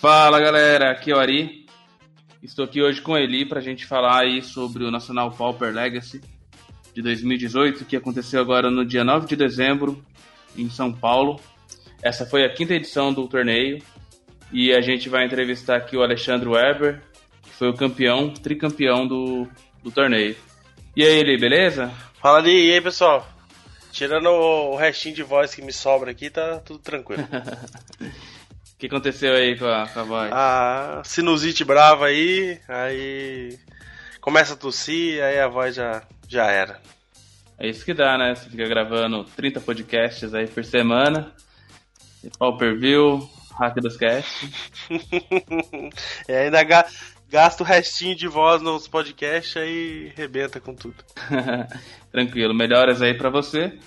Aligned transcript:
Fala 0.00 0.40
galera, 0.40 0.92
aqui 0.92 1.10
é 1.10 1.14
o 1.14 1.18
Ari. 1.18 1.66
Estou 2.42 2.64
aqui 2.64 2.80
hoje 2.80 3.02
com 3.02 3.18
Eli 3.18 3.44
para 3.44 3.58
a 3.58 3.62
gente 3.62 3.84
falar 3.84 4.20
aí 4.22 4.42
sobre 4.42 4.82
o 4.82 4.90
Nacional 4.90 5.30
Pauper 5.30 5.74
Legacy 5.74 6.22
de 6.94 7.02
2018, 7.02 7.84
que 7.84 7.96
aconteceu 7.96 8.40
agora 8.40 8.70
no 8.70 8.82
dia 8.82 9.04
9 9.04 9.26
de 9.26 9.36
dezembro 9.36 10.02
em 10.56 10.70
São 10.70 10.90
Paulo. 10.90 11.38
Essa 12.02 12.24
foi 12.24 12.46
a 12.46 12.48
quinta 12.48 12.72
edição 12.72 13.12
do 13.12 13.28
torneio 13.28 13.82
e 14.50 14.72
a 14.72 14.80
gente 14.80 15.10
vai 15.10 15.26
entrevistar 15.26 15.76
aqui 15.76 15.98
o 15.98 16.02
Alexandre 16.02 16.48
Weber, 16.48 17.02
que 17.42 17.50
foi 17.50 17.68
o 17.68 17.74
campeão, 17.74 18.32
tricampeão 18.32 19.06
do, 19.06 19.46
do 19.82 19.90
torneio. 19.90 20.34
E 20.96 21.04
aí, 21.04 21.18
Eli, 21.18 21.36
beleza? 21.36 21.92
Fala 22.22 22.38
ali, 22.38 22.68
e 22.68 22.72
aí 22.72 22.80
pessoal? 22.80 23.28
Tirando 23.92 24.30
o 24.30 24.76
restinho 24.76 25.14
de 25.14 25.22
voz 25.22 25.54
que 25.54 25.60
me 25.60 25.74
sobra 25.74 26.10
aqui, 26.10 26.30
tá 26.30 26.58
tudo 26.60 26.78
tranquilo. 26.78 27.22
O 28.80 28.80
que 28.80 28.86
aconteceu 28.86 29.34
aí 29.34 29.58
com 29.58 29.66
a, 29.66 29.86
com 29.86 30.00
a 30.00 30.02
voz? 30.04 30.32
A 30.32 31.02
sinusite 31.04 31.62
brava 31.66 32.06
aí, 32.06 32.58
aí 32.66 33.58
começa 34.22 34.54
a 34.54 34.56
tossir, 34.56 35.22
aí 35.22 35.38
a 35.38 35.48
voz 35.48 35.74
já, 35.74 36.02
já 36.26 36.46
era. 36.46 36.80
É 37.58 37.68
isso 37.68 37.84
que 37.84 37.92
dá, 37.92 38.16
né? 38.16 38.34
Você 38.34 38.48
fica 38.48 38.66
gravando 38.66 39.22
30 39.36 39.60
podcasts 39.60 40.32
aí 40.32 40.46
por 40.46 40.64
semana. 40.64 41.30
Pau 42.38 42.56
per 42.56 42.78
view, 42.78 43.30
hack 43.58 43.74
dos 43.82 43.98
casts. 43.98 44.48
e 46.26 46.32
ainda 46.32 46.62
ga 46.62 46.86
gasta 47.28 47.62
o 47.62 47.66
restinho 47.66 48.16
de 48.16 48.28
voz 48.28 48.62
nos 48.62 48.88
podcasts 48.88 49.58
aí 49.58 50.10
rebenta 50.16 50.58
com 50.58 50.74
tudo. 50.74 51.04
Tranquilo, 52.10 52.54
melhoras 52.54 53.02
aí 53.02 53.12
pra 53.12 53.28
você. 53.28 53.78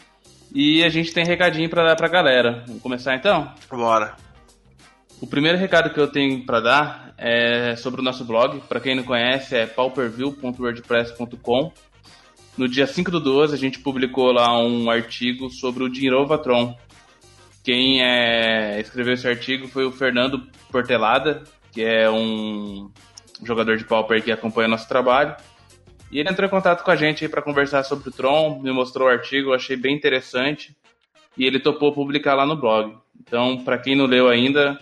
E 0.54 0.84
a 0.84 0.89
gente 0.89 1.12
tem 1.12 1.26
recadinho 1.26 1.67
pra 1.67 1.84
dar 1.84 1.95
pra 1.95 2.08
galera. 2.08 2.64
Vamos 2.67 2.84
começar 2.84 3.16
então? 3.16 3.52
Bora. 3.72 4.16
O 5.22 5.28
primeiro 5.28 5.58
recado 5.58 5.94
que 5.94 6.00
eu 6.00 6.08
tenho 6.08 6.45
para 6.45 6.59
dar 6.59 7.14
é 7.17 7.75
sobre 7.75 8.02
o 8.02 8.03
nosso 8.03 8.25
blog. 8.25 8.59
Para 8.67 8.80
quem 8.80 8.95
não 8.95 9.03
conhece, 9.03 9.55
é 9.55 9.66
pauperview.wordpress.com. 9.66 11.72
No 12.58 12.67
dia 12.67 12.86
5 12.86 13.09
do 13.09 13.20
12, 13.20 13.55
a 13.55 13.58
gente 13.58 13.80
publicou 13.80 14.31
lá 14.31 14.61
um 14.61 14.89
artigo 14.89 15.50
sobre 15.50 15.83
o 15.83 15.89
Dinrovatron. 15.89 16.78
Quem 17.64 18.03
é, 18.03 18.80
escreveu 18.80 19.14
esse 19.14 19.28
artigo 19.28 19.67
foi 19.67 19.86
o 19.86 19.92
Fernando 19.92 20.47
Portelada, 20.70 21.44
que 21.72 21.81
é 21.81 22.09
um 22.09 22.92
jogador 23.44 23.77
de 23.77 23.86
Pauper 23.86 24.22
que 24.22 24.31
acompanha 24.31 24.67
nosso 24.67 24.88
trabalho. 24.88 25.36
E 26.11 26.20
ele 26.20 26.30
entrou 26.30 26.45
em 26.45 26.52
contato 26.52 26.83
com 26.83 26.92
a 26.92 26.95
gente 26.95 27.27
para 27.27 27.42
conversar 27.42 27.83
sobre 27.83 28.09
o 28.09 28.11
Tron, 28.11 28.59
me 28.61 28.72
mostrou 28.72 29.08
o 29.08 29.11
artigo, 29.11 29.50
eu 29.50 29.55
achei 29.55 29.75
bem 29.75 29.95
interessante. 29.95 30.75
E 31.36 31.45
ele 31.45 31.59
topou 31.59 31.92
publicar 31.92 32.36
lá 32.36 32.45
no 32.45 32.55
blog. 32.55 32.95
Então, 33.20 33.64
para 33.64 33.80
quem 33.80 33.95
não 33.95 34.05
leu 34.05 34.30
ainda, 34.30 34.77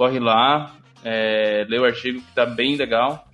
corre 0.00 0.18
lá, 0.18 0.74
é, 1.04 1.66
lê 1.68 1.78
o 1.78 1.84
artigo 1.84 2.22
que 2.22 2.30
está 2.30 2.46
bem 2.46 2.74
legal. 2.74 3.28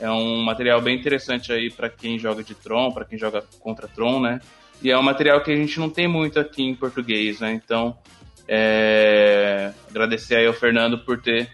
É 0.00 0.10
um 0.10 0.42
material 0.42 0.80
bem 0.80 0.98
interessante 0.98 1.52
aí 1.52 1.70
para 1.70 1.88
quem 1.88 2.18
joga 2.18 2.42
de 2.42 2.56
Tron, 2.56 2.90
para 2.90 3.04
quem 3.04 3.16
joga 3.16 3.44
contra 3.60 3.86
Tron, 3.86 4.18
né? 4.18 4.40
E 4.82 4.90
é 4.90 4.98
um 4.98 5.02
material 5.02 5.40
que 5.44 5.52
a 5.52 5.54
gente 5.54 5.78
não 5.78 5.88
tem 5.88 6.08
muito 6.08 6.40
aqui 6.40 6.64
em 6.64 6.74
português, 6.74 7.38
né? 7.38 7.52
Então, 7.52 7.96
é, 8.48 9.72
agradecer 9.88 10.34
aí 10.34 10.46
ao 10.48 10.52
Fernando 10.52 10.98
por 10.98 11.22
ter 11.22 11.48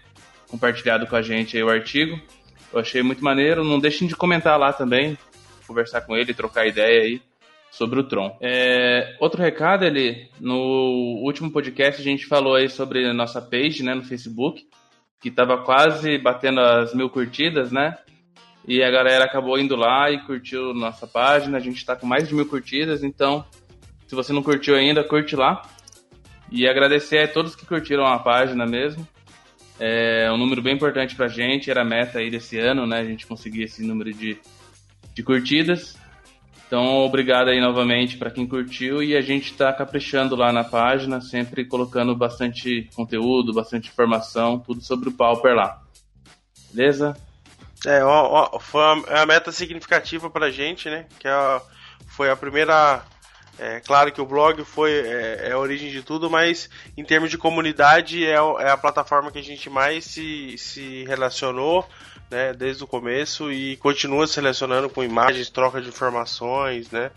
compartilhado 0.49 1.05
com 1.05 1.15
a 1.15 1.21
gente 1.21 1.61
o 1.61 1.69
artigo. 1.69 2.19
Eu 2.73 2.79
achei 2.79 3.03
muito 3.03 3.23
maneiro. 3.23 3.63
Não 3.63 3.77
deixem 3.79 4.07
de 4.07 4.15
comentar 4.15 4.57
lá 4.57 4.73
também, 4.73 5.15
conversar 5.67 6.01
com 6.01 6.17
ele, 6.17 6.33
trocar 6.33 6.65
ideia 6.65 7.03
aí 7.03 7.21
sobre 7.75 7.99
o 7.99 8.03
Tron. 8.03 8.37
É, 8.41 9.17
outro 9.19 9.41
recado, 9.41 9.83
ele 9.83 10.29
no 10.39 11.19
último 11.21 11.51
podcast 11.51 11.99
a 11.99 12.03
gente 12.03 12.25
falou 12.25 12.55
aí 12.55 12.69
sobre 12.69 13.05
a 13.05 13.13
nossa 13.13 13.41
page, 13.41 13.83
né, 13.83 13.93
no 13.93 14.03
Facebook, 14.03 14.65
que 15.19 15.27
estava 15.27 15.57
quase 15.61 16.17
batendo 16.17 16.61
as 16.61 16.93
mil 16.93 17.09
curtidas, 17.09 17.73
né? 17.73 17.97
E 18.65 18.81
a 18.81 18.89
galera 18.89 19.25
acabou 19.25 19.59
indo 19.59 19.75
lá 19.75 20.09
e 20.09 20.25
curtiu 20.25 20.73
nossa 20.73 21.05
página. 21.05 21.57
A 21.57 21.59
gente 21.59 21.75
está 21.75 21.97
com 21.97 22.07
mais 22.07 22.29
de 22.29 22.33
mil 22.33 22.45
curtidas, 22.45 23.03
então 23.03 23.45
se 24.07 24.15
você 24.15 24.31
não 24.31 24.41
curtiu 24.41 24.75
ainda, 24.75 25.03
curte 25.03 25.35
lá. 25.35 25.61
E 26.49 26.67
agradecer 26.69 27.23
a 27.23 27.27
todos 27.27 27.57
que 27.57 27.65
curtiram 27.65 28.05
a 28.05 28.17
página 28.19 28.65
mesmo. 28.65 29.05
É 29.77 30.31
um 30.31 30.37
número 30.37 30.61
bem 30.61 30.75
importante 30.75 31.13
pra 31.13 31.27
gente, 31.27 31.69
era 31.69 31.81
a 31.81 31.85
meta 31.85 32.19
aí 32.19 32.29
desse 32.29 32.57
ano, 32.57 32.87
né? 32.87 32.99
A 32.99 33.05
gente 33.05 33.27
conseguir 33.27 33.63
esse 33.63 33.85
número 33.85 34.13
de, 34.13 34.37
de 35.13 35.23
curtidas. 35.23 36.04
Então, 36.75 37.05
obrigado 37.05 37.47
aí 37.47 37.61
novamente 37.61 38.17
para 38.17 38.29
quem 38.29 38.45
curtiu 38.45 39.01
e 39.01 39.15
a 39.15 39.21
gente 39.21 39.49
está 39.49 39.71
caprichando 39.71 40.35
lá 40.35 40.51
na 40.51 40.61
página, 40.61 41.21
sempre 41.21 41.63
colocando 41.63 42.13
bastante 42.13 42.89
conteúdo, 42.93 43.53
bastante 43.53 43.87
informação, 43.87 44.59
tudo 44.59 44.81
sobre 44.81 45.07
o 45.07 45.13
Pauper 45.13 45.55
lá. 45.55 45.81
Beleza? 46.73 47.15
É, 47.85 48.03
ó, 48.03 48.49
ó, 48.51 48.59
foi 48.59 48.81
uma, 48.81 48.93
uma, 49.07 49.25
meta 49.25 49.53
significativa 49.53 50.29
para 50.29 50.47
a 50.47 50.51
gente, 50.51 50.89
né? 50.89 51.05
Que 51.17 51.29
é, 51.29 51.61
foi 52.07 52.29
a 52.29 52.35
primeira. 52.35 53.01
É 53.57 53.79
claro 53.79 54.11
que 54.11 54.19
o 54.19 54.25
blog 54.25 54.61
foi 54.65 54.91
é, 54.91 55.47
é, 55.47 55.51
a 55.53 55.57
origem 55.57 55.89
de 55.89 56.03
tudo, 56.03 56.29
mas 56.29 56.69
em 56.97 57.05
termos 57.05 57.29
de 57.29 57.37
comunidade 57.37 58.25
é, 58.25 58.33
é 58.33 58.69
a 58.69 58.75
plataforma 58.75 59.31
que 59.31 59.39
a 59.39 59.43
gente 59.43 59.69
mais 59.69 60.03
se, 60.03 60.57
se 60.57 61.05
relacionou 61.05 61.87
né, 62.29 62.53
desde 62.53 62.83
o 62.83 62.87
começo 62.87 63.51
e 63.51 63.77
continua 63.77 64.27
selecionando 64.27 64.89
com 64.89 65.03
imagens, 65.03 65.49
troca 65.49 65.81
de 65.81 65.89
informações, 65.89 66.89
né? 66.91 67.11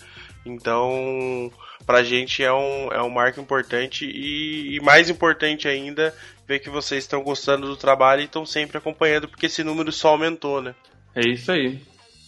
Então, 0.44 1.50
pra 1.86 2.02
gente 2.02 2.42
é 2.42 2.52
um, 2.52 2.92
é 2.92 3.02
um 3.02 3.10
marco 3.10 3.40
importante 3.40 4.06
e, 4.06 4.76
e 4.76 4.80
mais 4.80 5.10
importante 5.10 5.68
ainda 5.68 6.14
ver 6.46 6.58
que 6.60 6.70
vocês 6.70 7.04
estão 7.04 7.22
gostando 7.22 7.66
do 7.66 7.76
trabalho 7.76 8.22
e 8.22 8.24
estão 8.24 8.46
sempre 8.46 8.78
acompanhando, 8.78 9.28
porque 9.28 9.46
esse 9.46 9.62
número 9.62 9.92
só 9.92 10.08
aumentou, 10.08 10.62
né? 10.62 10.74
É 11.14 11.28
isso 11.28 11.52
aí. 11.52 11.78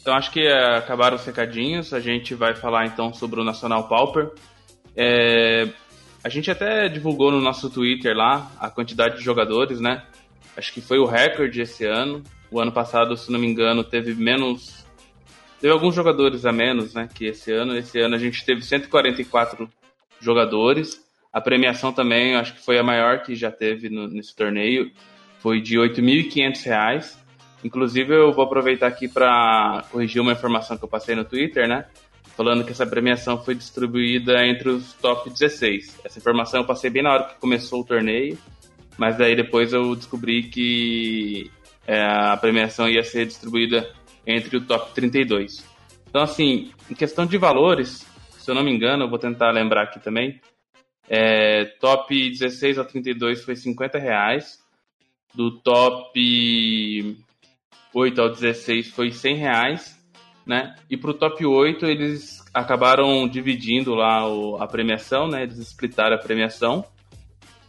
Então 0.00 0.14
acho 0.14 0.30
que 0.30 0.40
é, 0.40 0.76
acabaram 0.76 1.16
os 1.16 1.24
recadinhos, 1.24 1.92
a 1.92 2.00
gente 2.00 2.34
vai 2.34 2.54
falar 2.54 2.86
então 2.86 3.12
sobre 3.12 3.40
o 3.40 3.44
Nacional 3.44 3.88
Pauper. 3.88 4.30
É, 4.96 5.68
a 6.22 6.28
gente 6.28 6.50
até 6.50 6.88
divulgou 6.88 7.30
no 7.30 7.40
nosso 7.40 7.70
Twitter 7.70 8.14
lá 8.14 8.50
a 8.58 8.68
quantidade 8.68 9.18
de 9.18 9.24
jogadores, 9.24 9.80
né? 9.80 10.02
Acho 10.56 10.72
que 10.72 10.80
foi 10.80 10.98
o 10.98 11.06
recorde 11.06 11.62
esse 11.62 11.86
ano. 11.86 12.22
O 12.50 12.60
ano 12.60 12.72
passado, 12.72 13.16
se 13.16 13.30
não 13.30 13.38
me 13.38 13.46
engano, 13.46 13.84
teve 13.84 14.14
menos. 14.14 14.84
Teve 15.60 15.72
alguns 15.72 15.94
jogadores 15.94 16.44
a 16.44 16.52
menos, 16.52 16.94
né? 16.94 17.08
Que 17.12 17.26
esse 17.26 17.52
ano. 17.52 17.76
Esse 17.76 18.00
ano 18.00 18.16
a 18.16 18.18
gente 18.18 18.44
teve 18.44 18.62
144 18.62 19.68
jogadores. 20.20 21.00
A 21.32 21.40
premiação 21.40 21.92
também, 21.92 22.34
acho 22.34 22.54
que 22.54 22.64
foi 22.64 22.78
a 22.78 22.82
maior 22.82 23.22
que 23.22 23.36
já 23.36 23.52
teve 23.52 23.88
no, 23.88 24.08
nesse 24.08 24.34
torneio. 24.34 24.90
Foi 25.38 25.60
de 25.60 25.78
R$ 25.78 25.88
8.500. 25.88 27.16
Inclusive, 27.62 28.14
eu 28.14 28.32
vou 28.32 28.44
aproveitar 28.44 28.88
aqui 28.88 29.06
para 29.06 29.84
corrigir 29.92 30.20
uma 30.20 30.32
informação 30.32 30.76
que 30.76 30.84
eu 30.84 30.88
passei 30.88 31.14
no 31.14 31.24
Twitter, 31.24 31.68
né? 31.68 31.84
Falando 32.36 32.64
que 32.64 32.72
essa 32.72 32.86
premiação 32.86 33.42
foi 33.42 33.54
distribuída 33.54 34.44
entre 34.46 34.70
os 34.70 34.94
top 34.94 35.30
16. 35.30 36.00
Essa 36.04 36.18
informação 36.18 36.60
eu 36.60 36.66
passei 36.66 36.90
bem 36.90 37.02
na 37.02 37.12
hora 37.12 37.24
que 37.24 37.38
começou 37.38 37.82
o 37.82 37.84
torneio, 37.84 38.38
mas 38.96 39.18
daí 39.18 39.36
depois 39.36 39.72
eu 39.72 39.94
descobri 39.94 40.44
que 40.44 41.50
é, 41.90 42.00
a 42.04 42.36
premiação 42.36 42.88
ia 42.88 43.02
ser 43.02 43.26
distribuída 43.26 43.92
entre 44.24 44.56
o 44.56 44.64
top 44.64 44.94
32. 44.94 45.66
Então, 46.08 46.22
assim, 46.22 46.70
em 46.88 46.94
questão 46.94 47.26
de 47.26 47.36
valores, 47.36 48.06
se 48.38 48.48
eu 48.48 48.54
não 48.54 48.62
me 48.62 48.72
engano, 48.72 49.02
eu 49.02 49.10
vou 49.10 49.18
tentar 49.18 49.50
lembrar 49.50 49.82
aqui 49.82 49.98
também, 49.98 50.40
é, 51.08 51.64
top 51.80 52.30
16 52.30 52.78
a 52.78 52.84
32 52.84 53.42
foi 53.42 53.56
50 53.56 53.98
reais, 53.98 54.60
do 55.34 55.58
top 55.58 57.16
8 57.92 58.22
ao 58.22 58.30
16 58.30 58.90
foi 58.90 59.10
100 59.10 59.34
reais, 59.34 60.00
né? 60.46 60.76
E 60.88 60.96
pro 60.96 61.12
top 61.12 61.44
8 61.44 61.86
eles 61.86 62.38
acabaram 62.54 63.26
dividindo 63.26 63.96
lá 63.96 64.28
o, 64.28 64.62
a 64.62 64.68
premiação, 64.68 65.26
né? 65.26 65.42
Eles 65.42 65.58
splitaram 65.58 66.14
a 66.14 66.20
premiação 66.20 66.84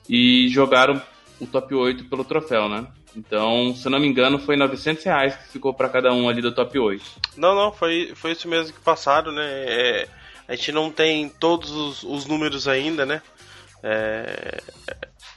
e 0.08 0.48
jogaram 0.50 1.02
o 1.40 1.48
top 1.48 1.74
8 1.74 2.06
pelo 2.06 2.24
troféu, 2.24 2.70
né? 2.70 2.88
Então, 3.16 3.76
se 3.76 3.90
não 3.90 4.00
me 4.00 4.08
engano, 4.08 4.40
foi 4.40 4.56
900 4.56 5.04
reais 5.04 5.36
que 5.36 5.50
ficou 5.50 5.74
para 5.74 5.90
cada 5.90 6.14
um 6.14 6.30
ali 6.30 6.42
do 6.42 6.54
top 6.54 6.80
8. 6.80 7.04
Não, 7.36 7.54
não, 7.54 7.72
foi, 7.72 8.14
foi 8.16 8.32
isso 8.32 8.48
mesmo 8.48 8.74
que 8.74 8.80
passaram, 8.80 9.32
né? 9.32 9.44
É, 9.46 10.08
a 10.48 10.56
gente 10.56 10.72
não 10.72 10.90
tem 10.92 11.28
todos 11.28 11.72
os, 11.72 12.04
os 12.04 12.26
números 12.26 12.68
ainda, 12.68 13.06
né? 13.06 13.22
É, 13.84 14.62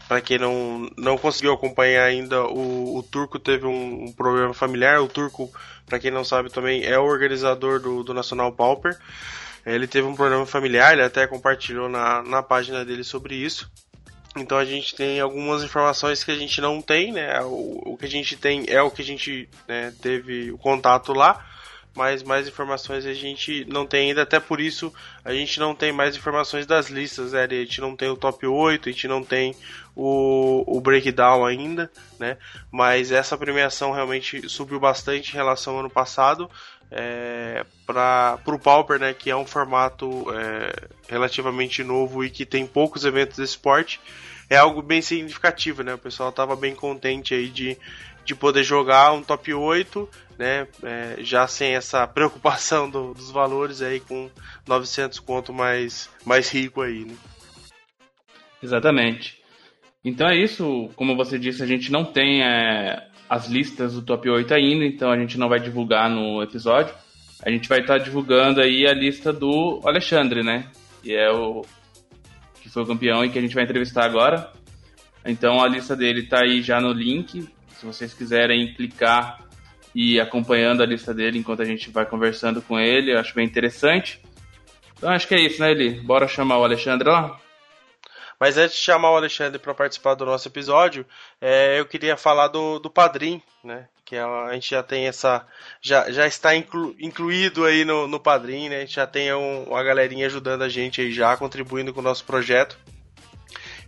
para 0.07 0.21
quem 0.21 0.39
não, 0.39 0.91
não 0.97 1.17
conseguiu 1.17 1.53
acompanhar 1.53 2.05
ainda, 2.05 2.45
o, 2.45 2.99
o 2.99 3.03
Turco 3.03 3.39
teve 3.39 3.67
um, 3.67 4.05
um, 4.05 4.13
problema 4.13 4.53
familiar. 4.53 5.01
O 5.01 5.09
Turco, 5.09 5.51
para 5.87 5.99
quem 5.99 6.11
não 6.11 6.25
sabe 6.25 6.51
também, 6.51 6.85
é 6.85 6.99
o 6.99 7.05
organizador 7.05 7.81
do, 7.81 8.03
do 8.05 8.15
Nacional 8.15 8.53
Pauper. 8.53 8.99
Ele 9.65 9.87
teve 9.87 10.07
um 10.07 10.15
problema 10.15 10.45
familiar, 10.45 10.93
ele 10.93 11.03
até 11.03 11.27
compartilhou 11.27 11.89
na, 11.89 12.23
na 12.23 12.43
página 12.43 12.85
dele 12.85 13.03
sobre 13.03 13.35
isso. 13.35 13.71
Então 14.37 14.59
a 14.59 14.65
gente 14.65 14.95
tem 14.95 15.21
algumas 15.21 15.63
informações 15.63 16.25
que 16.25 16.31
a 16.31 16.37
gente 16.37 16.61
não 16.61 16.83
tem, 16.83 17.13
né? 17.13 17.41
O, 17.43 17.93
o 17.93 17.97
que 17.97 18.05
a 18.05 18.11
gente 18.11 18.37
tem 18.37 18.65
é 18.69 18.83
o 18.83 18.91
que 18.91 19.03
a 19.03 19.05
gente 19.05 19.49
né, 19.69 19.93
teve 20.03 20.51
o 20.51 20.59
contato 20.59 21.13
lá. 21.13 21.45
mas 21.95 22.25
mais 22.25 22.49
informações 22.49 23.07
a 23.07 23.15
gente 23.15 23.65
não 23.67 23.87
tem 23.87 24.09
ainda, 24.09 24.23
até 24.23 24.41
por 24.41 24.61
isso 24.61 24.93
a 25.25 25.33
gente 25.33 25.61
não 25.61 25.75
tem 25.75 25.93
mais 25.93 26.17
informações 26.17 26.67
das 26.67 26.89
listas, 26.91 27.33
né? 27.33 27.45
A 27.45 27.49
gente 27.49 27.81
não 27.81 27.95
tem 27.95 28.09
o 28.09 28.17
top 28.17 28.45
8, 28.47 28.89
a 28.89 28.93
gente 28.93 29.07
não 29.07 29.23
tem 29.23 29.55
o, 29.95 30.65
o 30.67 30.81
breakdown 30.81 31.47
ainda, 31.47 31.89
né? 32.19 32.37
Mas 32.71 33.13
essa 33.13 33.39
premiação 33.39 33.93
realmente 33.93 34.49
subiu 34.49 34.81
bastante 34.81 35.31
em 35.31 35.37
relação 35.37 35.75
ao 35.75 35.81
ano 35.81 35.91
passado. 35.91 36.51
É, 36.91 37.65
para 37.87 38.39
o 38.47 38.59
Pauper, 38.59 39.01
né, 39.01 39.13
que 39.15 39.29
é 39.29 39.35
um 39.35 39.47
formato 39.47 40.27
é, 40.33 40.89
relativamente 41.09 41.83
novo 41.83 42.25
e 42.25 42.31
que 42.31 42.47
tem 42.47 42.67
poucos 42.67 43.05
eventos 43.05 43.37
de 43.37 43.43
esporte, 43.43 44.01
é 44.49 44.57
algo 44.57 44.83
bem 44.83 45.01
significativo, 45.01 45.83
né? 45.83 45.95
O 45.95 45.99
pessoal 45.99 46.31
estava 46.31 46.57
bem 46.57 46.75
contente 46.75 47.35
aí 47.35 47.49
de, 47.49 47.77
de 48.25 48.35
poder 48.35 48.63
jogar 48.63 49.13
um 49.13 49.23
top 49.23 49.53
8, 49.53 50.09
né? 50.39 50.67
É, 50.83 51.17
já 51.21 51.47
sem 51.47 51.75
essa 51.75 52.07
preocupação 52.09 52.89
do, 52.89 53.15
dos 53.15 53.31
valores 53.31 53.83
aí 53.83 54.01
com 54.01 54.31
900 54.67 55.19
conto 55.21 55.53
mais, 55.53 56.11
mais 56.25 56.51
rico 56.51 56.83
aí, 56.83 57.05
né? 57.05 57.15
Exatamente. 58.63 59.43
Então 60.05 60.29
é 60.29 60.37
isso, 60.37 60.91
como 60.97 61.17
você 61.17 61.39
disse, 61.39 61.63
a 61.63 61.67
gente 61.67 61.91
não 61.91 62.05
tem 62.05 62.43
é, 62.43 63.09
as 63.29 63.47
listas 63.49 63.95
do 63.95 64.03
top 64.03 64.29
8 64.29 64.53
ainda, 64.53 64.85
então 64.85 65.11
a 65.11 65.19
gente 65.19 65.39
não 65.39 65.49
vai 65.49 65.59
divulgar 65.59 66.11
no 66.11 66.43
episódio. 66.43 66.95
A 67.43 67.51
gente 67.51 67.69
vai 67.69 67.81
estar 67.81 67.99
tá 67.99 68.05
divulgando 68.05 68.61
aí 68.61 68.87
a 68.87 68.95
lista 68.95 69.33
do 69.33 69.81
Alexandre, 69.85 70.43
né? 70.43 70.71
Que 71.03 71.15
é 71.15 71.31
o 71.31 71.63
foi 72.75 72.83
o 72.83 72.87
campeão 72.87 73.25
e 73.25 73.31
que 73.31 73.39
a 73.39 73.43
gente 73.43 73.55
vai 73.55 73.65
entrevistar 73.65 74.05
agora. 74.05 74.53
Então 75.25 75.63
a 75.63 75.69
lista 75.69 75.97
dele 75.97 76.23
está 76.23 76.41
aí 76.41 76.61
já 76.61 76.81
no 76.81 76.93
link. 76.93 77.49
Se 77.69 77.87
vocês 77.87 78.13
quiserem 78.13 78.75
clicar 78.75 79.39
e 79.95 80.15
ir 80.15 80.21
acompanhando 80.21 80.83
a 80.83 80.87
lista 80.87 81.15
dele 81.15 81.39
enquanto 81.39 81.63
a 81.63 81.65
gente 81.65 81.89
vai 81.91 82.05
conversando 82.05 82.61
com 82.61 82.79
ele, 82.79 83.15
eu 83.15 83.19
acho 83.19 83.35
bem 83.35 83.47
interessante. 83.47 84.21
Então 84.97 85.11
acho 85.11 85.27
que 85.29 85.35
é 85.35 85.41
isso, 85.41 85.61
né, 85.61 85.71
Eli? 85.71 86.01
Bora 86.01 86.27
chamar 86.27 86.59
o 86.59 86.65
Alexandre 86.65 87.09
lá? 87.09 87.39
Mas 88.39 88.59
antes 88.59 88.77
de 88.77 88.83
chamar 88.83 89.13
o 89.13 89.17
Alexandre 89.17 89.59
para 89.59 89.73
participar 89.73 90.15
do 90.15 90.27
nosso 90.27 90.49
episódio, 90.49 91.07
é, 91.41 91.79
eu 91.79 91.87
queria 91.87 92.17
falar 92.17 92.49
do, 92.49 92.79
do 92.79 92.91
Padrim, 92.91 93.41
né? 93.63 93.89
Que 94.05 94.17
é 94.17 94.23
a, 94.23 94.53
gente 94.53 94.71
já 94.71 94.83
tem 94.83 95.07
essa. 95.07 95.47
Já, 95.81 96.11
já 96.11 96.27
está 96.27 96.55
inclu, 96.55 96.95
incluído 96.99 97.65
aí 97.65 97.85
no, 97.85 98.07
no 98.07 98.21
Padrim, 98.21 98.69
né? 98.69 98.77
A 98.77 98.81
gente 98.81 98.95
já 98.95 99.07
tem 99.07 99.33
um, 99.33 99.65
uma 99.65 99.83
galerinha 99.83 100.27
ajudando 100.27 100.63
a 100.63 100.69
gente 100.69 101.01
aí 101.01 101.11
já, 101.11 101.35
contribuindo 101.37 101.95
com 101.95 102.01
o 102.01 102.05
nosso 102.05 102.25
projeto. 102.25 102.79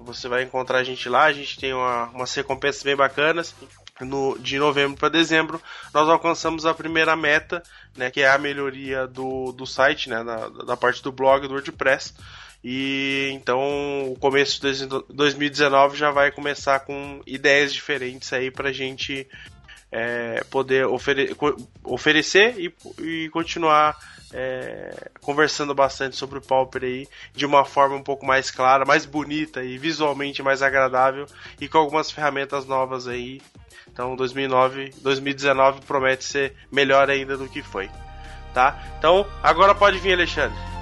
você 0.00 0.28
vai 0.28 0.42
encontrar 0.42 0.78
a 0.78 0.84
gente 0.84 1.08
lá. 1.08 1.24
A 1.24 1.32
gente 1.32 1.58
tem 1.58 1.72
uma, 1.72 2.06
umas 2.06 2.34
recompensas 2.34 2.82
bem 2.82 2.96
bacanas. 2.96 3.54
No, 4.04 4.38
de 4.38 4.58
novembro 4.58 4.96
para 4.96 5.08
dezembro, 5.08 5.60
nós 5.92 6.08
alcançamos 6.08 6.64
a 6.66 6.74
primeira 6.74 7.14
meta, 7.16 7.62
né, 7.96 8.10
que 8.10 8.20
é 8.22 8.28
a 8.28 8.38
melhoria 8.38 9.06
do, 9.06 9.52
do 9.52 9.66
site, 9.66 10.08
né, 10.08 10.22
da, 10.24 10.48
da 10.48 10.76
parte 10.76 11.02
do 11.02 11.12
blog 11.12 11.46
do 11.46 11.54
WordPress. 11.54 12.14
E 12.62 13.30
então 13.32 14.12
o 14.12 14.16
começo 14.18 14.60
de 14.60 14.86
2019 15.08 15.96
já 15.96 16.10
vai 16.10 16.30
começar 16.30 16.80
com 16.80 17.22
ideias 17.26 17.72
diferentes 17.72 18.30
aí 18.32 18.50
para 18.50 18.68
a 18.68 18.72
gente 18.72 19.26
é, 19.90 20.44
poder 20.50 20.86
ofere 20.86 21.36
oferecer 21.84 22.54
e, 22.58 22.74
e 23.02 23.28
continuar 23.30 23.98
é, 24.32 25.10
conversando 25.20 25.74
bastante 25.74 26.16
sobre 26.16 26.38
o 26.38 26.42
Pauper 26.42 26.84
aí 26.84 27.08
de 27.34 27.44
uma 27.44 27.64
forma 27.64 27.96
um 27.96 28.02
pouco 28.02 28.24
mais 28.24 28.50
clara, 28.50 28.84
mais 28.84 29.04
bonita 29.04 29.62
e 29.62 29.76
visualmente 29.76 30.42
mais 30.42 30.62
agradável 30.62 31.26
e 31.60 31.68
com 31.68 31.78
algumas 31.78 32.10
ferramentas 32.10 32.66
novas 32.66 33.08
aí. 33.08 33.40
Então 33.92 34.14
2009, 34.14 34.94
2019 35.02 35.80
promete 35.82 36.24
ser 36.24 36.54
melhor 36.70 37.10
ainda 37.10 37.36
do 37.36 37.48
que 37.48 37.62
foi, 37.62 37.90
tá? 38.54 38.80
Então 38.98 39.26
agora 39.42 39.74
pode 39.74 39.98
vir 39.98 40.12
Alexandre. 40.12 40.79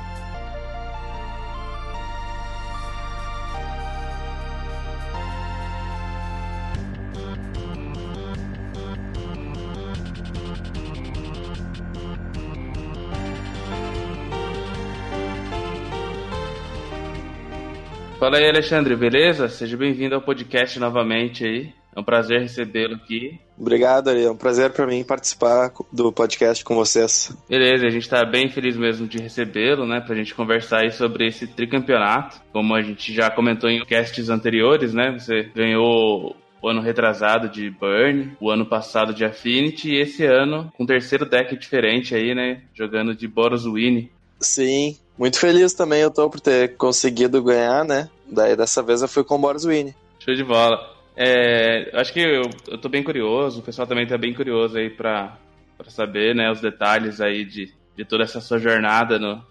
Fala 18.39 18.47
aí, 18.47 18.55
Alexandre, 18.55 18.95
beleza? 18.95 19.49
Seja 19.49 19.77
bem-vindo 19.77 20.15
ao 20.15 20.23
podcast 20.23 20.79
novamente 20.79 21.45
aí. 21.45 21.73
É 21.93 21.99
um 21.99 22.05
prazer 22.05 22.41
recebê-lo 22.41 22.95
aqui. 22.95 23.37
Obrigado, 23.59 24.11
Ari. 24.11 24.23
É 24.23 24.31
um 24.31 24.37
prazer 24.37 24.71
para 24.71 24.87
mim 24.87 25.03
participar 25.03 25.73
do 25.93 26.13
podcast 26.13 26.65
com 26.65 26.77
vocês. 26.77 27.37
Beleza, 27.49 27.87
a 27.87 27.91
gente 27.91 28.05
está 28.05 28.25
bem 28.25 28.49
feliz 28.49 28.77
mesmo 28.77 29.09
de 29.09 29.19
recebê-lo, 29.19 29.85
né? 29.85 30.01
Pra 30.01 30.15
gente 30.15 30.37
conversar 30.37 30.83
aí 30.83 30.93
sobre 30.93 31.27
esse 31.27 31.49
tricampeonato. 31.49 32.41
Como 32.53 32.77
a 32.77 32.81
gente 32.81 33.13
já 33.13 33.29
comentou 33.29 33.69
em 33.69 33.85
casts 33.85 34.31
anteriores, 34.31 34.95
né? 34.95 35.19
Você 35.19 35.51
ganhou 35.53 36.37
o 36.63 36.69
ano 36.69 36.81
retrasado 36.81 37.49
de 37.49 37.69
Burn, 37.71 38.37
o 38.41 38.53
ano 38.53 38.67
passado 38.67 39.13
de 39.13 39.25
Affinity 39.25 39.91
e 39.91 40.01
esse 40.01 40.25
ano 40.25 40.73
com 40.77 40.85
um 40.85 40.87
terceiro 40.87 41.29
deck 41.29 41.59
diferente 41.59 42.15
aí, 42.15 42.37
né? 42.37 42.63
Jogando 42.73 43.17
de 43.17 43.27
Boros 43.27 43.65
Winnie. 43.65 44.13
Sim, 44.39 44.97
muito 45.19 45.41
feliz 45.41 45.75
também 45.75 46.03
eu 46.03 46.13
tô 46.13 46.31
por 46.31 46.39
ter 46.39 46.77
conseguido 46.77 47.43
ganhar, 47.43 47.85
né? 47.85 48.09
Daí 48.31 48.57
dessa 48.57 48.83
vez 48.83 49.03
eu 49.03 49.09
fui 49.09 49.25
com 49.25 49.37
o 49.37 49.39
Boris 49.39 49.65
Winnie. 49.65 49.95
Show 50.19 50.35
de 50.35 50.45
bola. 50.45 50.79
É, 51.17 51.91
acho 51.95 52.13
que 52.13 52.21
eu, 52.21 52.43
eu 52.69 52.79
tô 52.79 52.89
bem 52.89 53.03
curioso, 53.03 53.61
o 53.61 53.63
pessoal 53.63 53.89
também 53.89 54.07
tá 54.07 54.17
bem 54.17 54.33
curioso 54.33 54.79
aí 54.79 54.89
pra, 54.89 55.37
pra 55.77 55.91
saber, 55.91 56.35
né, 56.35 56.49
os 56.51 56.61
detalhes 56.61 57.21
aí 57.21 57.45
de, 57.45 57.73
de 57.97 58.05
toda 58.05 58.23
essa 58.23 58.41
sua 58.41 58.59
jornada 58.59 59.19
no 59.19 59.43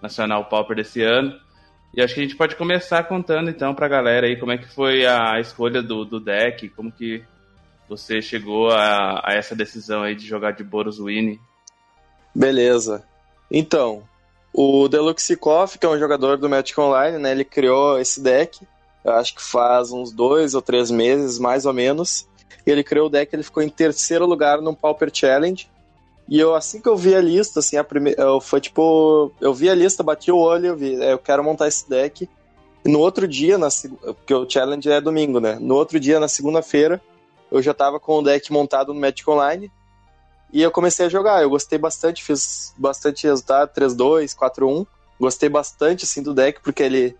Nacional 0.00 0.44
Pauper 0.44 0.76
desse 0.76 1.02
ano. 1.02 1.34
E 1.94 2.02
acho 2.02 2.14
que 2.14 2.20
a 2.20 2.22
gente 2.22 2.36
pode 2.36 2.54
começar 2.54 3.02
contando 3.04 3.50
então 3.50 3.74
pra 3.74 3.88
galera 3.88 4.26
aí 4.26 4.36
como 4.36 4.52
é 4.52 4.58
que 4.58 4.72
foi 4.72 5.06
a 5.06 5.40
escolha 5.40 5.82
do, 5.82 6.04
do 6.04 6.20
deck, 6.20 6.68
como 6.68 6.92
que 6.92 7.24
você 7.88 8.20
chegou 8.20 8.70
a, 8.70 9.22
a 9.24 9.32
essa 9.34 9.56
decisão 9.56 10.02
aí 10.02 10.14
de 10.14 10.26
jogar 10.26 10.52
de 10.52 10.62
Boros 10.62 11.00
Winnie. 11.00 11.40
Beleza. 12.34 13.04
Então, 13.50 14.04
o 14.52 14.88
Deluxikov, 14.88 15.78
que 15.78 15.86
é 15.86 15.88
um 15.88 15.98
jogador 15.98 16.36
do 16.38 16.48
Magic 16.48 16.78
Online, 16.80 17.18
né, 17.18 17.30
ele 17.32 17.44
criou 17.44 17.98
esse 17.98 18.20
deck, 18.20 18.66
acho 19.04 19.34
que 19.34 19.42
faz 19.42 19.92
uns 19.92 20.12
dois 20.12 20.54
ou 20.54 20.62
três 20.62 20.90
meses, 20.90 21.38
mais 21.38 21.64
ou 21.64 21.72
menos. 21.72 22.26
Ele 22.66 22.84
criou 22.84 23.06
o 23.06 23.10
deck, 23.10 23.34
ele 23.34 23.42
ficou 23.42 23.62
em 23.62 23.68
terceiro 23.68 24.26
lugar 24.26 24.60
no 24.60 24.76
Pauper 24.76 25.10
Challenge. 25.12 25.68
E 26.28 26.38
eu, 26.38 26.54
assim 26.54 26.80
que 26.80 26.88
eu 26.88 26.96
vi 26.96 27.14
a 27.14 27.20
lista, 27.20 27.60
assim, 27.60 27.78
a 27.78 27.84
primeira, 27.84 28.20
eu, 28.20 28.40
foi 28.40 28.60
tipo, 28.60 29.32
eu 29.40 29.54
vi 29.54 29.70
a 29.70 29.74
lista, 29.74 30.02
bati 30.02 30.30
o 30.30 30.36
olho, 30.36 30.66
eu 30.66 30.76
vi, 30.76 31.00
é, 31.00 31.12
eu 31.12 31.18
quero 31.18 31.42
montar 31.42 31.68
esse 31.68 31.88
deck. 31.88 32.28
E 32.84 32.88
no 32.88 32.98
outro 32.98 33.26
dia, 33.26 33.56
na, 33.56 33.68
porque 34.02 34.34
o 34.34 34.48
challenge 34.48 34.90
é 34.90 35.00
domingo, 35.00 35.40
né? 35.40 35.56
No 35.58 35.74
outro 35.74 35.98
dia, 35.98 36.20
na 36.20 36.28
segunda-feira, 36.28 37.00
eu 37.50 37.62
já 37.62 37.72
tava 37.72 37.98
com 37.98 38.18
o 38.18 38.22
deck 38.22 38.52
montado 38.52 38.92
no 38.92 39.00
Magic 39.00 39.28
Online. 39.28 39.72
E 40.52 40.62
eu 40.62 40.70
comecei 40.70 41.06
a 41.06 41.08
jogar, 41.08 41.42
eu 41.42 41.50
gostei 41.50 41.78
bastante, 41.78 42.24
fiz 42.24 42.72
bastante 42.76 43.26
resultado, 43.26 43.70
3-2, 43.74 44.34
4-1. 44.34 44.86
Gostei 45.20 45.48
bastante, 45.48 46.04
assim, 46.04 46.22
do 46.22 46.32
deck, 46.32 46.60
porque 46.62 46.82
ele, 46.82 47.16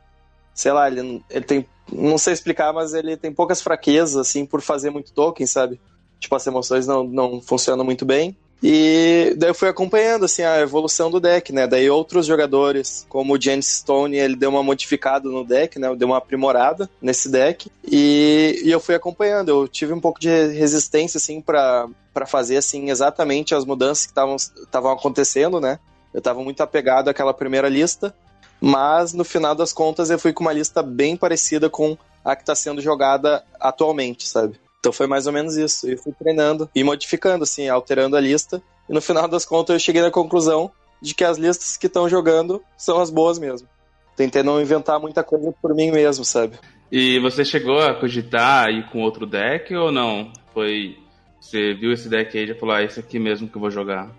sei 0.55 0.73
lá, 0.73 0.89
ele, 0.89 1.23
ele 1.29 1.45
tem, 1.45 1.69
não 1.93 2.17
sei 2.17 2.33
explicar, 2.33 2.73
mas 2.73 2.95
ele 2.95 3.17
tem 3.17 3.33
poucas 3.33 3.61
fraquezas, 3.61 4.17
assim, 4.17 4.47
por 4.47 4.63
fazer 4.63 4.91
muito 4.91 5.13
token, 5.13 5.47
sabe? 5.47 5.81
Tipo, 6.19 6.37
as 6.37 6.47
emoções 6.47 6.87
não, 6.87 7.05
não 7.05 7.41
funcionam 7.41 7.85
muito 7.85 8.05
bem. 8.05 8.37
E 8.63 9.35
daí 9.37 9.51
eu 9.51 9.55
fui 9.55 9.69
acompanhando 9.69 10.25
assim 10.25 10.43
a 10.43 10.61
evolução 10.61 11.11
do 11.11 11.21
deck, 11.21 11.53
né? 11.53 11.67
Daí 11.67 11.89
outros 11.89 12.27
jogadores, 12.27 13.07
como 13.09 13.35
o 13.35 13.41
James 13.41 13.67
Stone, 13.67 14.17
ele 14.17 14.35
deu 14.35 14.51
uma 14.51 14.63
modificada 14.63 15.29
no 15.29 15.45
deck, 15.45 15.79
né? 15.79 15.95
Deu 15.95 16.09
uma 16.09 16.19
aprimorada 16.19 16.91
nesse 17.01 17.29
deck. 17.29 17.71
E, 17.85 18.61
e 18.65 18.71
eu 18.71 18.81
fui 18.81 18.97
acompanhando. 18.97 19.49
Eu 19.49 19.69
tive 19.69 19.93
um 19.93 20.01
pouco 20.01 20.19
de 20.19 20.29
resistência 20.29 21.19
assim 21.19 21.41
para 21.41 21.89
para 22.13 22.27
fazer 22.27 22.57
assim 22.57 22.91
exatamente 22.91 23.55
as 23.55 23.65
mudanças 23.65 24.07
que 24.07 24.13
estavam 24.61 24.91
acontecendo, 24.91 25.61
né? 25.61 25.79
Eu 26.13 26.19
estava 26.19 26.43
muito 26.43 26.61
apegado 26.61 27.09
àquela 27.09 27.33
primeira 27.33 27.69
lista, 27.69 28.13
mas 28.61 29.13
no 29.13 29.25
final 29.25 29.55
das 29.55 29.73
contas 29.73 30.11
eu 30.11 30.19
fui 30.19 30.33
com 30.33 30.43
uma 30.43 30.53
lista 30.53 30.83
bem 30.83 31.17
parecida 31.17 31.71
com 31.71 31.97
a 32.25 32.35
que 32.35 32.43
está 32.43 32.57
sendo 32.57 32.81
jogada 32.81 33.45
atualmente, 33.61 34.27
sabe? 34.27 34.59
Então 34.81 34.93
foi 34.93 35.07
mais 35.07 35.27
ou 35.27 35.33
menos 35.33 35.57
isso. 35.57 35.89
Eu 35.89 35.99
fui 35.99 36.13
treinando 36.13 36.71
e 36.75 36.85
modificando, 36.85 37.45
assim, 37.45 37.69
alterando 37.69 38.17
a 38.17 38.21
lista. 38.21 38.63
E 38.89 38.93
no 38.93 39.01
final 39.01 39.27
das 39.29 39.45
contas 39.45 39.75
eu 39.75 39.81
cheguei 39.81 40.03
na 40.03 40.11
conclusão 40.11 40.71
de 41.01 41.15
que 41.15 41.25
as 41.25 41.37
listas 41.37 41.77
que 41.77 41.87
estão 41.87 42.09
jogando 42.09 42.63
são 42.77 43.01
as 43.01 43.11
boas 43.11 43.39
mesmo. 43.39 43.69
Tentei 44.17 44.43
não 44.43 44.61
inventar 44.61 44.99
muita 45.01 45.23
coisa 45.23 45.53
por 45.61 45.75
mim 45.75 45.91
mesmo, 45.91 46.25
sabe? 46.25 46.59
E 46.91 47.19
você 47.21 47.45
chegou 47.45 47.79
a 47.79 47.95
cogitar 47.95 48.69
ir 48.71 48.89
com 48.91 49.03
outro 49.03 49.27
deck 49.27 49.75
ou 49.75 49.93
não? 49.93 50.33
Foi. 50.55 50.97
Você 51.41 51.75
viu 51.75 51.93
esse 51.93 52.09
deck 52.09 52.37
aí 52.37 52.45
e 52.45 52.49
já 52.49 52.55
falou, 52.55 52.75
ah, 52.75 52.83
esse 52.83 52.99
aqui 52.99 53.19
mesmo 53.19 53.49
que 53.49 53.57
eu 53.57 53.61
vou 53.61 53.71
jogar? 53.71 54.11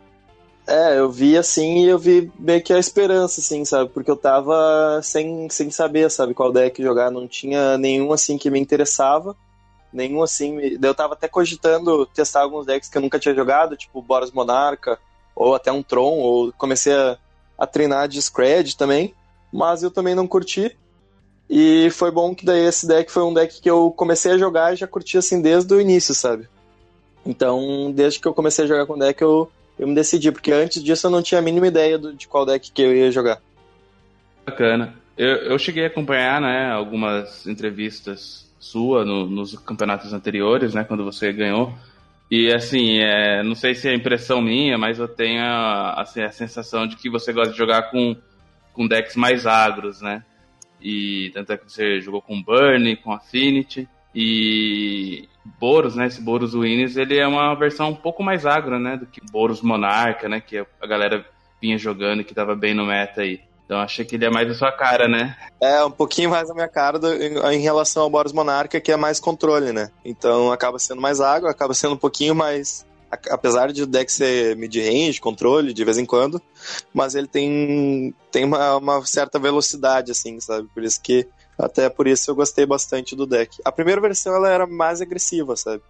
É, 0.67 0.99
eu 0.99 1.09
vi 1.09 1.35
assim 1.35 1.83
e 1.83 1.87
eu 1.87 1.97
vi 1.97 2.31
meio 2.37 2.61
que 2.61 2.71
a 2.71 2.77
esperança, 2.77 3.41
assim, 3.41 3.65
sabe? 3.65 3.89
Porque 3.89 4.09
eu 4.09 4.15
tava 4.15 5.01
sem, 5.01 5.49
sem 5.49 5.71
saber, 5.71 6.09
sabe, 6.11 6.33
qual 6.33 6.51
deck 6.51 6.81
jogar. 6.81 7.09
Não 7.09 7.27
tinha 7.27 7.77
nenhum 7.77 8.13
assim 8.13 8.37
que 8.37 8.51
me 8.51 8.59
interessava. 8.59 9.35
Nenhum 9.91 10.21
assim. 10.21 10.59
Eu 10.81 10.93
tava 10.93 11.13
até 11.13 11.27
cogitando 11.27 12.05
testar 12.07 12.41
alguns 12.41 12.65
decks 12.65 12.89
que 12.89 12.97
eu 12.97 13.01
nunca 13.01 13.19
tinha 13.19 13.33
jogado, 13.33 13.77
tipo 13.77 14.01
Boros 14.01 14.31
Monarca, 14.31 14.99
ou 15.35 15.55
até 15.55 15.71
um 15.71 15.81
Tron, 15.81 16.17
ou 16.19 16.53
comecei 16.53 16.93
a, 16.93 17.17
a 17.57 17.65
treinar 17.65 18.07
de 18.07 18.21
Scred 18.21 18.77
também. 18.77 19.13
Mas 19.51 19.81
eu 19.81 19.89
também 19.89 20.13
não 20.13 20.27
curti. 20.27 20.77
E 21.49 21.89
foi 21.91 22.11
bom 22.11 22.35
que 22.35 22.45
daí 22.45 22.65
esse 22.65 22.87
deck 22.87 23.11
foi 23.11 23.23
um 23.23 23.33
deck 23.33 23.59
que 23.59 23.69
eu 23.69 23.89
comecei 23.91 24.33
a 24.33 24.37
jogar 24.37 24.73
e 24.73 24.77
já 24.77 24.85
curti 24.85 25.17
assim 25.17 25.41
desde 25.41 25.73
o 25.73 25.81
início, 25.81 26.13
sabe? 26.13 26.47
Então, 27.25 27.91
desde 27.91 28.19
que 28.19 28.27
eu 28.27 28.33
comecei 28.33 28.65
a 28.65 28.67
jogar 28.67 28.85
com 28.85 28.97
deck, 28.97 29.19
eu 29.21 29.51
eu 29.79 29.87
me 29.87 29.95
decidi, 29.95 30.29
porque 30.29 30.51
antes 30.51 30.83
disso 30.83 31.07
eu 31.07 31.11
não 31.11 31.21
tinha 31.21 31.39
a 31.39 31.41
mínima 31.41 31.65
ideia 31.65 31.97
do, 31.97 32.13
de 32.13 32.27
qual 32.27 32.45
deck 32.45 32.69
que 32.69 32.81
eu 32.81 32.93
ia 32.93 33.09
jogar. 33.09 33.41
Bacana. 34.45 34.93
Eu, 35.17 35.35
eu 35.37 35.57
cheguei 35.57 35.85
a 35.85 35.87
acompanhar, 35.87 36.41
né, 36.41 36.69
algumas 36.69 37.47
entrevistas 37.47 38.48
sua 38.59 39.05
no, 39.05 39.25
nos 39.25 39.57
campeonatos 39.57 40.13
anteriores, 40.13 40.73
né, 40.73 40.83
quando 40.83 41.03
você 41.03 41.31
ganhou. 41.31 41.73
E 42.29 42.53
assim, 42.53 42.99
é, 42.99 43.41
não 43.41 43.55
sei 43.55 43.73
se 43.73 43.89
é 43.89 43.95
impressão 43.95 44.41
minha, 44.41 44.77
mas 44.77 44.99
eu 44.99 45.07
tenho 45.07 45.41
assim, 45.95 46.21
a 46.21 46.31
sensação 46.31 46.85
de 46.85 46.95
que 46.95 47.09
você 47.09 47.33
gosta 47.33 47.51
de 47.51 47.57
jogar 47.57 47.89
com, 47.89 48.15
com 48.73 48.87
decks 48.87 49.15
mais 49.15 49.47
agros, 49.47 49.99
né? 50.01 50.23
E 50.79 51.31
tanto 51.33 51.53
é 51.53 51.57
que 51.57 51.71
você 51.71 51.99
jogou 51.99 52.21
com 52.21 52.41
Burn, 52.41 52.95
com 52.97 53.11
Affinity. 53.11 53.87
E 54.13 55.27
Boros, 55.59 55.95
né? 55.95 56.05
Esse 56.05 56.21
Boros 56.21 56.53
Winners, 56.53 56.97
ele 56.97 57.17
é 57.17 57.27
uma 57.27 57.55
versão 57.55 57.89
um 57.89 57.95
pouco 57.95 58.23
mais 58.23 58.45
agro, 58.45 58.79
né? 58.79 58.95
Do 58.95 59.05
que 59.05 59.21
Boros 59.31 59.61
Monarca, 59.61 60.29
né? 60.29 60.39
Que 60.39 60.57
a 60.57 60.87
galera 60.87 61.25
vinha 61.61 61.77
jogando 61.77 62.21
e 62.21 62.23
que 62.23 62.33
tava 62.33 62.55
bem 62.55 62.73
no 62.73 62.85
meta 62.85 63.21
aí. 63.21 63.41
Então 63.69 63.79
achei 63.79 64.03
que 64.03 64.15
ele 64.15 64.25
é 64.25 64.31
mais 64.31 64.49
a 64.49 64.55
sua 64.55 64.71
cara, 64.71 65.07
né? 65.07 65.37
É, 65.61 65.85
um 65.85 65.91
pouquinho 65.91 66.31
mais 66.31 66.49
a 66.49 66.55
minha 66.55 66.67
cara 66.67 66.97
do, 66.97 67.13
em, 67.13 67.37
em, 67.53 67.59
relação 67.59 68.01
ao 68.01 68.09
Boros 68.09 68.33
Monarca, 68.33 68.81
que 68.81 68.91
é 68.91 68.97
mais 68.97 69.19
controle, 69.19 69.71
né? 69.71 69.91
Então 70.03 70.51
acaba 70.51 70.79
sendo 70.79 70.99
mais 70.99 71.21
água, 71.21 71.51
acaba 71.51 71.75
sendo 71.75 71.93
um 71.93 71.97
pouquinho 71.97 72.33
mais. 72.33 72.83
Apesar 73.29 73.71
de 73.71 73.83
o 73.83 73.85
deck 73.85 74.11
ser 74.11 74.55
mid-range, 74.55 75.21
controle, 75.21 75.71
de 75.71 75.85
vez 75.85 75.99
em 75.99 76.05
quando, 76.05 76.41
mas 76.91 77.13
ele 77.13 77.27
tem, 77.27 78.11
tem 78.31 78.43
uma, 78.43 78.77
uma 78.77 79.05
certa 79.05 79.37
velocidade, 79.37 80.11
assim, 80.11 80.39
sabe? 80.39 80.67
Por 80.73 80.83
isso 80.83 80.99
que 80.99 81.27
até 81.55 81.89
por 81.89 82.07
isso 82.07 82.31
eu 82.31 82.35
gostei 82.35 82.65
bastante 82.65 83.15
do 83.15 83.27
deck. 83.27 83.55
A 83.63 83.71
primeira 83.71 84.01
versão 84.01 84.33
ela 84.33 84.49
era 84.49 84.65
mais 84.65 84.99
agressiva, 84.99 85.55
sabe? 85.55 85.83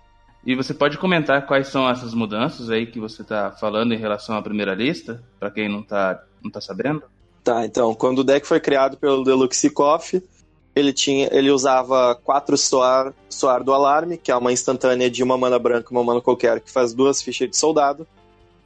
E 0.45 0.53
você 0.53 0.73
pode 0.73 0.97
comentar 0.97 1.45
quais 1.45 1.69
são 1.69 1.89
essas 1.89 2.13
mudanças 2.13 2.69
aí 2.69 2.87
que 2.87 2.99
você 2.99 3.21
está 3.21 3.51
falando 3.51 3.93
em 3.93 3.97
relação 3.97 4.35
à 4.35 4.41
primeira 4.41 4.75
lista, 4.75 5.23
para 5.39 5.49
quem 5.49 5.69
não 5.69 5.79
está 5.79 6.21
não 6.43 6.51
tá 6.51 6.59
sabendo? 6.59 7.03
Tá, 7.43 7.65
então, 7.65 7.93
quando 7.93 8.19
o 8.19 8.23
deck 8.23 8.45
foi 8.45 8.59
criado 8.59 8.97
pelo 8.97 9.23
Deluxe 9.23 9.69
Coffee, 9.69 10.21
ele 10.75 10.93
tinha, 10.93 11.29
ele 11.31 11.51
usava 11.51 12.15
quatro 12.15 12.57
soar, 12.57 13.13
soar 13.29 13.63
do 13.63 13.73
alarme, 13.73 14.17
que 14.17 14.31
é 14.31 14.35
uma 14.35 14.51
instantânea 14.51 15.09
de 15.09 15.23
uma 15.23 15.37
mana 15.37 15.57
branca, 15.57 15.91
uma 15.91 16.03
mana 16.03 16.21
qualquer, 16.21 16.59
que 16.59 16.71
faz 16.71 16.93
duas 16.93 17.21
fichas 17.21 17.49
de 17.49 17.57
soldado. 17.57 18.07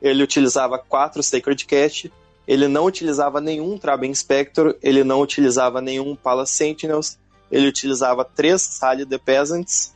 Ele 0.02 0.22
utilizava 0.22 0.78
quatro 0.78 1.24
Sacred 1.24 1.66
Cat, 1.66 2.12
ele 2.48 2.68
não 2.68 2.86
utilizava 2.86 3.40
nenhum 3.40 3.78
Traben 3.78 4.12
Inspector, 4.12 4.76
ele 4.82 5.04
não 5.04 5.22
utilizava 5.22 5.82
nenhum 5.82 6.16
Palace 6.16 6.54
Sentinels, 6.54 7.18
ele 7.52 7.68
utilizava 7.68 8.26
três 8.26 8.62
Sally 8.62 9.06
the 9.06 9.18
Peasants. 9.18 9.94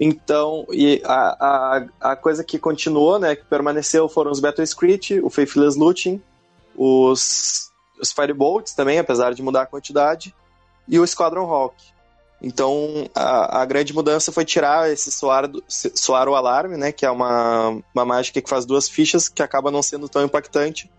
Então, 0.00 0.64
e 0.70 1.02
a, 1.04 1.82
a, 2.00 2.12
a 2.12 2.16
coisa 2.16 2.44
que 2.44 2.58
continuou, 2.58 3.18
né, 3.18 3.34
que 3.34 3.44
permaneceu 3.44 4.08
foram 4.08 4.30
os 4.30 4.40
Battle 4.40 4.64
Script, 4.64 5.20
o 5.20 5.28
Faithless 5.28 5.76
Looting, 5.76 6.22
os, 6.76 7.67
os 8.00 8.12
Firebolts 8.12 8.74
também, 8.74 8.98
apesar 8.98 9.34
de 9.34 9.42
mudar 9.42 9.62
a 9.62 9.66
quantidade, 9.66 10.34
e 10.86 10.98
o 10.98 11.06
Squadron 11.06 11.50
Hawk. 11.50 11.76
Então, 12.40 13.08
a, 13.14 13.62
a 13.62 13.64
grande 13.64 13.92
mudança 13.92 14.30
foi 14.30 14.44
tirar 14.44 14.90
esse 14.90 15.10
soar, 15.10 15.50
soar 15.66 16.28
o 16.28 16.34
alarme, 16.34 16.76
né, 16.76 16.92
que 16.92 17.04
é 17.04 17.10
uma, 17.10 17.80
uma 17.94 18.04
mágica 18.04 18.40
que 18.40 18.48
faz 18.48 18.64
duas 18.64 18.88
fichas, 18.88 19.28
que 19.28 19.42
acaba 19.42 19.70
não 19.70 19.82
sendo 19.82 20.08
tão 20.08 20.24
impactante, 20.24 20.90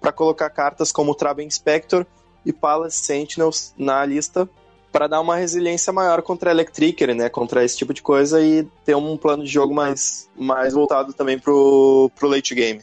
para 0.00 0.12
colocar 0.12 0.48
cartas 0.50 0.90
como 0.90 1.14
Traben 1.14 1.50
Spector 1.50 2.06
e 2.44 2.52
Palace 2.52 2.98
Sentinels 2.98 3.74
na 3.76 4.04
lista 4.04 4.48
para 4.96 5.08
dar 5.08 5.20
uma 5.20 5.36
resiliência 5.36 5.92
maior 5.92 6.22
contra 6.22 6.50
Electricer, 6.50 7.14
né, 7.14 7.28
contra 7.28 7.62
esse 7.62 7.76
tipo 7.76 7.92
de 7.92 8.00
coisa 8.00 8.40
e 8.40 8.66
ter 8.82 8.96
um 8.96 9.14
plano 9.18 9.44
de 9.44 9.50
jogo 9.50 9.74
mais, 9.74 10.26
mais 10.34 10.72
voltado 10.72 11.12
também 11.12 11.38
pro, 11.38 12.10
pro 12.16 12.28
late 12.28 12.54
game. 12.54 12.80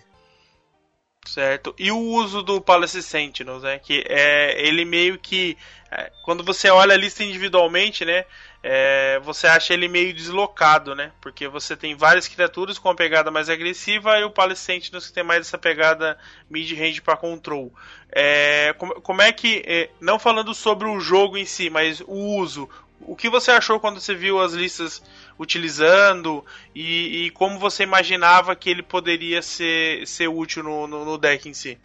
Certo. 1.25 1.74
E 1.80 1.92
o 1.92 1.98
uso 1.98 2.44
do 2.44 2.60
Palace 2.60 3.01
Sentinels, 3.01 3.63
né, 3.63 3.80
que 3.80 4.03
é 4.08 4.62
ele 4.68 4.84
meio 4.84 5.18
que 5.18 5.58
é, 5.89 6.12
quando 6.24 6.44
você 6.44 6.70
olha 6.70 6.94
a 6.94 6.98
lista 6.98 7.24
individualmente, 7.24 8.03
né, 8.03 8.25
é, 8.63 9.20
você 9.20 9.46
acha 9.46 9.74
ele 9.74 9.89
meio 9.89 10.13
deslocado, 10.13 10.96
né? 10.96 11.12
Porque 11.20 11.50
você 11.50 11.75
tem 11.75 11.96
várias 11.96 12.30
criaturas 12.30 12.80
com 12.80 12.88
uma 12.88 12.96
pegada 12.96 13.30
mais 13.30 13.50
agressiva 13.50 14.18
e 14.18 14.24
o 14.24 14.32
Palace 14.32 14.62
Sentinels 14.62 15.08
que 15.08 15.13
tem 15.13 15.24
mais 15.24 15.42
essa 15.42 15.58
pegada 15.58 16.18
mid-range 16.50 17.01
para 17.01 17.18
control. 17.18 17.74
É, 18.10 18.74
como, 18.77 19.01
como, 19.01 19.22
é 19.22 19.34
que, 19.34 19.63
é, 19.68 19.89
não 20.00 20.18
falando 20.18 20.53
sobre 20.53 20.88
o 20.88 21.00
jogo 21.01 21.38
em 21.38 21.46
si, 21.46 21.70
mas 21.70 22.00
o 22.00 22.38
uso, 22.38 22.70
o 23.07 23.15
que 23.15 23.29
você 23.29 23.51
achou 23.51 23.79
quando 23.79 24.00
você 24.00 24.13
viu 24.13 24.39
as 24.39 24.53
listas 24.53 25.01
utilizando 25.38 26.43
e, 26.75 27.25
e 27.25 27.29
como 27.31 27.60
você 27.60 27.83
imaginava 27.83 28.55
que 28.55 28.69
ele 28.69 28.83
poderia 28.83 29.41
ser, 29.41 30.07
ser 30.07 30.27
útil 30.27 30.63
no, 30.63 30.88
no, 30.88 31.05
no 31.05 31.17
deck 31.17 31.48
em 31.48 31.53
si? 31.53 31.77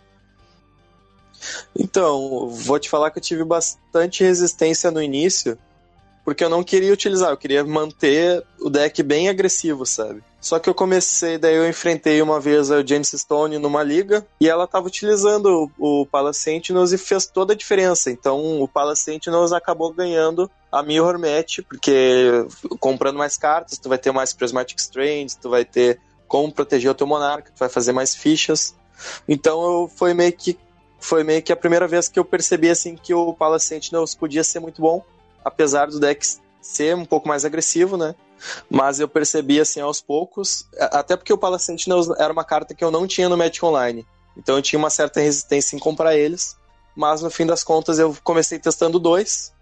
Então, 1.77 2.49
vou 2.49 2.79
te 2.79 2.91
falar 2.91 3.11
que 3.11 3.19
eu 3.19 3.23
tive 3.23 3.45
bastante 3.45 4.25
resistência 4.25 4.91
no 4.91 5.03
início, 5.03 5.57
porque 6.25 6.45
eu 6.45 6.51
não 6.51 6.65
queria 6.65 6.93
utilizar, 6.93 7.31
eu 7.31 7.37
queria 7.37 7.65
manter 7.65 8.45
o 8.61 8.69
deck 8.69 9.03
bem 9.03 9.29
agressivo, 9.29 9.87
sabe? 9.87 10.23
Só 10.41 10.59
que 10.59 10.69
eu 10.69 10.75
comecei, 10.75 11.37
daí 11.37 11.57
eu 11.57 11.69
enfrentei 11.69 12.23
uma 12.23 12.39
vez 12.39 12.71
a 12.71 12.85
Genesis 12.85 13.23
Stone 13.23 13.59
numa 13.59 13.83
liga 13.83 14.27
e 14.41 14.49
ela 14.49 14.67
tava 14.67 14.87
utilizando 14.87 15.71
o, 15.79 16.03
o 16.03 16.07
Palace 16.07 16.41
Sentinels 16.41 16.93
e 16.93 16.99
fez 16.99 17.27
toda 17.27 17.55
a 17.55 17.57
diferença. 17.57 18.11
Então 18.11 18.63
o 18.63 18.69
Palace 18.69 19.03
Sentinels 19.03 19.53
acabou 19.53 19.93
ganhando 19.93 20.49
a 20.71 20.83
Mirror 20.83 21.19
Match, 21.19 21.61
porque 21.69 22.47
comprando 22.79 23.17
mais 23.17 23.37
cartas, 23.37 23.79
tu 23.79 23.89
vai 23.89 23.99
ter 23.99 24.13
mais 24.13 24.33
Prismatic 24.33 24.79
Strands, 24.79 25.35
tu 25.35 25.49
vai 25.49 25.65
ter 25.65 26.01
como 26.27 26.53
proteger 26.53 26.91
o 26.91 26.95
teu 26.95 27.07
monarca, 27.07 27.51
tu 27.55 27.59
vai 27.59 27.69
fazer 27.69 27.93
mais 27.93 28.15
fichas. 28.15 28.75
Então 29.27 29.63
eu, 29.63 29.89
foi 29.89 30.13
meio 30.15 30.33
que 30.33 30.59
foi 31.01 31.23
meio 31.23 31.41
que 31.41 31.53
a 31.53 31.57
primeira 31.57 31.87
vez 31.87 32.09
que 32.09 32.19
eu 32.19 32.25
percebi 32.25 32.69
assim 32.69 32.97
que 32.97 33.15
o 33.15 33.33
Palace 33.33 33.67
Sentinels 33.67 34.17
podia 34.17 34.43
ser 34.43 34.59
muito 34.59 34.83
bom 34.83 35.05
apesar 35.45 35.87
do 35.89 35.99
deck 35.99 36.25
ser 36.61 36.95
um 36.95 37.05
pouco 37.05 37.27
mais 37.29 37.45
agressivo, 37.45 37.97
né? 37.97 38.15
Mas 38.71 39.01
eu 39.01 39.09
percebi 39.09 39.61
assim 39.61 39.81
aos 39.81 40.01
poucos, 40.01 40.69
até 40.79 41.17
porque 41.17 41.33
o 41.33 41.39
Palace 41.39 41.65
Sentinels 41.65 42.09
era 42.19 42.33
uma 42.33 42.45
carta 42.45 42.75
que 42.75 42.85
eu 42.85 42.91
não 42.91 43.07
tinha 43.07 43.29
no 43.29 43.37
Magic 43.37 43.65
Online. 43.65 44.07
Então 44.37 44.57
eu 44.57 44.63
tinha 44.63 44.79
uma 44.79 44.91
certa 44.91 45.21
resistência 45.21 45.75
em 45.75 45.79
comprar 45.79 46.17
eles, 46.17 46.57
mas 46.95 47.23
no 47.23 47.31
fim 47.31 47.47
das 47.47 47.65
contas 47.65 47.99
eu 47.99 48.17
comecei 48.23 48.59
testando 48.59 48.99
dois 48.99 49.53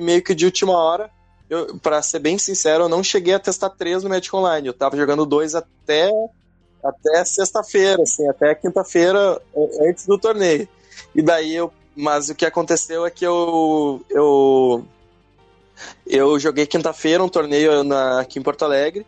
e 0.00 0.04
meio 0.04 0.22
que 0.22 0.34
de 0.34 0.46
última 0.46 0.72
hora, 0.72 1.10
eu, 1.48 1.76
para 1.78 2.00
ser 2.00 2.18
bem 2.18 2.38
sincero, 2.38 2.84
eu 2.84 2.88
não 2.88 3.04
cheguei 3.04 3.34
a 3.34 3.38
testar 3.38 3.70
três 3.70 4.02
no 4.02 4.08
Magic 4.08 4.34
Online. 4.34 4.66
Eu 4.66 4.74
tava 4.74 4.96
jogando 4.96 5.26
dois 5.26 5.54
até 5.54 6.10
até 6.82 7.22
sexta-feira, 7.26 8.02
assim, 8.02 8.26
até 8.26 8.54
quinta-feira 8.54 9.40
antes 9.82 10.06
do 10.06 10.16
torneio. 10.16 10.66
E 11.14 11.20
daí 11.20 11.54
eu, 11.54 11.70
mas 11.94 12.30
o 12.30 12.34
que 12.34 12.46
aconteceu 12.46 13.04
é 13.04 13.10
que 13.10 13.26
eu 13.26 14.00
eu 14.08 14.84
eu 16.06 16.38
joguei 16.38 16.66
quinta-feira 16.66 17.22
um 17.22 17.28
torneio 17.28 17.84
na, 17.84 18.20
aqui 18.20 18.38
em 18.38 18.42
Porto 18.42 18.64
Alegre 18.64 19.06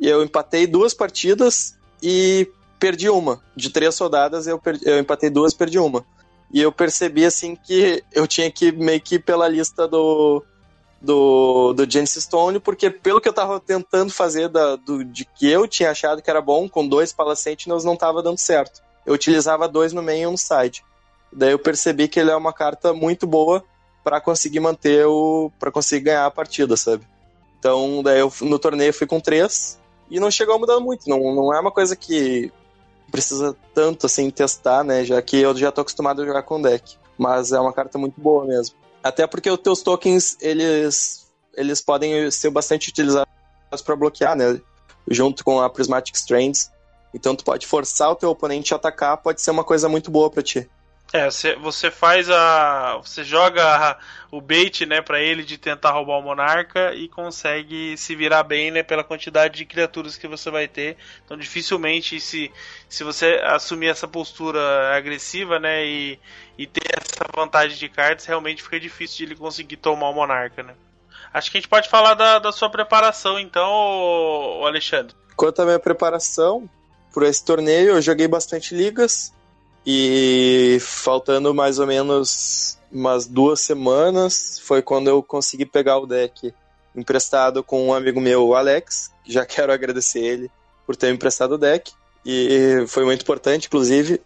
e 0.00 0.08
eu 0.08 0.22
empatei 0.22 0.66
duas 0.66 0.94
partidas 0.94 1.76
e 2.02 2.48
perdi 2.80 3.08
uma. 3.08 3.40
De 3.54 3.70
três 3.70 3.96
rodadas 3.98 4.46
eu, 4.48 4.58
perdi, 4.58 4.88
eu 4.88 4.98
empatei 4.98 5.30
duas 5.30 5.54
perdi 5.54 5.78
uma. 5.78 6.04
E 6.52 6.60
eu 6.60 6.70
percebi 6.70 7.24
assim 7.24 7.56
que 7.56 8.04
eu 8.12 8.26
tinha 8.26 8.50
que 8.50 8.70
meio 8.70 9.00
que 9.00 9.14
ir 9.14 9.20
pela 9.20 9.48
lista 9.48 9.88
do, 9.88 10.44
do, 11.00 11.72
do 11.72 11.90
Genesis 11.90 12.24
Stone, 12.24 12.60
porque 12.60 12.90
pelo 12.90 13.20
que 13.20 13.28
eu 13.28 13.32
tava 13.32 13.58
tentando 13.58 14.12
fazer 14.12 14.48
da, 14.48 14.76
do, 14.76 15.02
de 15.02 15.24
que 15.24 15.48
eu 15.50 15.66
tinha 15.66 15.90
achado 15.90 16.20
que 16.20 16.28
era 16.28 16.42
bom, 16.42 16.68
com 16.68 16.86
dois 16.86 17.12
Palace 17.12 17.42
Sentinels 17.42 17.84
não 17.84 17.96
tava 17.96 18.22
dando 18.22 18.38
certo. 18.38 18.82
Eu 19.06 19.14
utilizava 19.14 19.66
dois 19.66 19.92
no 19.92 20.02
meio 20.02 20.22
e 20.22 20.26
um 20.26 20.32
no 20.32 20.38
side. 20.38 20.84
Daí 21.32 21.52
eu 21.52 21.58
percebi 21.58 22.06
que 22.06 22.20
ele 22.20 22.30
é 22.30 22.36
uma 22.36 22.52
carta 22.52 22.92
muito 22.92 23.26
boa 23.26 23.64
para 24.04 24.20
conseguir 24.20 24.60
manter 24.60 25.06
o. 25.06 25.50
para 25.58 25.70
conseguir 25.70 26.04
ganhar 26.04 26.26
a 26.26 26.30
partida, 26.30 26.76
sabe? 26.76 27.06
Então, 27.58 28.02
daí 28.02 28.20
eu 28.20 28.32
no 28.42 28.58
torneio 28.58 28.92
fui 28.92 29.06
com 29.06 29.20
três 29.20 29.78
e 30.10 30.20
não 30.20 30.30
chegou 30.30 30.54
a 30.54 30.58
mudar 30.58 30.78
muito. 30.80 31.08
Não, 31.08 31.34
não 31.34 31.54
é 31.54 31.58
uma 31.58 31.70
coisa 31.70 31.96
que 31.96 32.52
precisa 33.12 33.54
tanto 33.74 34.06
assim 34.06 34.30
testar, 34.30 34.82
né? 34.82 35.04
Já 35.04 35.20
que 35.20 35.36
eu 35.36 35.54
já 35.54 35.70
tô 35.70 35.82
acostumado 35.82 36.22
a 36.22 36.26
jogar 36.26 36.42
com 36.42 36.60
deck. 36.60 36.96
Mas 37.18 37.52
é 37.52 37.60
uma 37.60 37.72
carta 37.72 37.98
muito 37.98 38.18
boa 38.18 38.46
mesmo. 38.46 38.74
Até 39.04 39.26
porque 39.26 39.50
os 39.50 39.58
teus 39.58 39.82
tokens, 39.82 40.36
eles, 40.40 41.30
eles 41.54 41.82
podem 41.82 42.30
ser 42.30 42.50
bastante 42.50 42.88
utilizados 42.88 43.28
para 43.84 43.94
bloquear, 43.94 44.34
né? 44.34 44.58
Junto 45.06 45.44
com 45.44 45.60
a 45.60 45.68
Prismatic 45.68 46.16
Strands. 46.16 46.70
Então 47.12 47.36
tu 47.36 47.44
pode 47.44 47.66
forçar 47.66 48.10
o 48.10 48.16
teu 48.16 48.30
oponente 48.30 48.72
a 48.72 48.76
atacar, 48.76 49.18
pode 49.18 49.42
ser 49.42 49.50
uma 49.50 49.62
coisa 49.62 49.88
muito 49.88 50.10
boa 50.10 50.30
para 50.30 50.42
ti. 50.42 50.68
É, 51.12 51.28
você, 51.56 51.90
faz 51.90 52.30
a. 52.30 52.96
Você 52.96 53.22
joga 53.22 53.98
o 54.30 54.40
bait, 54.40 54.86
né, 54.86 55.02
para 55.02 55.20
ele 55.20 55.44
de 55.44 55.58
tentar 55.58 55.90
roubar 55.90 56.18
o 56.18 56.22
monarca 56.22 56.94
e 56.94 57.06
consegue 57.06 57.94
se 57.98 58.16
virar 58.16 58.42
bem, 58.44 58.70
né, 58.70 58.82
pela 58.82 59.04
quantidade 59.04 59.58
de 59.58 59.66
criaturas 59.66 60.16
que 60.16 60.26
você 60.26 60.50
vai 60.50 60.66
ter. 60.66 60.96
Então, 61.22 61.36
dificilmente, 61.36 62.18
se, 62.18 62.50
se 62.88 63.04
você 63.04 63.38
assumir 63.44 63.88
essa 63.88 64.08
postura 64.08 64.96
agressiva, 64.96 65.58
né, 65.58 65.84
e, 65.84 66.18
e 66.56 66.66
ter 66.66 66.94
essa 66.96 67.26
vantagem 67.36 67.76
de 67.76 67.90
cartas, 67.90 68.24
realmente 68.24 68.62
fica 68.62 68.80
difícil 68.80 69.18
de 69.18 69.24
ele 69.24 69.36
conseguir 69.36 69.76
tomar 69.76 70.08
o 70.08 70.14
monarca, 70.14 70.62
né. 70.62 70.74
Acho 71.34 71.50
que 71.50 71.58
a 71.58 71.60
gente 71.60 71.68
pode 71.68 71.90
falar 71.90 72.14
da, 72.14 72.38
da 72.38 72.52
sua 72.52 72.70
preparação, 72.70 73.38
então, 73.38 74.64
Alexandre. 74.64 75.14
Quanto 75.36 75.60
à 75.60 75.66
minha 75.66 75.78
preparação 75.78 76.68
para 77.12 77.28
esse 77.28 77.44
torneio, 77.44 77.96
eu 77.96 78.02
joguei 78.02 78.26
bastante 78.26 78.74
ligas 78.74 79.30
e 79.86 80.78
faltando 80.80 81.52
mais 81.54 81.78
ou 81.78 81.86
menos 81.86 82.78
umas 82.90 83.26
duas 83.26 83.60
semanas 83.60 84.60
foi 84.62 84.82
quando 84.82 85.08
eu 85.08 85.22
consegui 85.22 85.64
pegar 85.64 85.98
o 85.98 86.06
deck 86.06 86.54
emprestado 86.94 87.62
com 87.62 87.88
um 87.88 87.94
amigo 87.94 88.20
meu, 88.20 88.46
o 88.46 88.54
Alex. 88.54 89.10
Já 89.24 89.44
quero 89.46 89.72
agradecer 89.72 90.20
ele 90.20 90.50
por 90.86 90.96
ter 90.96 91.12
emprestado 91.12 91.52
o 91.52 91.58
deck. 91.58 91.92
E 92.24 92.84
foi 92.86 93.04
muito 93.04 93.22
importante, 93.22 93.66
inclusive. 93.66 94.20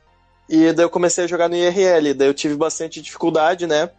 E 0.49 0.73
daí 0.73 0.85
eu 0.85 0.91
comecei 0.91 1.25
a 1.25 1.27
jogar 1.27 1.49
no 1.49 1.57
IRL. 1.57 2.15
Daí 2.15 2.29
eu 2.29 2.35
tive 2.35 2.55
bastante 2.57 3.01
dificuldade, 3.01 3.67
né? 3.67 3.91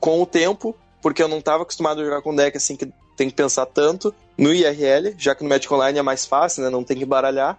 Com 0.00 0.20
o 0.20 0.26
tempo, 0.26 0.76
porque 1.00 1.22
eu 1.22 1.28
não 1.28 1.38
estava 1.38 1.62
acostumado 1.62 2.00
a 2.00 2.04
jogar 2.04 2.22
com 2.22 2.34
deck 2.34 2.56
assim 2.56 2.76
que 2.76 2.92
tem 3.16 3.28
que 3.28 3.36
pensar 3.36 3.66
tanto 3.66 4.14
no 4.36 4.52
IRL, 4.52 5.14
já 5.18 5.34
que 5.34 5.42
no 5.42 5.48
Magic 5.48 5.72
Online 5.72 5.98
é 5.98 6.02
mais 6.02 6.26
fácil, 6.26 6.64
né? 6.64 6.70
Não 6.70 6.82
tem 6.82 6.96
que 6.96 7.04
baralhar. 7.04 7.58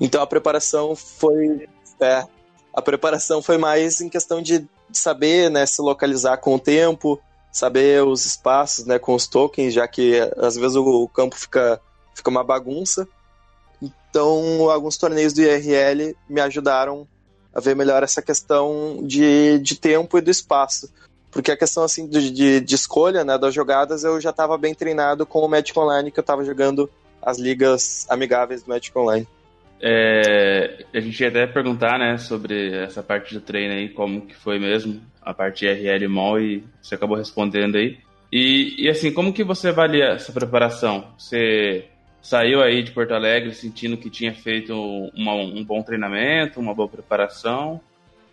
Então 0.00 0.22
a 0.22 0.26
preparação 0.26 0.96
foi. 0.96 1.68
É, 2.00 2.26
a 2.76 2.82
preparação 2.82 3.40
foi 3.40 3.56
mais 3.56 4.02
em 4.02 4.08
questão 4.10 4.42
de 4.42 4.68
saber 4.92 5.50
né, 5.50 5.64
se 5.64 5.80
localizar 5.80 6.36
com 6.36 6.54
o 6.54 6.60
tempo, 6.60 7.18
saber 7.50 8.04
os 8.04 8.26
espaços 8.26 8.84
né, 8.84 8.98
com 8.98 9.14
os 9.14 9.26
tokens, 9.26 9.72
já 9.72 9.88
que 9.88 10.20
às 10.36 10.56
vezes 10.56 10.76
o, 10.76 11.08
campo 11.08 11.36
fica, 11.36 11.80
fica 12.14 12.28
uma 12.28 12.44
bagunça. 12.44 13.08
Então, 13.80 14.68
alguns 14.68 14.98
torneios 14.98 15.32
do 15.32 15.40
IRL 15.40 16.14
me 16.28 16.38
ajudaram 16.42 17.08
a 17.54 17.60
ver 17.60 17.74
melhor 17.74 18.02
essa 18.02 18.20
questão 18.20 19.00
de, 19.02 19.58
de 19.60 19.76
tempo 19.76 20.18
e 20.18 20.20
do 20.20 20.30
espaço. 20.30 20.92
Porque 21.30 21.50
a 21.50 21.56
questão 21.56 21.82
assim 21.82 22.06
de, 22.06 22.30
de, 22.30 22.60
de 22.60 22.74
escolha 22.74 23.24
né, 23.24 23.38
das 23.38 23.54
jogadas 23.54 24.04
eu 24.04 24.20
já 24.20 24.30
estava 24.30 24.58
bem 24.58 24.74
treinado 24.74 25.24
com 25.24 25.40
o 25.40 25.48
Magic 25.48 25.78
Online, 25.78 26.10
que 26.10 26.18
eu 26.18 26.22
estava 26.22 26.44
jogando 26.44 26.90
as 27.22 27.38
ligas 27.38 28.04
amigáveis 28.10 28.62
do 28.62 28.68
Magic 28.68 28.96
Online. 28.98 29.26
É, 29.80 30.84
a 30.94 31.00
gente 31.00 31.20
ia 31.20 31.28
até 31.28 31.46
perguntar, 31.46 31.98
né, 31.98 32.18
sobre 32.18 32.74
essa 32.74 33.02
parte 33.02 33.34
do 33.34 33.40
treino 33.40 33.74
aí, 33.74 33.88
como 33.88 34.22
que 34.22 34.34
foi 34.34 34.58
mesmo, 34.58 35.00
a 35.20 35.34
parte 35.34 35.66
RL 35.66 36.08
Mall, 36.08 36.40
e 36.40 36.64
você 36.80 36.94
acabou 36.94 37.16
respondendo 37.16 37.76
aí. 37.76 37.98
E, 38.32 38.84
e 38.84 38.88
assim, 38.88 39.12
como 39.12 39.32
que 39.32 39.44
você 39.44 39.68
avalia 39.68 40.14
essa 40.14 40.32
preparação? 40.32 41.12
Você 41.18 41.86
saiu 42.20 42.60
aí 42.60 42.82
de 42.82 42.90
Porto 42.90 43.14
Alegre 43.14 43.54
sentindo 43.54 43.96
que 43.96 44.10
tinha 44.10 44.34
feito 44.34 44.74
uma, 45.14 45.34
um 45.34 45.64
bom 45.64 45.82
treinamento, 45.82 46.58
uma 46.58 46.74
boa 46.74 46.88
preparação? 46.88 47.80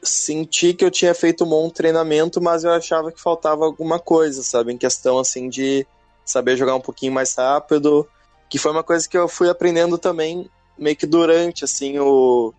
Senti 0.02 0.74
que 0.74 0.84
eu 0.84 0.92
tinha 0.92 1.14
feito 1.14 1.46
um 1.46 1.50
bom 1.50 1.70
treinamento, 1.70 2.42
mas 2.42 2.64
eu 2.64 2.72
achava 2.72 3.12
que 3.12 3.22
faltava 3.22 3.64
alguma 3.64 4.00
coisa, 4.00 4.42
sabe? 4.44 4.74
Em 4.74 4.78
questão, 4.78 5.20
assim, 5.20 5.48
de 5.48 5.86
saber 6.26 6.58
jogar 6.58 6.76
um 6.76 6.82
pouquinho 6.82 7.14
mais 7.14 7.36
rápido, 7.36 8.08
que 8.50 8.58
foi 8.58 8.72
uma 8.72 8.84
coisa 8.84 9.08
que 9.08 9.18
eu 9.18 9.28
fui 9.28 9.50
aprendendo 9.50 9.98
também 9.98 10.50
meio 10.78 10.96
que 10.96 11.06
durante, 11.06 11.64
assim, 11.64 12.00
o, 12.00 12.54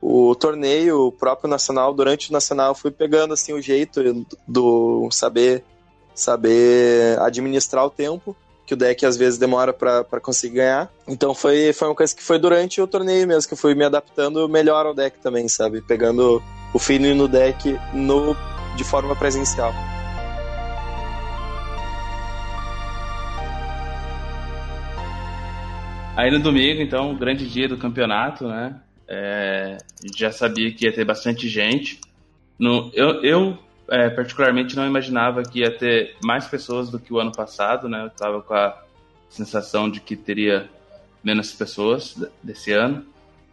o 0.00 0.34
torneio, 0.34 1.06
o 1.06 1.12
próprio 1.12 1.48
nacional, 1.48 1.92
durante 1.94 2.30
o 2.30 2.32
nacional, 2.32 2.74
fui 2.74 2.90
pegando, 2.90 3.34
assim, 3.34 3.52
o 3.52 3.60
jeito 3.60 4.26
do 4.46 5.08
saber, 5.10 5.64
saber 6.14 7.18
administrar 7.20 7.84
o 7.84 7.90
tempo 7.90 8.36
que 8.68 8.74
o 8.74 8.76
deck 8.76 9.06
às 9.06 9.16
vezes 9.16 9.38
demora 9.38 9.72
para 9.72 10.20
conseguir 10.20 10.56
ganhar. 10.56 10.92
Então 11.06 11.34
foi, 11.34 11.72
foi 11.72 11.88
uma 11.88 11.94
coisa 11.94 12.14
que 12.14 12.22
foi 12.22 12.38
durante 12.38 12.82
o 12.82 12.86
torneio 12.86 13.26
mesmo, 13.26 13.48
que 13.48 13.54
eu 13.54 13.58
fui 13.58 13.74
me 13.74 13.82
adaptando 13.82 14.46
melhor 14.46 14.84
ao 14.84 14.92
deck 14.92 15.18
também, 15.20 15.48
sabe? 15.48 15.80
Pegando 15.80 16.42
o 16.74 16.78
feeling 16.78 17.14
no 17.14 17.26
deck 17.26 17.78
no, 17.94 18.36
de 18.76 18.84
forma 18.84 19.16
presencial. 19.16 19.72
Aí 26.18 26.32
no 26.32 26.40
domingo, 26.40 26.82
então, 26.82 27.14
grande 27.14 27.48
dia 27.48 27.68
do 27.68 27.76
campeonato, 27.76 28.48
né? 28.48 28.74
É, 29.06 29.78
a 30.02 30.04
gente 30.04 30.18
já 30.18 30.32
sabia 30.32 30.72
que 30.72 30.84
ia 30.84 30.92
ter 30.92 31.04
bastante 31.04 31.48
gente. 31.48 32.00
No, 32.58 32.90
eu, 32.92 33.22
eu 33.22 33.58
é, 33.88 34.10
particularmente, 34.10 34.74
não 34.74 34.84
imaginava 34.84 35.44
que 35.44 35.60
ia 35.60 35.70
ter 35.70 36.16
mais 36.24 36.48
pessoas 36.48 36.90
do 36.90 36.98
que 36.98 37.12
o 37.12 37.20
ano 37.20 37.30
passado, 37.30 37.88
né? 37.88 38.02
Eu 38.02 38.08
estava 38.08 38.42
com 38.42 38.52
a 38.52 38.82
sensação 39.28 39.88
de 39.88 40.00
que 40.00 40.16
teria 40.16 40.68
menos 41.22 41.52
pessoas 41.52 42.20
desse 42.42 42.72
ano, 42.72 43.06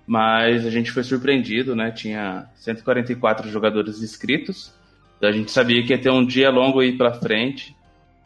mas 0.07 0.65
a 0.65 0.71
gente 0.71 0.89
foi 0.89 1.03
surpreendido, 1.03 1.75
né? 1.75 1.91
Tinha 1.91 2.47
144 2.55 3.47
jogadores 3.47 4.01
inscritos, 4.01 4.73
então 5.17 5.29
a 5.29 5.33
gente 5.33 5.51
sabia 5.51 5.85
que 5.85 5.93
ia 5.93 6.01
ter 6.01 6.09
um 6.09 6.25
dia 6.25 6.49
longo 6.49 6.79
aí 6.79 6.97
pela 6.97 7.13
frente. 7.13 7.75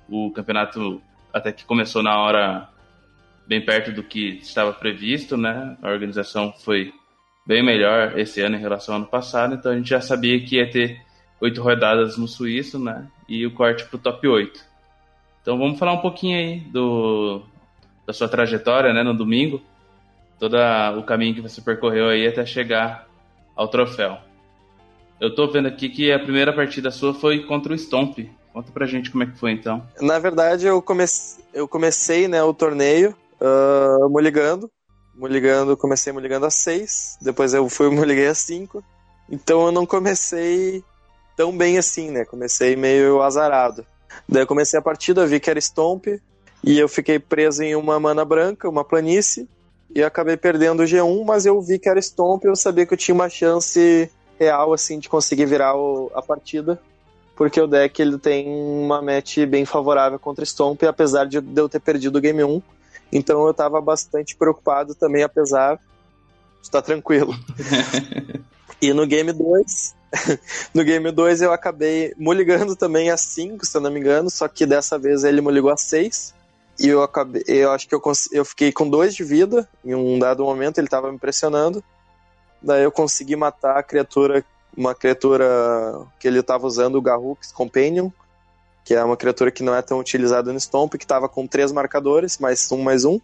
O 0.07 0.31
campeonato 0.31 1.01
até 1.33 1.51
que 1.51 1.65
começou 1.65 2.01
na 2.01 2.17
hora 2.17 2.69
bem 3.49 3.65
perto 3.65 3.91
do 3.91 4.03
que 4.03 4.37
estava 4.43 4.71
previsto, 4.71 5.35
né? 5.35 5.75
A 5.81 5.89
organização 5.89 6.53
foi 6.53 6.93
bem 7.47 7.65
melhor 7.65 8.17
esse 8.19 8.39
ano 8.41 8.55
em 8.55 8.59
relação 8.59 8.93
ao 8.93 9.01
ano 9.01 9.09
passado, 9.09 9.55
então 9.55 9.71
a 9.71 9.75
gente 9.75 9.89
já 9.89 9.99
sabia 9.99 10.39
que 10.39 10.57
ia 10.57 10.69
ter 10.69 11.01
oito 11.41 11.59
rodadas 11.59 12.15
no 12.15 12.27
Suíço, 12.27 12.77
né? 12.77 13.07
E 13.27 13.47
o 13.47 13.51
corte 13.51 13.85
para 13.85 13.95
o 13.95 13.99
top 13.99 14.27
8. 14.27 14.63
Então 15.41 15.57
vamos 15.57 15.79
falar 15.79 15.93
um 15.93 16.01
pouquinho 16.01 16.37
aí 16.37 16.59
do, 16.59 17.41
da 18.05 18.13
sua 18.13 18.29
trajetória, 18.29 18.93
né? 18.93 19.01
No 19.01 19.15
domingo, 19.15 19.59
todo 20.37 20.55
o 20.99 21.03
caminho 21.03 21.33
que 21.33 21.41
você 21.41 21.59
percorreu 21.59 22.09
aí 22.09 22.27
até 22.27 22.45
chegar 22.45 23.07
ao 23.55 23.67
troféu. 23.67 24.19
Eu 25.19 25.33
tô 25.33 25.47
vendo 25.47 25.67
aqui 25.67 25.89
que 25.89 26.11
a 26.11 26.19
primeira 26.19 26.53
partida 26.53 26.91
sua 26.91 27.15
foi 27.15 27.39
contra 27.45 27.73
o 27.73 27.77
Stomp. 27.77 28.19
Conta 28.53 28.71
pra 28.71 28.85
gente 28.85 29.09
como 29.09 29.23
é 29.23 29.25
que 29.25 29.39
foi 29.39 29.53
então. 29.53 29.83
Na 29.99 30.19
verdade, 30.19 30.67
eu, 30.67 30.79
comece... 30.83 31.43
eu 31.51 31.67
comecei 31.67 32.27
né, 32.27 32.43
o 32.43 32.53
torneio 32.53 33.15
uh, 33.41 34.05
ah, 34.05 34.09
muligando. 34.09 34.69
Muligando, 35.15 35.75
comecei 35.75 36.13
muligando 36.13 36.45
a 36.45 36.49
6, 36.49 37.17
depois 37.21 37.53
eu 37.53 37.67
fui 37.67 37.89
muliguei 37.89 38.27
a 38.27 38.33
5. 38.33 38.83
Então 39.29 39.65
eu 39.65 39.71
não 39.71 39.85
comecei 39.85 40.83
tão 41.35 41.55
bem 41.55 41.77
assim, 41.77 42.09
né? 42.09 42.25
Comecei 42.25 42.75
meio 42.75 43.21
azarado. 43.21 43.85
Daí 44.27 44.43
eu 44.43 44.47
comecei 44.47 44.79
a 44.79 44.81
partida, 44.81 45.25
vi 45.25 45.39
que 45.39 45.49
era 45.49 45.59
Stomp, 45.59 46.07
e 46.63 46.79
eu 46.79 46.87
fiquei 46.87 47.19
preso 47.19 47.63
em 47.63 47.75
uma 47.75 47.99
mana 47.99 48.25
branca, 48.25 48.69
uma 48.69 48.83
planície, 48.83 49.47
e 49.93 50.03
acabei 50.03 50.37
perdendo 50.37 50.83
o 50.83 50.85
G1, 50.85 51.25
mas 51.25 51.45
eu 51.45 51.59
vi 51.61 51.79
que 51.79 51.89
era 51.89 52.01
Stomp 52.01 52.43
eu 52.43 52.55
sabia 52.55 52.85
que 52.85 52.93
eu 52.93 52.97
tinha 52.97 53.15
uma 53.15 53.29
chance 53.29 54.09
real, 54.39 54.73
assim, 54.73 54.99
de 54.99 55.09
conseguir 55.09 55.45
virar 55.45 55.75
o, 55.75 56.11
a 56.13 56.21
partida, 56.21 56.79
porque 57.35 57.59
o 57.59 57.67
deck 57.67 58.01
ele 58.01 58.17
tem 58.17 58.47
uma 58.47 59.01
match 59.01 59.39
bem 59.45 59.65
favorável 59.65 60.19
contra 60.19 60.45
Stomp, 60.45 60.83
apesar 60.83 61.25
de 61.25 61.37
eu 61.37 61.69
ter 61.69 61.79
perdido 61.79 62.17
o 62.17 62.21
Game 62.21 62.43
1, 62.43 62.61
então 63.11 63.43
eu 63.45 63.51
estava 63.51 63.81
bastante 63.81 64.35
preocupado 64.35 64.93
também, 64.95 65.23
apesar 65.23 65.75
de 65.75 65.81
estar 66.63 66.81
tranquilo. 66.81 67.33
e 68.81 68.93
no 68.93 69.05
game 69.05 69.31
2, 69.31 69.95
no 70.73 70.83
game 70.83 71.11
2 71.11 71.41
eu 71.41 71.53
acabei 71.53 72.13
muligando 72.17 72.75
também 72.75 73.09
a 73.09 73.17
5, 73.17 73.65
se 73.65 73.75
eu 73.75 73.81
não 73.81 73.91
me 73.91 73.99
engano, 73.99 74.29
só 74.29 74.47
que 74.47 74.65
dessa 74.65 74.97
vez 74.97 75.23
ele 75.23 75.41
muligou 75.41 75.71
a 75.71 75.77
6. 75.77 76.37
E 76.79 76.87
eu 76.87 77.03
acabei, 77.03 77.43
eu 77.45 77.71
acho 77.71 77.87
que 77.87 77.93
eu, 77.93 78.01
eu 78.31 78.45
fiquei 78.45 78.71
com 78.71 78.89
2 78.89 79.13
de 79.13 79.23
vida 79.23 79.67
em 79.83 79.93
um 79.93 80.17
dado 80.17 80.45
momento, 80.45 80.77
ele 80.77 80.87
estava 80.87 81.11
me 81.11 81.19
pressionando. 81.19 81.83
Daí 82.61 82.83
eu 82.83 82.91
consegui 82.91 83.35
matar 83.35 83.77
a 83.77 83.83
criatura, 83.83 84.43
uma 84.75 84.95
criatura 84.95 86.05
que 86.19 86.27
ele 86.27 86.39
estava 86.39 86.65
usando, 86.65 86.95
o 86.95 87.01
Garrux 87.01 87.51
Companion, 87.51 88.09
que 88.89 88.95
é 88.95 89.03
uma 89.03 89.15
criatura 89.15 89.51
que 89.51 89.61
não 89.61 89.75
é 89.75 89.83
tão 89.83 89.99
utilizada 89.99 90.51
no 90.51 90.59
Stomp, 90.59 90.95
que 90.95 91.03
estava 91.03 91.29
com 91.29 91.45
três 91.45 91.71
marcadores, 91.71 92.39
mais 92.39 92.71
um, 92.71 92.81
mais 92.81 93.05
um. 93.05 93.19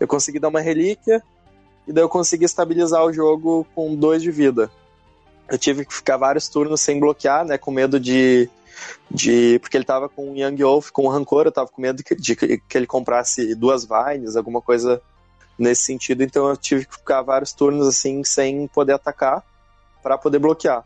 Eu 0.00 0.08
consegui 0.08 0.40
dar 0.40 0.48
uma 0.48 0.60
relíquia, 0.60 1.22
e 1.86 1.92
daí 1.92 2.02
eu 2.02 2.08
consegui 2.08 2.44
estabilizar 2.44 3.04
o 3.04 3.12
jogo 3.12 3.64
com 3.72 3.94
dois 3.94 4.20
de 4.20 4.32
vida. 4.32 4.68
Eu 5.48 5.56
tive 5.56 5.84
que 5.84 5.94
ficar 5.94 6.16
vários 6.16 6.48
turnos 6.48 6.80
sem 6.80 6.98
bloquear, 6.98 7.44
né, 7.44 7.56
com 7.56 7.70
medo 7.70 8.00
de... 8.00 8.50
de 9.08 9.60
porque 9.60 9.76
ele 9.76 9.84
estava 9.84 10.08
com 10.08 10.32
um 10.32 10.36
Young 10.36 10.60
Wolf, 10.64 10.90
com 10.90 11.06
Rancor, 11.06 11.44
eu 11.44 11.50
estava 11.50 11.68
com 11.68 11.80
medo 11.80 12.02
de, 12.02 12.16
de 12.16 12.34
que 12.34 12.76
ele 12.76 12.88
comprasse 12.88 13.54
duas 13.54 13.86
Vines, 13.86 14.34
alguma 14.34 14.60
coisa 14.60 15.00
nesse 15.56 15.84
sentido, 15.84 16.24
então 16.24 16.48
eu 16.48 16.56
tive 16.56 16.84
que 16.84 16.96
ficar 16.96 17.22
vários 17.22 17.52
turnos 17.52 17.86
assim, 17.86 18.24
sem 18.24 18.66
poder 18.66 18.94
atacar, 18.94 19.44
para 20.02 20.18
poder 20.18 20.40
bloquear. 20.40 20.84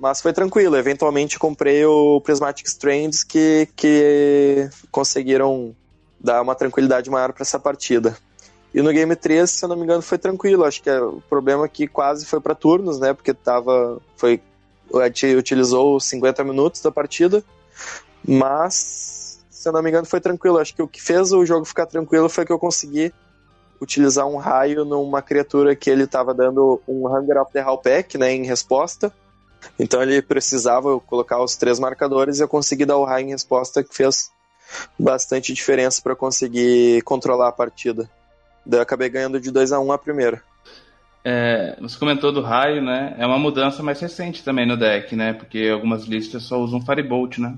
Mas 0.00 0.22
foi 0.22 0.32
tranquilo, 0.32 0.76
eventualmente 0.76 1.38
comprei 1.38 1.84
o 1.84 2.22
Prismatic 2.22 2.66
Strands 2.66 3.22
que, 3.22 3.68
que 3.76 4.66
conseguiram 4.90 5.76
dar 6.18 6.40
uma 6.40 6.54
tranquilidade 6.54 7.10
maior 7.10 7.34
para 7.34 7.42
essa 7.42 7.58
partida. 7.58 8.16
E 8.72 8.80
no 8.80 8.90
game 8.92 9.14
3, 9.14 9.50
se 9.50 9.62
eu 9.62 9.68
não 9.68 9.76
me 9.76 9.82
engano, 9.82 10.00
foi 10.00 10.16
tranquilo. 10.16 10.64
Acho 10.64 10.82
que 10.82 10.88
é, 10.88 10.98
o 11.02 11.20
problema 11.28 11.66
é 11.66 11.68
que 11.68 11.86
quase 11.86 12.24
foi 12.24 12.40
para 12.40 12.54
turnos, 12.54 12.98
né? 12.98 13.12
Porque 13.12 13.34
tava. 13.34 14.00
Foi, 14.16 14.40
a 14.94 15.06
gente 15.06 15.34
utilizou 15.34 16.00
50 16.00 16.42
minutos 16.44 16.80
da 16.80 16.90
partida. 16.90 17.44
Mas, 18.26 19.44
se 19.50 19.68
eu 19.68 19.72
não 19.72 19.82
me 19.82 19.90
engano, 19.90 20.06
foi 20.06 20.20
tranquilo. 20.20 20.58
Acho 20.58 20.74
que 20.74 20.82
o 20.82 20.88
que 20.88 21.02
fez 21.02 21.30
o 21.30 21.44
jogo 21.44 21.66
ficar 21.66 21.84
tranquilo 21.84 22.28
foi 22.28 22.46
que 22.46 22.52
eu 22.52 22.58
consegui 22.58 23.12
utilizar 23.80 24.26
um 24.26 24.36
raio 24.36 24.84
numa 24.84 25.20
criatura 25.20 25.74
que 25.74 25.90
ele 25.90 26.04
estava 26.04 26.32
dando 26.32 26.80
um 26.86 27.06
Hunger 27.06 27.42
of 27.42 27.52
the 27.52 27.62
Pack, 27.82 28.16
né, 28.16 28.32
em 28.32 28.44
resposta. 28.44 29.12
Então 29.78 30.02
ele 30.02 30.20
precisava 30.22 30.98
colocar 31.00 31.42
os 31.42 31.56
três 31.56 31.78
marcadores 31.78 32.38
e 32.38 32.42
eu 32.42 32.48
consegui 32.48 32.84
dar 32.84 32.96
o 32.96 33.04
raio 33.04 33.26
em 33.26 33.30
resposta 33.30 33.82
que 33.82 33.94
fez 33.94 34.30
bastante 34.98 35.52
diferença 35.52 36.00
para 36.02 36.14
conseguir 36.14 37.02
controlar 37.02 37.48
a 37.48 37.52
partida. 37.52 38.08
Daí 38.64 38.78
eu 38.78 38.82
acabei 38.82 39.08
ganhando 39.08 39.40
de 39.40 39.50
2 39.50 39.72
a 39.72 39.80
1 39.80 39.86
um 39.86 39.92
a 39.92 39.98
primeira. 39.98 40.42
É, 41.22 41.76
você 41.80 41.98
comentou 41.98 42.32
do 42.32 42.40
raio, 42.40 42.82
né? 42.82 43.14
É 43.18 43.26
uma 43.26 43.38
mudança 43.38 43.82
mais 43.82 44.00
recente 44.00 44.42
também 44.42 44.66
no 44.66 44.76
deck, 44.76 45.14
né? 45.14 45.34
Porque 45.34 45.68
algumas 45.70 46.04
listas 46.04 46.44
só 46.44 46.58
usam 46.58 46.80
Firebolt, 46.80 47.38
né? 47.38 47.54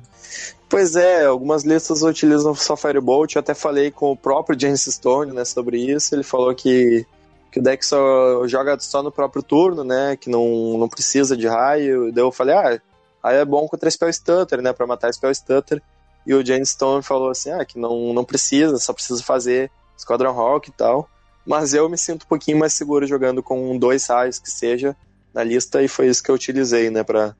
Pois 0.68 0.96
é, 0.96 1.26
algumas 1.26 1.64
listas 1.64 2.02
utilizam 2.02 2.54
só 2.54 2.76
Firebolt. 2.76 3.34
Eu 3.34 3.40
até 3.40 3.54
falei 3.54 3.90
com 3.90 4.10
o 4.10 4.16
próprio 4.16 4.58
James 4.58 4.82
Stone 4.82 5.32
né, 5.32 5.44
sobre 5.44 5.78
isso. 5.78 6.14
Ele 6.14 6.24
falou 6.24 6.52
que, 6.54 7.06
que 7.52 7.60
o 7.60 7.62
deck 7.62 7.84
só 7.84 8.48
joga 8.48 8.80
só 8.80 9.02
no 9.02 9.12
próprio 9.12 9.42
turno, 9.42 9.84
né? 9.84 10.16
Que 10.16 10.30
não, 10.30 10.78
não 10.78 10.88
precisa 10.88 11.36
de 11.36 11.46
raio. 11.46 12.10
Daí 12.10 12.24
eu 12.24 12.32
falei, 12.32 12.54
ah, 12.54 12.80
aí 13.22 13.36
é 13.36 13.44
bom 13.44 13.68
contra 13.68 13.90
Spell 13.90 14.10
Stutter, 14.10 14.62
né? 14.62 14.72
Pra 14.72 14.86
matar 14.86 15.12
Spell 15.12 15.34
Stutter. 15.34 15.82
E 16.26 16.32
o 16.32 16.44
James 16.44 16.70
Stone 16.70 17.02
falou 17.02 17.28
assim, 17.28 17.50
ah, 17.50 17.64
que 17.64 17.78
não, 17.78 18.14
não 18.14 18.24
precisa, 18.24 18.78
só 18.78 18.94
precisa 18.94 19.22
fazer 19.22 19.70
Squadron 19.98 20.32
Rock 20.32 20.70
e 20.70 20.72
tal. 20.72 21.10
Mas 21.46 21.74
eu 21.74 21.88
me 21.90 21.98
sinto 21.98 22.24
um 22.24 22.28
pouquinho 22.28 22.58
mais 22.58 22.72
seguro 22.72 23.06
jogando 23.06 23.42
com 23.42 23.76
dois 23.76 24.06
raios 24.06 24.38
que 24.38 24.50
seja 24.50 24.96
na 25.34 25.44
lista 25.44 25.82
e 25.82 25.88
foi 25.88 26.06
isso 26.06 26.22
que 26.22 26.30
eu 26.30 26.34
utilizei, 26.34 26.88
né, 26.88 27.02
pra, 27.02 27.34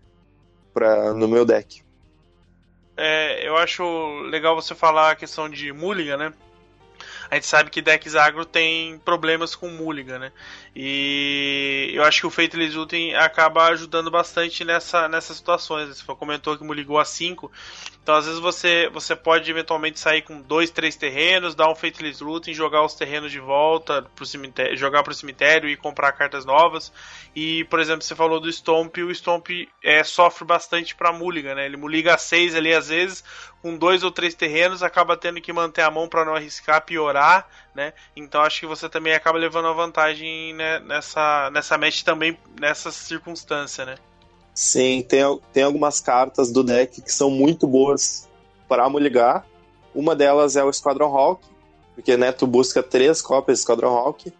pra, 0.75 1.15
no 1.15 1.29
meu 1.29 1.45
deck. 1.45 1.83
É, 2.97 3.49
eu 3.49 3.57
acho 3.57 3.85
legal 4.25 4.55
você 4.55 4.75
falar 4.75 5.13
a 5.13 5.17
questão 5.17 5.49
de 5.49 5.73
Mulligan, 5.73 6.17
né? 6.17 6.33
A 7.33 7.37
gente 7.37 7.47
sabe 7.47 7.71
que 7.71 7.81
decks 7.81 8.15
agro 8.15 8.45
tem 8.45 8.99
problemas 8.99 9.55
com 9.55 9.67
Mulligan, 9.67 10.19
né? 10.19 10.33
E 10.77 11.91
eu 11.95 12.05
acho 12.05 12.21
que 12.21 12.27
o 12.27 12.31
Faithless 12.31 12.77
Ultim 12.77 13.15
acaba 13.15 13.69
ajudando 13.69 14.11
bastante 14.11 14.63
nessa, 14.67 15.09
nessas 15.09 15.39
situações. 15.39 15.89
Você 15.89 16.05
comentou 16.15 16.59
que 16.59 16.63
Mulligou 16.63 16.99
a 16.99 17.07
5, 17.07 17.51
então, 18.03 18.17
às 18.17 18.27
vezes, 18.27 18.41
você, 18.41 18.89
você 18.89 19.15
pode 19.15 19.49
eventualmente 19.49 20.01
sair 20.01 20.23
com 20.23 20.43
dois, 20.43 20.71
três 20.71 20.97
terrenos, 20.97 21.55
dar 21.55 21.71
um 21.71 21.75
Faithless 21.75 22.23
Looting, 22.23 22.53
jogar 22.53 22.83
os 22.85 22.95
terrenos 22.95 23.31
de 23.31 23.39
volta, 23.39 24.03
pro 24.17 24.27
cemitério, 24.27 24.77
jogar 24.77 25.05
pro 25.05 25.15
cemitério 25.15 25.69
e 25.69 25.77
comprar 25.77 26.11
cartas 26.11 26.45
novas. 26.45 26.93
E, 27.35 27.63
por 27.67 27.79
exemplo, 27.79 28.03
você 28.03 28.17
falou 28.17 28.41
do 28.41 28.51
Stomp, 28.51 28.99
o 28.99 29.15
Stomp 29.15 29.51
é, 29.85 30.03
sofre 30.03 30.45
bastante 30.45 30.97
pra 30.97 31.13
Mulligan, 31.13 31.55
né? 31.55 31.65
Ele 31.65 31.77
muliga 31.77 32.19
6 32.19 32.57
ali, 32.57 32.75
às 32.75 32.89
vezes, 32.89 33.23
com 33.63 33.79
dois 33.79 34.03
ou 34.03 34.11
três 34.11 34.35
terrenos, 34.35 34.83
acaba 34.83 35.17
tendo 35.17 35.41
que 35.41 35.53
manter 35.53 35.83
a 35.83 35.91
mão 35.91 36.09
para 36.09 36.25
não 36.25 36.35
arriscar, 36.35 36.85
piorar, 36.85 37.47
né? 37.73 37.93
Então, 38.17 38.41
acho 38.41 38.59
que 38.59 38.67
você 38.67 38.89
também 38.89 39.15
acaba 39.15 39.39
levando 39.39 39.69
a 39.69 39.73
vantagem 39.73 40.53
né, 40.55 40.81
nessa, 40.81 41.51
nessa 41.53 41.79
match 41.79 42.03
também, 42.03 42.37
nessa 42.61 42.91
circunstância, 42.91 43.87
né? 43.87 43.95
Sim, 44.55 45.03
tem, 45.03 45.23
tem 45.53 45.63
algumas 45.63 46.01
cartas 46.01 46.51
do 46.51 46.63
deck 46.63 47.01
que 47.01 47.13
são 47.13 47.31
muito 47.31 47.67
boas 47.67 48.29
para 48.69 48.87
ligar. 48.89 49.47
Uma 49.95 50.15
delas 50.15 50.57
é 50.57 50.65
o 50.65 50.73
Squadron 50.73 51.17
Hawk, 51.17 51.45
porque 51.95 52.17
né, 52.17 52.33
tu 52.33 52.47
busca 52.47 52.83
três 52.83 53.23
cópias 53.23 53.59
de 53.59 53.63
Squadron 53.63 53.97
Hawk. 53.97 54.33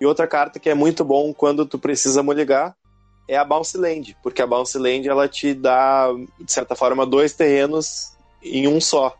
E 0.00 0.06
outra 0.06 0.26
carta 0.26 0.58
que 0.58 0.68
é 0.68 0.74
muito 0.74 1.04
bom 1.04 1.32
quando 1.32 1.64
tu 1.64 1.78
precisa 1.78 2.20
ligar 2.22 2.74
é 3.26 3.36
a 3.36 3.44
Bounce 3.44 3.78
Land, 3.78 4.16
porque 4.22 4.42
a 4.42 4.46
Bounce 4.46 4.76
Land 4.76 5.08
ela 5.08 5.26
te 5.28 5.54
dá, 5.54 6.08
de 6.38 6.52
certa 6.52 6.74
forma, 6.74 7.06
dois 7.06 7.32
terrenos 7.32 8.12
em 8.42 8.68
um 8.68 8.80
só. 8.80 9.16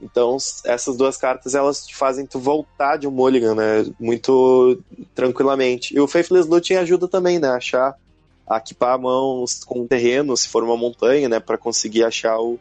Então, 0.00 0.36
essas 0.64 0.96
duas 0.96 1.16
cartas 1.16 1.54
elas 1.54 1.86
te 1.86 1.94
fazem 1.94 2.26
tu 2.26 2.38
voltar 2.38 2.96
de 2.96 3.06
um 3.06 3.10
mulligan, 3.10 3.54
né? 3.54 3.86
Muito 3.98 4.82
tranquilamente. 5.14 5.94
E 5.94 6.00
o 6.00 6.08
Faithless 6.08 6.48
Looting 6.48 6.74
ajuda 6.74 7.08
também, 7.08 7.38
né? 7.38 7.48
Achar 7.48 7.96
equipar 8.50 8.94
a 8.94 8.98
mão 8.98 9.44
com 9.66 9.82
o 9.82 9.88
terreno, 9.88 10.36
se 10.36 10.48
for 10.48 10.62
uma 10.62 10.76
montanha, 10.76 11.28
né, 11.28 11.40
para 11.40 11.58
conseguir 11.58 12.04
achar 12.04 12.38
o 12.38 12.58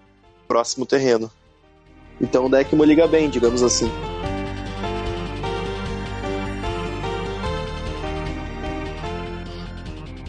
próximo 0.47 0.85
terreno. 0.85 1.29
Então 2.19 2.45
o 2.45 2.49
deck 2.49 2.75
liga 2.75 3.07
bem, 3.07 3.29
digamos 3.29 3.61
assim. 3.61 3.91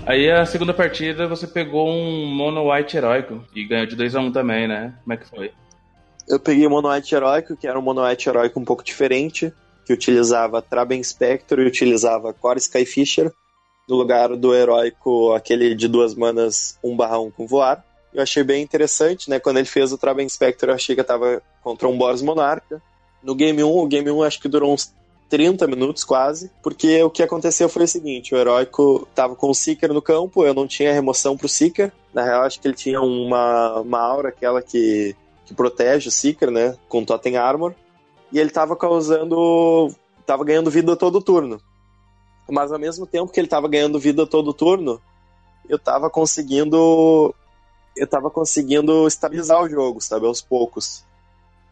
Aí 0.05 0.31
a 0.31 0.47
segunda 0.47 0.73
partida 0.73 1.27
você 1.27 1.49
pegou 1.49 1.89
um 1.89 2.27
Mono 2.27 2.73
White 2.73 2.97
heróico 2.97 3.43
e 3.55 3.67
ganhou 3.67 3.87
de 3.87 3.97
2x1 3.97 4.29
um 4.29 4.33
também, 4.33 4.69
né? 4.69 4.95
Como 5.03 5.13
é 5.13 5.17
que 5.17 5.27
foi? 5.27 5.53
Eu 6.29 6.39
peguei 6.39 6.67
o 6.67 6.71
Mono 6.71 6.91
White 6.91 7.15
heróico, 7.15 7.57
que 7.57 7.67
era 7.67 7.79
um 7.79 7.83
Mono 7.83 8.07
White 8.07 8.29
heróico 8.29 8.61
um 8.61 8.65
pouco 8.65 8.85
diferente, 8.85 9.53
que 9.85 9.93
utilizava 9.93 10.63
Traben 10.63 11.03
Spectre 11.03 11.63
e 11.63 11.67
utilizava 11.67 12.33
Core 12.33 12.59
Skyfisher 12.59 13.33
no 13.89 13.97
lugar 13.97 14.35
do 14.37 14.55
heróico, 14.55 15.33
aquele 15.33 15.75
de 15.75 15.87
duas 15.89 16.15
manas 16.15 16.79
1/1 16.83 17.31
com 17.31 17.47
voar. 17.47 17.85
Eu 18.13 18.23
achei 18.23 18.43
bem 18.43 18.63
interessante, 18.63 19.31
né? 19.31 19.39
Quando 19.39 19.59
ele 19.59 19.67
fez 19.67 19.93
o 19.93 19.99
Traben 19.99 20.29
Spectre, 20.29 20.71
eu 20.71 20.75
achei 20.75 20.95
que 20.95 21.01
eu 21.01 21.07
tava 21.07 21.43
contra 21.63 21.87
um 21.87 21.97
Boros 21.97 22.23
Monarca. 22.23 22.83
No 23.23 23.35
Game 23.35 23.63
1, 23.63 23.69
o 23.69 23.87
Game 23.87 24.11
1 24.11 24.23
acho 24.23 24.41
que 24.41 24.49
durou 24.49 24.73
uns 24.73 24.93
30 25.29 25.67
minutos 25.67 26.05
quase, 26.05 26.51
porque 26.63 27.03
o 27.03 27.11
que 27.11 27.23
aconteceu 27.23 27.69
foi 27.69 27.85
o 27.85 27.89
seguinte: 27.89 28.35
o 28.35 28.39
heróico 28.39 29.07
tava 29.15 29.37
com 29.37 29.51
o 29.51 29.55
Seeker 29.55 29.93
no 29.93 30.03
campo, 30.03 30.45
eu 30.45 30.55
não 30.55 30.67
tinha 30.67 30.93
remoção 30.93 31.37
pro 31.37 31.49
Seeker. 31.49 31.93
Na 32.13 32.25
real, 32.25 32.43
acho 32.43 32.61
que 32.61 32.67
ele 32.67 32.75
tinha 32.75 33.01
uma, 33.01 33.81
uma 33.81 34.01
aura, 34.01 34.31
aquela 34.31 34.63
que, 34.63 35.15
que 35.45 35.55
protege 35.55 36.09
o 36.09 36.13
Seeker, 36.13 36.51
né? 36.51 36.77
Com 36.89 37.05
Totem 37.05 37.37
Armor. 37.37 37.75
E 38.33 38.41
ele 38.41 38.51
tava 38.51 38.75
causando. 38.75 39.95
tava 40.25 40.45
ganhando 40.45 40.71
vida 40.71 40.97
todo 40.97 41.21
turno 41.21 41.61
mas 42.53 42.73
ao 42.73 42.79
mesmo 42.79 43.07
tempo 43.07 43.33
que 43.33 43.41
ele 43.41 43.47
estava 43.47 43.69
ganhando 43.69 43.99
vida 43.99 44.27
todo 44.27 44.55
turno, 44.55 45.01
eu 45.69 45.77
estava 45.77 46.09
conseguindo 46.09 47.35
eu 47.97 48.05
estava 48.05 48.31
conseguindo 48.31 49.07
estabilizar 49.07 49.63
o 49.63 49.69
jogo, 49.69 50.03
sabe, 50.03 50.27
aos 50.27 50.43
poucos. 50.43 51.03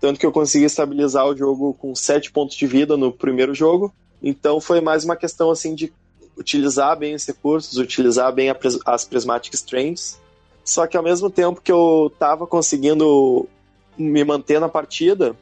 Tanto 0.00 0.18
que 0.18 0.24
eu 0.24 0.32
consegui 0.32 0.64
estabilizar 0.64 1.26
o 1.26 1.36
jogo 1.36 1.74
com 1.74 1.94
7 1.94 2.32
pontos 2.32 2.56
de 2.56 2.66
vida 2.66 2.96
no 2.96 3.12
primeiro 3.12 3.54
jogo. 3.54 3.92
Então 4.22 4.58
foi 4.60 4.80
mais 4.80 5.04
uma 5.04 5.16
questão 5.16 5.50
assim 5.50 5.74
de 5.74 5.92
utilizar 6.36 6.98
bem 6.98 7.14
os 7.14 7.26
recursos, 7.26 7.76
utilizar 7.76 8.32
bem 8.32 8.52
as 8.86 9.04
Prismatic 9.04 9.54
Strands. 9.54 10.18
Só 10.64 10.86
que 10.86 10.96
ao 10.96 11.02
mesmo 11.02 11.28
tempo 11.28 11.60
que 11.60 11.70
eu 11.70 12.10
estava 12.12 12.46
conseguindo 12.46 13.46
me 13.98 14.24
manter 14.24 14.58
na 14.58 14.68
partida, 14.68 15.36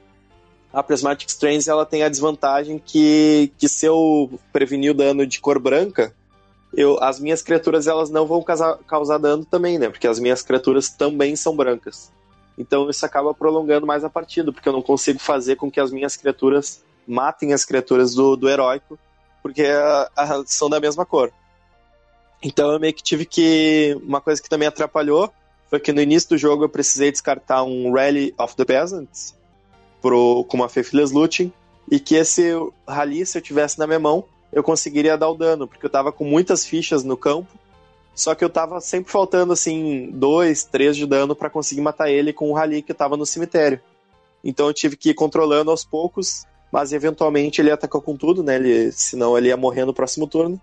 a 0.72 0.82
Prismatic 0.82 1.28
Strange 1.28 1.68
ela 1.68 1.84
tem 1.84 2.02
a 2.02 2.08
desvantagem 2.08 2.80
que, 2.84 3.52
que 3.58 3.68
se 3.68 3.86
eu 3.86 4.40
prevenir 4.52 4.92
o 4.92 4.94
dano 4.94 5.26
de 5.26 5.40
cor 5.40 5.58
branca, 5.58 6.14
eu, 6.74 6.98
as 7.02 7.20
minhas 7.20 7.42
criaturas 7.42 7.86
elas 7.86 8.08
não 8.08 8.26
vão 8.26 8.42
causar, 8.42 8.78
causar 8.86 9.18
dano 9.18 9.44
também, 9.44 9.78
né? 9.78 9.90
Porque 9.90 10.06
as 10.06 10.18
minhas 10.18 10.42
criaturas 10.42 10.88
também 10.88 11.36
são 11.36 11.54
brancas. 11.54 12.10
Então 12.56 12.88
isso 12.88 13.04
acaba 13.04 13.34
prolongando 13.34 13.86
mais 13.86 14.04
a 14.04 14.10
partida, 14.10 14.52
porque 14.52 14.68
eu 14.68 14.72
não 14.72 14.82
consigo 14.82 15.18
fazer 15.18 15.56
com 15.56 15.70
que 15.70 15.80
as 15.80 15.90
minhas 15.90 16.16
criaturas 16.16 16.82
matem 17.06 17.52
as 17.52 17.64
criaturas 17.64 18.14
do, 18.14 18.36
do 18.36 18.48
heróico, 18.48 18.98
porque 19.42 19.62
a, 19.64 20.10
a, 20.16 20.44
são 20.46 20.70
da 20.70 20.80
mesma 20.80 21.04
cor. 21.04 21.30
Então 22.42 22.72
eu 22.72 22.80
meio 22.80 22.94
que 22.94 23.02
tive 23.02 23.26
que. 23.26 23.96
Uma 24.02 24.20
coisa 24.20 24.42
que 24.42 24.48
também 24.48 24.68
atrapalhou 24.68 25.32
foi 25.68 25.80
que 25.80 25.92
no 25.92 26.00
início 26.00 26.30
do 26.30 26.38
jogo 26.38 26.64
eu 26.64 26.68
precisei 26.68 27.12
descartar 27.12 27.62
um 27.62 27.92
Rally 27.92 28.34
of 28.38 28.56
the 28.56 28.64
Peasants, 28.64 29.34
pro, 30.02 30.44
com 30.44 30.56
uma 30.58 30.68
Faithless 30.68 31.14
Looting, 31.14 31.52
e 31.90 32.00
que 32.00 32.16
esse 32.16 32.52
rally, 32.86 33.24
se 33.24 33.38
eu 33.38 33.42
tivesse 33.42 33.78
na 33.78 33.86
minha 33.86 34.00
mão, 34.00 34.24
eu 34.52 34.62
conseguiria 34.62 35.16
dar 35.16 35.30
o 35.30 35.34
dano, 35.34 35.66
porque 35.66 35.86
eu 35.86 35.90
tava 35.90 36.12
com 36.12 36.24
muitas 36.24 36.66
fichas 36.66 37.04
no 37.04 37.16
campo, 37.16 37.48
só 38.14 38.34
que 38.34 38.44
eu 38.44 38.50
tava 38.50 38.80
sempre 38.80 39.10
faltando, 39.10 39.52
assim, 39.52 40.10
dois, 40.12 40.64
três 40.64 40.96
de 40.96 41.06
dano 41.06 41.34
para 41.34 41.48
conseguir 41.48 41.80
matar 41.80 42.10
ele 42.10 42.32
com 42.32 42.50
o 42.50 42.52
rally 42.52 42.82
que 42.82 42.92
tava 42.92 43.16
no 43.16 43.24
cemitério. 43.24 43.80
Então 44.44 44.66
eu 44.66 44.74
tive 44.74 44.96
que 44.96 45.10
ir 45.10 45.14
controlando 45.14 45.70
aos 45.70 45.84
poucos, 45.84 46.44
mas 46.70 46.92
eventualmente 46.92 47.60
ele 47.60 47.70
atacou 47.70 48.02
com 48.02 48.16
tudo, 48.16 48.42
né? 48.42 48.56
Ele, 48.56 48.92
senão 48.92 49.38
ele 49.38 49.48
ia 49.48 49.56
morrer 49.56 49.84
no 49.84 49.94
próximo 49.94 50.26
turno. 50.26 50.60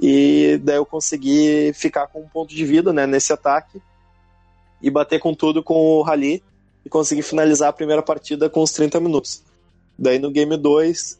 E 0.00 0.60
daí 0.62 0.76
eu 0.76 0.86
consegui 0.86 1.72
ficar 1.74 2.06
com 2.06 2.20
um 2.20 2.28
ponto 2.28 2.54
de 2.54 2.64
vida, 2.64 2.92
né, 2.92 3.06
nesse 3.06 3.32
ataque 3.32 3.82
e 4.80 4.90
bater 4.90 5.18
com 5.18 5.34
tudo 5.34 5.62
com 5.62 5.74
o 5.74 6.02
rally 6.02 6.42
e 6.84 6.88
consegui 6.88 7.22
finalizar 7.22 7.68
a 7.68 7.72
primeira 7.72 8.02
partida 8.02 8.48
com 8.48 8.62
os 8.62 8.72
30 8.72 9.00
minutos. 9.00 9.42
Daí 9.98 10.18
no 10.18 10.30
game 10.30 10.56
2, 10.56 11.18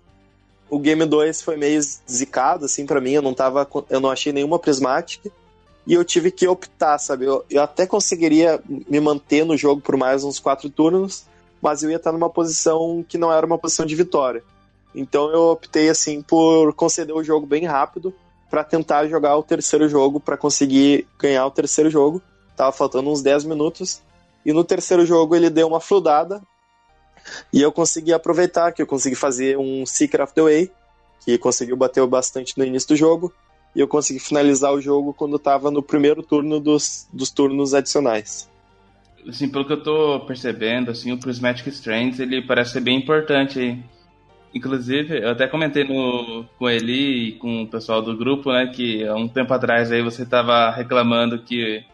o 0.71 0.79
game 0.79 1.05
2 1.05 1.43
foi 1.43 1.57
meio 1.57 1.81
zicado, 2.09 2.65
assim, 2.65 2.87
para 2.87 3.01
mim, 3.01 3.13
eu 3.13 3.23
não 3.23 3.35
tava, 3.35 3.69
eu 3.91 4.01
não 4.01 4.11
achei 4.11 4.33
nenhuma 4.33 4.59
prismática, 4.59 5.31
e 5.87 5.95
eu 5.95 6.05
tive 6.05 6.31
que 6.31 6.47
optar, 6.47 6.99
sabe, 6.99 7.25
eu, 7.25 7.45
eu 7.49 7.63
até 7.63 7.87
conseguiria 7.87 8.63
me 8.69 9.01
manter 9.01 9.45
no 9.45 9.57
jogo 9.57 9.81
por 9.81 9.97
mais 9.97 10.23
uns 10.23 10.39
quatro 10.39 10.69
turnos, 10.69 11.25
mas 11.63 11.83
eu 11.83 11.91
ia 11.91 11.97
estar 11.97 12.13
numa 12.13 12.31
posição 12.31 13.05
que 13.09 13.19
não 13.19 13.33
era 13.33 13.45
uma 13.45 13.59
posição 13.59 13.87
de 13.87 13.97
vitória. 13.97 14.45
Então 14.95 15.31
eu 15.31 15.51
optei 15.51 15.89
assim 15.89 16.23
por 16.23 16.73
conceder 16.75 17.15
o 17.15 17.25
jogo 17.25 17.47
bem 17.47 17.65
rápido 17.65 18.15
para 18.51 18.65
tentar 18.65 19.07
jogar 19.07 19.37
o 19.37 19.43
terceiro 19.43 19.89
jogo 19.89 20.21
para 20.21 20.37
conseguir 20.37 21.07
ganhar 21.19 21.47
o 21.47 21.51
terceiro 21.51 21.91
jogo. 21.91 22.23
Tava 22.57 22.73
faltando 22.73 23.11
uns 23.11 23.23
10 23.23 23.45
minutos 23.45 24.01
e 24.45 24.53
no 24.53 24.65
terceiro 24.65 25.05
jogo 25.05 25.35
ele 25.35 25.51
deu 25.51 25.69
uma 25.69 25.81
fludada. 25.81 26.43
E 27.53 27.61
eu 27.61 27.71
consegui 27.71 28.13
aproveitar 28.13 28.73
que 28.73 28.81
eu 28.81 28.87
consegui 28.87 29.15
fazer 29.15 29.59
um 29.59 29.85
Secret 29.85 30.23
of 30.23 30.35
the 30.35 30.43
Way, 30.43 30.71
que 31.25 31.37
conseguiu 31.39 31.77
bater 31.77 32.07
bastante 32.07 32.57
no 32.57 32.65
início 32.65 32.89
do 32.89 32.97
jogo. 32.97 33.33
E 33.77 33.81
eu 33.81 33.89
consegui 33.89 34.19
finalizar 34.19 34.73
o 34.73 34.81
jogo 34.81 35.13
quando 35.13 35.37
estava 35.37 35.71
no 35.71 35.83
primeiro 35.83 36.23
turno 36.23 36.59
dos, 36.59 37.07
dos 37.13 37.31
turnos 37.31 37.75
adicionais. 37.75 38.49
Assim, 39.29 39.49
pelo 39.49 39.67
que 39.67 39.73
eu 39.75 39.83
tô 39.83 40.21
percebendo, 40.21 40.91
assim, 40.91 41.13
o 41.13 41.19
Prismatic 41.19 41.67
Strands, 41.67 42.19
ele 42.19 42.41
parece 42.41 42.73
ser 42.73 42.81
bem 42.81 42.97
importante 42.97 43.59
aí 43.59 43.83
Inclusive, 44.55 45.23
eu 45.23 45.31
até 45.31 45.47
comentei 45.47 45.85
no, 45.85 46.45
com 46.59 46.69
ele 46.69 47.29
e 47.29 47.33
com 47.33 47.63
o 47.63 47.69
pessoal 47.69 48.01
do 48.01 48.17
grupo, 48.17 48.51
né, 48.51 48.67
que 48.69 49.07
há 49.07 49.15
um 49.15 49.29
tempo 49.29 49.53
atrás 49.53 49.93
aí 49.93 50.03
você 50.03 50.23
estava 50.23 50.71
reclamando 50.71 51.43
que 51.43 51.85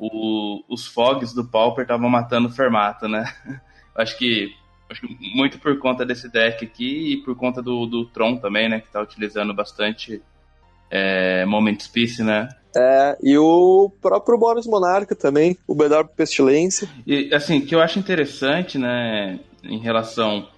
o, 0.00 0.64
os 0.68 0.86
fogs 0.86 1.34
do 1.34 1.44
Pauper 1.44 1.82
estavam 1.82 2.08
matando 2.08 2.48
o 2.48 2.52
Fermato, 2.52 3.06
né? 3.06 3.30
acho 3.94 4.16
que 4.16 4.52
acho 4.90 5.02
que 5.02 5.16
muito 5.36 5.58
por 5.58 5.78
conta 5.78 6.04
desse 6.04 6.28
deck 6.28 6.64
aqui 6.64 7.12
e 7.12 7.16
por 7.18 7.36
conta 7.36 7.62
do, 7.62 7.86
do 7.86 8.06
Tron 8.06 8.38
também, 8.38 8.68
né, 8.68 8.80
que 8.80 8.86
está 8.86 9.00
utilizando 9.00 9.54
bastante 9.54 10.20
é, 10.90 11.44
Moment 11.44 11.78
Peace, 11.92 12.24
né? 12.24 12.48
É, 12.76 13.16
e 13.22 13.38
o 13.38 13.92
próprio 14.00 14.36
Boros 14.36 14.66
Monarca 14.66 15.14
também, 15.14 15.56
o 15.66 15.76
Bedar 15.76 16.08
Pestilência. 16.08 16.88
E, 17.06 17.32
assim, 17.32 17.58
o 17.58 17.66
que 17.66 17.74
eu 17.74 17.80
acho 17.80 18.00
interessante, 18.00 18.78
né, 18.78 19.38
em 19.62 19.78
relação 19.78 20.48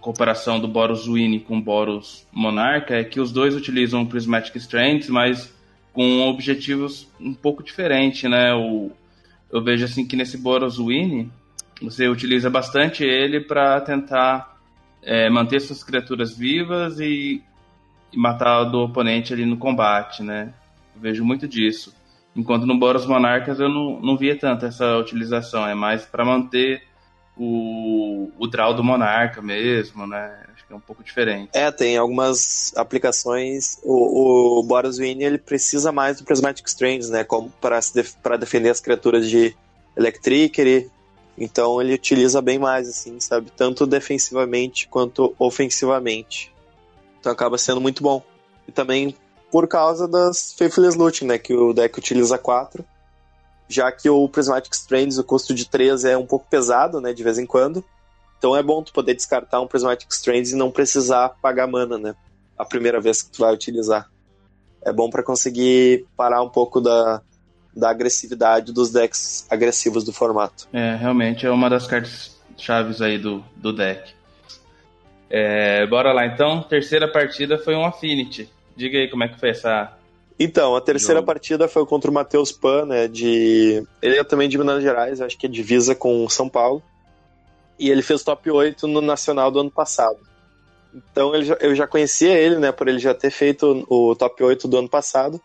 comparação 0.00 0.60
do 0.60 0.66
Boros 0.66 1.06
Winnie 1.06 1.40
com 1.40 1.58
o 1.58 1.62
Boros 1.62 2.26
Monarca 2.32 2.94
é 2.94 3.04
que 3.04 3.20
os 3.20 3.32
dois 3.32 3.54
utilizam 3.54 4.04
Prismatic 4.04 4.56
Strengths, 4.56 5.08
mas 5.08 5.54
com 5.94 6.28
objetivos 6.28 7.08
um 7.18 7.32
pouco 7.32 7.62
diferentes, 7.62 8.28
né? 8.28 8.50
Eu 8.52 9.62
vejo 9.62 9.84
assim 9.84 10.06
que 10.06 10.16
nesse 10.16 10.36
Boros 10.36 10.78
Winnie 10.78 11.30
você 11.80 12.08
utiliza 12.08 12.50
bastante 12.50 13.04
ele 13.04 13.40
para 13.40 13.80
tentar 13.80 14.58
é, 15.00 15.30
manter 15.30 15.60
suas 15.60 15.84
criaturas 15.84 16.36
vivas 16.36 16.98
e, 16.98 17.40
e 18.12 18.18
matar 18.18 18.64
do 18.64 18.80
oponente 18.80 19.32
ali 19.32 19.46
no 19.46 19.56
combate, 19.56 20.22
né? 20.22 20.52
Eu 20.94 21.00
vejo 21.00 21.24
muito 21.24 21.46
disso. 21.46 21.94
Enquanto 22.34 22.66
no 22.66 22.76
Boros 22.76 23.06
Monarcas 23.06 23.60
eu 23.60 23.68
não, 23.68 24.00
não 24.00 24.16
via 24.16 24.36
tanto 24.36 24.66
essa 24.66 24.96
utilização, 24.98 25.66
é 25.66 25.74
mais 25.74 26.04
para 26.04 26.24
manter 26.24 26.82
o, 27.36 28.32
o 28.36 28.46
draw 28.48 28.74
do 28.74 28.82
Monarca 28.82 29.40
mesmo, 29.40 30.06
né? 30.08 30.44
É 30.68 30.74
um 30.74 30.80
pouco 30.80 31.02
diferente. 31.02 31.50
É, 31.52 31.70
tem 31.70 31.96
algumas 31.96 32.72
aplicações. 32.76 33.78
O, 33.82 34.58
o 34.58 34.62
Boros 34.62 34.98
Winnie 34.98 35.24
ele 35.24 35.38
precisa 35.38 35.92
mais 35.92 36.18
do 36.18 36.24
Prismatic 36.24 36.66
Strange, 36.66 37.10
né? 37.10 37.22
Como 37.24 37.50
para 37.60 37.78
def 37.94 38.14
defender 38.38 38.70
as 38.70 38.80
criaturas 38.80 39.28
de 39.28 39.56
Electricity. 39.96 40.90
Então 41.36 41.80
ele 41.80 41.94
utiliza 41.94 42.40
bem 42.40 42.58
mais, 42.58 42.88
assim, 42.88 43.18
sabe? 43.20 43.50
Tanto 43.50 43.86
defensivamente 43.86 44.88
quanto 44.88 45.34
ofensivamente. 45.38 46.52
Então 47.20 47.30
acaba 47.32 47.58
sendo 47.58 47.80
muito 47.80 48.02
bom. 48.02 48.22
E 48.66 48.72
também 48.72 49.14
por 49.50 49.68
causa 49.68 50.08
das 50.08 50.52
Faithless 50.56 50.96
Looting, 50.96 51.26
né? 51.26 51.38
Que 51.38 51.54
o 51.54 51.72
deck 51.72 51.98
utiliza 51.98 52.38
quatro 52.38 52.84
já 53.68 53.90
que 53.90 54.08
o 54.08 54.28
Prismatic 54.28 54.72
Strands, 54.74 55.18
o 55.18 55.24
custo 55.24 55.54
de 55.54 55.68
3 55.68 56.04
é 56.04 56.16
um 56.16 56.26
pouco 56.26 56.46
pesado, 56.48 57.00
né, 57.00 57.12
de 57.12 57.22
vez 57.22 57.38
em 57.38 57.46
quando. 57.46 57.84
Então 58.44 58.54
é 58.54 58.62
bom 58.62 58.82
tu 58.82 58.92
poder 58.92 59.14
descartar 59.14 59.58
um 59.62 59.66
Prismatic 59.66 60.06
Strands 60.12 60.52
e 60.52 60.54
não 60.54 60.70
precisar 60.70 61.30
pagar 61.40 61.66
mana, 61.66 61.96
né, 61.96 62.14
a 62.58 62.64
primeira 62.66 63.00
vez 63.00 63.22
que 63.22 63.30
tu 63.30 63.38
vai 63.38 63.54
utilizar. 63.54 64.10
É 64.84 64.92
bom 64.92 65.08
para 65.08 65.22
conseguir 65.22 66.04
parar 66.14 66.42
um 66.42 66.50
pouco 66.50 66.78
da, 66.78 67.22
da 67.74 67.88
agressividade 67.88 68.70
dos 68.70 68.92
decks 68.92 69.46
agressivos 69.48 70.04
do 70.04 70.12
formato. 70.12 70.68
É, 70.74 70.94
realmente 70.94 71.46
é 71.46 71.50
uma 71.50 71.70
das 71.70 71.86
cartas 71.86 72.38
chaves 72.58 73.00
aí 73.00 73.16
do, 73.16 73.42
do 73.56 73.72
deck. 73.72 74.12
É, 75.30 75.86
bora 75.86 76.12
lá 76.12 76.26
então, 76.26 76.62
terceira 76.64 77.10
partida 77.10 77.56
foi 77.56 77.74
um 77.74 77.86
Affinity. 77.86 78.50
Diga 78.76 78.98
aí 78.98 79.08
como 79.08 79.24
é 79.24 79.28
que 79.28 79.40
foi 79.40 79.48
essa 79.48 79.96
então, 80.38 80.76
a 80.76 80.82
terceira 80.82 81.20
Jogo. 81.20 81.26
partida 81.26 81.66
foi 81.66 81.86
contra 81.86 82.10
o 82.10 82.14
Matheus 82.14 82.52
Pan, 82.52 82.84
né, 82.84 83.08
de... 83.08 83.82
Ele 84.02 84.18
é 84.18 84.24
também 84.24 84.50
de 84.50 84.58
Minas 84.58 84.82
Gerais, 84.82 85.20
acho 85.20 85.38
que 85.38 85.46
é 85.46 85.48
divisa 85.48 85.94
com 85.94 86.28
São 86.28 86.48
Paulo. 86.48 86.82
E 87.78 87.90
ele 87.90 88.02
fez 88.02 88.22
top 88.22 88.50
8 88.50 88.86
no 88.86 89.00
Nacional 89.00 89.50
do 89.50 89.60
ano 89.60 89.70
passado. 89.70 90.18
Então 90.94 91.42
já, 91.42 91.54
eu 91.60 91.74
já 91.74 91.86
conhecia 91.86 92.32
ele, 92.32 92.56
né, 92.56 92.70
por 92.70 92.86
ele 92.86 92.98
já 92.98 93.12
ter 93.12 93.30
feito 93.30 93.84
o 93.88 94.14
top 94.14 94.42
8 94.42 94.68
do 94.68 94.78
ano 94.78 94.88
passado. 94.88 95.40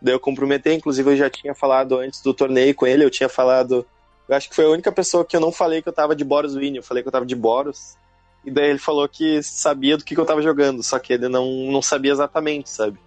Daí 0.00 0.14
eu 0.14 0.20
comprometei, 0.20 0.74
inclusive 0.74 1.10
eu 1.10 1.16
já 1.16 1.28
tinha 1.28 1.54
falado 1.54 1.98
antes 1.98 2.22
do 2.22 2.32
torneio 2.32 2.74
com 2.74 2.86
ele, 2.86 3.04
eu 3.04 3.10
tinha 3.10 3.28
falado... 3.28 3.84
Eu 4.28 4.36
acho 4.36 4.48
que 4.48 4.54
foi 4.54 4.64
a 4.64 4.70
única 4.70 4.90
pessoa 4.92 5.24
que 5.24 5.36
eu 5.36 5.40
não 5.40 5.52
falei 5.52 5.82
que 5.82 5.88
eu 5.88 5.92
tava 5.92 6.14
de 6.14 6.24
Boros 6.24 6.54
Winnie, 6.54 6.78
eu 6.78 6.82
falei 6.82 7.02
que 7.02 7.08
eu 7.08 7.12
tava 7.12 7.26
de 7.26 7.34
Boros. 7.34 7.96
E 8.44 8.50
daí 8.50 8.70
ele 8.70 8.78
falou 8.78 9.08
que 9.08 9.42
sabia 9.42 9.96
do 9.96 10.04
que, 10.04 10.14
que 10.14 10.20
eu 10.20 10.26
tava 10.26 10.42
jogando, 10.42 10.82
só 10.82 10.98
que 10.98 11.14
ele 11.14 11.28
não, 11.28 11.46
não 11.70 11.80
sabia 11.82 12.12
exatamente, 12.12 12.70
sabe? 12.70 12.98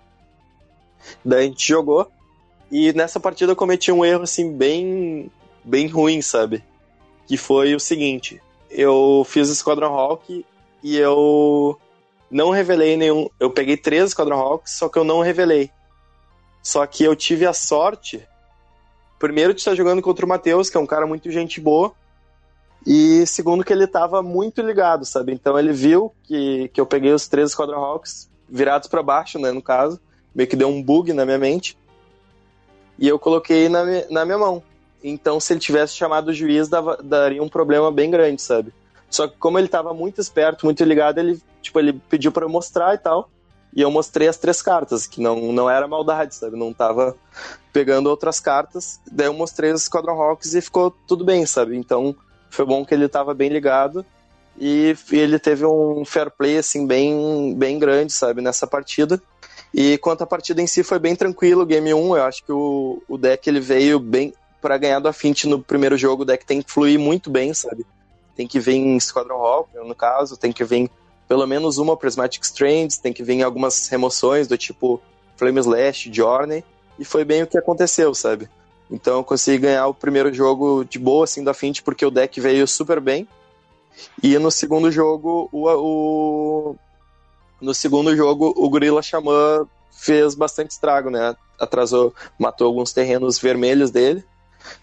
Daí 1.24 1.46
a 1.46 1.48
gente 1.48 1.68
jogou. 1.68 2.12
E 2.72 2.92
nessa 2.94 3.20
partida 3.20 3.52
eu 3.52 3.56
cometi 3.56 3.92
um 3.92 4.04
erro, 4.04 4.24
assim, 4.24 4.52
bem, 4.52 5.32
bem 5.64 5.88
ruim, 5.88 6.22
sabe? 6.22 6.64
Que 7.28 7.38
foi 7.38 7.76
o 7.76 7.80
seguinte: 7.80 8.42
eu 8.70 9.26
fiz 9.28 9.50
o 9.50 9.56
Squadron 9.56 9.94
Hawk 9.94 10.46
e 10.84 10.98
eu 10.98 11.80
não 12.30 12.50
revelei 12.50 12.98
nenhum. 12.98 13.30
Eu 13.40 13.50
peguei 13.50 13.78
três 13.78 14.12
Squadron 14.12 14.40
Hawks, 14.40 14.74
só 14.74 14.90
que 14.90 14.98
eu 14.98 15.04
não 15.04 15.22
revelei. 15.22 15.72
Só 16.62 16.86
que 16.86 17.04
eu 17.04 17.16
tive 17.16 17.46
a 17.46 17.54
sorte, 17.54 18.28
primeiro, 19.18 19.54
de 19.54 19.62
estar 19.62 19.76
jogando 19.76 20.02
contra 20.02 20.26
o 20.26 20.30
Matheus, 20.30 20.70
que 20.70 20.78
é 20.78 20.80
um 20.80 20.86
cara 20.86 21.08
muito 21.08 21.32
gente 21.32 21.62
boa. 21.62 21.94
E 22.86 23.26
segundo, 23.26 23.64
que 23.64 23.74
ele 23.74 23.86
estava 23.86 24.22
muito 24.22 24.62
ligado, 24.62 25.06
sabe? 25.06 25.34
Então 25.34 25.58
ele 25.58 25.74
viu 25.74 26.14
que, 26.24 26.70
que 26.70 26.80
eu 26.80 26.86
peguei 26.86 27.12
os 27.12 27.28
três 27.28 27.52
Squadron 27.52 27.84
Hawks 27.84 28.30
virados 28.50 28.88
para 28.88 29.04
baixo, 29.04 29.40
né, 29.40 29.52
no 29.52 29.62
caso 29.62 30.00
meio 30.38 30.48
que 30.48 30.56
deu 30.56 30.68
um 30.68 30.84
bug 30.84 31.12
na 31.14 31.26
minha 31.26 31.40
mente. 31.40 31.76
E 33.00 33.08
eu 33.08 33.18
coloquei 33.18 33.68
na, 33.68 33.84
na 34.12 34.24
minha 34.24 34.38
mão. 34.38 34.62
Então, 35.04 35.40
se 35.40 35.54
ele 35.54 35.60
tivesse 35.60 35.94
chamado 35.94 36.30
o 36.30 36.34
juiz, 36.34 36.68
dava, 36.68 36.98
daria 37.04 37.42
um 37.42 37.50
problema 37.50 37.92
bem 37.92 38.10
grande, 38.10 38.42
sabe? 38.42 38.74
Só 39.10 39.28
que 39.28 39.38
como 39.38 39.58
ele 39.58 39.68
tava 39.68 39.94
muito 39.94 40.20
esperto, 40.20 40.66
muito 40.66 40.84
ligado, 40.84 41.20
ele, 41.20 41.42
tipo, 41.62 41.80
ele 41.80 41.94
pediu 41.94 42.32
para 42.32 42.46
eu 42.46 42.50
mostrar 42.50 42.94
e 42.94 42.98
tal. 42.98 43.30
E 43.76 43.82
eu 43.82 43.92
mostrei 43.92 44.28
as 44.28 44.38
três 44.38 44.62
cartas, 44.62 45.06
que 45.06 45.22
não, 45.22 45.52
não 45.54 45.70
era 45.70 45.88
maldade, 45.88 46.36
sabe? 46.36 46.58
Não 46.58 46.74
tava 46.74 47.16
pegando 47.72 48.10
outras 48.10 48.40
cartas. 48.40 49.00
Daí 49.12 49.28
eu 49.28 49.34
mostrei 49.34 49.72
os 49.72 49.84
Squadron 49.84 50.20
Hawks 50.20 50.56
e 50.56 50.62
ficou 50.62 50.90
tudo 51.08 51.24
bem, 51.24 51.46
sabe? 51.46 51.78
Então, 51.78 52.16
foi 52.50 52.66
bom 52.66 52.84
que 52.84 52.94
ele 52.94 53.08
tava 53.08 53.34
bem 53.34 53.50
ligado. 53.50 54.06
E, 54.60 54.96
e 55.12 55.18
ele 55.20 55.38
teve 55.38 55.66
um 55.66 56.04
fair 56.04 56.32
play, 56.32 56.58
assim, 56.58 56.88
bem, 56.88 57.54
bem 57.56 57.78
grande, 57.78 58.12
sabe? 58.12 58.42
Nessa 58.42 58.66
partida. 58.66 59.22
E 59.74 59.98
quanto 60.00 60.24
à 60.24 60.26
partida 60.26 60.62
em 60.62 60.68
si, 60.68 60.82
foi 60.82 60.98
bem 60.98 61.16
tranquilo. 61.16 61.66
Game 61.66 61.94
1, 61.94 62.18
eu 62.18 62.24
acho 62.24 62.44
que 62.44 62.52
o, 62.52 63.02
o 63.08 63.18
deck 63.18 63.48
ele 63.48 63.60
veio 63.60 64.00
bem 64.00 64.34
para 64.68 64.78
ganhar 64.78 65.00
do 65.00 65.08
Affinity 65.08 65.48
no 65.48 65.64
primeiro 65.64 65.98
jogo. 65.98 66.24
O 66.24 66.26
deck 66.26 66.46
tem 66.46 66.62
que 66.62 66.70
fluir 66.70 67.00
muito 67.00 67.30
bem, 67.30 67.54
sabe? 67.54 67.86
Tem 68.36 68.46
que 68.46 68.60
vir 68.60 68.76
em 68.76 69.00
Squadron 69.00 69.38
Hawk, 69.38 69.70
no 69.74 69.96
caso, 69.96 70.36
tem 70.36 70.52
que 70.52 70.62
vir 70.66 70.92
pelo 71.26 71.48
menos 71.48 71.78
uma 71.78 71.96
Prismatic 71.96 72.44
Strands, 72.44 72.98
tem 72.98 73.14
que 73.14 73.24
vir 73.24 73.42
algumas 73.44 73.88
remoções 73.88 74.46
do 74.46 74.58
tipo 74.58 75.02
Flame 75.38 75.62
Slash, 75.62 76.12
Journey, 76.12 76.66
e 77.00 77.06
foi 77.06 77.24
bem 77.24 77.44
o 77.44 77.48
que 77.48 77.58
aconteceu, 77.58 78.14
sabe? 78.14 78.50
Então 78.92 79.20
eu 79.20 79.24
consegui 79.24 79.60
ganhar 79.60 79.88
o 79.88 79.94
primeiro 79.94 80.34
jogo 80.34 80.84
de 80.84 81.00
boa, 81.00 81.24
assim, 81.24 81.46
do 81.46 81.50
Affinity, 81.50 81.82
porque 81.82 82.06
o 82.06 82.12
deck 82.12 82.38
veio 82.42 82.68
super 82.68 83.00
bem. 83.00 83.26
E 84.22 84.38
no 84.38 84.52
segundo 84.52 84.92
jogo, 84.92 85.48
o, 85.54 85.70
o, 85.70 86.76
no 87.62 87.74
segundo 87.74 88.14
jogo, 88.18 88.54
o 88.58 88.70
Gorilla 88.70 89.02
Xamã 89.02 89.66
fez 89.94 90.36
bastante 90.36 90.72
estrago, 90.72 91.10
né? 91.10 91.38
Atrasou, 91.58 92.14
matou 92.38 92.68
alguns 92.68 92.92
terrenos 92.92 93.40
vermelhos 93.40 93.92
dele, 93.92 94.26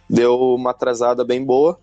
deu 0.08 0.38
uma 0.54 0.70
atrasada 0.70 1.24
bem 1.24 1.44
boa. 1.44 1.78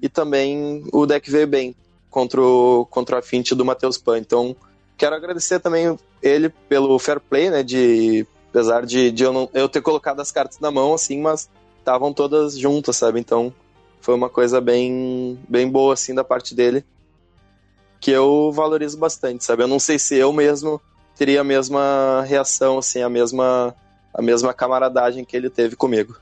E 0.00 0.08
também 0.08 0.84
o 0.92 1.06
deck 1.06 1.30
veio 1.30 1.46
bem 1.46 1.74
contra 2.10 2.40
o, 2.40 2.86
contra 2.86 3.18
a 3.18 3.22
Fint 3.22 3.52
do 3.52 3.64
Matheus 3.64 3.98
Pan. 3.98 4.18
Então, 4.18 4.54
quero 4.96 5.14
agradecer 5.14 5.60
também 5.60 5.98
ele 6.22 6.48
pelo 6.68 6.98
fair 6.98 7.20
play, 7.20 7.50
né? 7.50 7.62
De, 7.62 8.26
apesar 8.50 8.84
de, 8.84 9.10
de 9.10 9.24
eu, 9.24 9.32
não, 9.32 9.48
eu 9.54 9.68
ter 9.68 9.80
colocado 9.80 10.20
as 10.20 10.30
cartas 10.30 10.58
na 10.60 10.70
mão, 10.70 10.94
assim, 10.94 11.20
mas 11.20 11.48
estavam 11.78 12.12
todas 12.12 12.58
juntas, 12.58 12.96
sabe? 12.96 13.20
Então, 13.20 13.52
foi 14.00 14.14
uma 14.14 14.28
coisa 14.28 14.60
bem, 14.60 15.38
bem 15.48 15.68
boa, 15.68 15.94
assim, 15.94 16.14
da 16.14 16.24
parte 16.24 16.54
dele 16.54 16.84
que 18.04 18.10
eu 18.10 18.52
valorizo 18.52 18.98
bastante, 18.98 19.42
sabe? 19.42 19.62
Eu 19.62 19.66
não 19.66 19.78
sei 19.78 19.98
se 19.98 20.14
eu 20.14 20.30
mesmo 20.30 20.78
teria 21.16 21.40
a 21.40 21.44
mesma 21.44 22.22
reação, 22.26 22.76
assim, 22.76 23.00
a 23.00 23.08
mesma, 23.08 23.74
a 24.12 24.20
mesma 24.20 24.52
camaradagem 24.52 25.24
que 25.24 25.34
ele 25.34 25.48
teve 25.48 25.74
comigo. 25.74 26.14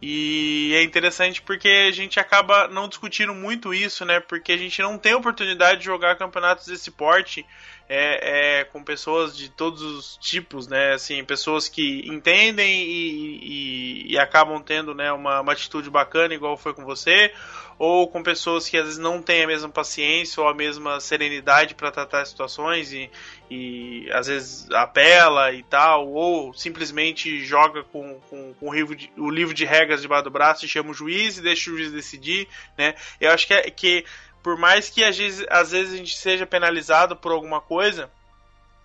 E 0.00 0.72
é 0.76 0.82
interessante 0.82 1.42
porque 1.42 1.68
a 1.68 1.90
gente 1.90 2.20
acaba 2.20 2.68
não 2.68 2.88
discutindo 2.88 3.34
muito 3.34 3.74
isso, 3.74 4.04
né? 4.04 4.20
Porque 4.20 4.52
a 4.52 4.56
gente 4.56 4.80
não 4.80 4.96
tem 4.96 5.14
oportunidade 5.14 5.80
de 5.80 5.86
jogar 5.86 6.16
campeonatos 6.16 6.66
desse 6.66 6.90
porte 6.90 7.44
é, 7.88 8.60
é, 8.60 8.64
com 8.64 8.84
pessoas 8.84 9.34
de 9.36 9.48
todos 9.48 9.80
os 9.82 10.16
tipos, 10.18 10.68
né? 10.68 10.92
Assim, 10.92 11.24
pessoas 11.24 11.68
que 11.68 12.06
entendem 12.06 12.82
e, 12.82 13.38
e, 13.42 14.12
e 14.12 14.18
acabam 14.18 14.62
tendo 14.62 14.94
né, 14.94 15.10
uma, 15.10 15.40
uma 15.40 15.52
atitude 15.52 15.88
bacana, 15.88 16.34
igual 16.34 16.56
foi 16.56 16.74
com 16.74 16.84
você, 16.84 17.32
ou 17.78 18.06
com 18.08 18.22
pessoas 18.22 18.68
que 18.68 18.76
às 18.76 18.84
vezes 18.84 18.98
não 18.98 19.22
têm 19.22 19.44
a 19.44 19.46
mesma 19.46 19.70
paciência 19.70 20.42
ou 20.42 20.48
a 20.48 20.54
mesma 20.54 21.00
serenidade 21.00 21.74
para 21.74 21.90
tratar 21.90 22.26
situações 22.26 22.92
e, 22.92 23.08
e 23.48 24.10
às 24.12 24.26
vezes 24.26 24.70
apela 24.72 25.52
e 25.52 25.62
tal, 25.62 26.08
ou 26.08 26.52
simplesmente 26.52 27.42
joga 27.44 27.84
com, 27.84 28.20
com, 28.28 28.52
com 28.54 28.68
o, 28.68 28.74
livro 28.74 28.96
de, 28.96 29.10
o 29.16 29.30
livro 29.30 29.54
de 29.54 29.64
regras 29.64 30.02
debaixo 30.02 30.24
do 30.24 30.30
braço 30.30 30.64
e 30.64 30.68
chama 30.68 30.90
o 30.90 30.94
juiz 30.94 31.38
e 31.38 31.42
deixa 31.42 31.70
o 31.70 31.76
juiz 31.76 31.92
decidir, 31.92 32.48
né? 32.76 32.94
Eu 33.20 33.30
acho 33.30 33.46
que, 33.46 33.54
é, 33.54 33.70
que 33.70 34.04
por 34.42 34.56
mais 34.56 34.88
que 34.88 35.04
às 35.04 35.16
vezes, 35.16 35.46
às 35.50 35.72
vezes 35.72 35.94
a 35.94 35.96
gente 35.96 36.16
seja 36.16 36.46
penalizado 36.46 37.16
por 37.16 37.32
alguma 37.32 37.60
coisa, 37.60 38.10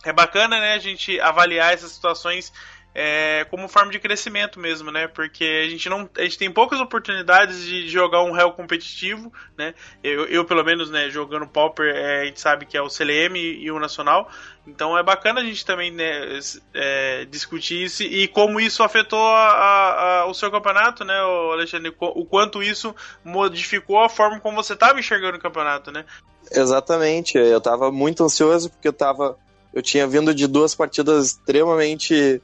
é 0.04 0.12
bacana, 0.12 0.60
né, 0.60 0.74
a 0.74 0.80
gente 0.80 1.20
avaliar 1.20 1.74
essas 1.74 1.92
situações 1.92 2.52
é, 2.96 3.46
como 3.50 3.68
forma 3.68 3.92
de 3.92 4.00
crescimento 4.00 4.60
mesmo, 4.60 4.92
né? 4.92 5.08
Porque 5.08 5.64
a 5.66 5.70
gente 5.70 5.90
não, 5.90 6.08
a 6.18 6.22
gente 6.24 6.38
tem 6.38 6.52
poucas 6.52 6.80
oportunidades 6.80 7.64
de 7.64 7.90
jogar 7.90 8.24
um 8.24 8.32
réu 8.32 8.52
competitivo, 8.52 9.34
né? 9.58 9.74
Eu, 10.04 10.26
eu 10.26 10.46
pelo 10.46 10.64
menos, 10.64 10.92
né, 10.92 11.10
jogando 11.10 11.48
Pauper, 11.48 11.94
é, 11.96 12.22
a 12.22 12.26
gente 12.26 12.40
sabe 12.40 12.66
que 12.66 12.78
é 12.78 12.82
o 12.82 12.90
CLM 12.90 13.36
e, 13.36 13.72
o 13.72 13.80
Nacional, 13.80 14.30
então 14.68 14.98
é 14.98 15.02
bacana 15.02 15.42
a 15.42 15.44
gente 15.44 15.66
também 15.66 15.92
né, 15.92 16.40
é, 16.74 17.26
discutir 17.26 17.84
isso 17.84 18.04
e 18.04 18.28
como 18.28 18.60
isso 18.60 18.84
afetou 18.84 19.20
a, 19.20 20.22
a, 20.22 20.26
o 20.28 20.34
seu 20.34 20.52
campeonato, 20.52 21.04
né, 21.04 21.20
Alexandre? 21.52 21.94
O 22.00 22.26
quanto 22.26 22.62
isso 22.62 22.96
modificou 23.24 24.00
a 24.00 24.10
forma 24.10 24.40
como 24.40 24.62
você 24.62 24.74
estava 24.74 25.00
enxergando 25.00 25.38
o 25.38 25.42
campeonato, 25.42 25.92
né? 25.92 26.06
Exatamente. 26.52 27.38
Eu 27.38 27.58
estava 27.58 27.92
muito 27.92 28.24
ansioso 28.24 28.70
porque 28.70 28.88
eu 28.88 28.94
tava, 28.94 29.38
eu 29.74 29.82
tinha 29.82 30.06
vindo 30.06 30.34
de 30.34 30.46
duas 30.46 30.76
partidas 30.76 31.28
extremamente 31.28 32.42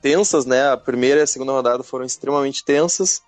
tensas, 0.00 0.46
né? 0.46 0.70
A 0.70 0.76
primeira 0.76 1.20
e 1.20 1.22
a 1.22 1.26
segunda 1.26 1.52
rodada 1.52 1.82
foram 1.82 2.04
extremamente 2.04 2.64
tensas. 2.64 3.22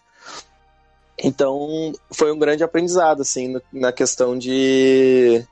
Então, 1.19 1.93
foi 2.11 2.33
um 2.33 2.39
grande 2.39 2.65
aprendizado, 2.65 3.23
assim, 3.23 3.61
na 3.73 3.93
questão 3.93 4.37
de 4.37 5.45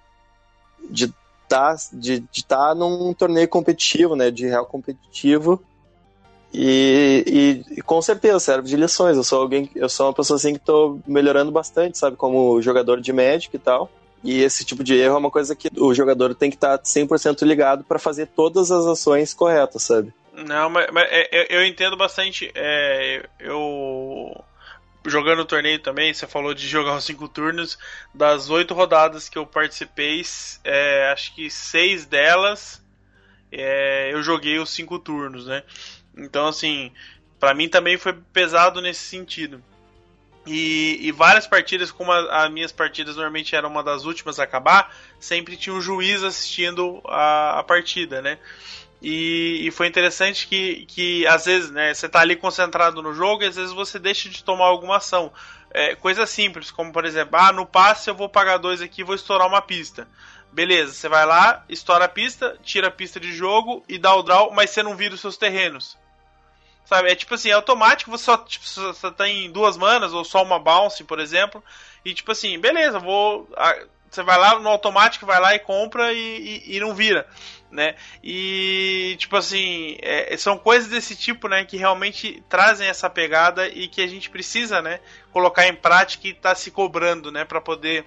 de 0.88 1.12
tá, 1.48 1.76
de, 1.92 2.20
de 2.20 2.44
tá 2.44 2.74
num 2.74 3.12
torneio 3.12 3.48
competitivo, 3.48 4.16
né? 4.16 4.30
De 4.30 4.46
real 4.46 4.66
competitivo. 4.66 5.62
E, 6.52 7.24
e, 7.68 7.78
e, 7.78 7.82
com 7.82 8.02
certeza 8.02 8.40
serve 8.40 8.68
de 8.68 8.76
lições. 8.76 9.16
Eu 9.16 9.24
sou 9.24 9.40
alguém, 9.40 9.70
eu 9.74 9.88
sou 9.88 10.06
uma 10.06 10.12
pessoa 10.12 10.36
assim 10.36 10.52
que 10.52 10.58
estou 10.58 11.00
melhorando 11.06 11.52
bastante, 11.52 11.98
sabe, 11.98 12.16
como 12.16 12.60
jogador 12.60 13.00
de 13.00 13.12
Magic 13.12 13.54
e 13.54 13.58
tal. 13.58 13.90
E 14.22 14.42
esse 14.42 14.64
tipo 14.64 14.84
de 14.84 14.94
erro 14.94 15.14
é 15.14 15.18
uma 15.18 15.30
coisa 15.30 15.54
que 15.54 15.68
o 15.78 15.94
jogador 15.94 16.34
tem 16.34 16.50
que 16.50 16.56
estar 16.56 16.76
tá 16.78 16.84
100% 16.84 17.42
ligado 17.42 17.84
para 17.84 17.98
fazer 17.98 18.26
todas 18.26 18.70
as 18.70 18.84
ações 18.84 19.32
corretas, 19.32 19.82
sabe? 19.82 20.12
Não, 20.46 20.70
mas, 20.70 20.88
mas 20.92 21.06
é, 21.10 21.28
é, 21.30 21.56
eu 21.56 21.64
entendo 21.64 21.96
bastante. 21.96 22.50
É, 22.54 23.28
eu 23.38 24.44
jogando 25.06 25.40
o 25.40 25.46
torneio 25.46 25.78
também, 25.78 26.12
você 26.12 26.26
falou 26.26 26.54
de 26.54 26.66
jogar 26.68 26.96
os 26.96 27.04
cinco 27.04 27.28
turnos. 27.28 27.78
Das 28.14 28.50
oito 28.50 28.74
rodadas 28.74 29.28
que 29.28 29.38
eu 29.38 29.46
participei, 29.46 30.22
é, 30.64 31.10
acho 31.12 31.34
que 31.34 31.50
seis 31.50 32.06
delas 32.06 32.84
é, 33.52 34.12
eu 34.12 34.22
joguei 34.22 34.58
os 34.58 34.70
cinco 34.70 34.98
turnos, 34.98 35.46
né? 35.46 35.62
Então, 36.16 36.48
assim, 36.48 36.92
para 37.38 37.54
mim 37.54 37.68
também 37.68 37.96
foi 37.96 38.12
pesado 38.32 38.80
nesse 38.80 39.04
sentido. 39.04 39.62
E, 40.46 40.98
e 41.02 41.12
várias 41.12 41.46
partidas, 41.46 41.90
como 41.90 42.10
as 42.12 42.50
minhas 42.50 42.72
partidas 42.72 43.16
normalmente 43.16 43.54
eram 43.54 43.68
uma 43.68 43.82
das 43.82 44.04
últimas 44.04 44.40
a 44.40 44.44
acabar, 44.44 44.94
sempre 45.18 45.56
tinha 45.56 45.74
um 45.74 45.82
juiz 45.82 46.22
assistindo 46.24 47.00
a, 47.04 47.58
a 47.58 47.62
partida, 47.62 48.22
né? 48.22 48.38
E, 49.02 49.66
e, 49.66 49.70
foi 49.70 49.86
interessante 49.86 50.46
que, 50.46 50.84
que 50.86 51.26
às 51.26 51.46
vezes 51.46 51.70
né, 51.70 51.94
você 51.94 52.04
está 52.04 52.20
ali 52.20 52.36
concentrado 52.36 53.02
no 53.02 53.14
jogo 53.14 53.42
e 53.42 53.46
às 53.46 53.56
vezes 53.56 53.72
você 53.72 53.98
deixa 53.98 54.28
de 54.28 54.44
tomar 54.44 54.66
alguma 54.66 54.98
ação. 54.98 55.32
É, 55.72 55.94
coisa 55.94 56.26
simples, 56.26 56.70
como 56.70 56.92
por 56.92 57.04
exemplo, 57.06 57.38
ah, 57.38 57.52
no 57.52 57.64
passe 57.64 58.10
eu 58.10 58.14
vou 58.14 58.28
pagar 58.28 58.58
dois 58.58 58.82
aqui 58.82 59.02
vou 59.02 59.14
estourar 59.14 59.48
uma 59.48 59.62
pista. 59.62 60.06
Beleza, 60.52 60.92
você 60.92 61.08
vai 61.08 61.24
lá, 61.24 61.64
estoura 61.68 62.04
a 62.06 62.08
pista, 62.08 62.58
tira 62.62 62.88
a 62.88 62.90
pista 62.90 63.18
de 63.20 63.32
jogo 63.32 63.84
e 63.88 63.96
dá 63.96 64.14
o 64.14 64.22
draw, 64.22 64.50
mas 64.52 64.70
você 64.70 64.82
não 64.82 64.96
vira 64.96 65.14
os 65.14 65.20
seus 65.20 65.36
terrenos. 65.36 65.96
Sabe? 66.84 67.10
É 67.10 67.14
tipo 67.14 67.34
assim, 67.34 67.50
é 67.50 67.52
automático, 67.52 68.10
você 68.10 68.24
só 68.24 68.36
tipo, 68.36 68.66
você 68.66 69.10
tem 69.12 69.50
duas 69.50 69.76
manas 69.76 70.12
ou 70.12 70.24
só 70.24 70.42
uma 70.42 70.58
bounce, 70.58 71.04
por 71.04 71.20
exemplo. 71.20 71.62
E 72.04 72.12
tipo 72.12 72.32
assim, 72.32 72.58
beleza, 72.58 72.98
vou. 72.98 73.48
Você 74.10 74.24
vai 74.24 74.36
lá 74.36 74.58
no 74.58 74.68
automático, 74.68 75.24
vai 75.24 75.40
lá 75.40 75.54
e 75.54 75.60
compra 75.60 76.12
e, 76.12 76.62
e, 76.66 76.76
e 76.76 76.80
não 76.80 76.92
vira 76.92 77.28
né? 77.70 77.94
E 78.22 79.16
tipo 79.18 79.36
assim, 79.36 79.96
é, 80.00 80.36
são 80.36 80.58
coisas 80.58 80.88
desse 80.88 81.14
tipo, 81.14 81.48
né, 81.48 81.64
que 81.64 81.76
realmente 81.76 82.42
trazem 82.48 82.88
essa 82.88 83.08
pegada 83.08 83.68
e 83.68 83.88
que 83.88 84.00
a 84.00 84.06
gente 84.06 84.28
precisa, 84.28 84.82
né, 84.82 85.00
colocar 85.32 85.66
em 85.66 85.74
prática 85.74 86.26
e 86.28 86.34
tá 86.34 86.54
se 86.54 86.70
cobrando, 86.70 87.30
né, 87.30 87.44
para 87.44 87.60
poder 87.60 88.04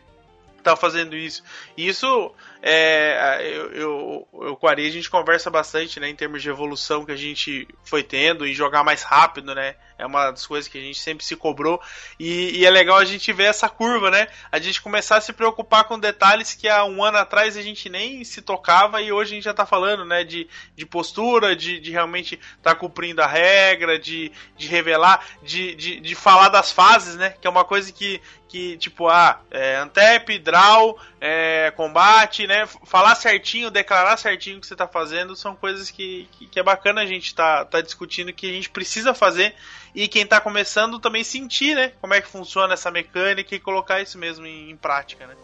tá 0.64 0.76
fazendo 0.76 1.16
isso. 1.16 1.44
E 1.78 1.88
isso 1.88 2.34
é, 2.66 3.42
eu, 3.44 3.74
eu, 3.74 4.28
eu 4.42 4.56
com 4.56 4.68
a 4.68 4.72
Ari, 4.72 4.88
a 4.88 4.92
gente 4.92 5.10
conversa 5.10 5.50
bastante, 5.50 6.00
né, 6.00 6.08
em 6.08 6.16
termos 6.16 6.42
de 6.42 6.50
evolução 6.50 7.04
que 7.04 7.12
a 7.12 7.18
gente 7.18 7.68
foi 7.84 8.02
tendo 8.02 8.48
e 8.48 8.54
jogar 8.54 8.86
mais 8.86 9.04
rápido, 9.04 9.54
né? 9.54 9.76
É 9.98 10.06
uma 10.06 10.32
das 10.32 10.46
coisas 10.46 10.70
que 10.70 10.78
a 10.78 10.82
gente 10.82 11.00
sempre 11.00 11.24
se 11.24 11.36
cobrou. 11.36 11.80
E, 12.20 12.58
e, 12.58 12.66
é 12.66 12.70
legal 12.70 12.98
a 12.98 13.06
gente 13.06 13.32
ver 13.32 13.46
essa 13.46 13.70
curva, 13.70 14.10
né? 14.10 14.28
A 14.52 14.60
gente 14.60 14.82
começar 14.82 15.18
a 15.18 15.22
se 15.22 15.32
preocupar 15.32 15.84
com 15.86 16.00
detalhes 16.00 16.54
que 16.54 16.68
há 16.68 16.84
um 16.84 17.04
ano 17.04 17.18
atrás 17.18 17.56
a 17.56 17.62
gente 17.62 17.90
nem 17.90 18.24
se 18.24 18.42
tocava 18.42 19.02
e 19.02 19.12
hoje 19.12 19.32
a 19.32 19.36
gente 19.36 19.44
já 19.44 19.54
tá 19.54 19.66
falando, 19.66 20.04
né? 20.04 20.24
De, 20.24 20.48
de 20.76 20.86
postura, 20.86 21.56
de, 21.56 21.80
de 21.80 21.92
realmente 21.92 22.40
tá 22.62 22.74
cumprindo 22.74 23.22
a 23.22 23.28
regra, 23.28 24.00
de, 24.00 24.32
de 24.58 24.68
revelar, 24.68 25.26
de, 25.42 25.76
de, 25.76 26.00
de 26.00 26.16
falar 26.16 26.50
das 26.50 26.72
fases, 26.72 27.16
né? 27.16 27.36
Que 27.40 27.48
é 27.48 27.50
uma 27.50 27.64
coisa 27.64 27.92
que, 27.92 28.22
que 28.48 28.78
tipo, 28.78 29.08
ah, 29.08 29.42
é, 29.52 29.78
Antep, 29.78 30.38
Draw, 30.40 31.00
é, 31.22 31.72
combate, 31.76 32.46
né? 32.46 32.53
Falar 32.86 33.16
certinho, 33.16 33.72
declarar 33.72 34.18
certinho 34.18 34.58
o 34.58 34.62
que 34.62 34.68
você 34.68 34.76
tá 34.76 34.88
fazendo 34.88 35.36
são 35.36 35.56
coisas 35.56 35.90
que, 35.90 36.28
que, 36.34 36.48
que 36.48 36.60
é 36.60 36.64
bacana 36.64 37.02
a 37.02 37.06
gente 37.06 37.34
tá, 37.34 37.66
tá 37.66 37.82
discutindo 37.82 38.34
que 38.34 38.50
a 38.50 38.54
gente 38.54 38.70
precisa 38.70 39.14
fazer 39.14 39.56
e 39.96 40.08
quem 40.08 40.24
está 40.24 40.40
começando 40.40 41.00
também 41.00 41.24
sentir, 41.24 41.76
né? 41.76 41.94
Como 42.02 42.14
é 42.14 42.22
que 42.22 42.28
funciona 42.28 42.74
essa 42.74 42.92
mecânica 42.92 43.56
e 43.56 43.60
colocar 43.60 44.02
isso 44.02 44.18
mesmo 44.18 44.46
em, 44.46 44.72
em 44.72 44.78
prática, 44.78 45.28
né? 45.28 45.36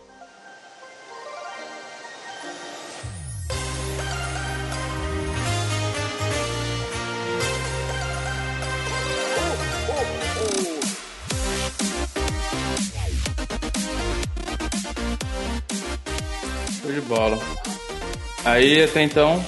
Show 16.90 16.94
de 16.94 17.02
bola. 17.02 17.38
Aí 18.44 18.84
até 18.84 19.04
então, 19.04 19.44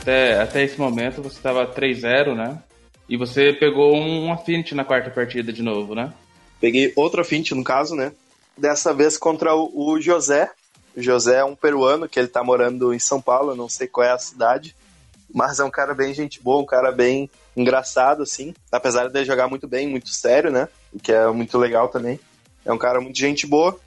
até, 0.00 0.40
até 0.40 0.64
esse 0.64 0.78
momento 0.78 1.22
você 1.22 1.36
estava 1.36 1.64
3-0, 1.66 2.34
né? 2.34 2.60
E 3.08 3.16
você 3.16 3.52
pegou 3.52 3.94
um 3.94 4.32
Affinity 4.32 4.74
na 4.74 4.84
quarta 4.84 5.10
partida 5.10 5.52
de 5.52 5.62
novo, 5.62 5.94
né? 5.94 6.12
Peguei 6.60 6.92
outro 6.96 7.20
Affinity, 7.20 7.54
no 7.54 7.62
caso, 7.62 7.94
né? 7.94 8.12
Dessa 8.56 8.92
vez 8.92 9.16
contra 9.16 9.54
o, 9.54 9.70
o 9.74 10.00
José. 10.00 10.50
O 10.96 11.02
José 11.02 11.38
é 11.38 11.44
um 11.44 11.54
peruano 11.54 12.08
que 12.08 12.18
ele 12.18 12.28
tá 12.28 12.42
morando 12.42 12.92
em 12.92 12.98
São 12.98 13.20
Paulo, 13.20 13.54
não 13.54 13.68
sei 13.68 13.86
qual 13.86 14.06
é 14.06 14.10
a 14.10 14.18
cidade. 14.18 14.74
Mas 15.32 15.60
é 15.60 15.64
um 15.64 15.70
cara 15.70 15.94
bem 15.94 16.12
gente 16.12 16.42
boa, 16.42 16.62
um 16.62 16.66
cara 16.66 16.90
bem 16.90 17.30
engraçado, 17.56 18.22
assim. 18.22 18.52
Apesar 18.70 19.08
de 19.08 19.24
jogar 19.24 19.46
muito 19.48 19.68
bem, 19.68 19.88
muito 19.88 20.08
sério, 20.08 20.50
né? 20.50 20.68
O 20.92 20.98
que 20.98 21.12
é 21.12 21.26
muito 21.28 21.56
legal 21.58 21.88
também. 21.88 22.18
É 22.64 22.72
um 22.72 22.78
cara 22.78 23.00
muito 23.00 23.18
gente 23.18 23.46
boa. 23.46 23.78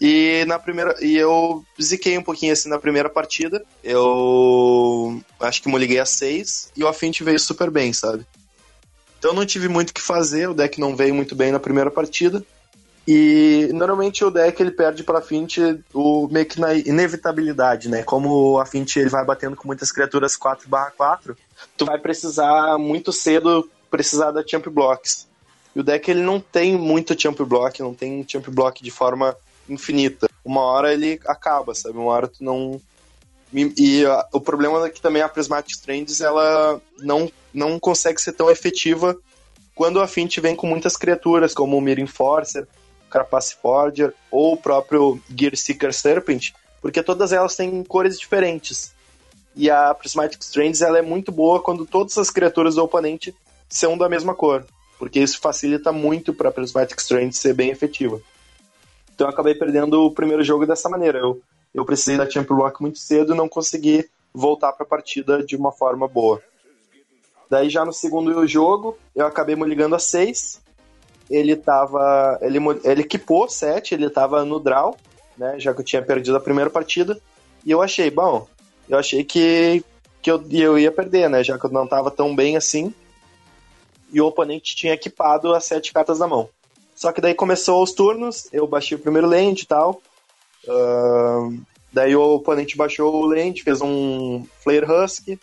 E 0.00 0.44
na 0.46 0.58
primeira. 0.58 0.94
E 1.00 1.16
eu 1.16 1.64
ziquei 1.80 2.18
um 2.18 2.22
pouquinho 2.22 2.52
assim 2.52 2.68
na 2.68 2.78
primeira 2.78 3.08
partida. 3.08 3.64
Eu 3.82 5.22
acho 5.40 5.62
que 5.62 5.68
me 5.68 5.78
liguei 5.78 5.98
a 5.98 6.06
6 6.06 6.72
e 6.76 6.84
o 6.84 6.88
Affinity 6.88 7.24
veio 7.24 7.40
super 7.40 7.70
bem, 7.70 7.92
sabe? 7.92 8.26
Então 9.18 9.32
não 9.32 9.46
tive 9.46 9.68
muito 9.68 9.90
o 9.90 9.94
que 9.94 10.02
fazer, 10.02 10.48
o 10.48 10.54
deck 10.54 10.78
não 10.78 10.94
veio 10.94 11.14
muito 11.14 11.34
bem 11.34 11.50
na 11.50 11.58
primeira 11.58 11.90
partida. 11.90 12.44
E 13.08 13.70
normalmente 13.72 14.24
o 14.24 14.30
deck 14.30 14.60
ele 14.60 14.72
perde 14.72 15.04
para 15.04 15.22
Fint 15.22 15.58
o 15.94 16.28
meio 16.28 16.44
que 16.44 16.60
na 16.60 16.74
inevitabilidade, 16.74 17.88
né? 17.88 18.02
Como 18.02 18.58
a 18.58 18.66
Fint 18.66 18.96
ele 18.96 19.08
vai 19.08 19.24
batendo 19.24 19.56
com 19.56 19.66
muitas 19.66 19.92
criaturas 19.92 20.36
4/4, 20.36 21.36
tu 21.76 21.86
vai 21.86 21.98
precisar 21.98 22.76
muito 22.78 23.12
cedo 23.12 23.70
precisar 23.90 24.32
da 24.32 24.46
champ 24.46 24.66
blocks. 24.66 25.26
E 25.74 25.80
o 25.80 25.84
deck 25.84 26.10
ele 26.10 26.22
não 26.22 26.40
tem 26.40 26.76
muito 26.76 27.20
champ 27.20 27.38
block, 27.40 27.80
não 27.80 27.94
tem 27.94 28.24
champ 28.28 28.48
block 28.48 28.82
de 28.82 28.90
forma 28.90 29.36
infinita. 29.68 30.28
Uma 30.44 30.62
hora 30.62 30.92
ele 30.92 31.20
acaba, 31.26 31.74
sabe? 31.74 31.98
Uma 31.98 32.12
hora 32.12 32.28
tu 32.28 32.42
não 32.42 32.80
e, 33.52 34.04
o 34.32 34.40
problema 34.40 34.86
é 34.86 34.90
que 34.90 35.00
também 35.00 35.22
a 35.22 35.28
Prismatic 35.28 35.80
Trends 35.80 36.20
ela 36.20 36.80
não, 36.98 37.30
não 37.54 37.78
consegue 37.78 38.20
ser 38.20 38.32
tão 38.32 38.50
efetiva 38.50 39.16
quando 39.74 40.00
a 40.00 40.08
Fint 40.08 40.38
vem 40.40 40.56
com 40.56 40.66
muitas 40.66 40.96
criaturas, 40.96 41.54
como 41.54 41.76
o 41.76 41.80
Mir 41.80 41.98
Enforcer, 41.98 42.66
Carapace 43.10 43.54
Forger 43.60 44.12
ou 44.30 44.54
o 44.54 44.56
próprio 44.56 45.20
Gear 45.38 45.56
Seeker 45.56 45.92
Serpent, 45.92 46.52
porque 46.80 47.02
todas 47.02 47.32
elas 47.32 47.54
têm 47.54 47.84
cores 47.84 48.18
diferentes. 48.18 48.92
E 49.54 49.70
a 49.70 49.94
Prismatic 49.94 50.42
Strands 50.42 50.82
ela 50.82 50.98
é 50.98 51.02
muito 51.02 51.30
boa 51.30 51.62
quando 51.62 51.86
todas 51.86 52.18
as 52.18 52.30
criaturas 52.30 52.74
do 52.74 52.82
oponente 52.82 53.34
são 53.68 53.96
da 53.96 54.08
mesma 54.08 54.34
cor, 54.34 54.66
porque 54.98 55.20
isso 55.20 55.38
facilita 55.38 55.92
muito 55.92 56.34
para 56.34 56.48
a 56.48 56.52
Prismatic 56.52 56.98
Strands 56.98 57.38
ser 57.38 57.54
bem 57.54 57.70
efetiva. 57.70 58.20
Então 59.16 59.26
eu 59.26 59.32
acabei 59.32 59.54
perdendo 59.54 60.04
o 60.04 60.10
primeiro 60.10 60.44
jogo 60.44 60.66
dessa 60.66 60.90
maneira. 60.90 61.18
Eu, 61.18 61.40
eu 61.74 61.86
precisei 61.86 62.18
da 62.18 62.28
Champion 62.28 62.56
Block 62.56 62.82
muito 62.82 62.98
cedo 62.98 63.32
e 63.32 63.36
não 63.36 63.48
consegui 63.48 64.06
voltar 64.32 64.74
para 64.74 64.84
a 64.84 64.88
partida 64.88 65.42
de 65.42 65.56
uma 65.56 65.72
forma 65.72 66.06
boa. 66.06 66.42
Daí 67.48 67.70
já 67.70 67.82
no 67.82 67.94
segundo 67.94 68.46
jogo, 68.46 68.98
eu 69.14 69.26
acabei 69.26 69.56
me 69.56 69.64
ligando 69.64 69.94
a 69.94 69.98
6. 69.98 70.60
Ele 71.30 71.56
tava. 71.56 72.38
Ele, 72.42 72.58
ele 72.84 73.00
equipou 73.00 73.48
7, 73.48 73.94
ele 73.94 74.10
tava 74.10 74.44
no 74.44 74.60
draw, 74.60 74.94
né? 75.38 75.58
Já 75.58 75.72
que 75.72 75.80
eu 75.80 75.84
tinha 75.84 76.02
perdido 76.02 76.36
a 76.36 76.40
primeira 76.40 76.68
partida. 76.68 77.18
E 77.64 77.70
eu 77.70 77.80
achei, 77.80 78.10
bom, 78.10 78.46
eu 78.86 78.98
achei 78.98 79.24
que, 79.24 79.82
que 80.20 80.30
eu, 80.30 80.44
eu 80.50 80.78
ia 80.78 80.92
perder, 80.92 81.30
né? 81.30 81.42
Já 81.42 81.58
que 81.58 81.64
eu 81.64 81.70
não 81.70 81.86
tava 81.86 82.10
tão 82.10 82.36
bem 82.36 82.54
assim. 82.54 82.92
E 84.12 84.20
o 84.20 84.26
oponente 84.26 84.76
tinha 84.76 84.92
equipado 84.92 85.54
as 85.54 85.64
sete 85.64 85.90
cartas 85.90 86.18
na 86.18 86.28
mão. 86.28 86.50
Só 86.96 87.12
que 87.12 87.20
daí 87.20 87.34
começou 87.34 87.82
os 87.82 87.92
turnos, 87.92 88.48
eu 88.50 88.66
baixei 88.66 88.96
o 88.96 89.00
primeiro 89.00 89.28
land 89.28 89.62
e 89.62 89.66
tal. 89.66 90.00
Uh, 90.66 91.60
daí 91.92 92.16
o 92.16 92.22
oponente 92.22 92.74
baixou 92.74 93.14
o 93.14 93.26
land, 93.26 93.62
fez 93.62 93.82
um 93.82 94.46
Flare 94.64 94.86
Husk, 94.90 95.38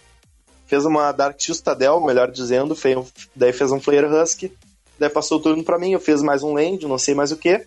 fez 0.66 0.84
uma 0.84 1.12
Dark 1.12 1.40
Citadel, 1.40 2.02
melhor 2.02 2.32
dizendo, 2.32 2.76
fez, 2.76 3.14
daí 3.36 3.54
fez 3.54 3.72
um 3.72 3.80
Flare 3.80 4.08
Husk. 4.08 4.52
Daí 4.98 5.10
passou 5.10 5.38
o 5.38 5.42
turno 5.42 5.64
para 5.64 5.78
mim, 5.78 5.92
eu 5.92 6.00
fiz 6.00 6.24
mais 6.24 6.42
um 6.42 6.54
land, 6.54 6.88
não 6.88 6.98
sei 6.98 7.14
mais 7.14 7.32
o 7.32 7.38
que. 7.38 7.64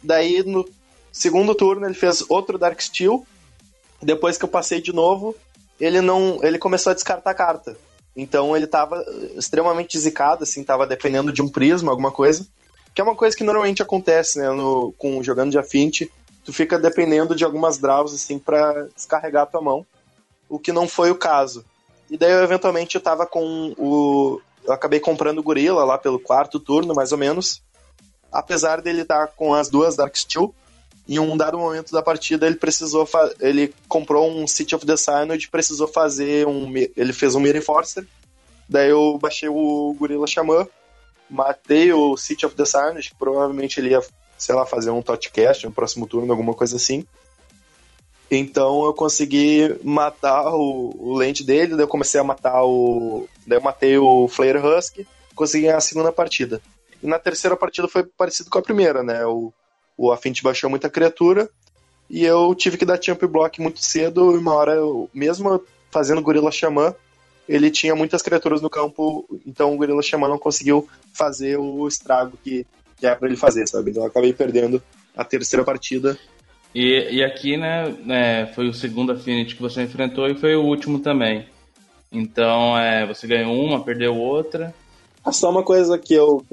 Daí 0.00 0.44
no 0.44 0.64
segundo 1.10 1.56
turno 1.56 1.84
ele 1.86 1.94
fez 1.94 2.24
outro 2.30 2.56
Dark 2.56 2.80
Steel. 2.80 3.26
Depois 4.00 4.38
que 4.38 4.44
eu 4.44 4.48
passei 4.48 4.80
de 4.80 4.92
novo, 4.92 5.34
ele 5.80 6.00
não, 6.00 6.38
ele 6.44 6.58
começou 6.58 6.92
a 6.92 6.94
descartar 6.94 7.32
a 7.32 7.34
carta. 7.34 7.76
Então 8.14 8.56
ele 8.56 8.68
tava 8.68 9.04
extremamente 9.36 9.98
zicado, 9.98 10.44
assim, 10.44 10.62
tava 10.62 10.86
dependendo 10.86 11.32
de 11.32 11.42
um 11.42 11.48
prisma, 11.48 11.90
alguma 11.90 12.12
coisa. 12.12 12.46
Que 12.94 13.00
é 13.00 13.04
uma 13.04 13.14
coisa 13.14 13.36
que 13.36 13.44
normalmente 13.44 13.82
acontece, 13.82 14.38
né, 14.38 14.50
no, 14.50 14.92
com 14.98 15.22
jogando 15.22 15.50
de 15.50 15.58
Affinity, 15.58 16.10
tu 16.44 16.52
fica 16.52 16.78
dependendo 16.78 17.34
de 17.34 17.44
algumas 17.44 17.78
draws, 17.78 18.14
assim, 18.14 18.38
para 18.38 18.88
descarregar 18.94 19.44
a 19.44 19.46
tua 19.46 19.60
mão. 19.60 19.86
O 20.48 20.58
que 20.58 20.72
não 20.72 20.88
foi 20.88 21.10
o 21.10 21.14
caso. 21.14 21.64
E 22.10 22.16
daí, 22.16 22.32
eu, 22.32 22.42
eventualmente, 22.42 22.96
eu 22.96 23.00
tava 23.00 23.26
com 23.26 23.72
o... 23.78 24.40
Eu 24.64 24.72
acabei 24.72 25.00
comprando 25.00 25.38
o 25.38 25.42
Gorila 25.42 25.84
lá 25.84 25.96
pelo 25.96 26.18
quarto 26.18 26.58
turno, 26.60 26.94
mais 26.94 27.12
ou 27.12 27.18
menos. 27.18 27.62
Apesar 28.30 28.80
dele 28.80 29.02
estar 29.02 29.26
tá 29.26 29.32
com 29.34 29.54
as 29.54 29.68
duas 29.68 29.96
Dark 29.96 30.14
Steel, 30.16 30.54
em 31.10 31.18
um 31.18 31.36
dado 31.36 31.58
momento 31.58 31.90
da 31.90 32.02
partida 32.02 32.46
ele 32.46 32.54
precisou 32.54 33.08
ele 33.40 33.74
comprou 33.88 34.30
um 34.30 34.46
City 34.46 34.76
of 34.76 34.86
the 34.86 34.96
Synod 34.96 35.48
precisou 35.50 35.88
fazer 35.88 36.46
um 36.46 36.72
ele 36.96 37.12
fez 37.12 37.34
um 37.34 37.40
Mirror 37.40 37.62
Forcer 37.62 38.06
daí 38.68 38.90
eu 38.90 39.18
baixei 39.20 39.48
o 39.48 39.94
Gorilla 39.98 40.26
Xamã 40.26 40.68
matei 41.30 41.92
o 41.92 42.16
City 42.16 42.44
of 42.44 42.54
the 42.56 42.64
Silence, 42.64 43.10
que 43.10 43.14
provavelmente 43.14 43.78
ele 43.78 43.90
ia, 43.90 44.02
sei 44.36 44.54
lá, 44.54 44.66
fazer 44.66 44.90
um 44.90 45.02
Totcast 45.02 45.64
no 45.64 45.72
próximo 45.72 46.06
turno, 46.06 46.32
alguma 46.32 46.54
coisa 46.54 46.76
assim. 46.76 47.06
Então 48.30 48.84
eu 48.84 48.94
consegui 48.94 49.78
matar 49.82 50.54
o, 50.54 50.94
o 50.98 51.16
lente 51.16 51.44
dele, 51.44 51.74
daí 51.74 51.84
eu 51.84 51.88
comecei 51.88 52.20
a 52.20 52.24
matar 52.24 52.62
o. 52.64 53.28
Daí 53.46 53.58
eu 53.58 53.62
matei 53.62 53.98
o 53.98 54.28
Flare 54.28 54.58
Husk, 54.58 55.00
consegui 55.34 55.68
a 55.68 55.80
segunda 55.80 56.12
partida. 56.12 56.60
E 57.02 57.06
na 57.06 57.18
terceira 57.18 57.56
partida 57.56 57.88
foi 57.88 58.04
parecido 58.04 58.50
com 58.50 58.58
a 58.58 58.62
primeira, 58.62 59.02
né? 59.02 59.24
O, 59.26 59.52
o 59.96 60.12
Affinity 60.12 60.42
baixou 60.42 60.70
muita 60.70 60.90
criatura 60.90 61.48
e 62.10 62.24
eu 62.24 62.54
tive 62.54 62.76
que 62.76 62.84
dar 62.84 63.00
champ 63.00 63.22
block 63.22 63.60
muito 63.60 63.80
cedo, 63.80 64.34
e 64.34 64.38
uma 64.38 64.52
hora, 64.52 64.72
eu, 64.74 65.08
mesmo 65.14 65.62
fazendo 65.92 66.20
Gorila 66.20 66.50
Xamã, 66.50 66.94
ele 67.48 67.70
tinha 67.70 67.94
muitas 67.94 68.22
criaturas 68.22 68.60
no 68.60 68.70
campo, 68.70 69.26
então 69.46 69.74
o 69.74 69.76
Gorila 69.76 70.02
Shaman 70.02 70.28
não 70.28 70.38
conseguiu 70.38 70.88
fazer 71.12 71.56
o 71.58 71.86
estrago 71.88 72.38
que, 72.42 72.66
que 72.96 73.06
é 73.06 73.14
para 73.14 73.28
ele 73.28 73.36
fazer, 73.36 73.66
sabe? 73.66 73.90
Então 73.90 74.04
eu 74.04 74.08
acabei 74.08 74.32
perdendo 74.32 74.82
a 75.16 75.24
terceira 75.24 75.64
partida. 75.64 76.18
E, 76.74 77.08
e 77.10 77.24
aqui, 77.24 77.56
né, 77.56 77.94
né, 78.04 78.46
foi 78.54 78.68
o 78.68 78.74
segundo 78.74 79.12
Affinity 79.12 79.56
que 79.56 79.62
você 79.62 79.82
enfrentou 79.82 80.28
e 80.28 80.36
foi 80.36 80.54
o 80.54 80.62
último 80.62 81.00
também. 81.00 81.46
Então, 82.12 82.76
é, 82.78 83.06
você 83.06 83.26
ganhou 83.26 83.54
uma, 83.54 83.82
perdeu 83.82 84.16
outra. 84.16 84.74
Ah, 85.24 85.32
só 85.32 85.50
uma 85.50 85.62
coisa 85.62 85.98
que 85.98 86.14
eu, 86.14 86.44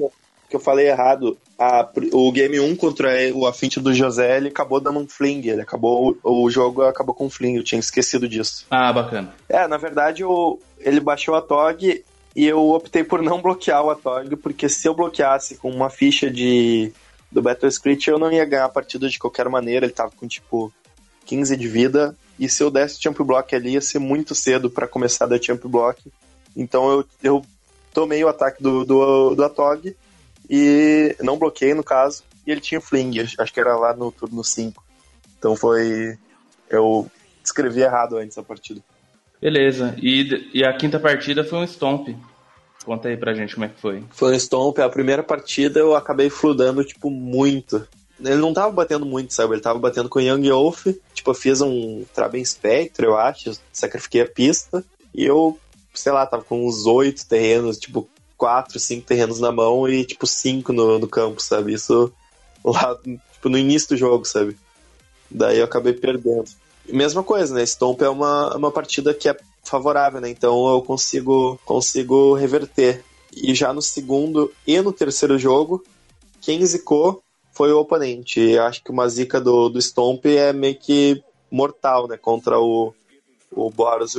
que 0.48 0.56
eu 0.56 0.60
falei 0.60 0.88
errado. 0.88 1.36
A, 1.58 1.88
o 2.12 2.30
Game 2.30 2.60
1 2.60 2.76
contra 2.76 3.10
o 3.34 3.46
Affinity 3.46 3.80
do 3.80 3.92
José, 3.92 4.36
ele 4.36 4.48
acabou 4.48 4.80
dando 4.80 5.00
um 5.00 5.08
fling. 5.08 5.48
Ele 5.48 5.62
acabou. 5.62 6.16
O 6.22 6.48
jogo 6.48 6.82
acabou 6.82 7.14
com 7.14 7.26
um 7.26 7.30
fling, 7.30 7.56
eu 7.56 7.64
tinha 7.64 7.80
esquecido 7.80 8.28
disso. 8.28 8.66
Ah, 8.70 8.92
bacana. 8.92 9.34
É, 9.48 9.66
na 9.66 9.76
verdade, 9.76 10.22
o, 10.22 10.58
ele 10.80 11.00
baixou 11.00 11.34
a 11.34 11.42
TOG 11.42 12.04
e 12.36 12.46
eu 12.46 12.70
optei 12.70 13.02
por 13.02 13.22
não 13.22 13.42
bloquear 13.42 13.84
o 13.84 13.90
Atog, 13.90 14.36
porque 14.36 14.68
se 14.68 14.86
eu 14.86 14.94
bloqueasse 14.94 15.56
com 15.56 15.70
uma 15.70 15.90
ficha 15.90 16.30
de 16.30 16.92
do 17.30 17.42
Battle 17.42 17.68
Script, 17.68 18.08
eu 18.08 18.18
não 18.18 18.32
ia 18.32 18.44
ganhar 18.44 18.64
a 18.64 18.70
partida 18.70 19.08
de 19.08 19.18
qualquer 19.18 19.48
maneira. 19.48 19.84
Ele 19.84 19.92
tava 19.92 20.12
com 20.16 20.26
tipo 20.26 20.72
15 21.26 21.56
de 21.56 21.68
vida. 21.68 22.16
E 22.38 22.48
se 22.48 22.62
eu 22.62 22.70
desse 22.70 23.02
Champ 23.02 23.18
Block 23.18 23.54
ali, 23.54 23.72
ia 23.72 23.80
ser 23.80 23.98
muito 23.98 24.34
cedo 24.34 24.70
para 24.70 24.86
começar 24.86 25.24
a 25.24 25.28
dar 25.28 25.42
Champ 25.42 25.62
Block. 25.64 26.10
Então 26.56 26.90
eu, 26.90 27.04
eu 27.22 27.44
tomei 27.92 28.22
o 28.24 28.28
ataque 28.28 28.62
do, 28.62 28.84
do, 28.84 29.34
do 29.34 29.44
Atog 29.44 29.94
e 30.48 31.16
não 31.20 31.38
bloqueei 31.38 31.74
no 31.74 31.84
caso. 31.84 32.22
E 32.46 32.50
ele 32.50 32.60
tinha 32.60 32.80
Fling, 32.80 33.12
acho 33.20 33.52
que 33.52 33.60
era 33.60 33.76
lá 33.76 33.94
no 33.94 34.10
turno 34.10 34.42
5. 34.42 34.82
Então 35.38 35.54
foi. 35.54 36.16
Eu 36.70 37.10
escrevi 37.44 37.80
errado 37.80 38.16
antes 38.16 38.38
a 38.38 38.42
partida. 38.42 38.80
Beleza. 39.40 39.94
E, 40.02 40.50
e 40.52 40.64
a 40.64 40.72
quinta 40.72 40.98
partida 40.98 41.44
foi 41.44 41.58
um 41.58 41.66
Stomp. 41.66 42.08
Conta 42.84 43.08
aí 43.08 43.16
pra 43.16 43.34
gente 43.34 43.54
como 43.54 43.66
é 43.66 43.68
que 43.68 43.80
foi. 43.80 44.02
Foi 44.10 44.32
um 44.32 44.38
Stomp. 44.38 44.78
A 44.78 44.88
primeira 44.88 45.22
partida 45.22 45.78
eu 45.78 45.94
acabei 45.94 46.30
fludando, 46.30 46.84
tipo, 46.84 47.10
muito. 47.10 47.86
Ele 48.20 48.36
não 48.36 48.52
tava 48.52 48.72
batendo 48.72 49.06
muito, 49.06 49.32
sabe? 49.32 49.54
Ele 49.54 49.60
tava 49.60 49.78
batendo 49.78 50.08
com 50.08 50.20
Young 50.20 50.50
Wolf. 50.50 50.86
Tipo, 51.14 51.30
eu 51.30 51.34
fiz 51.34 51.60
um 51.60 52.04
Traben 52.14 52.44
Spectre, 52.44 53.06
eu 53.06 53.16
acho. 53.16 53.58
Sacrifiquei 53.72 54.22
a 54.22 54.26
pista. 54.26 54.84
E 55.14 55.24
eu, 55.24 55.58
sei 55.94 56.12
lá, 56.12 56.26
tava 56.26 56.42
com 56.42 56.66
uns 56.66 56.86
oito 56.86 57.26
terrenos, 57.26 57.78
tipo, 57.78 58.08
quatro, 58.36 58.78
cinco 58.78 59.06
terrenos 59.06 59.38
na 59.38 59.52
mão 59.52 59.88
e, 59.88 60.04
tipo, 60.04 60.26
cinco 60.26 60.72
no, 60.72 60.98
no 60.98 61.08
campo, 61.08 61.40
sabe? 61.40 61.74
Isso 61.74 62.12
lá, 62.64 62.96
tipo, 63.32 63.48
no 63.48 63.58
início 63.58 63.90
do 63.90 63.96
jogo, 63.96 64.24
sabe? 64.24 64.56
Daí 65.30 65.58
eu 65.58 65.64
acabei 65.64 65.92
perdendo. 65.92 66.48
Mesma 66.88 67.22
coisa, 67.22 67.54
né? 67.54 67.64
Stomp 67.64 68.00
é 68.02 68.08
uma, 68.08 68.56
uma 68.56 68.70
partida 68.70 69.12
que 69.14 69.28
é 69.28 69.36
favorável, 69.64 70.20
né? 70.20 70.30
Então 70.30 70.68
eu 70.68 70.82
consigo, 70.82 71.58
consigo 71.64 72.34
reverter. 72.34 73.04
E 73.34 73.54
já 73.54 73.72
no 73.72 73.82
segundo 73.82 74.52
e 74.66 74.80
no 74.80 74.92
terceiro 74.92 75.38
jogo, 75.38 75.84
quem 76.40 76.64
zicou 76.64 77.22
foi 77.52 77.72
o 77.72 77.78
oponente. 77.78 78.40
E 78.40 78.58
acho 78.58 78.82
que 78.82 78.90
uma 78.90 79.08
zica 79.08 79.40
do, 79.40 79.68
do 79.68 79.80
Stomp 79.80 80.24
é 80.26 80.52
meio 80.52 80.76
que 80.76 81.22
mortal, 81.50 82.08
né? 82.08 82.16
Contra 82.16 82.58
o, 82.58 82.94
o 83.52 83.70
Boros 83.70 84.16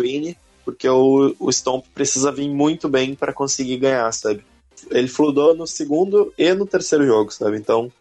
porque 0.63 0.87
o, 0.87 1.35
o 1.39 1.51
Stomp 1.51 1.85
precisa 1.95 2.31
vir 2.31 2.47
muito 2.47 2.87
bem 2.87 3.15
para 3.15 3.33
conseguir 3.33 3.77
ganhar, 3.77 4.11
sabe? 4.11 4.45
Ele 4.91 5.07
fludou 5.07 5.55
no 5.55 5.65
segundo 5.65 6.31
e 6.37 6.53
no 6.53 6.65
terceiro 6.65 7.05
jogo, 7.05 7.31
sabe? 7.31 7.57
Então 7.57 7.91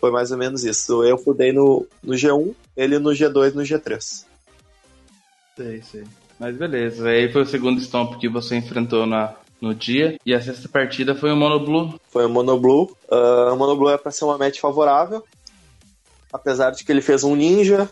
foi 0.00 0.10
mais 0.10 0.30
ou 0.30 0.38
menos 0.38 0.64
isso. 0.64 1.02
Eu 1.04 1.18
fudei 1.18 1.52
no, 1.52 1.86
no 2.02 2.14
G1, 2.14 2.54
ele 2.76 2.98
no 2.98 3.10
G2 3.10 3.54
no 3.54 3.62
G3. 3.62 4.24
Sei, 5.56 5.82
sei. 5.82 6.04
Mas 6.38 6.56
beleza, 6.56 7.08
aí 7.08 7.32
foi 7.32 7.42
o 7.42 7.46
segundo 7.46 7.80
Stomp 7.80 8.16
que 8.18 8.28
você 8.28 8.56
enfrentou 8.56 9.06
na, 9.06 9.34
no 9.60 9.74
dia. 9.74 10.18
E 10.24 10.32
a 10.32 10.40
sexta 10.40 10.68
partida 10.68 11.14
foi 11.14 11.32
o 11.32 11.36
Mono 11.36 11.58
Blue. 11.58 12.00
Foi 12.10 12.26
o 12.26 12.28
Mono 12.28 12.58
Blue. 12.58 12.96
Uh, 13.10 13.52
o 13.52 13.56
Mono 13.56 13.76
Blue 13.76 13.90
é 13.90 13.98
pra 13.98 14.12
ser 14.12 14.24
uma 14.24 14.38
match 14.38 14.60
favorável. 14.60 15.24
Apesar 16.32 16.70
de 16.70 16.84
que 16.84 16.92
ele 16.92 17.02
fez 17.02 17.24
um 17.24 17.34
ninja. 17.34 17.88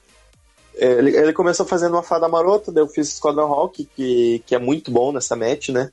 Ele, 0.75 1.17
ele 1.17 1.33
começou 1.33 1.65
fazendo 1.65 1.95
uma 1.95 2.03
fada 2.03 2.29
marota, 2.29 2.71
daí 2.71 2.83
eu 2.83 2.89
fiz 2.89 3.09
Squadron 3.15 3.51
Hawk, 3.51 3.89
que, 3.97 4.43
que 4.45 4.55
é 4.55 4.59
muito 4.59 4.91
bom 4.91 5.11
nessa 5.11 5.35
match, 5.35 5.71
né? 5.71 5.91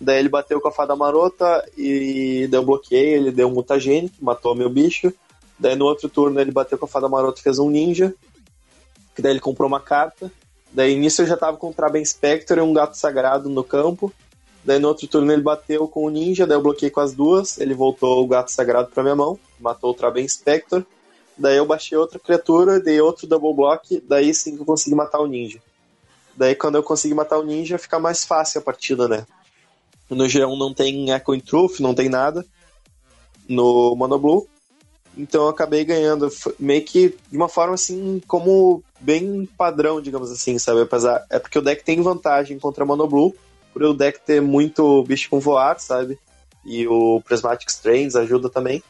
Daí 0.00 0.18
ele 0.18 0.28
bateu 0.28 0.60
com 0.60 0.66
a 0.66 0.72
fada 0.72 0.96
marota 0.96 1.64
e 1.78 2.48
deu 2.50 2.64
bloqueio, 2.64 3.16
ele 3.16 3.30
deu 3.30 3.46
um 3.46 3.52
mutagênico, 3.52 4.16
matou 4.20 4.54
meu 4.54 4.68
bicho. 4.68 5.14
Daí 5.58 5.74
no 5.74 5.84
outro 5.84 6.08
turno 6.08 6.40
ele 6.40 6.50
bateu 6.50 6.78
com 6.78 6.84
a 6.84 6.88
fada 6.88 7.08
marota 7.08 7.40
e 7.40 7.42
fez 7.42 7.58
um 7.58 7.70
ninja. 7.70 8.14
Que 9.14 9.22
daí 9.22 9.32
ele 9.32 9.40
comprou 9.40 9.66
uma 9.66 9.80
carta. 9.80 10.30
Daí 10.72 10.96
nisso 10.96 11.22
eu 11.22 11.26
já 11.26 11.36
tava 11.36 11.56
com 11.56 11.70
o 11.70 11.74
Traben 11.74 12.04
Spectre 12.04 12.58
e 12.58 12.62
um 12.62 12.72
gato 12.72 12.96
sagrado 12.96 13.48
no 13.48 13.64
campo. 13.64 14.12
Daí 14.64 14.78
no 14.78 14.88
outro 14.88 15.06
turno 15.06 15.32
ele 15.32 15.42
bateu 15.42 15.86
com 15.86 16.04
o 16.04 16.10
ninja, 16.10 16.46
daí 16.46 16.56
eu 16.56 16.62
bloqueei 16.62 16.90
com 16.90 17.00
as 17.00 17.14
duas. 17.14 17.58
Ele 17.58 17.72
voltou 17.72 18.22
o 18.22 18.26
gato 18.26 18.50
sagrado 18.50 18.90
pra 18.90 19.02
minha 19.02 19.16
mão, 19.16 19.38
matou 19.60 19.92
o 19.92 19.94
Traben 19.94 20.26
Spectre. 20.28 20.84
Daí 21.38 21.56
eu 21.56 21.66
baixei 21.66 21.96
outra 21.96 22.18
criatura, 22.18 22.80
dei 22.80 23.00
outro 23.00 23.26
double 23.26 23.54
block, 23.54 24.02
daí 24.08 24.34
sim 24.34 24.56
que 24.56 24.62
eu 24.62 24.66
consegui 24.66 24.96
matar 24.96 25.20
o 25.20 25.26
ninja. 25.26 25.60
Daí 26.34 26.54
quando 26.54 26.76
eu 26.76 26.82
consegui 26.82 27.14
matar 27.14 27.38
o 27.38 27.44
ninja, 27.44 27.78
fica 27.78 27.98
mais 27.98 28.24
fácil 28.24 28.60
a 28.60 28.64
partida, 28.64 29.06
né? 29.06 29.26
No 30.08 30.24
G1 30.24 30.58
não 30.58 30.72
tem 30.72 31.10
Echo 31.10 31.34
in 31.34 31.40
Truth, 31.40 31.80
não 31.80 31.94
tem 31.94 32.08
nada. 32.08 32.44
No 33.48 33.94
Mono 33.96 34.18
Blue. 34.18 34.48
Então 35.16 35.44
eu 35.44 35.48
acabei 35.48 35.84
ganhando, 35.84 36.30
meio 36.58 36.84
que 36.84 37.16
de 37.30 37.36
uma 37.36 37.48
forma 37.48 37.74
assim, 37.74 38.20
como 38.26 38.82
bem 39.00 39.48
padrão, 39.56 40.00
digamos 40.00 40.30
assim, 40.30 40.58
sabe? 40.58 40.82
Apesar, 40.82 41.24
é 41.30 41.38
porque 41.38 41.58
o 41.58 41.62
deck 41.62 41.82
tem 41.82 42.02
vantagem 42.02 42.58
contra 42.58 42.84
Monoblue, 42.84 43.34
por 43.72 43.82
o 43.82 43.94
deck 43.94 44.20
ter 44.20 44.42
muito 44.42 45.02
bicho 45.04 45.30
com 45.30 45.40
voar, 45.40 45.78
sabe? 45.80 46.18
E 46.64 46.86
o 46.86 47.22
Prismatic 47.22 47.68
Strands 47.68 48.16
ajuda 48.16 48.50
também. 48.50 48.82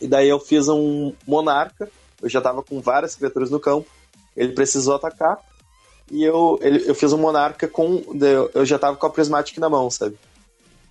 E 0.00 0.08
daí 0.08 0.28
eu 0.28 0.40
fiz 0.40 0.68
um 0.68 1.12
Monarca, 1.26 1.88
eu 2.20 2.28
já 2.28 2.40
tava 2.40 2.62
com 2.62 2.80
várias 2.80 3.14
criaturas 3.14 3.50
no 3.50 3.60
campo, 3.60 3.88
ele 4.36 4.52
precisou 4.52 4.96
atacar, 4.96 5.38
e 6.10 6.22
eu, 6.22 6.58
ele, 6.62 6.88
eu 6.88 6.94
fiz 6.94 7.12
um 7.12 7.18
Monarca 7.18 7.66
com. 7.66 8.02
Eu 8.54 8.64
já 8.64 8.78
tava 8.78 8.96
com 8.96 9.06
a 9.06 9.10
Prismatic 9.10 9.58
na 9.58 9.68
mão, 9.68 9.90
sabe? 9.90 10.16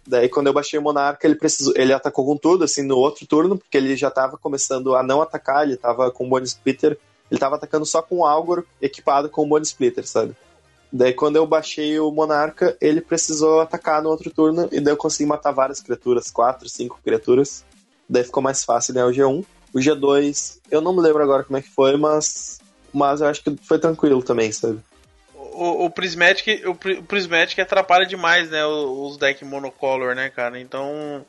Daí, 0.08 0.30
quando 0.30 0.48
eu 0.48 0.54
baixei 0.54 0.78
o 0.78 0.82
Monarca, 0.82 1.26
ele 1.26 1.36
precisou, 1.36 1.74
ele 1.76 1.92
atacou 1.92 2.26
com 2.26 2.38
tudo, 2.38 2.64
assim, 2.64 2.84
no 2.84 2.98
outro 2.98 3.26
turno, 3.26 3.58
porque 3.58 3.76
ele 3.76 3.96
já 3.96 4.12
tava 4.12 4.38
começando 4.38 4.96
a 4.96 5.02
não 5.02 5.22
atacar, 5.22 5.64
ele 5.64 5.78
tava 5.78 6.12
com 6.12 6.26
o 6.26 6.30
Bone 6.30 6.46
Splitter, 6.46 6.98
ele 7.32 7.40
tava 7.40 7.56
atacando 7.56 7.86
só 7.86 8.02
com 8.04 8.18
o 8.18 8.26
Algor 8.26 8.64
equipado 8.80 9.30
com 9.30 9.44
o 9.44 9.48
Bone 9.48 9.66
Splitter, 9.66 10.08
sabe? 10.08 10.36
Daí, 10.92 11.12
quando 11.12 11.38
eu 11.38 11.48
baixei 11.48 12.00
o 12.00 12.12
Monarca, 12.12 12.78
ele 12.80 13.02
precisou 13.02 13.62
atacar 13.62 14.02
no 14.02 14.10
outro 14.10 14.30
turno, 14.30 14.70
e 14.72 14.80
daí 14.80 14.94
eu 14.94 14.98
consegui 14.98 15.28
matar 15.28 15.52
várias 15.52 15.82
criaturas, 15.82 16.30
quatro, 16.30 16.70
cinco 16.70 17.00
criaturas. 17.04 17.66
Daí 18.08 18.24
ficou 18.24 18.44
mais 18.44 18.64
fácil 18.64 18.94
ganhar 18.94 19.08
o 19.08 19.12
G1. 19.12 19.44
O 19.74 19.80
G2, 19.80 20.60
eu 20.70 20.80
não 20.80 20.94
me 20.94 21.02
lembro 21.02 21.22
agora 21.24 21.44
como 21.44 21.58
é 21.58 21.62
que 21.62 21.70
foi, 21.70 21.98
mas, 21.98 22.60
mas 22.94 23.20
eu 23.20 23.28
acho 23.28 23.44
que 23.44 23.58
foi 23.64 23.80
tranquilo 23.80 24.22
também, 24.22 24.52
sabe? 24.52 24.80
O, 25.86 25.90
Prismatic, 25.90 26.62
o, 26.66 26.72
o 26.72 27.04
Prismatic 27.04 27.60
atrapalha 27.60 28.06
demais, 28.06 28.50
né, 28.50 28.66
os 28.66 29.18
decks 29.18 29.48
monocolor, 29.48 30.16
né, 30.16 30.30
cara? 30.30 30.60
Então, 30.60 31.26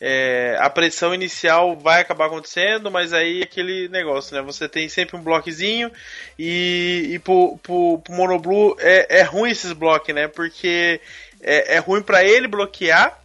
é, 0.00 0.56
a 0.60 0.70
pressão 0.70 1.12
inicial 1.12 1.76
vai 1.76 2.00
acabar 2.00 2.26
acontecendo, 2.26 2.90
mas 2.90 3.12
aí 3.12 3.42
aquele 3.42 3.88
negócio, 3.88 4.34
né? 4.36 4.42
Você 4.42 4.68
tem 4.68 4.88
sempre 4.88 5.16
um 5.16 5.22
bloquezinho 5.22 5.90
e, 6.38 7.10
e 7.14 7.18
pro, 7.18 7.58
pro, 7.62 7.98
pro 7.98 8.14
Monoblue 8.14 8.76
é, 8.78 9.18
é 9.18 9.22
ruim 9.22 9.50
esses 9.50 9.72
blocos, 9.72 10.14
né? 10.14 10.28
Porque 10.28 11.00
é, 11.40 11.74
é 11.74 11.78
ruim 11.78 12.00
para 12.00 12.22
ele 12.22 12.46
bloquear, 12.46 13.20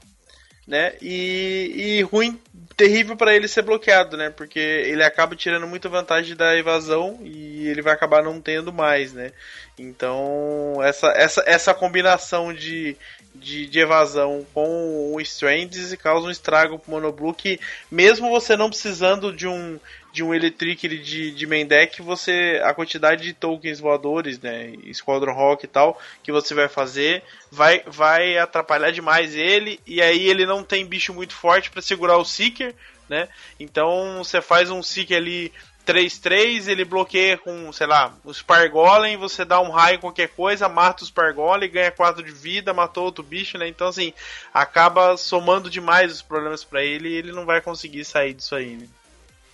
né? 0.67 0.93
E, 0.99 1.73
e 1.75 2.01
ruim 2.01 2.39
terrível 2.75 3.15
para 3.15 3.35
ele 3.35 3.47
ser 3.47 3.61
bloqueado, 3.61 4.17
né? 4.17 4.29
Porque 4.29 4.59
ele 4.59 5.03
acaba 5.03 5.35
tirando 5.35 5.67
muita 5.67 5.89
vantagem 5.89 6.35
da 6.35 6.55
evasão 6.57 7.19
e 7.23 7.67
ele 7.67 7.81
vai 7.81 7.93
acabar 7.93 8.23
não 8.23 8.41
tendo 8.41 8.73
mais, 8.73 9.13
né? 9.13 9.31
Então, 9.77 10.75
essa, 10.83 11.07
essa, 11.15 11.43
essa 11.45 11.73
combinação 11.73 12.53
de, 12.53 12.95
de, 13.33 13.67
de 13.67 13.79
evasão 13.79 14.45
com 14.53 15.13
o 15.13 15.21
Strands 15.21 15.95
causa 15.95 16.27
um 16.27 16.31
estrago 16.31 16.77
pro 16.77 16.91
Monoblue 16.91 17.33
que, 17.33 17.59
mesmo 17.89 18.29
você 18.29 18.55
não 18.55 18.69
precisando 18.69 19.33
de 19.33 19.47
um, 19.47 19.79
de 20.13 20.23
um 20.23 20.31
Electric 20.31 20.87
de, 20.87 21.31
de 21.31 21.47
main 21.47 21.65
deck, 21.65 21.99
você, 22.03 22.61
a 22.63 22.71
quantidade 22.71 23.23
de 23.23 23.33
tokens 23.33 23.79
voadores, 23.79 24.39
né, 24.39 24.71
Squadron 24.93 25.33
Rock 25.33 25.65
e 25.65 25.67
tal, 25.67 25.99
que 26.21 26.31
você 26.31 26.53
vai 26.53 26.69
fazer, 26.69 27.23
vai, 27.51 27.81
vai 27.87 28.37
atrapalhar 28.37 28.91
demais 28.91 29.33
ele, 29.35 29.79
e 29.87 30.03
aí 30.03 30.29
ele 30.29 30.45
não 30.45 30.63
tem 30.63 30.85
bicho 30.85 31.15
muito 31.15 31.33
forte 31.33 31.71
para 31.71 31.81
segurar 31.81 32.17
o 32.17 32.23
Seeker, 32.23 32.75
né, 33.09 33.27
então 33.59 34.19
você 34.19 34.39
faz 34.39 34.69
um 34.69 34.83
Seeker 34.83 35.17
ali 35.17 35.51
3-3, 35.83 36.67
ele 36.67 36.85
bloqueia 36.85 37.35
com, 37.35 37.73
sei 37.73 37.87
lá, 37.87 38.15
o 38.23 38.31
Spargolem, 38.31 39.17
você 39.17 39.43
dá 39.43 39.59
um 39.59 39.71
raio 39.71 39.99
qualquer 39.99 40.29
coisa, 40.29 40.69
mata 40.69 41.03
o 41.03 41.07
Spargolem, 41.07 41.71
ganha 41.71 41.91
4 41.91 42.23
de 42.23 42.31
vida, 42.31 42.71
matou 42.71 43.03
outro 43.03 43.23
bicho, 43.23 43.57
né? 43.57 43.67
Então, 43.67 43.87
assim, 43.87 44.13
acaba 44.53 45.17
somando 45.17 45.71
demais 45.71 46.13
os 46.13 46.21
problemas 46.21 46.63
para 46.63 46.83
ele 46.83 47.09
e 47.09 47.15
ele 47.15 47.31
não 47.33 47.45
vai 47.45 47.59
conseguir 47.59 48.05
sair 48.05 48.33
disso 48.33 48.55
aí, 48.55 48.77
né? 48.77 48.87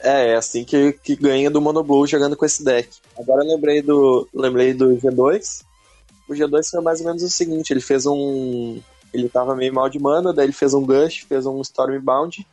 É, 0.02 0.30
é 0.30 0.36
assim 0.36 0.64
que, 0.64 0.94
que 0.94 1.16
ganha 1.16 1.50
do 1.50 1.62
Monoblue 1.62 2.08
jogando 2.08 2.36
com 2.36 2.46
esse 2.46 2.64
deck. 2.64 2.90
Agora 3.18 3.44
eu 3.44 3.50
lembrei 3.50 3.82
do, 3.82 4.28
lembrei 4.34 4.74
do 4.74 4.98
G2. 4.98 5.64
O 6.28 6.34
G2 6.34 6.70
foi 6.70 6.82
mais 6.82 7.00
ou 7.00 7.08
menos 7.08 7.24
o 7.24 7.30
seguinte, 7.30 7.72
ele 7.72 7.82
fez 7.82 8.06
um... 8.06 8.80
Ele 9.12 9.28
tava 9.28 9.56
meio 9.56 9.74
mal 9.74 9.90
de 9.90 10.00
mana, 10.00 10.32
daí 10.32 10.46
ele 10.46 10.54
fez 10.54 10.74
um 10.74 10.86
Gush, 10.86 11.26
fez 11.28 11.46
um 11.48 11.60
Stormbound, 11.62 12.46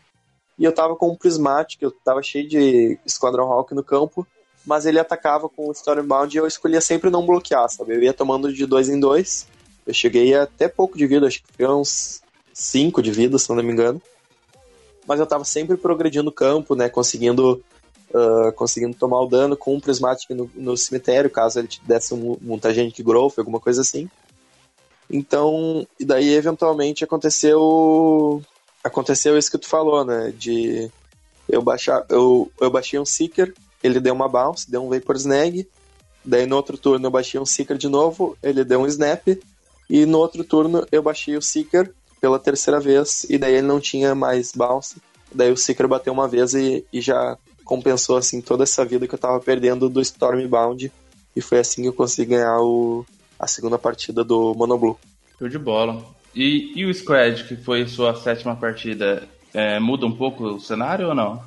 e 0.59 0.65
eu 0.65 0.73
tava 0.73 0.97
com 0.97 1.11
um 1.11 1.15
Prismatic, 1.15 1.83
eu 1.83 1.91
tava 1.91 2.23
cheio 2.23 2.49
de 2.49 2.99
Squadron 3.07 3.53
Hawk 3.53 3.75
no 3.75 3.85
campo, 3.85 4.27
mas 4.65 4.87
ele 4.87 4.99
atacava 4.99 5.49
com 5.49 5.69
o 5.69 5.73
Stormbound 5.73 6.35
e 6.35 6.41
eu 6.41 6.47
escolhia 6.47 6.81
sempre 6.81 7.11
não 7.11 7.27
bloquear, 7.27 7.69
sabe? 7.69 7.95
Eu 7.95 8.03
ia 8.03 8.15
tomando 8.15 8.53
de 8.53 8.65
dois 8.65 8.89
em 8.89 8.99
dois. 8.99 9.47
Eu 9.87 9.93
cheguei 9.93 10.35
até 10.35 10.67
pouco 10.67 10.97
de 10.97 11.07
vida, 11.07 11.27
acho 11.27 11.43
que 11.43 11.53
foi 11.53 11.69
uns 11.69 12.23
5 12.53 13.03
de 13.03 13.13
vida, 13.13 13.39
se 13.39 13.49
não 13.49 13.63
me 13.63 13.71
engano. 13.71 14.01
Mas 15.07 15.21
eu 15.21 15.27
tava 15.27 15.45
sempre 15.45 15.77
progredindo 15.77 16.31
o 16.31 16.33
campo, 16.33 16.75
né? 16.75 16.89
Conseguindo, 16.89 17.63
uh, 18.11 18.53
conseguindo 18.53 18.97
tomar 18.97 19.21
o 19.21 19.29
dano 19.29 19.57
com 19.57 19.75
um 19.75 19.81
Prismatic 19.81 20.31
no, 20.31 20.51
no 20.55 20.77
cemitério, 20.77 21.31
caso 21.31 21.61
ele 21.61 21.69
desse 21.83 22.13
um 22.13 22.37
Mutagenic 22.41 23.03
Growth, 23.03 23.39
alguma 23.39 23.61
coisa 23.61 23.83
assim. 23.83 24.09
Então, 25.09 25.87
e 26.01 26.05
daí 26.05 26.35
eventualmente 26.35 27.05
aconteceu 27.05 28.43
aconteceu 28.83 29.37
isso 29.37 29.51
que 29.51 29.59
tu 29.59 29.69
falou, 29.69 30.05
né? 30.05 30.33
De 30.37 30.91
eu 31.49 31.63
baixar, 31.63 32.05
eu, 32.09 32.51
eu 32.61 32.71
baixei 32.71 32.99
um 32.99 33.05
Seeker, 33.05 33.55
ele 33.83 34.01
deu 34.01 34.15
uma 34.15 34.29
bounce, 34.29 34.71
deu 34.71 34.85
um 34.85 34.89
Vapor 34.89 35.17
Snag. 35.17 35.69
Daí 36.25 36.45
no 36.45 36.57
outro 36.57 36.77
turno 36.77 37.07
eu 37.07 37.11
baixei 37.11 37.41
um 37.41 37.47
Seeker 37.47 37.77
de 37.77 37.89
novo, 37.89 38.37
ele 38.43 38.65
deu 38.65 38.81
um 38.81 38.87
Snap. 38.87 39.29
E 39.89 40.05
no 40.05 40.19
outro 40.19 40.43
turno 40.43 40.87
eu 40.91 41.03
baixei 41.03 41.37
o 41.37 41.43
Seeker 41.43 41.93
pela 42.27 42.41
terceira 42.41 42.81
vez, 42.81 43.25
e 43.31 43.39
daí 43.39 43.55
ele 43.55 43.69
não 43.69 43.79
tinha 43.79 44.13
mais 44.13 44.51
bounce. 44.51 44.97
Daí 45.33 45.53
o 45.53 45.57
Seeker 45.57 45.87
bateu 45.87 46.13
uma 46.13 46.27
vez 46.27 46.55
e, 46.55 46.85
e 46.93 47.01
já 47.01 47.39
compensou 47.65 48.17
assim 48.17 48.41
toda 48.41 48.65
essa 48.65 48.85
vida 48.85 49.07
que 49.07 49.15
eu 49.15 49.19
tava 49.19 49.39
perdendo 49.39 49.89
do 49.89 50.01
Stormbound. 50.01 50.93
E 51.37 51.41
foi 51.41 51.61
assim 51.61 51.83
que 51.83 51.89
eu 51.89 51.93
consegui 51.93 52.31
ganhar 52.31 52.59
o, 52.59 53.07
a 53.39 53.47
segunda 53.47 53.79
partida 53.79 54.25
do 54.25 54.53
Monoblue. 54.55 54.97
Show 55.39 55.49
de 55.49 55.59
bola. 55.59 56.05
E, 56.35 56.73
e 56.75 56.85
o 56.85 56.93
Scred, 56.93 57.45
que 57.45 57.57
foi 57.57 57.87
sua 57.87 58.17
sétima 58.17 58.57
partida, 58.57 59.23
é, 59.55 59.79
muda 59.79 60.05
um 60.05 60.17
pouco 60.17 60.45
o 60.45 60.61
cenário 60.61 61.09
ou 61.09 61.15
não? 61.15 61.41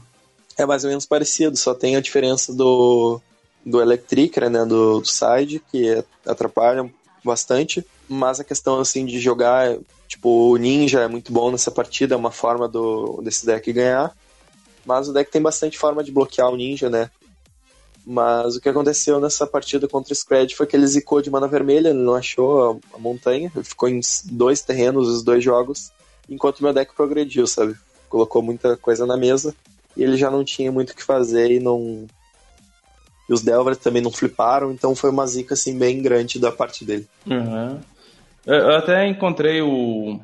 É 0.57 0.65
mais 0.65 0.85
ou 0.85 0.89
menos 0.89 1.05
parecido, 1.05 1.57
só 1.57 1.73
tem 1.73 1.97
a 1.97 2.01
diferença 2.01 2.53
do, 2.53 3.19
do 3.65 3.81
Electric, 3.81 4.39
né, 4.39 4.65
do, 4.65 5.01
do 5.01 5.05
side, 5.05 5.61
que 5.69 6.01
atrapalha 6.25 6.89
bastante, 7.23 7.85
mas 8.09 8.39
a 8.39 8.43
questão 8.43 8.79
assim 8.79 9.05
de 9.05 9.19
jogar, 9.19 9.77
tipo, 10.07 10.51
o 10.51 10.57
Ninja 10.57 11.01
é 11.01 11.07
muito 11.07 11.31
bom 11.31 11.51
nessa 11.51 11.71
partida, 11.71 12.15
é 12.15 12.17
uma 12.17 12.31
forma 12.31 12.67
do, 12.67 13.21
desse 13.21 13.45
deck 13.45 13.71
ganhar, 13.71 14.15
mas 14.85 15.07
o 15.07 15.13
deck 15.13 15.31
tem 15.31 15.41
bastante 15.41 15.77
forma 15.77 16.03
de 16.03 16.11
bloquear 16.11 16.49
o 16.49 16.57
Ninja, 16.57 16.89
né, 16.89 17.09
mas 18.05 18.55
o 18.55 18.59
que 18.59 18.67
aconteceu 18.67 19.19
nessa 19.19 19.45
partida 19.45 19.87
contra 19.87 20.11
o 20.11 20.15
Scred 20.15 20.55
foi 20.55 20.65
que 20.65 20.75
ele 20.75 20.87
zicou 20.87 21.21
de 21.21 21.29
mana 21.29 21.47
vermelha, 21.47 21.89
ele 21.89 21.99
não 21.99 22.15
achou 22.15 22.81
a, 22.91 22.95
a 22.95 22.97
montanha, 22.97 23.51
ele 23.55 23.63
ficou 23.63 23.87
em 23.87 23.99
dois 24.25 24.61
terrenos 24.61 25.07
os 25.07 25.21
dois 25.21 25.43
jogos, 25.43 25.91
enquanto 26.27 26.63
meu 26.63 26.73
deck 26.73 26.91
progrediu, 26.95 27.45
sabe? 27.45 27.75
Colocou 28.09 28.41
muita 28.41 28.75
coisa 28.75 29.05
na 29.05 29.15
mesa 29.15 29.53
e 29.95 30.03
ele 30.03 30.17
já 30.17 30.31
não 30.31 30.43
tinha 30.43 30.71
muito 30.71 30.89
o 30.89 30.95
que 30.95 31.03
fazer 31.03 31.51
e 31.51 31.59
não. 31.59 32.07
E 33.29 33.33
os 33.33 33.43
Delvers 33.43 33.77
também 33.77 34.01
não 34.01 34.11
fliparam, 34.11 34.71
então 34.71 34.95
foi 34.95 35.11
uma 35.11 35.27
zica 35.27 35.53
assim 35.53 35.77
bem 35.77 36.01
grande 36.01 36.39
da 36.39 36.51
parte 36.51 36.83
dele. 36.83 37.07
Uhum. 37.27 37.79
Eu 38.49 38.75
até 38.75 39.07
encontrei 39.07 39.61
o. 39.61 40.19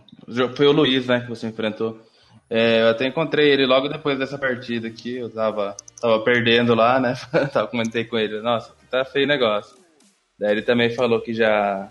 Foi 0.55 0.65
o 0.65 0.71
Luiz, 0.71 1.05
né, 1.05 1.21
que 1.21 1.29
você 1.29 1.45
enfrentou. 1.45 2.01
É, 2.49 2.81
eu 2.81 2.89
até 2.89 3.05
encontrei 3.05 3.51
ele 3.51 3.67
logo 3.67 3.87
depois 3.87 4.17
dessa 4.17 4.37
partida 4.37 4.87
aqui, 4.87 5.17
eu 5.17 5.29
tava, 5.29 5.75
tava 6.01 6.19
perdendo 6.23 6.73
lá, 6.73 6.99
né? 6.99 7.13
tava 7.53 7.67
comentei 7.67 8.03
com 8.03 8.17
ele, 8.17 8.41
nossa, 8.41 8.73
tá 8.89 9.05
feio 9.05 9.25
o 9.25 9.27
negócio. 9.27 9.77
Daí 10.39 10.51
ele 10.51 10.61
também 10.63 10.89
falou 10.89 11.21
que 11.21 11.33
já, 11.33 11.89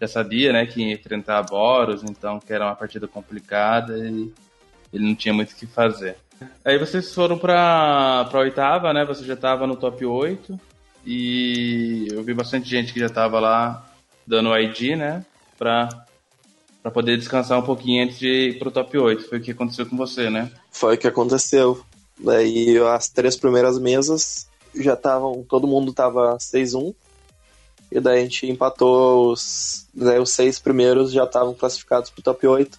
já 0.00 0.08
sabia, 0.08 0.52
né, 0.52 0.66
que 0.66 0.80
ia 0.80 0.94
enfrentar 0.94 1.42
Boros, 1.42 2.02
então 2.02 2.40
que 2.40 2.52
era 2.52 2.66
uma 2.66 2.76
partida 2.76 3.06
complicada 3.06 3.96
e 3.96 4.32
ele 4.92 5.04
não 5.04 5.14
tinha 5.14 5.34
muito 5.34 5.52
o 5.52 5.56
que 5.56 5.66
fazer. 5.66 6.16
Aí 6.64 6.76
vocês 6.78 7.14
foram 7.14 7.38
pra, 7.38 8.26
pra 8.30 8.40
oitava, 8.40 8.92
né? 8.92 9.04
Você 9.04 9.24
já 9.24 9.36
tava 9.36 9.66
no 9.66 9.76
top 9.76 10.04
8 10.04 10.58
e 11.06 12.08
eu 12.10 12.22
vi 12.22 12.34
bastante 12.34 12.68
gente 12.68 12.92
que 12.92 13.00
já 13.00 13.08
tava 13.08 13.40
lá 13.40 13.84
dando 14.26 14.56
ID, 14.56 14.96
né? 14.96 15.24
Pra 15.58 16.06
para 16.82 16.92
poder 16.92 17.18
descansar 17.18 17.58
um 17.58 17.62
pouquinho 17.62 18.04
antes 18.04 18.18
de 18.18 18.28
ir 18.28 18.58
pro 18.58 18.70
top 18.70 18.96
8. 18.96 19.28
Foi 19.28 19.38
o 19.38 19.42
que 19.42 19.50
aconteceu 19.50 19.84
com 19.84 19.96
você, 19.96 20.30
né? 20.30 20.50
Foi 20.70 20.94
o 20.94 20.98
que 20.98 21.06
aconteceu. 21.06 21.84
Daí 22.18 22.78
as 22.78 23.08
três 23.08 23.36
primeiras 23.36 23.78
mesas 23.78 24.48
já 24.74 24.94
estavam, 24.94 25.44
todo 25.48 25.66
mundo 25.66 25.92
tava 25.92 26.36
6-1. 26.38 26.94
E 27.90 28.00
daí 28.00 28.20
a 28.20 28.22
gente 28.22 28.46
empatou 28.46 29.32
os, 29.32 29.86
daí 29.94 30.18
os 30.18 30.30
seis 30.30 30.58
primeiros 30.58 31.10
já 31.10 31.24
estavam 31.24 31.54
classificados 31.54 32.10
pro 32.10 32.22
top 32.22 32.46
8. 32.46 32.78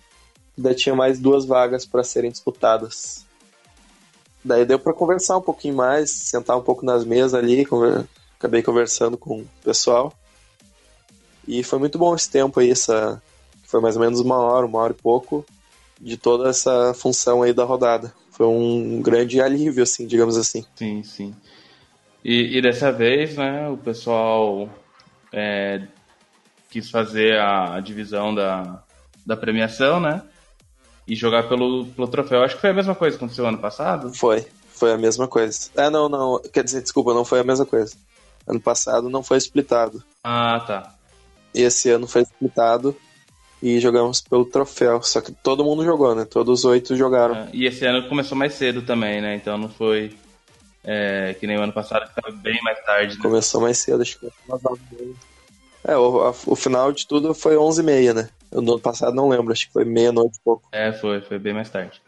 E 0.57 0.61
daí 0.61 0.75
tinha 0.75 0.95
mais 0.95 1.19
duas 1.19 1.45
vagas 1.45 1.85
para 1.85 2.03
serem 2.03 2.31
disputadas. 2.31 3.25
Daí 4.43 4.65
deu 4.65 4.79
para 4.79 4.93
conversar 4.93 5.37
um 5.37 5.41
pouquinho 5.41 5.75
mais, 5.75 6.11
sentar 6.11 6.57
um 6.57 6.61
pouco 6.61 6.85
nas 6.85 7.03
mesas 7.03 7.33
ali, 7.33 7.65
conver... 7.65 8.05
acabei 8.37 8.63
conversando 8.63 9.17
com 9.17 9.41
o 9.41 9.47
pessoal. 9.63 10.13
E 11.49 11.63
foi 11.63 11.79
muito 11.79 11.97
bom 11.97 12.13
esse 12.13 12.29
tempo 12.29 12.59
aí, 12.59 12.69
essa, 12.69 13.19
foi 13.63 13.81
mais 13.81 13.95
ou 13.95 14.03
menos 14.03 14.19
uma 14.19 14.37
hora, 14.37 14.67
uma 14.67 14.77
hora 14.77 14.93
e 14.93 15.01
pouco 15.01 15.43
de 15.99 16.15
toda 16.15 16.47
essa 16.47 16.93
função 16.93 17.41
aí 17.41 17.51
da 17.51 17.63
rodada. 17.63 18.13
foi 18.29 18.45
um 18.45 19.01
grande 19.01 19.41
alívio, 19.41 19.81
assim, 19.81 20.05
digamos 20.05 20.37
assim. 20.37 20.63
Sim, 20.75 21.01
sim. 21.01 21.35
E, 22.23 22.55
e 22.55 22.61
dessa 22.61 22.91
vez, 22.91 23.35
né, 23.35 23.67
o 23.67 23.75
pessoal 23.77 24.69
é, 25.33 25.81
quis 26.69 26.91
fazer 26.91 27.39
a 27.39 27.79
divisão 27.79 28.35
da, 28.35 28.83
da 29.25 29.35
premiação, 29.35 29.99
né? 29.99 30.21
E 31.07 31.15
jogar 31.15 31.49
pelo, 31.49 31.87
pelo 31.87 32.07
troféu. 32.07 32.43
Acho 32.43 32.55
que 32.55 32.61
foi 32.61 32.69
a 32.69 32.75
mesma 32.75 32.93
coisa 32.93 33.17
que 33.17 33.23
aconteceu 33.23 33.47
ano 33.47 33.57
passado. 33.57 34.13
Foi, 34.13 34.45
foi 34.71 34.93
a 34.93 34.97
mesma 34.99 35.27
coisa. 35.27 35.71
Ah, 35.75 35.89
não, 35.89 36.07
não. 36.07 36.39
Quer 36.53 36.63
dizer, 36.63 36.83
desculpa, 36.83 37.11
não 37.11 37.25
foi 37.25 37.39
a 37.39 37.43
mesma 37.43 37.65
coisa. 37.65 37.95
Ano 38.47 38.61
passado 38.61 39.09
não 39.09 39.23
foi 39.23 39.37
splitado. 39.37 40.03
Ah, 40.23 40.59
tá. 40.59 40.98
E 41.53 41.61
esse 41.61 41.89
ano 41.89 42.07
foi 42.07 42.21
splitado 42.23 42.95
e 43.61 43.79
jogamos 43.79 44.21
pelo 44.21 44.45
troféu. 44.45 45.01
Só 45.01 45.21
que 45.21 45.31
todo 45.31 45.63
mundo 45.63 45.83
jogou, 45.83 46.15
né? 46.15 46.25
Todos 46.25 46.59
os 46.59 46.65
oito 46.65 46.95
jogaram. 46.95 47.35
Ah, 47.35 47.47
e 47.53 47.65
esse 47.65 47.85
ano 47.85 48.07
começou 48.07 48.37
mais 48.37 48.53
cedo 48.53 48.81
também, 48.81 49.21
né? 49.21 49.35
Então 49.35 49.57
não 49.57 49.69
foi 49.69 50.15
é, 50.83 51.35
que 51.39 51.45
nem 51.45 51.57
o 51.57 51.61
ano 51.61 51.73
passado, 51.73 52.03
que 52.03 52.19
estava 52.19 52.35
bem 52.35 52.59
mais 52.63 52.83
tarde. 52.85 53.15
Né? 53.15 53.21
Começou 53.21 53.61
mais 53.61 53.77
cedo, 53.77 54.01
acho 54.01 54.19
que 54.19 54.27
foi 54.29 54.59
É, 55.85 55.97
o, 55.97 56.21
a, 56.21 56.29
o 56.29 56.55
final 56.55 56.91
de 56.91 57.05
tudo 57.05 57.33
foi 57.33 57.55
11h30, 57.55 58.13
né? 58.13 58.29
No 58.51 58.73
ano 58.73 58.79
passado 58.79 59.15
não 59.15 59.29
lembro, 59.29 59.51
acho 59.51 59.67
que 59.67 59.73
foi 59.73 59.85
meia-noite 59.85 60.37
e 60.39 60.43
pouco. 60.43 60.67
É, 60.71 60.91
foi, 60.91 61.21
foi 61.21 61.37
bem 61.37 61.53
mais 61.53 61.69
tarde. 61.69 62.01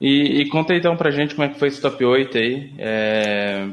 E, 0.00 0.40
e, 0.40 0.48
conta 0.48 0.74
então 0.74 0.96
pra 0.96 1.10
gente 1.10 1.34
como 1.34 1.46
é 1.46 1.50
que 1.50 1.58
foi 1.58 1.68
esse 1.68 1.80
top 1.80 2.04
8 2.04 2.36
aí. 2.36 2.72
É, 2.78 3.66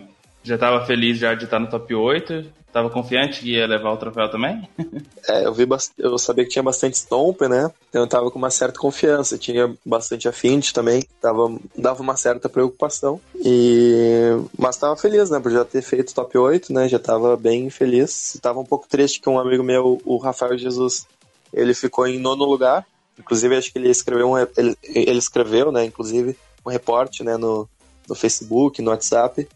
já 0.44 0.58
tava 0.58 0.86
feliz 0.86 1.18
já 1.18 1.34
de 1.34 1.46
estar 1.46 1.60
no 1.60 1.70
top 1.70 1.96
8? 1.96 2.46
Tava 2.74 2.90
confiante 2.90 3.42
que 3.42 3.52
ia 3.52 3.68
levar 3.68 3.92
o 3.92 3.98
troféu 3.98 4.30
também? 4.30 4.68
é, 5.30 5.46
eu 5.46 5.54
vi 5.54 5.66
eu 5.98 6.18
sabia 6.18 6.44
que 6.44 6.50
tinha 6.50 6.64
bastante 6.64 6.98
Stomp, 6.98 7.42
né? 7.42 7.72
Então 7.88 8.02
eu 8.02 8.08
tava 8.08 8.32
com 8.32 8.40
uma 8.40 8.50
certa 8.50 8.80
confiança. 8.80 9.38
Tinha 9.38 9.74
bastante 9.86 10.28
Affinity 10.28 10.74
também, 10.74 11.04
tava, 11.22 11.56
dava 11.78 12.02
uma 12.02 12.18
certa 12.18 12.50
preocupação. 12.50 13.22
E... 13.36 14.36
Mas 14.58 14.76
tava 14.76 14.98
feliz, 14.98 15.30
né? 15.30 15.40
Por 15.40 15.52
já 15.52 15.64
ter 15.64 15.84
feito 15.84 16.16
top 16.16 16.36
8, 16.36 16.74
né? 16.74 16.90
Já 16.90 16.98
tava 16.98 17.38
bem 17.38 17.70
feliz. 17.70 18.38
Tava 18.42 18.60
um 18.60 18.66
pouco 18.66 18.88
triste 18.90 19.22
que 19.22 19.30
um 19.30 19.40
amigo 19.40 19.64
meu, 19.64 20.02
o 20.04 20.18
Rafael 20.18 20.58
Jesus, 20.58 21.06
ele 21.54 21.76
ficou 21.76 22.08
em 22.08 22.20
nono 22.20 22.44
lugar. 22.44 22.86
Inclusive, 23.20 23.56
acho 23.56 23.72
que 23.72 23.78
ele 23.78 23.90
escreveu 23.90 24.32
um, 24.32 24.38
ele, 24.38 24.76
ele 24.84 25.20
escreveu, 25.20 25.72
né? 25.72 25.86
Inclusive, 25.86 26.36
um 26.66 26.72
reporte, 26.72 27.24
né? 27.24 27.38
No, 27.38 27.70
no 28.10 28.16
Facebook, 28.16 28.82
no 28.82 28.90
WhatsApp 28.90 29.48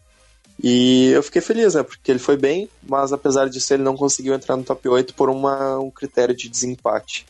e 0.62 1.10
eu 1.10 1.22
fiquei 1.22 1.40
feliz, 1.40 1.74
né? 1.74 1.82
Porque 1.82 2.10
ele 2.10 2.18
foi 2.18 2.36
bem, 2.36 2.68
mas 2.82 3.12
apesar 3.12 3.48
disso 3.48 3.72
ele 3.72 3.82
não 3.82 3.96
conseguiu 3.96 4.34
entrar 4.34 4.56
no 4.56 4.64
top 4.64 4.88
8 4.88 5.14
por 5.14 5.30
uma, 5.30 5.78
um 5.78 5.90
critério 5.90 6.34
de 6.34 6.48
desempate. 6.48 7.26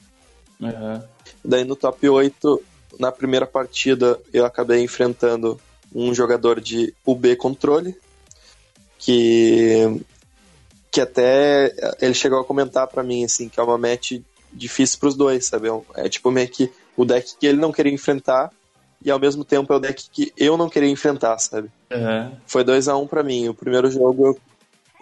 Uhum. 0.59 1.03
Daí 1.45 1.65
no 1.65 1.77
top 1.77 2.09
8, 2.09 2.63
na 2.99 3.13
primeira 3.13 3.47
partida, 3.47 4.19
eu 4.33 4.47
acabei 4.47 4.83
enfrentando 4.83 5.61
um 5.95 6.15
jogador 6.15 6.61
de 6.61 6.95
UB 7.07 7.37
controle, 7.37 7.97
que, 8.99 10.01
que 10.91 11.01
até 11.01 11.73
ele 12.01 12.15
chegou 12.15 12.41
a 12.41 12.45
comentar 12.45 12.87
para 12.87 13.03
mim, 13.03 13.25
assim, 13.25 13.49
que 13.49 13.61
é 13.61 13.63
uma 13.63 13.79
match 13.79 14.21
difícil 14.53 14.99
para 14.99 15.09
os 15.09 15.15
dois, 15.15 15.45
sabe? 15.47 15.69
É, 15.69 16.07
é 16.07 16.09
tipo 16.09 16.31
meio 16.31 16.49
que 16.49 16.73
o 16.97 17.05
deck 17.05 17.37
que 17.39 17.47
ele 17.47 17.61
não 17.61 17.73
queria 17.73 17.93
enfrentar 17.93 18.51
e 19.05 19.11
ao 19.11 19.19
mesmo 19.19 19.45
tempo 19.45 19.73
é 19.73 19.77
o 19.77 19.81
deck 19.81 20.09
que 20.11 20.33
eu 20.37 20.57
não 20.57 20.69
queria 20.69 20.91
enfrentar, 20.91 21.39
sabe? 21.39 21.71
Uhum. 21.91 22.33
Foi 22.47 22.65
2 22.65 22.89
a 22.89 22.97
1 22.97 23.03
um 23.03 23.07
para 23.07 23.23
mim. 23.23 23.49
O 23.49 23.55
primeiro 23.55 23.91
jogo, 23.91 24.39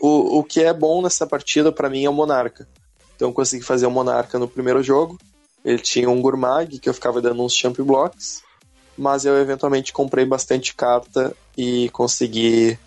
o, 0.00 0.38
o 0.38 0.44
que 0.44 0.62
é 0.62 0.72
bom 0.72 1.02
nessa 1.02 1.26
partida 1.26 1.72
para 1.72 1.88
mim 1.88 2.04
é 2.04 2.10
o 2.10 2.12
Monarca. 2.12 2.68
Então 3.14 3.28
eu 3.28 3.32
consegui 3.32 3.64
fazer 3.64 3.86
o 3.86 3.90
Monarca 3.90 4.38
no 4.38 4.46
primeiro 4.46 4.82
jogo. 4.82 5.18
Ele 5.64 5.78
tinha 5.78 6.08
um 6.08 6.20
Gurmag 6.20 6.78
que 6.78 6.88
eu 6.88 6.94
ficava 6.94 7.20
dando 7.20 7.42
uns 7.42 7.54
Champ 7.54 7.76
Blocks, 7.78 8.42
mas 8.96 9.24
eu 9.24 9.36
eventualmente 9.38 9.92
comprei 9.92 10.24
bastante 10.24 10.74
carta 10.74 11.34
e 11.56 11.88
consegui 11.90 12.78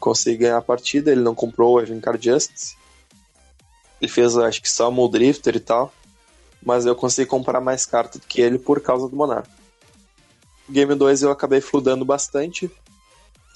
consegui 0.00 0.38
ganhar 0.38 0.58
a 0.58 0.62
partida. 0.62 1.12
Ele 1.12 1.20
não 1.20 1.34
comprou 1.34 1.74
o 1.74 1.80
Evencar 1.80 2.20
Justice. 2.20 2.76
Ele 4.00 4.10
fez, 4.10 4.36
acho 4.36 4.60
que 4.60 4.70
só 4.70 4.90
o 4.90 5.08
Drifter 5.08 5.56
e 5.56 5.60
tal. 5.60 5.92
Mas 6.64 6.86
eu 6.86 6.96
consegui 6.96 7.28
comprar 7.28 7.60
mais 7.60 7.86
carta 7.86 8.18
do 8.18 8.26
que 8.26 8.40
ele 8.40 8.58
por 8.58 8.80
causa 8.80 9.08
do 9.08 9.14
Monarca. 9.14 9.55
Game 10.68 10.94
2 10.94 11.22
eu 11.22 11.30
acabei 11.30 11.60
fludando 11.60 12.04
bastante. 12.04 12.70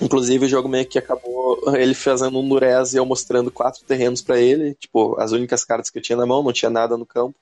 Inclusive 0.00 0.46
o 0.46 0.48
jogo 0.48 0.68
meio 0.68 0.86
que 0.86 0.98
acabou 0.98 1.60
ele 1.76 1.94
fazendo 1.94 2.38
um 2.38 2.46
Nurez 2.46 2.94
e 2.94 2.96
eu 2.96 3.04
mostrando 3.04 3.50
quatro 3.50 3.84
terrenos 3.84 4.22
para 4.22 4.40
ele, 4.40 4.74
tipo, 4.74 5.20
as 5.20 5.32
únicas 5.32 5.64
cartas 5.64 5.90
que 5.90 5.98
eu 5.98 6.02
tinha 6.02 6.16
na 6.16 6.24
mão, 6.24 6.42
não 6.42 6.52
tinha 6.52 6.70
nada 6.70 6.96
no 6.96 7.04
campo. 7.04 7.34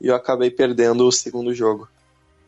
E 0.00 0.06
eu 0.06 0.14
acabei 0.14 0.50
perdendo 0.50 1.06
o 1.06 1.12
segundo 1.12 1.52
jogo. 1.52 1.88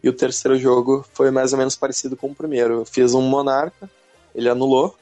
E 0.02 0.08
o 0.08 0.12
terceiro 0.12 0.58
jogo 0.58 1.04
foi 1.12 1.30
mais 1.30 1.52
ou 1.52 1.58
menos 1.58 1.76
parecido 1.76 2.16
com 2.16 2.28
o 2.28 2.34
primeiro. 2.34 2.80
Eu 2.80 2.84
fiz 2.86 3.12
um 3.12 3.20
Monarca, 3.20 3.90
ele 4.34 4.48
anulou. 4.48 4.96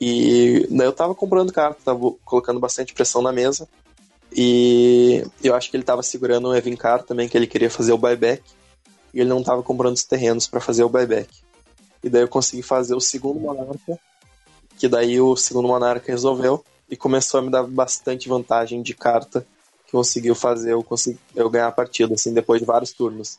E 0.00 0.66
daí 0.70 0.86
eu 0.86 0.92
tava 0.92 1.14
comprando 1.14 1.52
carta, 1.52 1.80
tava 1.84 2.12
colocando 2.24 2.60
bastante 2.60 2.94
pressão 2.94 3.20
na 3.20 3.32
mesa. 3.32 3.68
E 4.34 5.24
eu 5.42 5.54
acho 5.54 5.70
que 5.70 5.76
ele 5.76 5.84
tava 5.84 6.02
segurando 6.02 6.48
um 6.48 6.54
Evincar 6.54 7.02
também, 7.02 7.28
que 7.28 7.36
ele 7.36 7.46
queria 7.46 7.68
fazer 7.68 7.92
o 7.92 7.98
buyback 7.98 8.42
e 9.12 9.20
ele 9.20 9.28
não 9.28 9.40
estava 9.40 9.62
comprando 9.62 9.94
os 9.94 10.04
terrenos 10.04 10.46
para 10.46 10.60
fazer 10.60 10.84
o 10.84 10.88
buyback. 10.88 11.28
E 12.02 12.08
daí 12.08 12.22
eu 12.22 12.28
consegui 12.28 12.62
fazer 12.62 12.94
o 12.94 13.00
segundo 13.00 13.40
Monarca, 13.40 13.98
que 14.78 14.88
daí 14.88 15.20
o 15.20 15.36
segundo 15.36 15.68
Monarca 15.68 16.12
resolveu 16.12 16.64
e 16.90 16.96
começou 16.96 17.40
a 17.40 17.42
me 17.42 17.50
dar 17.50 17.64
bastante 17.64 18.28
vantagem 18.28 18.82
de 18.82 18.94
carta 18.94 19.44
que 19.86 19.92
conseguiu 19.92 20.34
fazer 20.34 20.72
eu, 20.72 20.82
consegui, 20.82 21.18
eu 21.34 21.48
ganhar 21.48 21.68
a 21.68 21.72
partida, 21.72 22.14
assim, 22.14 22.32
depois 22.32 22.60
de 22.60 22.66
vários 22.66 22.92
turnos. 22.92 23.38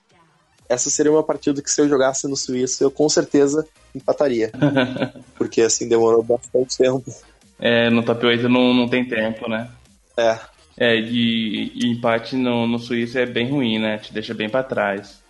Essa 0.67 0.89
seria 0.89 1.11
uma 1.11 1.23
partida 1.23 1.61
que 1.61 1.71
se 1.71 1.81
eu 1.81 1.87
jogasse 1.87 2.27
no 2.27 2.35
Suíço, 2.35 2.83
eu 2.83 2.91
com 2.91 3.07
certeza 3.09 3.65
empataria. 3.93 4.51
porque 5.37 5.61
assim, 5.61 5.87
demorou 5.87 6.21
bastante 6.23 6.77
tempo. 6.77 7.11
É, 7.59 7.89
no 7.89 8.03
top 8.03 8.25
8 8.25 8.47
não, 8.47 8.73
não 8.73 8.87
tem 8.87 9.07
tempo, 9.07 9.49
né? 9.49 9.69
É. 10.15 10.39
É, 10.77 10.95
e, 10.95 11.71
e 11.75 11.87
empate 11.87 12.35
no, 12.35 12.65
no 12.65 12.79
Suíço 12.79 13.17
é 13.17 13.25
bem 13.25 13.49
ruim, 13.49 13.79
né? 13.79 13.97
Te 13.97 14.13
deixa 14.13 14.33
bem 14.33 14.49
para 14.49 14.63
trás. 14.63 15.21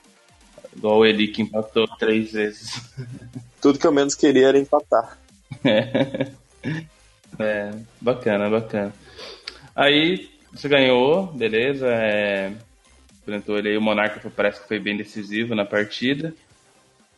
Igual 0.75 1.05
ele 1.05 1.27
que 1.27 1.41
empatou 1.41 1.87
três 1.97 2.31
vezes. 2.31 2.81
Tudo 3.61 3.79
que 3.79 3.87
eu 3.87 3.91
menos 3.91 4.15
queria 4.15 4.47
era 4.49 4.57
empatar. 4.57 5.17
É. 5.63 6.27
é, 7.39 7.71
bacana, 7.99 8.49
bacana. 8.49 8.93
Aí 9.75 10.29
você 10.53 10.67
ganhou, 10.67 11.27
beleza. 11.27 11.87
É, 11.87 12.53
enfrentou 13.21 13.57
ele 13.57 13.69
aí, 13.69 13.77
o 13.77 13.81
Monarca 13.81 14.31
parece 14.35 14.61
que 14.61 14.67
foi 14.67 14.79
bem 14.79 14.97
decisivo 14.97 15.55
na 15.55 15.65
partida. 15.65 16.33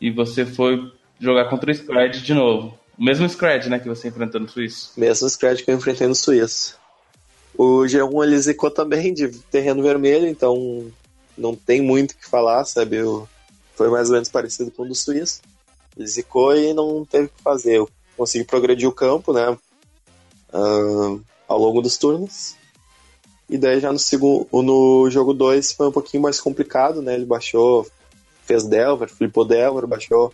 E 0.00 0.10
você 0.10 0.44
foi 0.44 0.92
jogar 1.20 1.48
contra 1.48 1.70
o 1.70 1.74
Scred 1.74 2.22
de 2.22 2.34
novo. 2.34 2.78
O 2.98 3.04
mesmo 3.04 3.28
Scred, 3.28 3.68
né, 3.70 3.78
que 3.78 3.88
você 3.88 4.08
enfrentou 4.08 4.40
no 4.40 4.48
Suíço. 4.48 4.92
Mesmo 4.96 5.28
Scred 5.28 5.64
que 5.64 5.70
eu 5.70 5.76
enfrentei 5.76 6.06
no 6.06 6.14
Suíço. 6.14 6.78
O 7.56 7.82
G1 7.82 8.24
ele 8.24 8.38
zicou 8.38 8.70
também 8.70 9.12
de 9.12 9.28
terreno 9.28 9.82
vermelho, 9.82 10.26
então 10.26 10.90
não 11.36 11.54
tem 11.54 11.80
muito 11.80 12.12
o 12.12 12.16
que 12.16 12.28
falar, 12.28 12.64
sabe? 12.64 13.02
O, 13.02 13.28
foi 13.74 13.88
mais 13.90 14.08
ou 14.08 14.14
menos 14.14 14.28
parecido 14.28 14.70
com 14.70 14.82
o 14.82 14.88
do 14.88 14.94
Suíço. 14.94 15.40
Ele 15.96 16.06
zicou 16.06 16.56
e 16.56 16.72
não 16.72 17.04
teve 17.04 17.26
o 17.26 17.28
que 17.28 17.42
fazer. 17.42 17.76
Eu 17.76 17.88
consegui 18.16 18.44
progredir 18.44 18.88
o 18.88 18.92
campo, 18.92 19.32
né? 19.32 19.50
Uh, 20.52 21.22
ao 21.48 21.58
longo 21.58 21.82
dos 21.82 21.96
turnos. 21.96 22.56
E 23.48 23.58
daí 23.58 23.80
já 23.80 23.92
no, 23.92 23.98
segundo, 23.98 24.48
no 24.50 25.10
jogo 25.10 25.34
2 25.34 25.72
foi 25.72 25.88
um 25.88 25.92
pouquinho 25.92 26.22
mais 26.22 26.40
complicado, 26.40 27.02
né? 27.02 27.14
Ele 27.14 27.26
baixou, 27.26 27.86
fez 28.44 28.64
Delver, 28.64 29.08
flipou 29.08 29.44
Delver, 29.44 29.86
baixou 29.86 30.32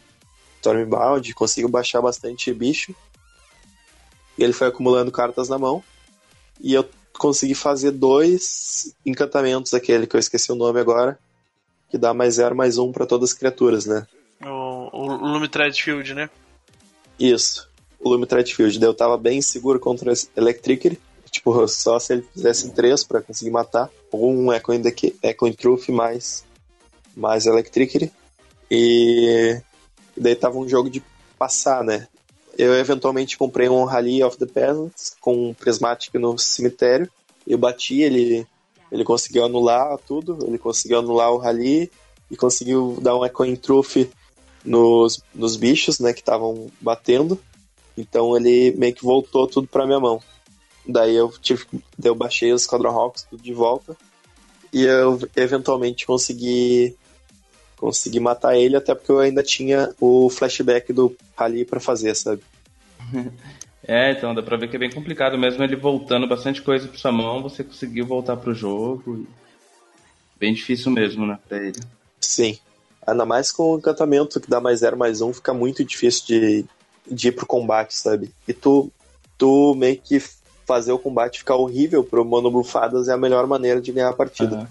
Stormbound, 0.60 1.34
conseguiu 1.34 1.68
baixar 1.68 2.00
bastante 2.00 2.52
bicho. 2.52 2.94
E 4.36 4.44
ele 4.44 4.52
foi 4.52 4.68
acumulando 4.68 5.10
cartas 5.10 5.48
na 5.48 5.58
mão. 5.58 5.82
E 6.60 6.74
eu 6.74 6.88
consegui 7.18 7.54
fazer 7.54 7.90
dois 7.90 8.94
encantamentos, 9.04 9.74
aquele 9.74 10.06
que 10.06 10.14
eu 10.14 10.20
esqueci 10.20 10.52
o 10.52 10.56
nome 10.56 10.78
agora, 10.78 11.18
que 11.90 11.98
dá 11.98 12.12
mais 12.12 12.34
zero, 12.34 12.54
mais 12.54 12.78
um 12.78 12.92
para 12.92 13.06
todas 13.06 13.30
as 13.30 13.36
criaturas, 13.36 13.86
né? 13.86 14.06
O, 14.42 14.96
o 14.96 15.16
Lume 15.16 15.48
Field, 15.74 16.14
né? 16.14 16.30
Isso, 17.18 17.68
o 17.98 18.08
Lume 18.08 18.26
Field. 18.46 18.82
Eu 18.82 18.94
tava 18.94 19.16
bem 19.16 19.40
seguro 19.42 19.80
contra 19.80 20.12
Electricity. 20.36 20.98
Tipo, 21.30 21.66
só 21.68 21.98
se 21.98 22.14
ele 22.14 22.26
fizesse 22.32 22.70
três 22.72 23.04
para 23.04 23.20
conseguir 23.20 23.50
matar. 23.50 23.90
Ou 24.10 24.32
um 24.32 24.52
Echo 24.52 24.72
in, 24.72 24.82
the, 24.82 24.94
Echo 25.22 25.46
in 25.46 25.52
Truth 25.52 25.88
mais, 25.88 26.44
mais 27.16 27.46
Electricity. 27.46 28.12
E, 28.70 29.60
e 30.16 30.20
daí 30.20 30.34
tava 30.34 30.58
um 30.58 30.68
jogo 30.68 30.88
de 30.88 31.02
passar, 31.38 31.82
né? 31.82 32.06
Eu 32.56 32.74
eventualmente 32.74 33.38
comprei 33.38 33.68
um 33.68 33.84
Rally 33.84 34.22
of 34.22 34.36
the 34.36 34.46
Peasants 34.46 35.16
com 35.20 35.50
um 35.50 35.54
Prismatic 35.54 36.14
no 36.14 36.36
cemitério. 36.38 37.08
Eu 37.46 37.56
bati, 37.56 38.00
ele 38.00 38.46
ele 38.90 39.04
conseguiu 39.04 39.44
anular 39.44 39.98
tudo, 40.06 40.38
ele 40.46 40.58
conseguiu 40.58 40.98
anular 40.98 41.30
o 41.32 41.38
Rally 41.38 41.90
e 42.30 42.36
conseguiu 42.36 42.98
dar 43.00 43.16
um 43.16 43.24
Echoing 43.24 43.56
Truth 43.56 44.08
nos, 44.64 45.22
nos 45.34 45.56
bichos, 45.56 45.98
né, 45.98 46.12
que 46.12 46.20
estavam 46.20 46.70
batendo. 46.80 47.38
Então 47.96 48.36
ele 48.36 48.72
meio 48.72 48.94
que 48.94 49.04
voltou 49.04 49.46
tudo 49.46 49.66
pra 49.66 49.86
minha 49.86 50.00
mão. 50.00 50.22
Daí 50.86 51.14
eu 51.14 51.30
tive, 51.40 51.64
eu 52.02 52.14
baixei 52.14 52.52
os 52.52 52.62
Squadron 52.62 52.90
Hawks 52.90 53.26
tudo 53.28 53.42
de 53.42 53.52
volta 53.52 53.96
e 54.72 54.84
eu 54.84 55.18
eventualmente 55.36 56.06
consegui 56.06 56.96
consegui 57.76 58.18
matar 58.18 58.56
ele, 58.56 58.74
até 58.74 58.92
porque 58.92 59.12
eu 59.12 59.20
ainda 59.20 59.40
tinha 59.40 59.94
o 60.00 60.28
flashback 60.28 60.92
do 60.92 61.14
Rally 61.36 61.64
para 61.64 61.78
fazer, 61.78 62.14
sabe? 62.16 62.42
É, 63.86 64.12
então 64.12 64.34
dá 64.34 64.42
pra 64.42 64.56
ver 64.56 64.68
que 64.68 64.76
é 64.76 64.78
bem 64.78 64.90
complicado, 64.90 65.38
mesmo 65.38 65.62
ele 65.62 65.76
voltando 65.76 66.26
bastante 66.26 66.60
coisa 66.62 66.88
pra 66.88 66.98
sua 66.98 67.12
mão, 67.12 67.42
você 67.42 67.62
conseguiu 67.62 68.06
voltar 68.06 68.36
pro 68.36 68.54
jogo. 68.54 69.26
Bem 70.38 70.52
difícil 70.52 70.90
mesmo, 70.92 71.26
né, 71.26 71.38
pra 71.48 71.58
ele. 71.58 71.80
Sim. 72.20 72.58
Ainda 73.06 73.24
mais 73.24 73.50
com 73.50 73.74
o 73.74 73.78
encantamento 73.78 74.40
que 74.40 74.50
dá 74.50 74.60
mais 74.60 74.80
zero 74.80 74.96
mais 74.96 75.20
um, 75.20 75.32
fica 75.32 75.54
muito 75.54 75.84
difícil 75.84 76.26
de, 76.26 76.64
de 77.10 77.28
ir 77.28 77.32
pro 77.32 77.46
combate, 77.46 77.94
sabe? 77.94 78.30
E 78.46 78.52
tu, 78.52 78.90
tu 79.38 79.74
meio 79.74 79.96
que 79.96 80.20
fazer 80.66 80.92
o 80.92 80.98
combate 80.98 81.38
ficar 81.38 81.56
horrível 81.56 82.04
pro 82.04 82.24
Mono 82.24 82.50
Bufadas 82.50 83.08
é 83.08 83.14
a 83.14 83.16
melhor 83.16 83.46
maneira 83.46 83.80
de 83.80 83.90
ganhar 83.90 84.10
a 84.10 84.12
partida. 84.12 84.56
Uhum. 84.56 84.66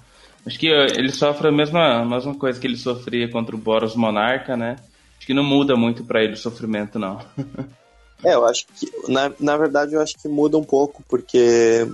Acho 0.46 0.60
que 0.60 0.68
ele 0.68 1.12
sofre 1.12 1.48
a 1.48 1.52
mesma, 1.52 2.02
a 2.02 2.06
mesma 2.06 2.36
coisa 2.36 2.60
que 2.60 2.68
ele 2.68 2.78
sofria 2.78 3.28
contra 3.30 3.56
o 3.56 3.60
Boros 3.60 3.96
Monarca, 3.96 4.56
né? 4.56 4.78
Acho 5.18 5.26
que 5.26 5.34
não 5.34 5.44
muda 5.44 5.76
muito 5.76 6.04
para 6.04 6.24
ele 6.24 6.34
o 6.34 6.38
sofrimento, 6.38 7.00
não. 7.00 7.20
é, 8.24 8.34
eu 8.34 8.46
acho 8.46 8.66
que. 8.68 8.90
Na, 9.12 9.32
na 9.40 9.58
verdade, 9.58 9.94
eu 9.94 10.02
acho 10.02 10.18
que 10.18 10.28
muda 10.28 10.58
um 10.58 10.64
pouco, 10.64 11.04
porque 11.08 11.88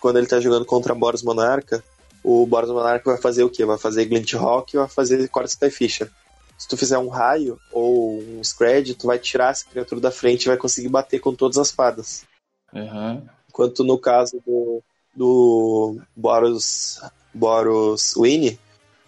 quando 0.00 0.18
ele 0.18 0.26
tá 0.26 0.40
jogando 0.40 0.64
contra 0.64 0.94
Boros 0.94 1.22
Monarca, 1.22 1.82
o 2.22 2.46
Boros 2.46 2.70
Monarca 2.70 3.10
vai 3.10 3.20
fazer 3.20 3.44
o 3.44 3.50
quê? 3.50 3.64
Vai 3.64 3.78
fazer 3.78 4.04
Glint 4.06 4.32
Rock 4.34 4.74
e 4.74 4.78
vai 4.78 4.88
fazer 4.88 5.28
Core 5.28 5.46
Skyfisher. 5.46 6.10
Se 6.56 6.68
tu 6.68 6.76
fizer 6.76 6.98
um 6.98 7.08
raio 7.08 7.58
ou 7.72 8.20
um 8.20 8.42
Scred, 8.42 8.94
tu 8.94 9.08
vai 9.08 9.18
tirar 9.18 9.50
essa 9.50 9.66
criatura 9.68 10.00
da 10.00 10.10
frente 10.10 10.44
e 10.44 10.48
vai 10.48 10.56
conseguir 10.56 10.88
bater 10.88 11.18
com 11.18 11.34
todas 11.34 11.58
as 11.58 11.70
fadas. 11.70 12.24
Uhum. 12.72 13.22
Enquanto 13.48 13.82
no 13.84 13.98
caso 13.98 14.40
do, 14.46 14.82
do 15.14 15.98
Boros, 16.14 17.00
Boros 17.32 18.14
Winnie, 18.16 18.58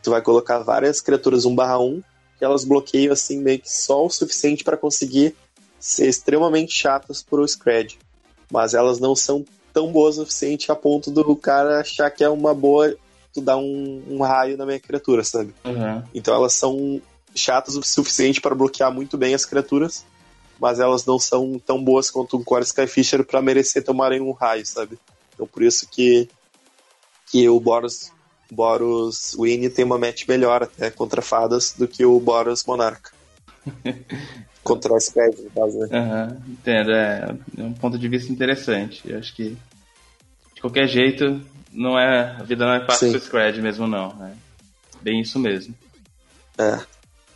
tu 0.02 0.10
vai 0.10 0.20
colocar 0.20 0.58
várias 0.58 1.00
criaturas 1.00 1.44
1/1 1.44 2.02
que 2.38 2.44
elas 2.44 2.64
bloqueiam 2.64 3.12
assim 3.12 3.40
meio 3.40 3.60
que 3.60 3.72
só 3.72 4.04
o 4.04 4.10
suficiente 4.10 4.62
para 4.62 4.76
conseguir 4.76 5.34
ser 5.78 6.08
extremamente 6.08 6.72
chatas 6.72 7.22
pro 7.22 7.46
Scred. 7.46 7.98
Mas 8.50 8.74
elas 8.74 8.98
não 8.98 9.14
são 9.14 9.44
tão 9.72 9.92
boas 9.92 10.16
o 10.16 10.22
suficiente 10.22 10.72
a 10.72 10.74
ponto 10.74 11.10
do 11.10 11.36
cara 11.36 11.80
achar 11.80 12.10
que 12.10 12.24
é 12.24 12.28
uma 12.28 12.54
boa 12.54 12.96
tu 13.32 13.42
dar 13.42 13.58
um, 13.58 14.02
um 14.08 14.22
raio 14.22 14.56
na 14.56 14.64
minha 14.64 14.80
criatura, 14.80 15.22
sabe? 15.22 15.54
Uhum. 15.64 16.02
Então 16.14 16.34
elas 16.34 16.54
são 16.54 17.00
chatas 17.34 17.76
o 17.76 17.82
suficiente 17.82 18.40
para 18.40 18.54
bloquear 18.54 18.90
muito 18.90 19.18
bem 19.18 19.34
as 19.34 19.44
criaturas, 19.44 20.04
mas 20.58 20.80
elas 20.80 21.04
não 21.04 21.18
são 21.18 21.58
tão 21.58 21.82
boas 21.82 22.10
quanto 22.10 22.38
um 22.38 22.42
Core 22.42 22.64
Skyfisher 22.64 23.24
para 23.24 23.42
merecer 23.42 23.84
tomarem 23.84 24.22
um 24.22 24.32
raio, 24.32 24.64
sabe? 24.64 24.98
Então 25.34 25.46
por 25.46 25.62
isso 25.62 25.86
que, 25.90 26.28
que 27.30 27.46
o 27.46 27.60
Boros, 27.60 28.10
Boros 28.50 29.36
Winnie 29.38 29.68
tem 29.68 29.84
uma 29.84 29.98
match 29.98 30.26
melhor 30.26 30.62
até 30.62 30.90
contra 30.90 31.20
fadas 31.20 31.74
do 31.76 31.86
que 31.86 32.06
o 32.06 32.18
Boros 32.18 32.64
Monarca. 32.64 33.12
contra 34.66 34.92
o 34.92 35.00
Scred, 35.00 35.42
no 35.42 35.50
caso, 35.50 35.78
né? 35.78 35.88
Uhum, 35.92 36.52
entendo, 36.52 36.90
é, 36.90 37.36
é 37.58 37.62
um 37.62 37.72
ponto 37.72 37.98
de 37.98 38.08
vista 38.08 38.32
interessante. 38.32 39.02
Eu 39.04 39.18
acho 39.18 39.34
que 39.34 39.56
de 40.54 40.60
qualquer 40.60 40.88
jeito 40.88 41.40
não 41.72 41.98
é, 41.98 42.36
a 42.38 42.42
vida 42.42 42.66
não 42.66 42.74
é 42.74 42.84
fácil 42.84 43.10
pro 43.10 43.20
Scred 43.20 43.62
mesmo, 43.62 43.86
não. 43.86 44.10
É 44.24 44.32
bem 45.00 45.20
isso 45.20 45.38
mesmo. 45.38 45.74
É. 46.58 46.80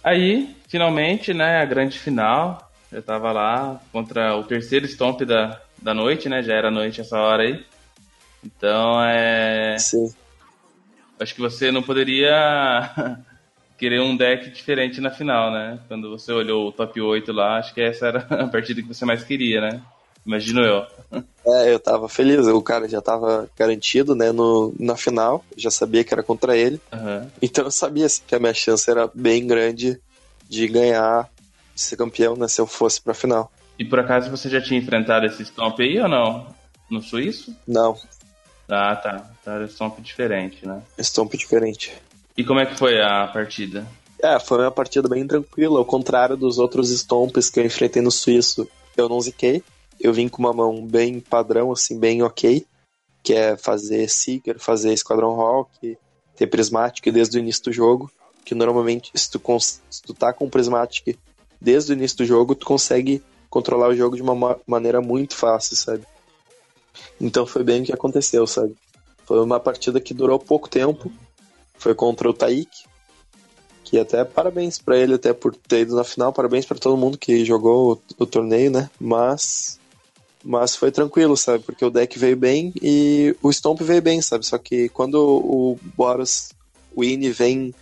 Aí, 0.02 0.56
finalmente, 0.68 1.32
né, 1.32 1.62
a 1.62 1.64
grande 1.64 1.98
final. 1.98 2.68
Eu 2.90 3.00
tava 3.00 3.30
lá 3.30 3.80
contra 3.92 4.36
o 4.36 4.42
terceiro 4.42 4.84
stomp 4.86 5.20
da, 5.20 5.60
da 5.80 5.94
noite, 5.94 6.28
né? 6.28 6.42
Já 6.42 6.54
era 6.54 6.72
noite 6.72 7.00
essa 7.00 7.16
hora 7.16 7.44
aí. 7.44 7.64
Então, 8.44 9.00
é. 9.04 9.78
Sim. 9.78 10.12
Acho 11.20 11.34
que 11.34 11.40
você 11.40 11.70
não 11.70 11.82
poderia 11.82 12.90
querer 13.80 14.02
um 14.02 14.14
deck 14.14 14.50
diferente 14.50 15.00
na 15.00 15.10
final, 15.10 15.50
né? 15.50 15.78
Quando 15.88 16.10
você 16.10 16.30
olhou 16.30 16.68
o 16.68 16.72
top 16.72 17.00
8 17.00 17.32
lá, 17.32 17.56
acho 17.56 17.72
que 17.72 17.80
essa 17.80 18.08
era 18.08 18.18
a 18.44 18.46
partida 18.46 18.82
que 18.82 18.88
você 18.88 19.06
mais 19.06 19.24
queria, 19.24 19.62
né? 19.62 19.82
Imagino 20.24 20.60
eu. 20.60 20.86
É, 21.46 21.72
eu 21.72 21.80
tava 21.80 22.06
feliz, 22.06 22.46
o 22.46 22.60
cara 22.60 22.86
já 22.86 23.00
tava 23.00 23.48
garantido, 23.58 24.14
né, 24.14 24.30
no, 24.32 24.74
na 24.78 24.94
final, 24.94 25.42
já 25.56 25.70
sabia 25.70 26.04
que 26.04 26.12
era 26.12 26.22
contra 26.22 26.54
ele. 26.54 26.78
Uhum. 26.92 27.26
Então 27.40 27.64
eu 27.64 27.70
sabia 27.70 28.04
assim, 28.04 28.22
que 28.26 28.34
a 28.34 28.38
minha 28.38 28.52
chance 28.52 28.88
era 28.90 29.10
bem 29.14 29.46
grande 29.46 29.98
de 30.46 30.68
ganhar, 30.68 31.26
de 31.74 31.80
ser 31.80 31.96
campeão, 31.96 32.36
né, 32.36 32.46
se 32.48 32.60
eu 32.60 32.66
fosse 32.66 33.00
pra 33.00 33.14
final. 33.14 33.50
E 33.78 33.84
por 33.84 33.98
acaso 33.98 34.30
você 34.30 34.50
já 34.50 34.60
tinha 34.60 34.78
enfrentado 34.78 35.24
esse 35.24 35.42
Stomp 35.42 35.80
aí 35.80 35.98
ou 35.98 36.08
não? 36.08 36.54
No 36.90 37.00
suíço? 37.00 37.56
Não. 37.66 37.96
Ah, 38.68 38.94
tá. 38.94 39.30
Tá, 39.42 39.54
era 39.54 39.66
Stomp 39.68 39.98
diferente, 40.00 40.68
né? 40.68 40.82
Stomp 40.98 41.32
diferente. 41.34 41.96
E 42.36 42.44
como 42.44 42.60
é 42.60 42.66
que 42.66 42.76
foi 42.76 43.00
a 43.00 43.26
partida? 43.26 43.86
É, 44.22 44.38
foi 44.38 44.58
uma 44.58 44.70
partida 44.70 45.08
bem 45.08 45.26
tranquila, 45.26 45.78
ao 45.78 45.84
contrário 45.84 46.36
dos 46.36 46.58
outros 46.58 46.90
Stomps 46.90 47.48
que 47.48 47.58
eu 47.58 47.64
enfrentei 47.64 48.02
no 48.02 48.10
suíço. 48.10 48.68
Eu 48.96 49.08
não 49.08 49.20
ziquei, 49.20 49.62
eu 49.98 50.12
vim 50.12 50.28
com 50.28 50.42
uma 50.42 50.52
mão 50.52 50.86
bem 50.86 51.20
padrão, 51.20 51.72
assim, 51.72 51.98
bem 51.98 52.22
ok, 52.22 52.66
que 53.22 53.32
é 53.32 53.56
fazer 53.56 54.08
Seeker, 54.08 54.58
fazer 54.58 54.92
Esquadrão 54.92 55.34
Rock, 55.34 55.96
ter 56.36 56.46
Prismatic 56.46 57.12
desde 57.12 57.38
o 57.38 57.40
início 57.40 57.64
do 57.64 57.72
jogo, 57.72 58.10
que 58.44 58.54
normalmente, 58.54 59.10
se 59.14 59.30
tu, 59.30 59.40
se 59.60 60.02
tu 60.02 60.14
tá 60.14 60.32
com 60.32 60.48
Prismatic 60.48 61.18
desde 61.60 61.92
o 61.92 61.94
início 61.94 62.18
do 62.18 62.24
jogo, 62.24 62.54
tu 62.54 62.66
consegue 62.66 63.22
controlar 63.48 63.88
o 63.88 63.96
jogo 63.96 64.16
de 64.16 64.22
uma 64.22 64.58
maneira 64.66 65.00
muito 65.00 65.36
fácil, 65.36 65.76
sabe? 65.76 66.04
Então 67.20 67.46
foi 67.46 67.62
bem 67.62 67.82
o 67.82 67.84
que 67.84 67.92
aconteceu, 67.92 68.46
sabe? 68.46 68.74
Foi 69.26 69.42
uma 69.42 69.60
partida 69.60 70.00
que 70.00 70.14
durou 70.14 70.38
pouco 70.38 70.68
tempo, 70.68 71.12
foi 71.80 71.94
contra 71.94 72.28
o 72.28 72.34
Taik, 72.34 72.68
que 73.82 73.98
até 73.98 74.22
parabéns 74.24 74.78
para 74.78 74.96
ele 74.96 75.14
até 75.14 75.32
por 75.32 75.56
ter 75.56 75.80
ido 75.80 75.96
na 75.96 76.04
final, 76.04 76.32
parabéns 76.32 76.66
para 76.66 76.78
todo 76.78 76.96
mundo 76.96 77.18
que 77.18 77.44
jogou 77.44 77.94
o, 77.94 78.22
o, 78.22 78.26
torneio, 78.26 78.70
né? 78.70 78.88
Mas 79.00 79.80
mas 80.44 80.76
foi 80.76 80.90
tranquilo, 80.90 81.36
sabe? 81.36 81.64
Porque 81.64 81.84
o 81.84 81.90
deck 81.90 82.18
veio 82.18 82.36
bem 82.36 82.72
e 82.80 83.36
o 83.42 83.52
Stomp 83.52 83.80
veio 83.80 84.00
bem, 84.00 84.22
sabe? 84.22 84.46
Só 84.46 84.56
que 84.58 84.88
quando 84.90 85.16
o 85.16 85.78
Boros 85.96 86.50
Winnie 86.96 87.30
vem. 87.30 87.74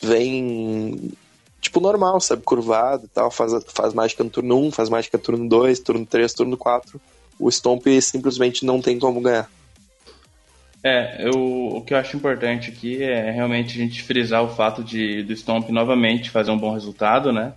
vem. 0.00 1.12
tipo 1.60 1.78
normal, 1.78 2.20
sabe? 2.20 2.42
Curvado 2.42 3.04
e 3.04 3.08
tal, 3.08 3.30
faz, 3.30 3.52
faz 3.68 3.94
mágica 3.94 4.24
no 4.24 4.30
turno 4.30 4.56
1, 4.66 4.72
faz 4.72 4.88
mágica 4.88 5.18
no 5.18 5.22
turno 5.24 5.48
2, 5.48 5.80
turno 5.80 6.06
3, 6.06 6.32
turno 6.32 6.56
4. 6.56 7.00
O 7.38 7.50
Stomp 7.50 7.86
simplesmente 8.00 8.64
não 8.64 8.80
tem 8.80 8.98
como 8.98 9.20
ganhar. 9.20 9.48
É, 10.88 11.16
eu, 11.18 11.32
o 11.32 11.82
que 11.82 11.92
eu 11.92 11.98
acho 11.98 12.16
importante 12.16 12.70
aqui 12.70 13.02
é 13.02 13.28
realmente 13.28 13.76
a 13.76 13.82
gente 13.82 14.04
frisar 14.04 14.44
o 14.44 14.54
fato 14.54 14.84
de 14.84 15.24
do 15.24 15.34
Stomp 15.34 15.68
novamente 15.70 16.30
fazer 16.30 16.52
um 16.52 16.58
bom 16.58 16.72
resultado, 16.72 17.32
né? 17.32 17.52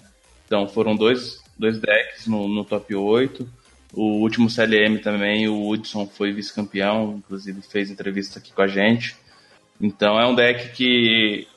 Então 0.47 0.67
foram 0.67 0.95
dois, 0.95 1.39
dois 1.55 1.77
decks 1.77 2.25
no, 2.25 2.47
no 2.47 2.65
top 2.65 2.95
8. 2.95 3.47
O 3.93 4.21
último 4.21 4.49
CLM 4.49 4.97
também, 4.97 5.47
o 5.47 5.69
Hudson 5.69 6.07
foi 6.07 6.31
vice-campeão, 6.31 7.17
inclusive 7.19 7.61
fez 7.61 7.91
entrevista 7.91 8.39
aqui 8.39 8.51
com 8.51 8.63
a 8.63 8.67
gente. 8.67 9.15
Então 9.79 10.19
é 10.19 10.25
um 10.25 10.33
deck 10.33 10.71
que 10.71 11.47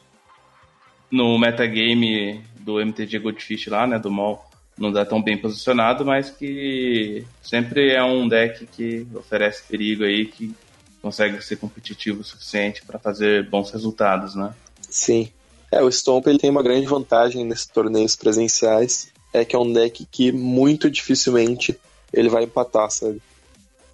no 1.10 1.38
metagame 1.38 2.44
do 2.60 2.82
MTG 2.82 3.18
Goldfish 3.18 3.68
lá, 3.68 3.86
né, 3.86 3.98
do 3.98 4.10
MOL, 4.10 4.44
não 4.76 4.92
dá 4.92 5.06
tão 5.06 5.22
bem 5.22 5.38
posicionado, 5.38 6.04
mas 6.04 6.28
que 6.28 7.24
sempre 7.40 7.92
é 7.92 8.04
um 8.04 8.28
deck 8.28 8.66
que 8.66 9.06
oferece 9.14 9.66
perigo 9.66 10.04
aí, 10.04 10.26
que 10.26 10.54
consegue 11.02 11.42
ser 11.42 11.56
competitivo 11.56 12.20
o 12.20 12.24
suficiente 12.24 12.82
para 12.86 12.98
fazer 12.98 13.50
bons 13.50 13.70
resultados, 13.70 14.36
né? 14.36 14.54
Sim. 14.88 15.28
É, 15.70 15.82
o 15.82 15.90
Stomp 15.90 16.26
ele 16.28 16.38
tem 16.38 16.50
uma 16.50 16.62
grande 16.62 16.86
vantagem 16.86 17.44
nesses 17.44 17.66
torneios 17.66 18.14
presenciais, 18.14 19.08
é 19.32 19.44
que 19.44 19.56
é 19.56 19.58
um 19.58 19.72
deck 19.72 20.06
que 20.10 20.30
muito 20.30 20.90
dificilmente 20.90 21.78
ele 22.12 22.28
vai 22.28 22.44
empatar, 22.44 22.90
sabe? 22.90 23.20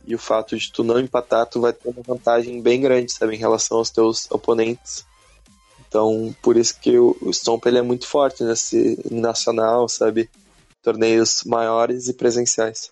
E 0.06 0.14
o 0.14 0.18
fato 0.18 0.56
de 0.56 0.70
tu 0.72 0.82
não 0.82 0.98
empatar, 0.98 1.46
tu 1.46 1.60
vai 1.60 1.72
ter 1.72 1.88
uma 1.88 2.02
vantagem 2.02 2.60
bem 2.60 2.80
grande, 2.80 3.12
sabe, 3.12 3.34
em 3.34 3.38
relação 3.38 3.78
aos 3.78 3.90
teus 3.90 4.30
oponentes. 4.30 5.06
Então, 5.86 6.34
por 6.42 6.56
isso 6.56 6.78
que 6.80 6.98
o, 6.98 7.16
Stomp 7.32 7.64
ele 7.66 7.78
é 7.78 7.82
muito 7.82 8.06
forte 8.06 8.42
nesse 8.42 8.98
nacional, 9.10 9.88
sabe? 9.88 10.28
Torneios 10.82 11.44
maiores 11.44 12.08
e 12.08 12.12
presenciais. 12.12 12.90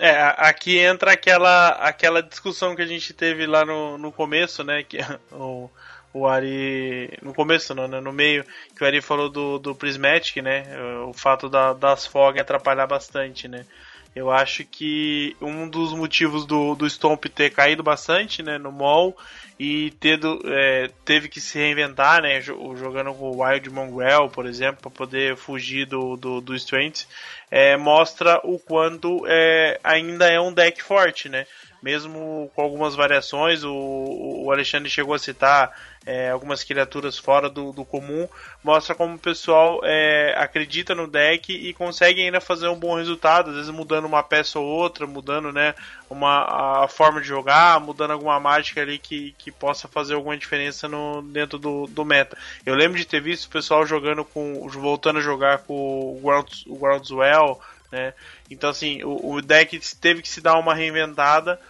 É, 0.00 0.10
aqui 0.38 0.78
entra 0.78 1.12
aquela, 1.12 1.68
aquela 1.70 2.22
discussão 2.22 2.74
que 2.74 2.82
a 2.82 2.86
gente 2.86 3.12
teve 3.12 3.46
lá 3.46 3.64
no, 3.64 3.98
no 3.98 4.10
começo, 4.10 4.64
né? 4.64 4.82
Que 4.82 4.98
o, 5.30 5.68
o 6.14 6.26
Ari. 6.26 7.10
No 7.22 7.34
começo, 7.34 7.74
não, 7.74 7.86
né? 7.86 8.00
no 8.00 8.12
meio, 8.12 8.44
que 8.74 8.82
o 8.82 8.86
Ari 8.86 9.02
falou 9.02 9.28
do, 9.28 9.58
do 9.58 9.74
Prismatic, 9.74 10.42
né? 10.42 10.64
O 11.06 11.12
fato 11.12 11.48
da, 11.48 11.72
das 11.74 12.06
fog 12.06 12.40
atrapalhar 12.40 12.86
bastante, 12.86 13.46
né? 13.48 13.66
Eu 14.14 14.30
acho 14.30 14.64
que 14.64 15.34
um 15.40 15.66
dos 15.66 15.94
motivos 15.94 16.44
do, 16.44 16.74
do 16.74 16.88
Stomp 16.88 17.24
ter 17.26 17.50
caído 17.50 17.82
bastante 17.82 18.42
né, 18.42 18.58
no 18.58 18.70
mall 18.70 19.16
e 19.58 19.90
ter, 19.92 20.20
é, 20.44 20.90
teve 21.04 21.28
que 21.28 21.40
se 21.40 21.58
reinventar, 21.58 22.20
né, 22.20 22.40
jogando 22.40 23.14
com 23.14 23.30
o 23.30 23.42
Wild 23.42 23.70
Mongrel, 23.70 24.28
por 24.28 24.44
exemplo, 24.44 24.82
para 24.82 24.90
poder 24.90 25.36
fugir 25.36 25.86
do, 25.86 26.16
do, 26.16 26.40
do 26.42 26.54
Strength, 26.54 27.06
é, 27.50 27.76
mostra 27.76 28.38
o 28.44 28.58
quanto 28.58 29.24
é, 29.26 29.80
ainda 29.82 30.26
é 30.26 30.38
um 30.38 30.52
deck 30.52 30.82
forte, 30.82 31.28
né? 31.28 31.46
Mesmo 31.82 32.50
com 32.54 32.62
algumas 32.62 32.94
variações, 32.94 33.64
o, 33.64 33.72
o 33.72 34.52
Alexandre 34.52 34.88
chegou 34.88 35.14
a 35.14 35.18
citar 35.18 35.72
é, 36.04 36.30
algumas 36.30 36.64
criaturas 36.64 37.16
fora 37.16 37.48
do, 37.48 37.72
do, 37.72 37.84
comum, 37.84 38.28
mostra 38.62 38.94
como 38.94 39.14
o 39.14 39.18
pessoal 39.18 39.80
é, 39.84 40.34
acredita 40.36 40.94
no 40.94 41.06
deck 41.06 41.52
e 41.52 41.72
consegue 41.74 42.20
ainda 42.20 42.40
fazer 42.40 42.68
um 42.68 42.78
bom 42.78 42.96
resultado, 42.96 43.50
às 43.50 43.56
vezes 43.56 43.70
mudando 43.70 44.06
uma 44.06 44.22
peça 44.22 44.58
ou 44.58 44.66
outra, 44.66 45.06
mudando 45.06 45.52
né, 45.52 45.74
uma, 46.10 46.84
a 46.84 46.88
forma 46.88 47.20
de 47.20 47.28
jogar, 47.28 47.80
mudando 47.80 48.12
alguma 48.12 48.38
mágica 48.40 48.80
ali 48.80 48.98
que, 48.98 49.34
que 49.38 49.52
possa 49.52 49.86
fazer 49.86 50.14
alguma 50.14 50.36
diferença 50.36 50.88
no, 50.88 51.22
dentro 51.22 51.58
do, 51.58 51.86
do 51.86 52.04
meta. 52.04 52.36
Eu 52.66 52.74
lembro 52.74 52.98
de 52.98 53.06
ter 53.06 53.20
visto 53.20 53.46
o 53.46 53.50
pessoal 53.50 53.86
jogando 53.86 54.24
com. 54.24 54.68
voltando 54.68 55.20
a 55.20 55.22
jogar 55.22 55.58
com 55.58 55.74
o, 55.74 56.20
Grounds, 56.22 56.64
o 56.66 57.60
né? 57.92 58.14
Então 58.50 58.70
assim, 58.70 59.04
o, 59.04 59.34
o 59.34 59.42
deck 59.42 59.78
teve 60.00 60.22
que 60.22 60.28
se 60.28 60.40
dar 60.40 60.58
uma 60.58 60.74
reinventada 60.74 61.60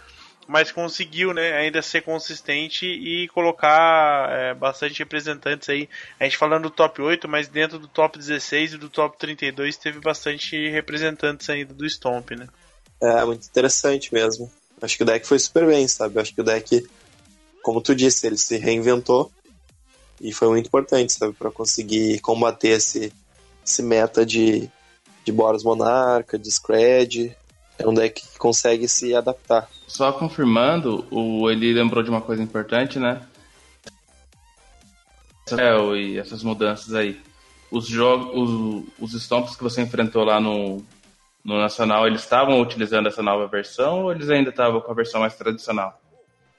mas 0.47 0.71
conseguiu, 0.71 1.33
né, 1.33 1.53
ainda 1.53 1.81
ser 1.81 2.01
consistente 2.01 2.85
e 2.85 3.27
colocar 3.29 4.29
é, 4.29 4.53
bastante 4.53 4.99
representantes 4.99 5.69
aí. 5.69 5.89
A 6.19 6.23
gente 6.25 6.37
falando 6.37 6.63
do 6.63 6.69
top 6.69 7.01
8, 7.01 7.27
mas 7.27 7.47
dentro 7.47 7.79
do 7.79 7.87
top 7.87 8.17
16 8.17 8.73
e 8.73 8.77
do 8.77 8.89
top 8.89 9.17
32 9.17 9.77
teve 9.77 9.99
bastante 9.99 10.69
representantes 10.69 11.49
ainda 11.49 11.73
do 11.73 11.89
Stomp, 11.89 12.31
né? 12.31 12.47
É, 13.01 13.23
muito 13.25 13.45
interessante 13.45 14.13
mesmo. 14.13 14.51
Acho 14.81 14.97
que 14.97 15.03
o 15.03 15.05
deck 15.05 15.25
foi 15.25 15.39
super 15.39 15.65
bem, 15.65 15.87
sabe? 15.87 16.19
Acho 16.19 16.33
que 16.33 16.41
o 16.41 16.43
deck, 16.43 16.85
como 17.61 17.81
tu 17.81 17.95
disse, 17.95 18.27
ele 18.27 18.37
se 18.37 18.57
reinventou 18.57 19.31
e 20.21 20.31
foi 20.31 20.49
muito 20.49 20.67
importante, 20.67 21.13
sabe, 21.13 21.33
para 21.33 21.51
conseguir 21.51 22.19
combater 22.19 22.69
esse, 22.69 23.11
esse 23.65 23.81
meta 23.81 24.25
de, 24.25 24.69
de 25.25 25.31
Boros 25.31 25.63
Monarca, 25.63 26.37
de 26.37 26.49
Scred, 26.49 27.35
é 27.77 27.87
um 27.87 27.93
deck 27.93 28.21
que 28.21 28.37
consegue 28.37 28.87
se 28.87 29.15
adaptar. 29.15 29.69
Só 29.87 30.11
confirmando, 30.11 31.05
o 31.11 31.49
ele 31.49 31.73
lembrou 31.73 32.03
de 32.03 32.09
uma 32.09 32.21
coisa 32.21 32.41
importante, 32.41 32.99
né? 32.99 33.21
É, 35.51 35.75
e 35.95 36.17
essas 36.17 36.43
mudanças 36.43 36.93
aí. 36.93 37.19
Os 37.69 37.87
jogos, 37.87 38.31
os, 38.99 39.13
os 39.13 39.21
stomps 39.21 39.55
que 39.55 39.63
você 39.63 39.81
enfrentou 39.81 40.23
lá 40.23 40.39
no, 40.39 40.83
no 41.43 41.59
Nacional, 41.59 42.07
eles 42.07 42.21
estavam 42.21 42.61
utilizando 42.61 43.07
essa 43.07 43.21
nova 43.21 43.47
versão 43.47 44.03
ou 44.03 44.11
eles 44.11 44.29
ainda 44.29 44.51
estavam 44.51 44.79
com 44.79 44.91
a 44.91 44.95
versão 44.95 45.21
mais 45.21 45.35
tradicional? 45.35 45.99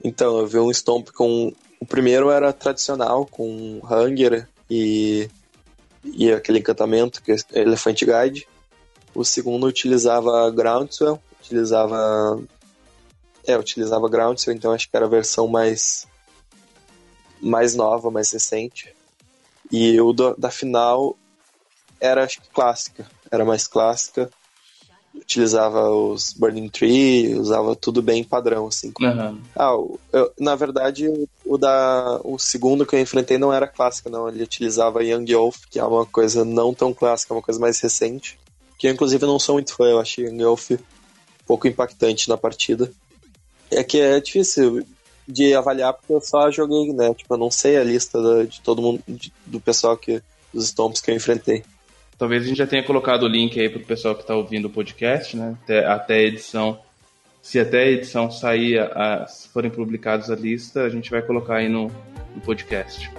Então, 0.03 0.39
eu 0.39 0.47
vi 0.47 0.59
um 0.59 0.71
stomp 0.71 1.09
com. 1.11 1.53
O 1.81 1.87
primeiro 1.87 2.31
era 2.31 2.53
tradicional, 2.53 3.27
com 3.27 3.81
Hunger 3.85 4.49
e, 4.71 5.29
e 6.03 6.33
aquele 6.33 6.59
encantamento 6.59 7.23
que 7.23 7.33
é 7.33 7.37
Elefante 7.53 8.07
Guide. 8.07 8.47
O 9.15 9.25
segundo 9.25 9.67
utilizava 9.67 10.51
Groundswell, 10.51 11.21
utilizava. 11.41 12.43
É, 13.47 13.57
utilizava 13.57 14.09
Groundswell, 14.09 14.57
então 14.57 14.73
acho 14.73 14.91
que 14.91 14.97
era 14.97 15.07
a 15.07 15.09
versão 15.09 15.47
mais. 15.47 16.07
mais 17.41 17.75
nova, 17.75 18.11
mais 18.11 18.33
recente. 18.33 18.93
E 19.71 20.01
o 20.01 20.13
do, 20.13 20.35
da 20.37 20.51
final 20.51 21.17
era, 22.01 22.25
acho 22.25 22.41
que 22.41 22.49
clássica. 22.51 23.07
Era 23.31 23.45
mais 23.45 23.67
clássica. 23.67 24.31
Utilizava 25.15 25.91
os 25.91 26.33
Burning 26.33 26.69
Tree, 26.69 27.37
usava 27.37 27.77
tudo 27.77 28.03
bem 28.03 28.25
padrão, 28.25 28.67
assim. 28.67 28.93
Uhum. 29.01 29.41
Ah, 29.55 29.71
eu, 30.13 30.33
na 30.41 30.57
verdade, 30.57 31.09
o, 31.47 31.57
da, 31.57 32.21
o 32.25 32.37
segundo 32.37 32.85
que 32.85 32.97
eu 32.97 33.01
enfrentei 33.01 33.39
não 33.39 33.53
era 33.53 33.69
clássica, 33.69 34.11
não. 34.11 34.29
Ele 34.29 34.43
utilizava 34.43 35.05
Young 35.05 35.33
Wolf, 35.33 35.67
que 35.71 35.79
é 35.79 35.85
uma 35.85 36.05
coisa 36.05 36.45
não 36.45 36.75
tão 36.75 36.93
clássica, 36.93 37.33
é 37.33 37.37
uma 37.37 37.43
coisa 37.43 37.61
mais 37.61 37.79
recente 37.79 38.37
que 38.85 38.89
eu 38.89 38.93
inclusive 38.93 39.25
não 39.25 39.39
sou 39.39 39.55
muito 39.55 39.75
fã, 39.75 39.87
eu 39.87 39.99
achei 39.99 40.29
o 40.29 40.37
Golf 40.37 40.73
um 40.73 40.77
pouco 41.47 41.67
impactante 41.67 42.29
na 42.29 42.37
partida. 42.37 42.93
É 43.71 43.83
que 43.83 43.99
é 43.99 44.21
difícil 44.21 44.85
de 45.27 45.55
avaliar 45.55 45.95
porque 45.95 46.13
eu 46.13 46.21
só 46.21 46.51
joguei, 46.51 46.93
né? 46.93 47.15
Tipo, 47.15 47.33
eu 47.33 47.39
não 47.39 47.51
sei 47.51 47.79
a 47.79 47.83
lista 47.83 48.19
de 48.47 48.61
todo 48.61 48.83
mundo, 48.83 49.03
de, 49.09 49.33
do 49.47 49.59
pessoal 49.59 49.97
que. 49.97 50.23
dos 50.53 50.69
Stomps 50.69 51.01
que 51.01 51.11
eu 51.11 51.15
enfrentei. 51.15 51.65
Talvez 52.19 52.43
a 52.43 52.47
gente 52.47 52.59
já 52.59 52.67
tenha 52.67 52.85
colocado 52.85 53.23
o 53.23 53.29
link 53.29 53.59
aí 53.59 53.71
pro 53.71 53.81
pessoal 53.81 54.15
que 54.15 54.21
está 54.21 54.37
ouvindo 54.37 54.67
o 54.67 54.71
podcast, 54.71 55.35
né? 55.35 55.57
Até, 55.63 55.87
até 55.87 56.15
a 56.17 56.23
edição. 56.23 56.79
Se 57.41 57.59
até 57.59 57.85
a 57.85 57.91
edição 57.91 58.31
sair, 58.31 58.79
a, 58.81 59.27
se 59.27 59.49
forem 59.49 59.71
publicados 59.71 60.31
a 60.31 60.35
lista, 60.35 60.83
a 60.83 60.91
gente 60.91 61.11
vai 61.11 61.23
colocar 61.23 61.57
aí 61.57 61.71
no, 61.71 61.91
no 62.35 62.43
podcast. 62.43 63.11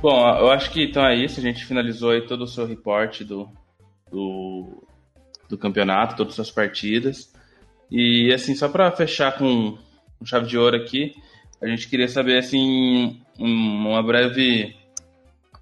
Bom, 0.00 0.20
eu 0.38 0.50
acho 0.50 0.70
que 0.70 0.84
então 0.84 1.04
é 1.04 1.16
isso. 1.16 1.40
A 1.40 1.42
gente 1.42 1.64
finalizou 1.64 2.10
aí 2.10 2.26
todo 2.26 2.42
o 2.42 2.46
seu 2.46 2.64
reporte 2.66 3.24
do, 3.24 3.48
do, 4.10 4.84
do 5.48 5.58
campeonato, 5.58 6.16
todas 6.16 6.32
as 6.32 6.36
suas 6.36 6.50
partidas. 6.50 7.32
E 7.90 8.32
assim, 8.32 8.54
só 8.54 8.68
para 8.68 8.92
fechar 8.92 9.36
com, 9.36 9.76
com 10.18 10.24
chave 10.24 10.46
de 10.46 10.56
ouro 10.56 10.76
aqui, 10.76 11.14
a 11.60 11.66
gente 11.66 11.88
queria 11.88 12.06
saber 12.06 12.38
assim 12.38 13.20
uma 13.38 14.02
breve 14.02 14.76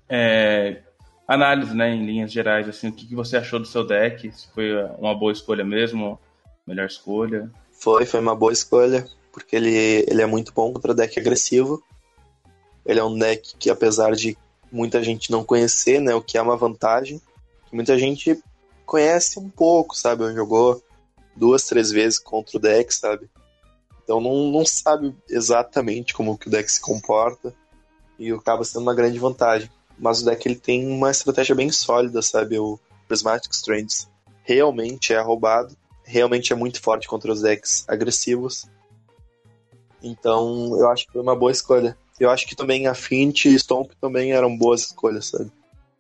é, 0.09 0.83
análise, 1.27 1.75
né, 1.75 1.95
em 1.95 2.05
linhas 2.05 2.33
gerais, 2.33 2.69
assim, 2.69 2.89
o 2.89 2.93
que, 2.93 3.07
que 3.07 3.15
você 3.15 3.37
achou 3.37 3.59
do 3.59 3.67
seu 3.67 3.87
deck? 3.87 4.31
Se 4.33 4.49
foi 4.53 4.75
uma 4.99 5.15
boa 5.15 5.33
escolha 5.33 5.65
mesmo, 5.65 6.19
melhor 6.67 6.87
escolha? 6.87 7.51
Foi, 7.73 8.05
foi 8.05 8.21
uma 8.21 8.35
boa 8.35 8.53
escolha, 8.53 9.07
porque 9.33 9.57
ele, 9.57 10.05
ele 10.09 10.23
é 10.23 10.27
muito 10.27 10.53
bom 10.53 10.73
contra 10.73 10.95
deck 10.95 11.19
agressivo 11.19 11.83
ele 12.87 13.01
é 13.01 13.05
um 13.05 13.19
deck 13.19 13.55
que, 13.59 13.69
apesar 13.69 14.13
de 14.13 14.37
muita 14.71 15.03
gente 15.03 15.31
não 15.31 15.45
conhecer, 15.45 16.01
né, 16.01 16.15
o 16.15 16.23
que 16.23 16.39
é 16.39 16.43
uma 16.43 16.57
vantagem, 16.57 17.21
muita 17.73 17.99
gente 17.99 18.43
conhece 18.85 19.39
um 19.39 19.49
pouco, 19.49 19.97
sabe? 19.97 20.33
Jogou 20.33 20.83
duas, 21.35 21.65
três 21.65 21.91
vezes 21.91 22.19
contra 22.19 22.57
o 22.57 22.61
deck, 22.61 22.95
sabe? 22.95 23.29
Então 24.03 24.21
não, 24.21 24.51
não 24.51 24.65
sabe 24.65 25.15
exatamente 25.29 26.15
como 26.15 26.39
que 26.39 26.49
o 26.49 26.51
deck 26.51 26.71
se 26.71 26.81
comporta 26.81 27.53
e 28.19 28.31
acaba 28.31 28.65
sendo 28.65 28.83
uma 28.83 28.95
grande 28.95 29.19
vantagem. 29.19 29.71
Mas 29.99 30.23
o 30.23 30.25
deck 30.25 30.47
ele 30.47 30.57
tem 30.57 30.87
uma 30.87 31.11
estratégia 31.11 31.55
bem 31.55 31.71
sólida, 31.71 32.23
sabe? 32.23 32.59
O 32.59 32.79
Prismatic 33.09 33.53
Strands 33.53 34.09
realmente 34.43 35.13
é 35.13 35.21
roubado, 35.21 35.77
realmente 36.05 36.53
é 36.53 36.57
muito 36.57 36.81
forte 36.81 37.09
contra 37.09 37.33
os 37.33 37.43
decks 37.43 37.85
agressivos. 37.89 38.67
Então 40.03 40.79
eu 40.79 40.89
acho 40.89 41.07
que 41.07 41.13
foi 41.13 41.23
uma 41.23 41.35
boa 41.35 41.51
escolha. 41.51 41.99
Eu 42.19 42.31
acho 42.31 42.47
que 42.47 42.57
também 42.57 42.87
Affinity 42.87 43.49
e 43.49 43.59
Stomp 43.59 43.93
também 44.01 44.33
eram 44.33 44.57
boas 44.57 44.83
escolhas, 44.83 45.27
sabe? 45.27 45.51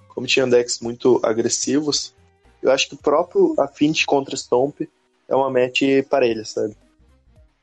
Como 0.08 0.26
tinha 0.26 0.46
decks 0.46 0.80
muito 0.80 1.20
agressivos, 1.22 2.14
eu 2.62 2.70
acho 2.70 2.88
que 2.88 2.94
o 2.94 2.98
próprio 2.98 3.54
Affinity 3.58 4.06
contra 4.06 4.36
Stomp 4.36 4.80
é 5.28 5.34
uma 5.34 5.50
match 5.50 5.82
parelha, 6.08 6.44
sabe? 6.44 6.74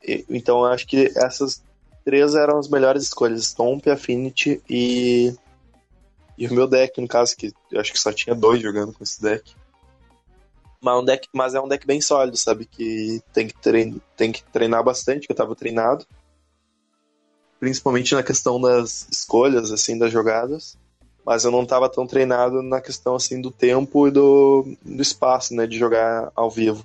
E, 0.02 0.24
então 0.30 0.60
eu 0.60 0.66
acho 0.66 0.86
que 0.86 1.12
essas 1.16 1.62
três 2.04 2.34
eram 2.34 2.58
as 2.58 2.68
melhores 2.68 3.02
escolhas: 3.04 3.44
Stomp, 3.46 3.88
Affinity 3.88 4.62
e. 4.68 5.34
E 6.36 6.48
o 6.48 6.52
meu 6.52 6.66
deck, 6.66 7.00
no 7.00 7.06
caso, 7.06 7.36
que 7.36 7.52
eu 7.70 7.80
acho 7.80 7.92
que 7.92 7.98
só 7.98 8.12
tinha 8.12 8.34
dois 8.34 8.60
jogando 8.60 8.92
com 8.92 9.04
esse 9.04 9.22
deck. 9.22 9.54
Mas, 10.80 11.00
um 11.00 11.04
deck, 11.04 11.28
mas 11.32 11.54
é 11.54 11.60
um 11.60 11.68
deck 11.68 11.86
bem 11.86 12.00
sólido, 12.00 12.36
sabe? 12.36 12.66
Que 12.66 13.22
tem 13.32 13.46
que, 13.46 13.54
trein, 13.54 14.00
tem 14.16 14.32
que 14.32 14.42
treinar 14.42 14.82
bastante, 14.82 15.26
que 15.26 15.32
eu 15.32 15.36
tava 15.36 15.54
treinado 15.54 16.04
principalmente 17.64 18.14
na 18.14 18.22
questão 18.22 18.60
das 18.60 19.08
escolhas, 19.10 19.72
assim, 19.72 19.96
das 19.96 20.12
jogadas, 20.12 20.76
mas 21.24 21.46
eu 21.46 21.50
não 21.50 21.62
estava 21.62 21.88
tão 21.88 22.06
treinado 22.06 22.62
na 22.62 22.78
questão, 22.78 23.14
assim, 23.14 23.40
do 23.40 23.50
tempo 23.50 24.06
e 24.06 24.10
do, 24.10 24.76
do 24.84 25.00
espaço, 25.00 25.54
né, 25.54 25.66
de 25.66 25.78
jogar 25.78 26.30
ao 26.36 26.50
vivo. 26.50 26.84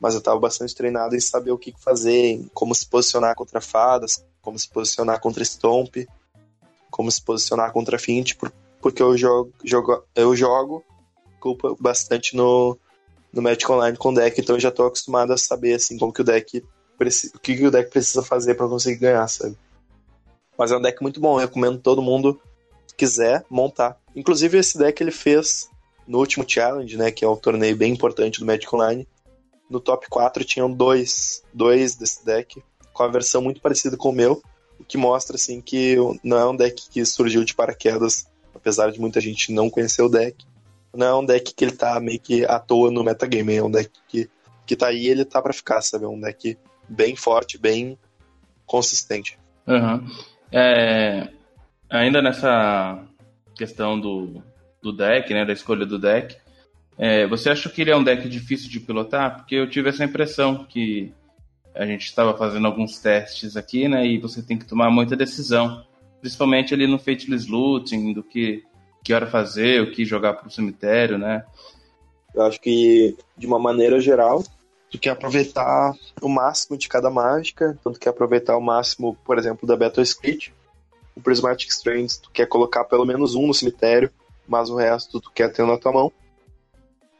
Mas 0.00 0.14
eu 0.14 0.20
estava 0.20 0.40
bastante 0.40 0.74
treinado 0.74 1.14
em 1.14 1.20
saber 1.20 1.50
o 1.50 1.58
que 1.58 1.74
fazer, 1.78 2.42
como 2.54 2.74
se 2.74 2.86
posicionar 2.86 3.34
contra 3.34 3.60
fadas, 3.60 4.24
como 4.40 4.58
se 4.58 4.66
posicionar 4.70 5.20
contra 5.20 5.44
Stomp, 5.44 5.96
como 6.90 7.10
se 7.10 7.20
posicionar 7.20 7.70
contra 7.70 7.98
Fint, 7.98 8.36
porque 8.80 9.02
eu 9.02 9.18
jogo, 9.18 9.52
jogo, 9.62 10.02
eu 10.14 10.34
jogo 10.34 10.82
culpa 11.38 11.76
bastante 11.78 12.34
no, 12.34 12.78
no 13.34 13.42
Magic 13.42 13.70
Online 13.70 13.98
com 13.98 14.08
o 14.08 14.14
deck, 14.14 14.40
então 14.40 14.56
eu 14.56 14.60
já 14.60 14.70
estou 14.70 14.86
acostumado 14.86 15.34
a 15.34 15.36
saber 15.36 15.74
assim 15.74 15.98
como 15.98 16.10
que 16.10 16.22
o 16.22 16.24
deck 16.24 16.64
o 17.34 17.38
que, 17.38 17.66
o 17.66 17.70
deck 17.70 17.90
precisa 17.90 18.22
fazer 18.22 18.54
para 18.54 18.66
conseguir 18.66 19.00
ganhar, 19.00 19.28
sabe? 19.28 19.54
Mas 20.58 20.72
é 20.72 20.76
um 20.76 20.80
deck 20.80 21.02
muito 21.02 21.20
bom, 21.20 21.36
recomendo 21.36 21.78
todo 21.78 22.02
mundo 22.02 22.40
que 22.88 22.94
quiser 22.96 23.44
montar. 23.50 23.98
Inclusive 24.14 24.58
esse 24.58 24.78
deck 24.78 25.02
ele 25.02 25.10
fez 25.10 25.68
no 26.06 26.18
último 26.18 26.44
challenge, 26.46 26.96
né, 26.96 27.10
que 27.10 27.24
é 27.24 27.28
um 27.28 27.36
torneio 27.36 27.76
bem 27.76 27.92
importante 27.92 28.40
do 28.40 28.46
Magic 28.46 28.74
Online. 28.74 29.06
No 29.68 29.80
top 29.80 30.06
4 30.08 30.44
tinham 30.44 30.70
dois, 30.70 31.42
dois 31.52 31.96
desse 31.96 32.24
deck, 32.24 32.62
com 32.92 33.02
a 33.02 33.08
versão 33.08 33.42
muito 33.42 33.60
parecida 33.60 33.96
com 33.96 34.10
o 34.10 34.12
meu, 34.12 34.42
o 34.78 34.84
que 34.84 34.96
mostra 34.96 35.36
assim 35.36 35.60
que 35.60 35.96
não 36.22 36.38
é 36.38 36.48
um 36.48 36.56
deck 36.56 36.88
que 36.88 37.04
surgiu 37.04 37.44
de 37.44 37.54
paraquedas, 37.54 38.26
apesar 38.54 38.90
de 38.90 39.00
muita 39.00 39.20
gente 39.20 39.52
não 39.52 39.68
conhecer 39.68 40.02
o 40.02 40.08
deck. 40.08 40.44
Não 40.94 41.06
é 41.06 41.14
um 41.14 41.24
deck 41.24 41.52
que 41.54 41.64
ele 41.64 41.72
tá 41.72 41.98
meio 42.00 42.20
que 42.20 42.44
à 42.44 42.58
toa 42.58 42.90
no 42.90 43.04
metagame, 43.04 43.56
é 43.56 43.62
um 43.62 43.70
deck 43.70 43.90
que, 44.08 44.30
que 44.64 44.76
tá 44.76 44.88
aí 44.88 45.08
ele 45.08 45.24
tá 45.24 45.42
para 45.42 45.52
ficar, 45.52 45.82
sabe? 45.82 46.04
É 46.04 46.08
um 46.08 46.20
deck 46.20 46.56
bem 46.88 47.16
forte, 47.16 47.58
bem 47.58 47.98
consistente. 48.64 49.38
Uhum. 49.66 50.08
É, 50.52 51.28
ainda 51.88 52.22
nessa 52.22 53.02
questão 53.54 53.98
do, 53.98 54.42
do 54.82 54.92
deck, 54.92 55.32
né, 55.32 55.44
da 55.44 55.52
escolha 55.52 55.86
do 55.86 55.98
deck, 55.98 56.36
É, 56.98 57.26
você 57.26 57.50
acha 57.50 57.68
que 57.68 57.82
ele 57.82 57.90
é 57.90 57.96
um 57.96 58.02
deck 58.02 58.26
difícil 58.26 58.70
de 58.70 58.80
pilotar? 58.80 59.36
Porque 59.36 59.54
eu 59.54 59.68
tive 59.68 59.90
essa 59.90 60.02
impressão 60.02 60.64
que 60.64 61.12
a 61.74 61.84
gente 61.84 62.06
estava 62.06 62.34
fazendo 62.34 62.66
alguns 62.66 62.98
testes 62.98 63.54
aqui, 63.54 63.86
né? 63.86 64.06
E 64.06 64.18
você 64.18 64.42
tem 64.42 64.56
que 64.56 64.64
tomar 64.64 64.90
muita 64.90 65.14
decisão. 65.14 65.84
Principalmente 66.22 66.72
ali 66.72 66.86
no 66.86 66.98
Fateless 66.98 67.46
Looting, 67.50 68.14
do 68.14 68.22
que, 68.22 68.64
que 69.04 69.12
hora 69.12 69.26
fazer, 69.26 69.82
o 69.82 69.90
que 69.90 70.06
jogar 70.06 70.32
para 70.34 70.48
o 70.48 70.50
cemitério, 70.50 71.18
né? 71.18 71.44
Eu 72.34 72.42
acho 72.44 72.58
que, 72.62 73.14
de 73.36 73.46
uma 73.46 73.58
maneira 73.58 74.00
geral, 74.00 74.42
tu 74.90 74.98
quer 74.98 75.10
aproveitar 75.10 75.92
o 76.20 76.28
máximo 76.28 76.76
de 76.76 76.88
cada 76.88 77.10
mágica, 77.10 77.76
então 77.78 77.92
tu 77.92 77.98
quer 77.98 78.10
aproveitar 78.10 78.56
o 78.56 78.60
máximo, 78.60 79.16
por 79.24 79.38
exemplo, 79.38 79.66
da 79.66 79.76
Battle 79.76 80.02
Script. 80.02 80.54
O 81.14 81.20
Prismatic 81.20 81.70
Strands, 81.70 82.18
tu 82.18 82.30
quer 82.30 82.46
colocar 82.46 82.84
pelo 82.84 83.04
menos 83.04 83.34
um 83.34 83.46
no 83.46 83.54
cemitério, 83.54 84.10
mas 84.46 84.68
o 84.68 84.76
resto 84.76 85.20
tu 85.20 85.30
quer 85.30 85.52
ter 85.52 85.66
na 85.66 85.78
tua 85.78 85.92
mão. 85.92 86.12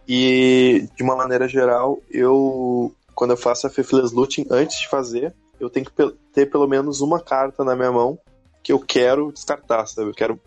E, 0.06 0.88
de 0.94 1.02
uma 1.02 1.16
maneira 1.16 1.48
geral, 1.48 1.98
eu, 2.10 2.94
quando 3.14 3.32
eu 3.32 3.36
faço 3.36 3.66
a 3.66 3.70
Faithless 3.70 4.14
Looting, 4.14 4.46
antes 4.50 4.80
de 4.80 4.88
fazer, 4.88 5.34
eu 5.58 5.68
tenho 5.68 5.86
que 5.86 6.12
ter 6.32 6.46
pelo 6.46 6.68
menos 6.68 7.00
uma 7.00 7.20
carta 7.20 7.64
na 7.64 7.74
minha 7.74 7.90
mão 7.90 8.18
que 8.62 8.72
eu 8.72 8.78
quero 8.78 9.32
descartar, 9.32 9.86
sabe? 9.86 10.10
Eu 10.10 10.14
quero, 10.14 10.40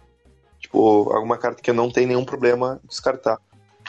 tipo, 0.60 1.12
alguma 1.12 1.38
carta 1.38 1.62
que 1.62 1.74
não 1.74 1.92
tem 1.92 2.06
nenhum 2.06 2.24
problema 2.24 2.80
descartar. 2.88 3.40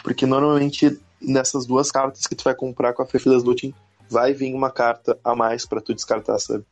Porque 0.02 0.26
normalmente 0.26 0.98
nessas 1.20 1.66
duas 1.66 1.90
cartas 1.90 2.26
que 2.26 2.34
tu 2.34 2.44
vai 2.44 2.54
comprar 2.54 2.92
com 2.92 3.02
a 3.02 3.06
Faithless 3.06 3.44
Looting, 3.44 3.74
vai 4.08 4.32
vir 4.32 4.54
uma 4.54 4.70
carta 4.70 5.18
a 5.22 5.34
mais 5.34 5.66
para 5.66 5.80
tu 5.80 5.94
descartar, 5.94 6.38
sabe? 6.38 6.64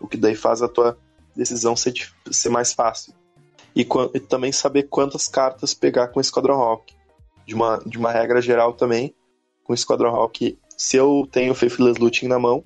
O 0.00 0.06
que 0.06 0.16
daí 0.16 0.34
faz 0.34 0.62
a 0.62 0.68
tua 0.68 0.98
decisão 1.34 1.74
ser, 1.76 1.94
ser 2.30 2.48
mais 2.48 2.72
fácil. 2.72 3.14
E, 3.74 3.86
e 4.14 4.20
também 4.20 4.52
saber 4.52 4.84
quantas 4.84 5.28
cartas 5.28 5.72
pegar 5.72 6.08
com 6.08 6.20
o 6.20 6.24
Squadron 6.24 6.56
Rock 6.56 6.94
de 7.46 7.54
uma, 7.54 7.78
de 7.86 7.96
uma 7.96 8.12
regra 8.12 8.40
geral 8.42 8.74
também, 8.74 9.14
com 9.64 9.72
o 9.72 9.76
Squadron 9.76 10.10
Rock, 10.10 10.58
se 10.76 10.96
eu 10.96 11.26
tenho 11.30 11.54
Faithless 11.54 12.00
Looting 12.00 12.28
na 12.28 12.38
mão, 12.38 12.64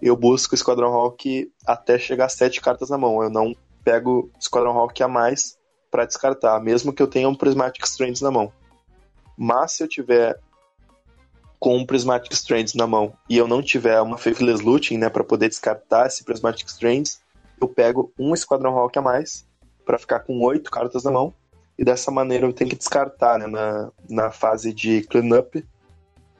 eu 0.00 0.16
busco 0.16 0.54
o 0.54 0.58
Squadron 0.58 0.90
Rock 0.90 1.50
até 1.64 1.98
chegar 1.98 2.26
a 2.26 2.28
sete 2.28 2.60
cartas 2.60 2.90
na 2.90 2.98
mão. 2.98 3.22
Eu 3.22 3.30
não 3.30 3.54
pego 3.84 4.30
Squadron 4.40 4.72
Rock 4.72 5.02
a 5.02 5.08
mais 5.08 5.56
para 5.90 6.04
descartar, 6.04 6.60
mesmo 6.60 6.92
que 6.92 7.02
eu 7.02 7.06
tenha 7.06 7.28
um 7.28 7.34
Prismatic 7.34 7.84
Strands 7.84 8.20
na 8.20 8.30
mão. 8.30 8.52
Mas 9.36 9.72
se 9.72 9.84
eu 9.84 9.88
tiver 9.88 10.38
com 11.62 11.76
um 11.76 11.86
Prismatic 11.86 12.32
Strands 12.32 12.74
na 12.74 12.88
mão 12.88 13.12
e 13.30 13.38
eu 13.38 13.46
não 13.46 13.62
tiver 13.62 14.00
uma 14.00 14.18
Faithless 14.18 14.60
Looting, 14.64 14.98
né, 14.98 15.08
para 15.08 15.22
poder 15.22 15.48
descartar 15.48 16.08
esse 16.08 16.24
Prismatic 16.24 16.66
Strands, 16.66 17.20
eu 17.60 17.68
pego 17.68 18.12
um 18.18 18.34
Squadron 18.34 18.72
Rock 18.72 18.98
a 18.98 19.02
mais 19.02 19.46
para 19.86 19.96
ficar 19.96 20.18
com 20.20 20.40
oito 20.40 20.72
cartas 20.72 21.04
na 21.04 21.12
mão 21.12 21.32
e 21.78 21.84
dessa 21.84 22.10
maneira 22.10 22.46
eu 22.46 22.52
tenho 22.52 22.68
que 22.68 22.74
descartar 22.74 23.38
né, 23.38 23.46
na, 23.46 23.92
na 24.10 24.30
fase 24.32 24.72
de 24.72 25.02
cleanup. 25.02 25.64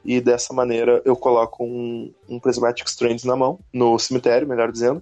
E 0.03 0.19
dessa 0.19 0.53
maneira 0.53 1.01
eu 1.05 1.15
coloco 1.15 1.63
um, 1.63 2.13
um 2.27 2.37
Prismatic 2.37 2.85
Strands 2.85 3.23
na 3.23 3.37
mão, 3.37 3.57
no 3.71 3.97
cemitério, 3.97 4.45
melhor 4.45 4.73
dizendo. 4.73 5.01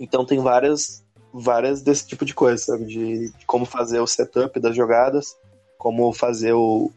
Então 0.00 0.26
tem 0.26 0.40
várias, 0.40 1.04
várias 1.32 1.82
desse 1.82 2.04
tipo 2.04 2.24
de 2.24 2.34
coisa, 2.34 2.64
sabe? 2.64 2.84
De, 2.84 3.30
de 3.30 3.46
como 3.46 3.64
fazer 3.64 4.00
o 4.00 4.06
setup 4.08 4.58
das 4.58 4.74
jogadas, 4.74 5.36
como 5.78 6.12
fazer 6.12 6.52
o. 6.52 6.90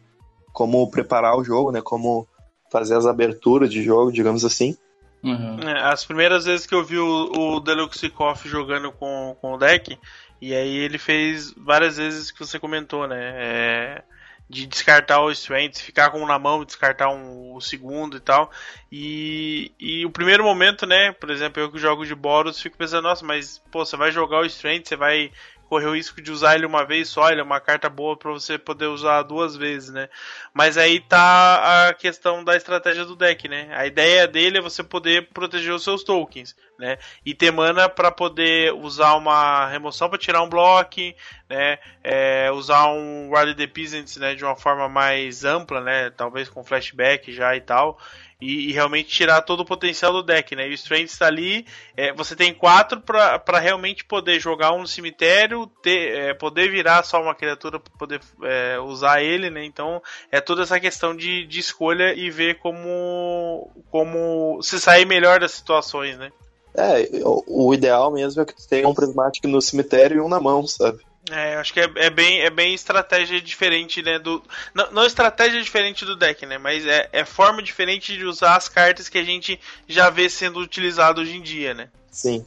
como 0.52 0.90
preparar 0.90 1.36
o 1.36 1.44
jogo, 1.44 1.72
né? 1.72 1.80
Como 1.82 2.26
fazer 2.70 2.96
as 2.96 3.06
aberturas 3.06 3.70
de 3.70 3.82
jogo, 3.82 4.12
digamos 4.12 4.44
assim. 4.44 4.76
Uhum. 5.22 5.60
É, 5.60 5.82
as 5.82 6.04
primeiras 6.04 6.44
vezes 6.44 6.66
que 6.66 6.74
eu 6.74 6.82
vi 6.82 6.98
o, 6.98 7.30
o 7.32 7.60
Deluxe 7.60 8.10
Coffee 8.10 8.50
jogando 8.50 8.90
com, 8.92 9.36
com 9.40 9.54
o 9.54 9.58
deck, 9.58 9.96
e 10.40 10.54
aí 10.54 10.76
ele 10.76 10.98
fez 10.98 11.52
várias 11.56 11.96
vezes 11.96 12.30
que 12.30 12.40
você 12.40 12.58
comentou, 12.58 13.06
né? 13.06 13.32
É, 13.36 14.02
de 14.48 14.66
descartar 14.66 15.22
o 15.22 15.30
Strength, 15.30 15.76
ficar 15.76 16.10
com 16.10 16.20
um 16.20 16.26
na 16.26 16.38
mão, 16.38 16.64
descartar 16.64 17.08
um, 17.08 17.54
o 17.54 17.60
segundo 17.60 18.16
e 18.16 18.20
tal. 18.20 18.50
E, 18.90 19.72
e 19.78 20.04
o 20.04 20.10
primeiro 20.10 20.44
momento, 20.44 20.84
né? 20.84 21.12
Por 21.12 21.30
exemplo, 21.30 21.62
eu 21.62 21.70
que 21.70 21.78
jogo 21.78 22.04
de 22.04 22.14
Boros, 22.14 22.60
fico 22.60 22.76
pensando, 22.76 23.04
nossa, 23.04 23.24
mas 23.24 23.62
pô, 23.70 23.84
você 23.84 23.96
vai 23.96 24.10
jogar 24.10 24.40
o 24.40 24.46
Strength, 24.46 24.88
você 24.88 24.96
vai 24.96 25.30
correr 25.72 25.86
o 25.86 25.94
risco 25.94 26.20
de 26.20 26.30
usar 26.30 26.54
ele 26.54 26.66
uma 26.66 26.84
vez 26.84 27.08
só, 27.08 27.30
ele 27.30 27.40
é 27.40 27.42
uma 27.42 27.58
carta 27.58 27.88
boa 27.88 28.14
para 28.14 28.30
você 28.30 28.58
poder 28.58 28.88
usar 28.88 29.22
duas 29.22 29.56
vezes, 29.56 29.88
né? 29.88 30.10
Mas 30.52 30.76
aí 30.76 31.00
tá 31.00 31.88
a 31.88 31.94
questão 31.94 32.44
da 32.44 32.54
estratégia 32.54 33.06
do 33.06 33.16
deck, 33.16 33.48
né? 33.48 33.70
A 33.72 33.86
ideia 33.86 34.28
dele 34.28 34.58
é 34.58 34.60
você 34.60 34.82
poder 34.82 35.30
proteger 35.32 35.72
os 35.72 35.82
seus 35.82 36.04
tokens, 36.04 36.54
né? 36.78 36.98
E 37.24 37.32
ter 37.32 37.50
mana 37.50 37.88
para 37.88 38.10
poder 38.10 38.74
usar 38.74 39.14
uma 39.14 39.66
remoção 39.66 40.10
para 40.10 40.18
tirar 40.18 40.42
um 40.42 40.48
bloco, 40.50 41.00
né? 41.48 41.78
É, 42.04 42.50
usar 42.52 42.88
um 42.88 43.30
Rally 43.32 43.54
the 43.54 43.66
Peasants, 43.66 44.18
né? 44.18 44.34
De 44.34 44.44
uma 44.44 44.56
forma 44.56 44.90
mais 44.90 45.42
ampla, 45.42 45.80
né? 45.80 46.10
Talvez 46.10 46.50
com 46.50 46.62
flashback 46.62 47.32
já 47.32 47.56
e 47.56 47.62
tal 47.62 47.98
e, 48.42 48.70
e, 48.70 48.72
realmente 48.72 49.08
tirar 49.08 49.40
todo 49.42 49.60
o 49.60 49.64
potencial 49.64 50.12
do 50.12 50.22
deck, 50.22 50.56
né? 50.56 50.66
E 50.66 50.72
o 50.72 50.74
Strength 50.74 51.12
está 51.12 51.26
ali, 51.28 51.64
é, 51.96 52.12
você 52.12 52.34
tem 52.34 52.52
quatro 52.52 53.00
para 53.00 53.58
realmente 53.60 54.04
poder 54.04 54.40
jogar 54.40 54.72
um 54.72 54.80
no 54.80 54.86
cemitério, 54.86 55.70
ter, 55.80 56.18
é, 56.18 56.34
poder 56.34 56.68
virar 56.68 57.04
só 57.04 57.22
uma 57.22 57.36
criatura 57.36 57.78
para 57.78 57.92
poder 57.96 58.20
é, 58.42 58.80
usar 58.80 59.22
ele, 59.22 59.48
né? 59.48 59.64
Então 59.64 60.02
é 60.30 60.40
toda 60.40 60.62
essa 60.62 60.80
questão 60.80 61.16
de, 61.16 61.46
de 61.46 61.60
escolha 61.60 62.12
e 62.14 62.30
ver 62.30 62.58
como, 62.58 63.70
como 63.90 64.60
se 64.60 64.80
sair 64.80 65.06
melhor 65.06 65.38
das 65.38 65.52
situações, 65.52 66.18
né? 66.18 66.32
É, 66.74 67.08
o, 67.24 67.68
o 67.68 67.74
ideal 67.74 68.10
mesmo 68.10 68.42
é 68.42 68.44
que 68.44 68.56
tu 68.56 68.66
tenha 68.66 68.88
um 68.88 68.94
prismático 68.94 69.46
no 69.46 69.62
cemitério 69.62 70.16
e 70.16 70.20
um 70.20 70.28
na 70.28 70.40
mão, 70.40 70.66
sabe? 70.66 70.98
É, 71.30 71.54
acho 71.54 71.72
que 71.72 71.80
é, 71.80 71.88
é, 71.96 72.10
bem, 72.10 72.40
é 72.40 72.50
bem 72.50 72.74
estratégia 72.74 73.40
diferente, 73.40 74.02
né? 74.02 74.18
Do, 74.18 74.42
não, 74.74 74.90
não 74.90 75.06
estratégia 75.06 75.62
diferente 75.62 76.04
do 76.04 76.16
deck, 76.16 76.44
né? 76.44 76.58
Mas 76.58 76.84
é, 76.84 77.08
é 77.12 77.24
forma 77.24 77.62
diferente 77.62 78.16
de 78.16 78.24
usar 78.24 78.56
as 78.56 78.68
cartas 78.68 79.08
que 79.08 79.18
a 79.18 79.22
gente 79.22 79.58
já 79.86 80.10
vê 80.10 80.28
sendo 80.28 80.58
utilizado 80.58 81.20
hoje 81.20 81.36
em 81.36 81.42
dia, 81.42 81.74
né? 81.74 81.88
Sim, 82.10 82.44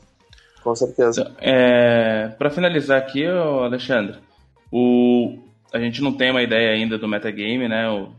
com 0.62 0.76
certeza. 0.76 1.34
É, 1.40 2.28
para 2.38 2.50
finalizar 2.50 2.98
aqui, 2.98 3.26
Alexandre, 3.26 4.18
o, 4.70 5.40
a 5.72 5.80
gente 5.80 6.02
não 6.02 6.12
tem 6.12 6.32
uma 6.32 6.44
ideia 6.44 6.72
ainda 6.72 6.98
do 6.98 7.08
metagame, 7.08 7.70
né? 7.70 7.90
O 7.90 8.12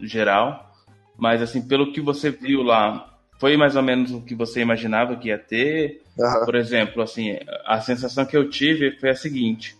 geral. 0.00 0.72
Mas 1.18 1.42
assim, 1.42 1.66
pelo 1.66 1.92
que 1.92 2.00
você 2.00 2.30
viu 2.30 2.62
lá, 2.62 3.12
foi 3.40 3.56
mais 3.56 3.74
ou 3.74 3.82
menos 3.82 4.12
o 4.12 4.20
que 4.20 4.36
você 4.36 4.60
imaginava 4.60 5.16
que 5.16 5.28
ia 5.28 5.38
ter? 5.38 6.02
Uhum. 6.16 6.44
Por 6.44 6.54
exemplo, 6.54 7.02
assim, 7.02 7.38
a 7.64 7.80
sensação 7.80 8.24
que 8.24 8.36
eu 8.36 8.48
tive 8.48 8.92
foi 9.00 9.10
a 9.10 9.16
seguinte 9.16 9.76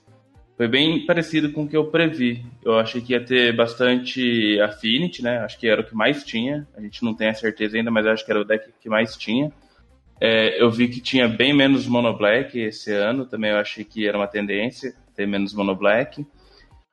foi 0.56 0.66
bem 0.66 1.04
parecido 1.04 1.52
com 1.52 1.64
o 1.64 1.68
que 1.68 1.76
eu 1.76 1.86
previ. 1.90 2.44
Eu 2.64 2.78
achei 2.78 3.00
que 3.00 3.12
ia 3.12 3.22
ter 3.22 3.54
bastante 3.54 4.58
Affinity, 4.60 5.22
né? 5.22 5.38
Acho 5.38 5.58
que 5.58 5.68
era 5.68 5.82
o 5.82 5.84
que 5.84 5.94
mais 5.94 6.24
tinha. 6.24 6.66
A 6.74 6.80
gente 6.80 7.04
não 7.04 7.14
tem 7.14 7.28
a 7.28 7.34
certeza 7.34 7.76
ainda, 7.76 7.90
mas 7.90 8.06
acho 8.06 8.24
que 8.24 8.30
era 8.30 8.40
o 8.40 8.44
deck 8.44 8.72
que 8.80 8.88
mais 8.88 9.16
tinha. 9.16 9.52
É, 10.18 10.62
eu 10.62 10.70
vi 10.70 10.88
que 10.88 11.00
tinha 11.00 11.28
bem 11.28 11.52
menos 11.52 11.86
Mono 11.86 12.16
Black 12.16 12.58
esse 12.58 12.90
ano, 12.90 13.26
também 13.26 13.50
eu 13.50 13.58
achei 13.58 13.84
que 13.84 14.08
era 14.08 14.16
uma 14.16 14.26
tendência 14.26 14.94
ter 15.14 15.26
menos 15.26 15.52
Mono 15.52 15.74
Black. 15.76 16.26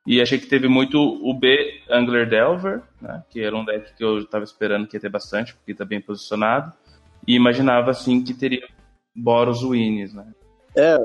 E 0.06 0.22
achei 0.22 0.38
que 0.38 0.48
teve 0.48 0.68
muito 0.68 1.00
o 1.00 1.34
B 1.34 1.82
Angler 1.90 2.28
Delver, 2.28 2.82
né? 3.02 3.24
que 3.30 3.42
era 3.42 3.56
um 3.56 3.64
deck 3.64 3.96
que 3.96 4.04
eu 4.04 4.20
estava 4.20 4.44
esperando 4.44 4.86
que 4.86 4.98
ia 4.98 5.00
ter 5.00 5.10
bastante, 5.10 5.54
porque 5.54 5.72
está 5.72 5.86
bem 5.86 6.02
posicionado. 6.02 6.74
E 7.26 7.36
imaginava, 7.36 7.92
assim, 7.92 8.22
que 8.22 8.34
teria 8.34 8.68
Boros 9.16 9.64
Wins, 9.64 10.14
né? 10.14 10.26
É, 10.76 10.98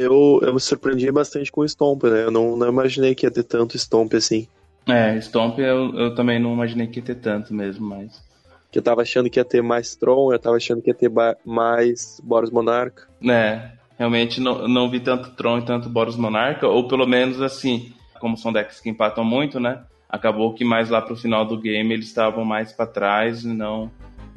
eu, 0.00 0.40
eu 0.42 0.54
me 0.54 0.60
surpreendi 0.60 1.10
bastante 1.12 1.52
com 1.52 1.60
o 1.60 1.68
Stomp, 1.68 2.04
né? 2.04 2.24
Eu 2.24 2.30
não, 2.30 2.56
não 2.56 2.68
imaginei 2.68 3.14
que 3.14 3.26
ia 3.26 3.30
ter 3.30 3.42
tanto 3.42 3.78
Stomp 3.78 4.14
assim. 4.14 4.48
É, 4.88 5.20
Stomp 5.20 5.58
eu, 5.58 5.94
eu 5.94 6.14
também 6.14 6.38
não 6.38 6.52
imaginei 6.52 6.86
que 6.86 6.98
ia 6.98 7.04
ter 7.04 7.16
tanto 7.16 7.52
mesmo, 7.54 7.86
mas. 7.86 8.22
Que 8.70 8.78
eu 8.78 8.82
tava 8.82 9.02
achando 9.02 9.28
que 9.28 9.38
ia 9.38 9.44
ter 9.44 9.62
mais 9.62 9.94
Tron, 9.94 10.32
eu 10.32 10.38
tava 10.38 10.56
achando 10.56 10.80
que 10.80 10.90
ia 10.90 10.94
ter 10.94 11.10
mais 11.44 12.20
Boros 12.22 12.50
Monarca. 12.50 13.08
É, 13.28 13.72
realmente 13.98 14.40
não, 14.40 14.66
não 14.66 14.88
vi 14.88 15.00
tanto 15.00 15.30
Tron 15.30 15.58
e 15.58 15.64
tanto 15.64 15.88
Boros 15.88 16.16
Monarca, 16.16 16.66
ou 16.66 16.86
pelo 16.86 17.06
menos 17.06 17.42
assim, 17.42 17.92
como 18.20 18.36
são 18.36 18.52
decks 18.52 18.80
que 18.80 18.88
empatam 18.88 19.24
muito, 19.24 19.58
né? 19.58 19.82
Acabou 20.08 20.54
que 20.54 20.64
mais 20.64 20.88
lá 20.88 21.02
pro 21.02 21.16
final 21.16 21.44
do 21.44 21.58
game 21.58 21.92
eles 21.92 22.06
estavam 22.06 22.44
mais 22.44 22.72
para 22.72 22.86
trás 22.86 23.44
e 23.44 23.48
não 23.48 23.90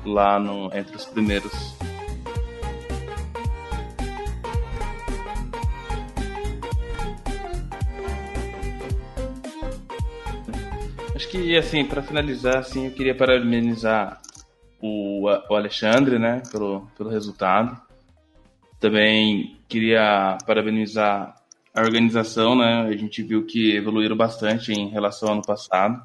lá 0.05 0.39
no, 0.39 0.65
entre 0.75 0.95
os 0.95 1.05
primeiros 1.05 1.51
que, 11.27 11.57
assim, 11.57 11.85
para 11.85 12.01
finalizar, 12.01 12.57
assim, 12.57 12.85
eu 12.85 12.91
queria 12.91 13.15
parabenizar 13.15 14.21
o, 14.81 15.27
o 15.27 15.55
Alexandre, 15.55 16.19
né, 16.19 16.41
pelo, 16.51 16.87
pelo 16.97 17.09
resultado. 17.09 17.79
Também 18.79 19.57
queria 19.67 20.37
parabenizar 20.45 21.35
a 21.73 21.81
organização, 21.81 22.55
né? 22.55 22.81
A 22.81 22.95
gente 22.95 23.23
viu 23.23 23.45
que 23.45 23.75
evoluíram 23.75 24.15
bastante 24.15 24.71
em 24.73 24.89
relação 24.89 25.29
ao 25.29 25.35
ano 25.35 25.43
passado. 25.43 26.03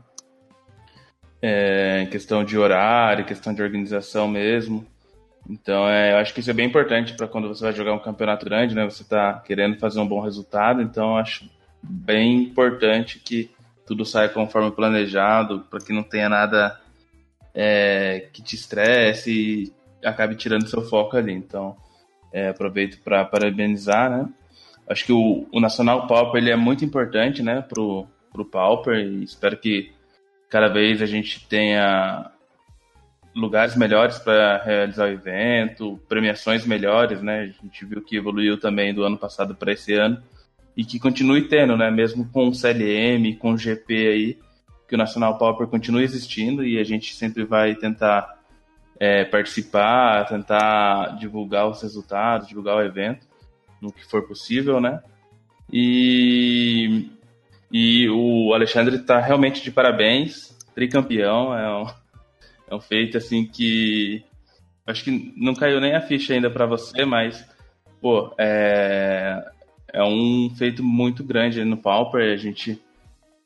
É, 1.42 2.06
questão 2.10 2.44
de 2.44 2.56
horário, 2.56 3.24
questão 3.24 3.52
de 3.52 3.62
organização 3.62 4.26
mesmo. 4.26 4.86
Então, 5.48 5.88
é, 5.88 6.12
eu 6.12 6.16
acho 6.18 6.32
que 6.32 6.40
isso 6.40 6.50
é 6.50 6.54
bem 6.54 6.66
importante 6.66 7.14
para 7.14 7.26
quando 7.26 7.48
você 7.48 7.64
vai 7.64 7.72
jogar 7.72 7.94
um 7.94 7.98
campeonato 7.98 8.44
grande, 8.44 8.74
né? 8.74 8.84
Você 8.84 9.02
está 9.02 9.34
querendo 9.40 9.78
fazer 9.78 10.00
um 10.00 10.06
bom 10.06 10.20
resultado. 10.20 10.80
Então, 10.80 11.16
acho 11.16 11.48
bem 11.82 12.42
importante 12.42 13.18
que 13.18 13.50
tudo 13.88 14.04
saia 14.04 14.28
conforme 14.28 14.70
planejado, 14.70 15.64
para 15.70 15.80
que 15.80 15.94
não 15.94 16.02
tenha 16.02 16.28
nada 16.28 16.78
é, 17.54 18.28
que 18.32 18.42
te 18.42 18.54
estresse 18.54 19.32
e 19.32 19.72
acabe 20.06 20.36
tirando 20.36 20.68
seu 20.68 20.82
foco 20.82 21.16
ali. 21.16 21.32
Então, 21.32 21.74
é, 22.30 22.50
aproveito 22.50 23.02
para 23.02 23.24
parabenizar, 23.24 24.10
né? 24.10 24.28
Acho 24.86 25.06
que 25.06 25.12
o, 25.12 25.48
o 25.50 25.60
Nacional 25.60 26.06
Pauper 26.06 26.40
ele 26.40 26.50
é 26.50 26.56
muito 26.56 26.84
importante, 26.84 27.42
né, 27.42 27.62
pro, 27.62 28.06
pro 28.32 28.44
Pauper 28.44 28.96
e 28.98 29.24
espero 29.24 29.56
que 29.56 29.92
cada 30.48 30.68
vez 30.68 31.02
a 31.02 31.06
gente 31.06 31.46
tenha 31.46 32.30
lugares 33.34 33.76
melhores 33.76 34.18
para 34.18 34.62
realizar 34.62 35.04
o 35.04 35.12
evento, 35.12 36.00
premiações 36.08 36.66
melhores, 36.66 37.22
né? 37.22 37.40
A 37.40 37.64
gente 37.64 37.84
viu 37.84 38.02
que 38.02 38.16
evoluiu 38.16 38.58
também 38.58 38.92
do 38.92 39.04
ano 39.04 39.16
passado 39.16 39.54
para 39.54 39.72
esse 39.72 39.94
ano 39.94 40.22
e 40.78 40.84
que 40.84 41.00
continue 41.00 41.48
tendo, 41.48 41.76
né? 41.76 41.90
Mesmo 41.90 42.24
com 42.30 42.46
o 42.46 42.54
CLM, 42.54 43.34
com 43.36 43.50
o 43.50 43.58
GP 43.58 43.94
aí, 44.06 44.38
que 44.86 44.94
o 44.94 44.98
Nacional 44.98 45.36
Pauper 45.36 45.66
continue 45.66 46.04
existindo 46.04 46.64
e 46.64 46.78
a 46.78 46.84
gente 46.84 47.16
sempre 47.16 47.44
vai 47.44 47.74
tentar 47.74 48.38
é, 48.96 49.24
participar, 49.24 50.24
tentar 50.28 51.16
divulgar 51.18 51.68
os 51.68 51.82
resultados, 51.82 52.46
divulgar 52.46 52.76
o 52.76 52.82
evento 52.82 53.26
no 53.82 53.92
que 53.92 54.06
for 54.06 54.22
possível, 54.28 54.80
né? 54.80 55.02
E, 55.72 57.10
e 57.72 58.08
o 58.08 58.54
Alexandre 58.54 58.94
está 58.94 59.18
realmente 59.18 59.60
de 59.60 59.72
parabéns, 59.72 60.56
tricampeão, 60.76 61.58
é 61.58 61.82
um, 61.82 61.86
é 62.70 62.74
um 62.76 62.80
feito 62.80 63.18
assim 63.18 63.44
que 63.44 64.24
acho 64.86 65.02
que 65.02 65.34
não 65.36 65.56
caiu 65.56 65.80
nem 65.80 65.96
a 65.96 66.00
ficha 66.00 66.34
ainda 66.34 66.48
para 66.48 66.66
você, 66.66 67.04
mas 67.04 67.44
pô, 68.00 68.32
é, 68.38 69.44
é 69.92 70.02
um 70.02 70.50
feito 70.56 70.82
muito 70.82 71.24
grande 71.24 71.64
no 71.64 71.76
Pauper. 71.76 72.32
A 72.32 72.36
gente 72.36 72.80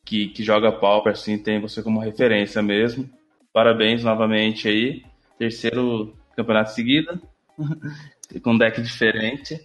que, 0.05 0.29
que 0.29 0.43
joga 0.43 0.73
Pauper 0.73 1.13
assim 1.13 1.39
tem 1.39 1.61
você 1.61 1.83
como 1.83 2.01
referência 2.01 2.63
mesmo. 2.63 3.09
Parabéns 3.53 4.03
novamente 4.03 4.69
aí, 4.69 5.05
terceiro 5.39 6.17
campeonato 6.35 6.73
seguido, 6.73 7.21
com 8.43 8.53
um 8.53 8.59
deck 8.59 8.81
diferente. 8.81 9.61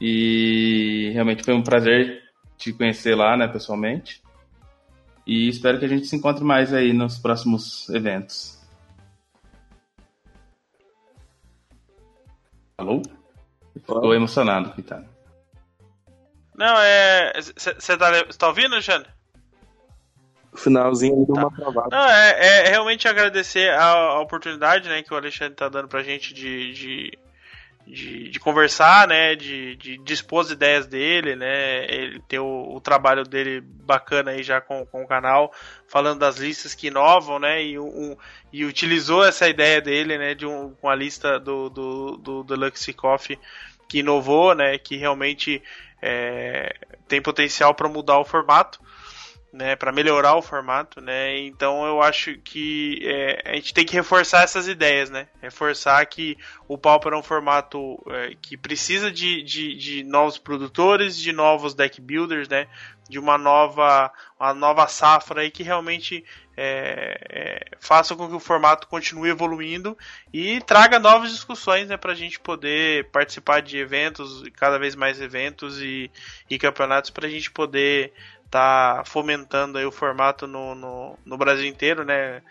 E 0.00 1.10
realmente 1.12 1.42
foi 1.42 1.54
um 1.54 1.62
prazer 1.62 2.22
te 2.56 2.72
conhecer 2.72 3.14
lá, 3.14 3.36
né, 3.36 3.46
pessoalmente. 3.46 4.22
E 5.26 5.48
espero 5.48 5.78
que 5.78 5.84
a 5.84 5.88
gente 5.88 6.06
se 6.06 6.16
encontre 6.16 6.42
mais 6.42 6.72
aí 6.72 6.92
nos 6.92 7.18
próximos 7.18 7.88
eventos. 7.90 8.58
Alô? 12.78 13.02
Ficou 13.74 14.14
emocionado, 14.14 14.70
coitado. 14.70 15.17
Não, 16.58 16.76
é. 16.76 17.32
Você 17.36 17.96
tá, 17.96 18.24
tá 18.36 18.48
ouvindo, 18.48 18.72
Alexandre? 18.72 19.08
O 20.52 20.56
finalzinho 20.56 21.24
deu 21.24 21.36
tá. 21.36 21.46
uma 21.46 21.54
travada. 21.54 21.88
Não, 21.96 22.10
é, 22.10 22.30
é, 22.40 22.68
realmente 22.68 23.06
agradecer 23.06 23.70
a, 23.70 23.84
a, 23.84 24.20
oportunidade 24.20 24.88
né, 24.88 25.00
que 25.04 25.14
o 25.14 25.16
Alexandre 25.16 25.54
tá 25.54 25.68
dando 25.68 25.86
pra 25.86 26.02
gente 26.02 26.34
de, 26.34 26.72
de 26.72 27.18
de, 27.86 28.28
de, 28.28 28.38
conversar, 28.38 29.08
né, 29.08 29.34
de, 29.34 29.74
de 29.76 29.96
dispor 29.98 30.42
as 30.42 30.50
ideias 30.50 30.86
dele, 30.86 31.34
né, 31.34 31.86
ele 31.90 32.20
tem 32.28 32.38
o, 32.38 32.74
o, 32.74 32.80
trabalho 32.82 33.24
dele 33.24 33.62
bacana 33.62 34.32
aí 34.32 34.42
já 34.42 34.60
com, 34.60 34.84
com 34.84 35.02
o 35.02 35.08
canal, 35.08 35.50
falando 35.86 36.18
das 36.18 36.36
listas 36.36 36.74
que 36.74 36.88
inovam, 36.88 37.38
né, 37.38 37.64
e, 37.64 37.78
um, 37.78 38.14
e 38.52 38.66
utilizou 38.66 39.24
essa 39.24 39.48
ideia 39.48 39.80
dele, 39.80 40.18
né, 40.18 40.34
de 40.34 40.44
um, 40.44 40.74
com 40.74 40.90
a 40.90 40.94
lista 40.94 41.40
do, 41.40 41.70
do, 41.70 42.16
do 42.18 42.44
Deluxe 42.44 42.92
Coffee 42.92 43.38
que 43.88 44.00
inovou, 44.00 44.54
né, 44.54 44.76
que 44.76 44.96
realmente 44.96 45.62
é, 46.00 46.74
tem 47.06 47.20
potencial 47.20 47.74
para 47.74 47.88
mudar 47.88 48.18
o 48.18 48.24
formato 48.24 48.80
né, 49.52 49.74
para 49.74 49.90
melhorar 49.90 50.34
o 50.34 50.42
formato, 50.42 51.00
né? 51.00 51.38
Então 51.38 51.86
eu 51.86 52.02
acho 52.02 52.36
que 52.38 53.00
é, 53.02 53.42
a 53.46 53.54
gente 53.54 53.72
tem 53.72 53.84
que 53.84 53.94
reforçar 53.94 54.42
essas 54.42 54.68
ideias, 54.68 55.08
né? 55.08 55.26
Reforçar 55.40 56.04
que 56.06 56.36
o 56.66 56.76
Pauper 56.76 57.14
é 57.14 57.16
um 57.16 57.22
formato 57.22 57.98
é, 58.10 58.36
que 58.40 58.58
precisa 58.58 59.10
de, 59.10 59.42
de, 59.42 59.74
de, 59.74 60.04
novos 60.04 60.36
produtores, 60.36 61.16
de 61.16 61.32
novos 61.32 61.74
deck 61.74 61.98
builders, 62.00 62.46
né? 62.48 62.68
De 63.08 63.18
uma 63.18 63.38
nova, 63.38 64.12
uma 64.38 64.52
nova 64.52 64.86
safra 64.86 65.40
aí 65.40 65.50
que 65.50 65.62
realmente 65.62 66.22
é, 66.54 67.18
é, 67.30 67.76
faça 67.78 68.14
com 68.14 68.28
que 68.28 68.34
o 68.34 68.40
formato 68.40 68.86
continue 68.86 69.30
evoluindo 69.30 69.96
e 70.30 70.60
traga 70.60 70.98
novas 70.98 71.30
discussões 71.30 71.88
né, 71.88 71.96
para 71.96 72.12
a 72.12 72.16
gente 72.16 72.38
poder 72.40 73.08
participar 73.10 73.62
de 73.62 73.78
eventos, 73.78 74.42
cada 74.56 74.76
vez 74.76 74.94
mais 74.94 75.20
eventos 75.20 75.80
e, 75.80 76.10
e 76.50 76.58
campeonatos 76.58 77.10
para 77.10 77.28
a 77.28 77.30
gente 77.30 77.50
poder 77.50 78.12
tá 78.50 79.02
fomentando 79.06 79.78
aí 79.78 79.84
o 79.84 79.92
formato 79.92 80.46
no, 80.46 80.74
no, 80.74 81.18
no 81.24 81.36
Brasil 81.36 81.66
inteiro, 81.66 82.04
né? 82.04 82.42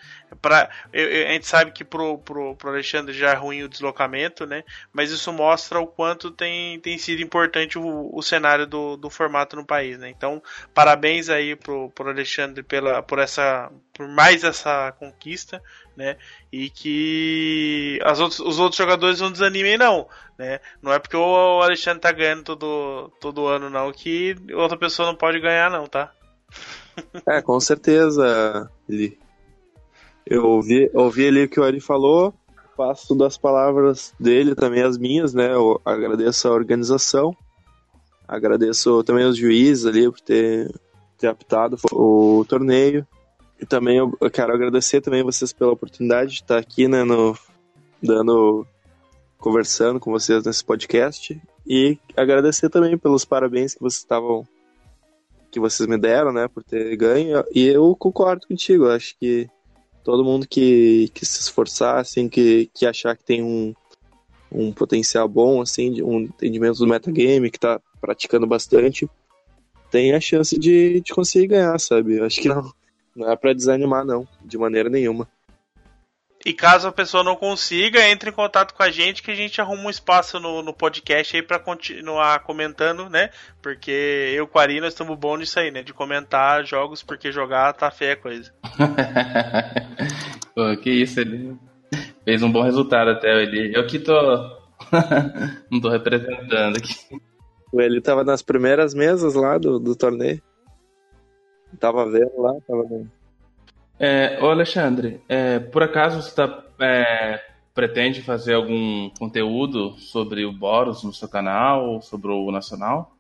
Pra, 0.42 0.70
a 0.94 1.32
gente 1.32 1.48
sabe 1.48 1.72
que 1.72 1.84
pro, 1.84 2.18
pro, 2.18 2.56
pro 2.56 2.70
Alexandre 2.70 3.14
já 3.14 3.32
é 3.32 3.36
ruim 3.36 3.64
o 3.64 3.70
deslocamento, 3.70 4.46
né? 4.46 4.64
Mas 4.92 5.12
isso 5.12 5.32
mostra 5.32 5.80
o 5.80 5.88
quanto 5.88 6.32
tem, 6.32 6.80
tem 6.80 6.98
sido 6.98 7.22
importante 7.22 7.78
o, 7.80 8.10
o 8.14 8.22
cenário 8.22 8.68
do, 8.68 8.98
do 8.98 9.10
formato 9.10 9.56
no 9.56 9.66
país, 9.66 9.98
né? 9.98 10.10
Então, 10.10 10.42
parabéns 10.74 11.30
aí 11.30 11.56
pro, 11.56 11.90
pro 11.92 12.10
Alexandre 12.10 12.62
pela, 12.62 13.02
por 13.02 13.20
essa 13.20 13.72
por 13.94 14.08
mais 14.08 14.44
essa 14.44 14.92
conquista, 15.00 15.62
né? 15.96 16.18
E 16.52 16.70
que 16.70 18.00
as 18.04 18.20
outros, 18.20 18.40
os 18.40 18.60
outros 18.60 18.78
jogadores 18.78 19.20
não 19.20 19.32
desanimem 19.32 19.78
não, 19.78 20.08
né? 20.38 20.60
Não 20.82 20.94
é 20.94 21.00
porque 21.00 21.18
o 21.18 21.62
Alexandre 21.64 22.02
tá 22.02 22.12
ganhando 22.12 22.44
todo, 22.44 23.12
todo 23.20 23.48
ano 23.48 23.72
não 23.72 23.92
que 23.92 24.36
outra 24.54 24.78
pessoa 24.78 25.08
não 25.08 25.16
pode 25.16 25.40
ganhar 25.40 25.72
não, 25.72 25.88
tá? 25.88 26.12
É, 27.28 27.42
com 27.42 27.60
certeza, 27.60 28.70
Eli. 28.88 29.20
Eu 30.30 30.46
ouvi, 30.46 30.90
ouvi 30.94 31.28
ali 31.28 31.44
o 31.44 31.50
que 31.50 31.60
o 31.60 31.66
Eli 31.66 31.80
falou, 31.80 32.34
faço 32.76 33.16
das 33.16 33.38
palavras 33.38 34.14
dele 34.20 34.54
também 34.54 34.84
as 34.84 34.98
minhas, 34.98 35.34
né? 35.34 35.54
Eu 35.54 35.82
agradeço 35.84 36.48
a 36.48 36.52
organização, 36.52 37.36
agradeço 38.28 39.04
também 39.04 39.26
os 39.26 39.38
juízes 39.38 39.86
ali 39.86 40.10
por 40.10 40.20
ter, 40.20 40.72
ter 41.18 41.28
apitado 41.28 41.78
o 41.92 42.46
torneio. 42.48 43.06
E 43.60 43.66
também 43.66 43.98
eu 43.98 44.32
quero 44.32 44.54
agradecer 44.54 45.02
também 45.02 45.24
vocês 45.24 45.52
pela 45.52 45.72
oportunidade 45.72 46.32
de 46.32 46.42
estar 46.42 46.60
aqui, 46.60 46.88
né, 46.88 47.04
no, 47.04 47.36
dando, 48.02 48.68
conversando 49.40 50.00
com 50.00 50.12
vocês 50.12 50.46
nesse 50.46 50.64
podcast. 50.64 51.42
E 51.66 51.98
agradecer 52.16 52.70
também 52.70 52.98
pelos 52.98 53.26
parabéns 53.26 53.74
que 53.74 53.82
vocês 53.82 54.02
estavam, 54.02 54.48
que 55.50 55.60
vocês 55.60 55.90
me 55.90 55.98
deram, 55.98 56.32
né, 56.32 56.48
por 56.48 56.64
ter 56.64 56.96
ganho. 56.96 57.44
E 57.52 57.66
eu 57.66 57.96
concordo 57.96 58.48
contigo, 58.48 58.88
acho 58.88 59.18
que 59.18 59.50
todo 60.08 60.24
mundo 60.24 60.48
que, 60.48 61.12
que 61.14 61.26
se 61.26 61.42
esforçar, 61.42 61.98
assim, 61.98 62.30
que, 62.30 62.72
que 62.74 62.86
achar 62.86 63.18
que 63.18 63.26
tem 63.26 63.44
um, 63.44 63.76
um 64.50 64.72
potencial 64.72 65.28
bom, 65.28 65.62
assim, 65.62 66.02
um 66.02 66.22
entendimento 66.22 66.80
do 66.80 66.88
metagame, 66.88 67.52
que 67.52 67.60
tá 67.60 67.82
praticando 68.00 68.48
bastante, 68.48 69.06
tem 69.92 70.14
a 70.14 70.22
chance 70.22 70.58
de, 70.58 71.02
de 71.02 71.14
conseguir 71.14 71.48
ganhar, 71.48 71.78
sabe? 71.78 72.22
Acho 72.22 72.40
que 72.40 72.48
não, 72.48 72.72
não 73.14 73.30
é 73.30 73.36
para 73.36 73.52
desanimar, 73.52 74.06
não, 74.06 74.26
de 74.46 74.58
maneira 74.58 74.90
nenhuma. 74.90 75.28
E 76.46 76.54
caso 76.54 76.88
a 76.88 76.92
pessoa 76.92 77.24
não 77.24 77.36
consiga, 77.36 78.08
entre 78.08 78.30
em 78.30 78.34
contato 78.34 78.74
com 78.74 78.84
a 78.84 78.92
gente 78.92 79.24
que 79.24 79.32
a 79.32 79.36
gente 79.36 79.60
arruma 79.60 79.84
um 79.84 79.90
espaço 79.90 80.40
no, 80.40 80.62
no 80.62 80.74
podcast 80.74 81.36
aí 81.36 81.42
para 81.42 81.60
continuar 81.60 82.40
comentando, 82.40 83.10
né? 83.10 83.32
Porque 83.62 83.92
eu 84.36 84.46
e 84.46 84.58
a 84.58 84.62
Ari 84.62 84.80
nós 84.80 84.94
estamos 84.94 85.18
bons 85.18 85.40
nisso 85.40 85.60
aí, 85.60 85.72
né? 85.72 85.82
De 85.82 85.94
comentar 85.94 86.64
jogos, 86.64 87.02
porque 87.02 87.32
jogar 87.32 87.74
tá 87.74 87.90
feia 87.90 88.14
a 88.14 88.18
coisa. 88.18 88.54
Pô, 90.56 90.78
que 90.82 90.90
isso, 90.90 91.20
ele 91.20 91.56
fez 92.24 92.44
um 92.44 92.52
bom 92.52 92.62
resultado 92.62 93.10
até 93.10 93.42
ele. 93.42 93.76
Eu 93.76 93.86
que 93.88 94.00
tô. 94.00 94.14
não 95.72 95.82
tô 95.82 95.90
representando 95.90 96.78
aqui. 96.78 96.94
Ele 97.74 98.00
tava 98.00 98.24
nas 98.24 98.42
primeiras 98.42 98.94
mesas 98.94 99.34
lá 99.34 99.58
do, 99.58 99.80
do 99.80 99.96
torneio. 99.96 100.42
Tava 101.80 102.10
vendo 102.10 102.40
lá, 102.40 102.54
tava 102.66 102.84
vendo. 102.84 103.17
É, 104.00 104.38
ô 104.42 104.48
Alexandre, 104.48 105.22
é, 105.28 105.60
por 105.60 105.82
acaso 105.82 106.22
você 106.22 106.36
tá, 106.36 106.64
é, 106.80 107.42
pretende 107.74 108.22
fazer 108.22 108.54
algum 108.54 109.10
conteúdo 109.20 109.98
sobre 109.98 110.46
o 110.46 110.52
Boros 110.52 111.04
no 111.04 111.14
seu 111.14 111.28
canal 111.28 111.90
ou 111.90 112.02
sobre 112.02 112.32
o 112.32 112.52
Nacional? 112.52 113.12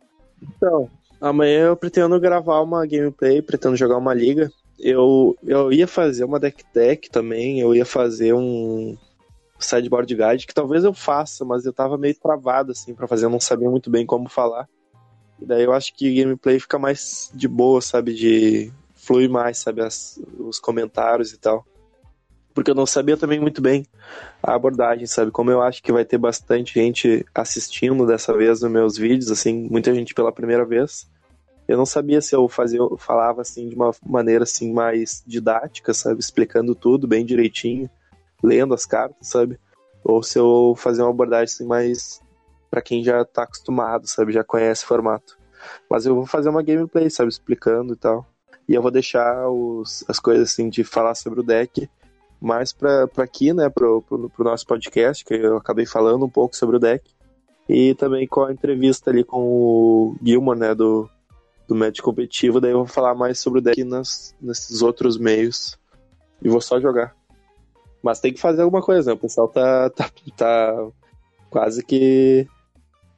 Então, 0.42 0.90
amanhã 1.20 1.68
eu 1.68 1.76
pretendo 1.76 2.20
gravar 2.20 2.62
uma 2.62 2.86
gameplay, 2.86 3.42
pretendo 3.42 3.76
jogar 3.76 3.98
uma 3.98 4.14
liga. 4.14 4.52
Eu, 4.80 5.36
eu 5.44 5.72
ia 5.74 5.88
fazer 5.88 6.24
uma 6.24 6.40
deck 6.40 6.64
tech 6.72 7.10
também, 7.10 7.60
eu 7.60 7.74
ia 7.74 7.86
fazer 7.86 8.34
um 8.34 8.96
sideboard 9.60 10.14
guide, 10.14 10.46
que 10.46 10.54
talvez 10.54 10.84
eu 10.84 10.94
faça, 10.94 11.44
mas 11.44 11.66
eu 11.66 11.74
tava 11.74 11.98
meio 11.98 12.14
travado 12.14 12.72
assim 12.72 12.94
para 12.94 13.08
fazer, 13.08 13.26
eu 13.26 13.32
não 13.32 13.40
sabia 13.40 13.70
muito 13.70 13.90
bem 13.90 14.06
como 14.06 14.30
falar. 14.30 14.70
E 15.40 15.46
daí 15.46 15.64
eu 15.64 15.74
acho 15.74 15.94
que 15.96 16.14
gameplay 16.14 16.60
fica 16.60 16.78
mais 16.78 17.32
de 17.34 17.48
boa, 17.48 17.82
sabe? 17.82 18.14
De 18.14 18.72
flui 19.08 19.30
mais, 19.30 19.58
sabe? 19.60 19.82
As, 19.82 20.20
os 20.38 20.60
comentários 20.60 21.32
e 21.32 21.38
tal. 21.38 21.66
Porque 22.54 22.72
eu 22.72 22.76
não 22.76 22.86
sabia 22.86 23.16
também 23.16 23.40
muito 23.40 23.62
bem 23.62 23.86
a 24.44 24.54
abordagem, 24.54 25.06
sabe? 25.06 25.32
Como 25.32 25.50
eu 25.50 25.62
acho 25.62 25.82
que 25.82 25.92
vai 25.92 26.04
ter 26.04 26.18
bastante 26.18 26.74
gente 26.74 27.26
assistindo 27.34 28.06
dessa 28.06 28.36
vez 28.36 28.62
nos 28.62 28.72
meus 28.72 28.98
vídeos, 28.98 29.32
assim, 29.32 29.68
muita 29.70 29.94
gente 29.94 30.14
pela 30.14 30.32
primeira 30.32 30.66
vez. 30.66 31.08
eu 31.68 31.78
não 31.78 31.86
sabia 31.86 32.20
se 32.20 32.36
eu 32.36 32.48
fazia, 32.50 32.80
falava 32.98 33.42
assim 33.42 33.70
de 33.70 33.76
uma 33.76 33.92
maneira 34.06 34.44
assim 34.44 34.74
mais 34.74 35.24
didática, 35.28 35.94
sabe, 35.94 36.20
explicando 36.20 36.74
tudo 36.74 37.08
bem 37.08 37.26
direitinho, 37.26 37.90
lendo 38.44 38.74
as 38.74 38.86
cartas, 38.86 39.28
sabe, 39.28 39.60
ou 40.04 40.24
se 40.24 40.40
eu 40.40 40.74
fazia 40.78 41.04
uma 41.04 41.12
abordagem 41.12 41.54
assim 41.54 41.66
mais 41.66 42.22
para 42.72 42.82
quem 42.82 43.04
já 43.04 43.24
tá 43.24 43.44
acostumado, 43.44 44.08
sabe, 44.08 44.32
já 44.32 44.44
conhece 44.44 44.84
o 44.84 44.88
formato. 44.88 45.38
Mas 45.90 46.06
eu 46.06 46.16
vou 46.16 46.26
fazer 46.26 46.50
uma 46.50 46.64
gameplay, 46.64 47.10
sabe, 47.10 47.30
explicando 47.30 47.94
e 47.94 47.98
tal. 47.98 48.26
E 48.68 48.74
eu 48.74 48.82
vou 48.82 48.92
deixar 48.92 49.50
os, 49.50 50.04
as 50.08 50.20
coisas 50.20 50.52
assim 50.52 50.70
de 50.70 50.84
falar 50.84 51.16
sobre 51.16 51.40
o 51.40 51.44
deck 51.44 51.90
mais 52.40 52.72
para 52.72 53.08
aqui, 53.18 53.54
né, 53.54 53.70
pro, 53.70 54.02
pro, 54.02 54.30
pro, 54.30 54.44
nosso 54.44 54.66
podcast, 54.66 55.26
que 55.26 55.34
eu 55.34 55.58
acabei 55.58 55.86
falando 55.86 56.26
um 56.26 56.30
pouco 56.30 56.56
sobre 56.56 56.76
o 56.76 56.80
deck. 56.80 57.10
E 57.68 57.96
também 57.96 58.28
com 58.28 58.44
a 58.44 58.52
entrevista 58.52 59.10
ali 59.10 59.24
com 59.24 59.42
o 59.42 60.16
Gilmore, 60.24 60.60
né, 60.60 60.76
do, 60.76 61.10
do 61.68 61.76
Match 61.76 62.00
Competitivo, 62.00 62.62
daí 62.62 62.72
eu 62.72 62.78
vou 62.78 62.88
falar 62.88 63.16
mais 63.16 63.40
sobre 63.40 63.60
o 63.60 63.62
deck 63.62 63.84
nas, 63.84 64.36
nesses 64.40 64.82
outros 64.82 65.18
meios. 65.18 65.78
E 66.42 66.50
vou 66.50 66.62
só 66.62 66.80
jogar. 66.80 67.16
Mas 68.04 68.20
tem 68.20 68.32
que 68.32 68.40
fazer 68.40 68.62
alguma 68.62 68.82
coisa, 68.82 69.10
né? 69.10 69.16
O 69.16 69.20
pessoal 69.20 69.48
tá, 69.48 69.90
tá, 69.90 70.10
tá 70.38 70.88
quase 71.50 71.84
que 71.84 72.48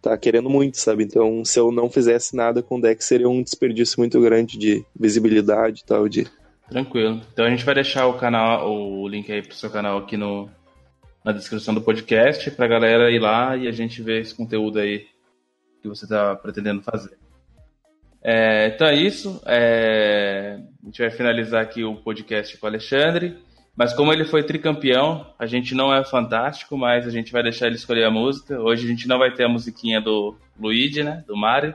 tá 0.01 0.17
querendo 0.17 0.49
muito, 0.49 0.77
sabe? 0.77 1.03
Então, 1.03 1.43
se 1.43 1.59
eu 1.59 1.71
não 1.71 1.89
fizesse 1.89 2.35
nada 2.35 2.61
com 2.61 2.77
o 2.77 2.81
deck, 2.81 3.03
seria 3.03 3.29
um 3.29 3.43
desperdício 3.43 3.99
muito 3.99 4.19
grande 4.21 4.57
de 4.57 4.85
visibilidade 4.97 5.81
e 5.81 5.85
tal, 5.85 6.07
de 6.07 6.27
Tranquilo. 6.69 7.21
Então 7.33 7.45
a 7.45 7.49
gente 7.49 7.65
vai 7.65 7.73
deixar 7.73 8.05
o 8.05 8.13
canal, 8.13 8.71
o 8.71 9.07
link 9.07 9.31
aí 9.31 9.41
pro 9.41 9.55
seu 9.55 9.71
canal 9.71 9.97
aqui 9.97 10.15
no, 10.15 10.47
na 11.25 11.31
descrição 11.31 11.73
do 11.73 11.81
podcast 11.81 12.51
pra 12.51 12.67
galera 12.67 13.11
ir 13.11 13.19
lá 13.19 13.57
e 13.57 13.67
a 13.67 13.71
gente 13.71 14.03
ver 14.03 14.21
esse 14.21 14.35
conteúdo 14.35 14.77
aí 14.77 15.07
que 15.81 15.87
você 15.87 16.07
tá 16.07 16.35
pretendendo 16.35 16.83
fazer. 16.83 17.17
É, 18.21 18.67
então 18.67 18.85
é 18.85 18.95
isso. 18.95 19.41
É, 19.47 20.59
a 20.83 20.85
gente 20.85 21.01
vai 21.01 21.09
finalizar 21.09 21.63
aqui 21.63 21.83
o 21.83 21.95
podcast 21.95 22.55
com 22.57 22.67
o 22.67 22.69
Alexandre. 22.69 23.35
Mas 23.75 23.93
como 23.93 24.11
ele 24.11 24.25
foi 24.25 24.43
tricampeão, 24.43 25.25
a 25.37 25.45
gente 25.45 25.73
não 25.73 25.93
é 25.93 26.03
fantástico, 26.03 26.77
mas 26.77 27.07
a 27.07 27.09
gente 27.09 27.31
vai 27.31 27.41
deixar 27.41 27.67
ele 27.67 27.75
escolher 27.75 28.05
a 28.05 28.11
música. 28.11 28.59
Hoje 28.59 28.85
a 28.85 28.89
gente 28.89 29.07
não 29.07 29.17
vai 29.17 29.33
ter 29.33 29.45
a 29.45 29.49
musiquinha 29.49 30.01
do 30.01 30.35
Luigi, 30.59 31.03
né? 31.03 31.23
Do 31.25 31.35
Mario. 31.35 31.73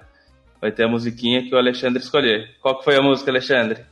Vai 0.60 0.70
ter 0.70 0.84
a 0.84 0.88
musiquinha 0.88 1.42
que 1.42 1.54
o 1.54 1.58
Alexandre 1.58 2.02
escolher. 2.02 2.56
Qual 2.60 2.78
que 2.78 2.84
foi 2.84 2.96
a 2.96 3.02
música, 3.02 3.30
Alexandre? 3.30 3.84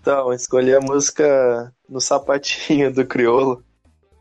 Então, 0.00 0.32
escolhi 0.32 0.74
a 0.74 0.80
música 0.80 1.72
no 1.88 2.00
sapatinho 2.00 2.92
do 2.92 3.04
Criolo. 3.04 3.62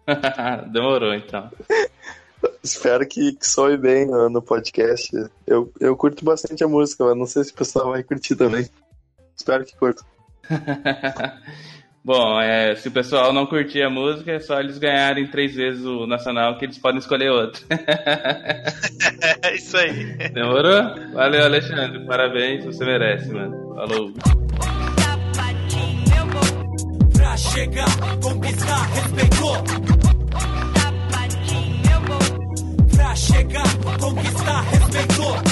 Demorou, 0.71 1.13
então. 1.13 1.49
Espero 2.63 3.07
que, 3.07 3.33
que 3.33 3.47
soe 3.47 3.77
bem 3.77 4.05
no, 4.05 4.29
no, 4.29 4.41
podcast. 4.41 5.09
Eu, 5.47 5.71
eu 5.79 5.95
curto 5.95 6.23
bastante 6.23 6.63
a 6.63 6.67
música, 6.67 7.05
mas 7.05 7.17
não 7.17 7.25
sei 7.25 7.43
se 7.43 7.51
o 7.51 7.55
pessoal 7.55 7.91
vai 7.91 8.03
curtir 8.03 8.35
também. 8.35 8.69
Espero 9.35 9.65
que 9.65 9.75
curta. 9.75 10.03
Bom, 12.10 12.41
é, 12.41 12.73
se 12.73 12.88
o 12.88 12.91
pessoal 12.91 13.31
não 13.31 13.45
curtir 13.45 13.84
a 13.84 13.90
música, 13.90 14.31
é 14.31 14.40
só 14.40 14.60
eles 14.60 14.80
ganharem 14.80 15.27
três 15.27 15.53
vezes 15.53 15.86
o 15.86 16.07
Nacional 16.07 16.57
que 16.57 16.65
eles 16.65 16.80
podem 16.80 16.98
escolher 16.98 17.30
outro. 17.30 17.64
é 17.69 19.53
isso 19.53 19.77
aí. 19.77 20.18
Demorou? 20.34 20.95
Valeu, 21.14 21.44
Alexandre. 21.44 22.03
Parabéns, 22.07 22.65
você 22.65 22.84
merece, 22.84 23.31
mano. 23.31 23.76
Falou 23.76 24.11
chegar, 27.38 28.19
conquistar, 28.23 28.84
respeitou. 28.88 29.56
Sapatinho, 30.80 31.91
eu 31.94 32.02
vou. 32.07 32.88
Pra 32.98 33.15
chegar, 33.15 33.76
conquistar, 33.99 34.61
respeitou. 34.61 35.48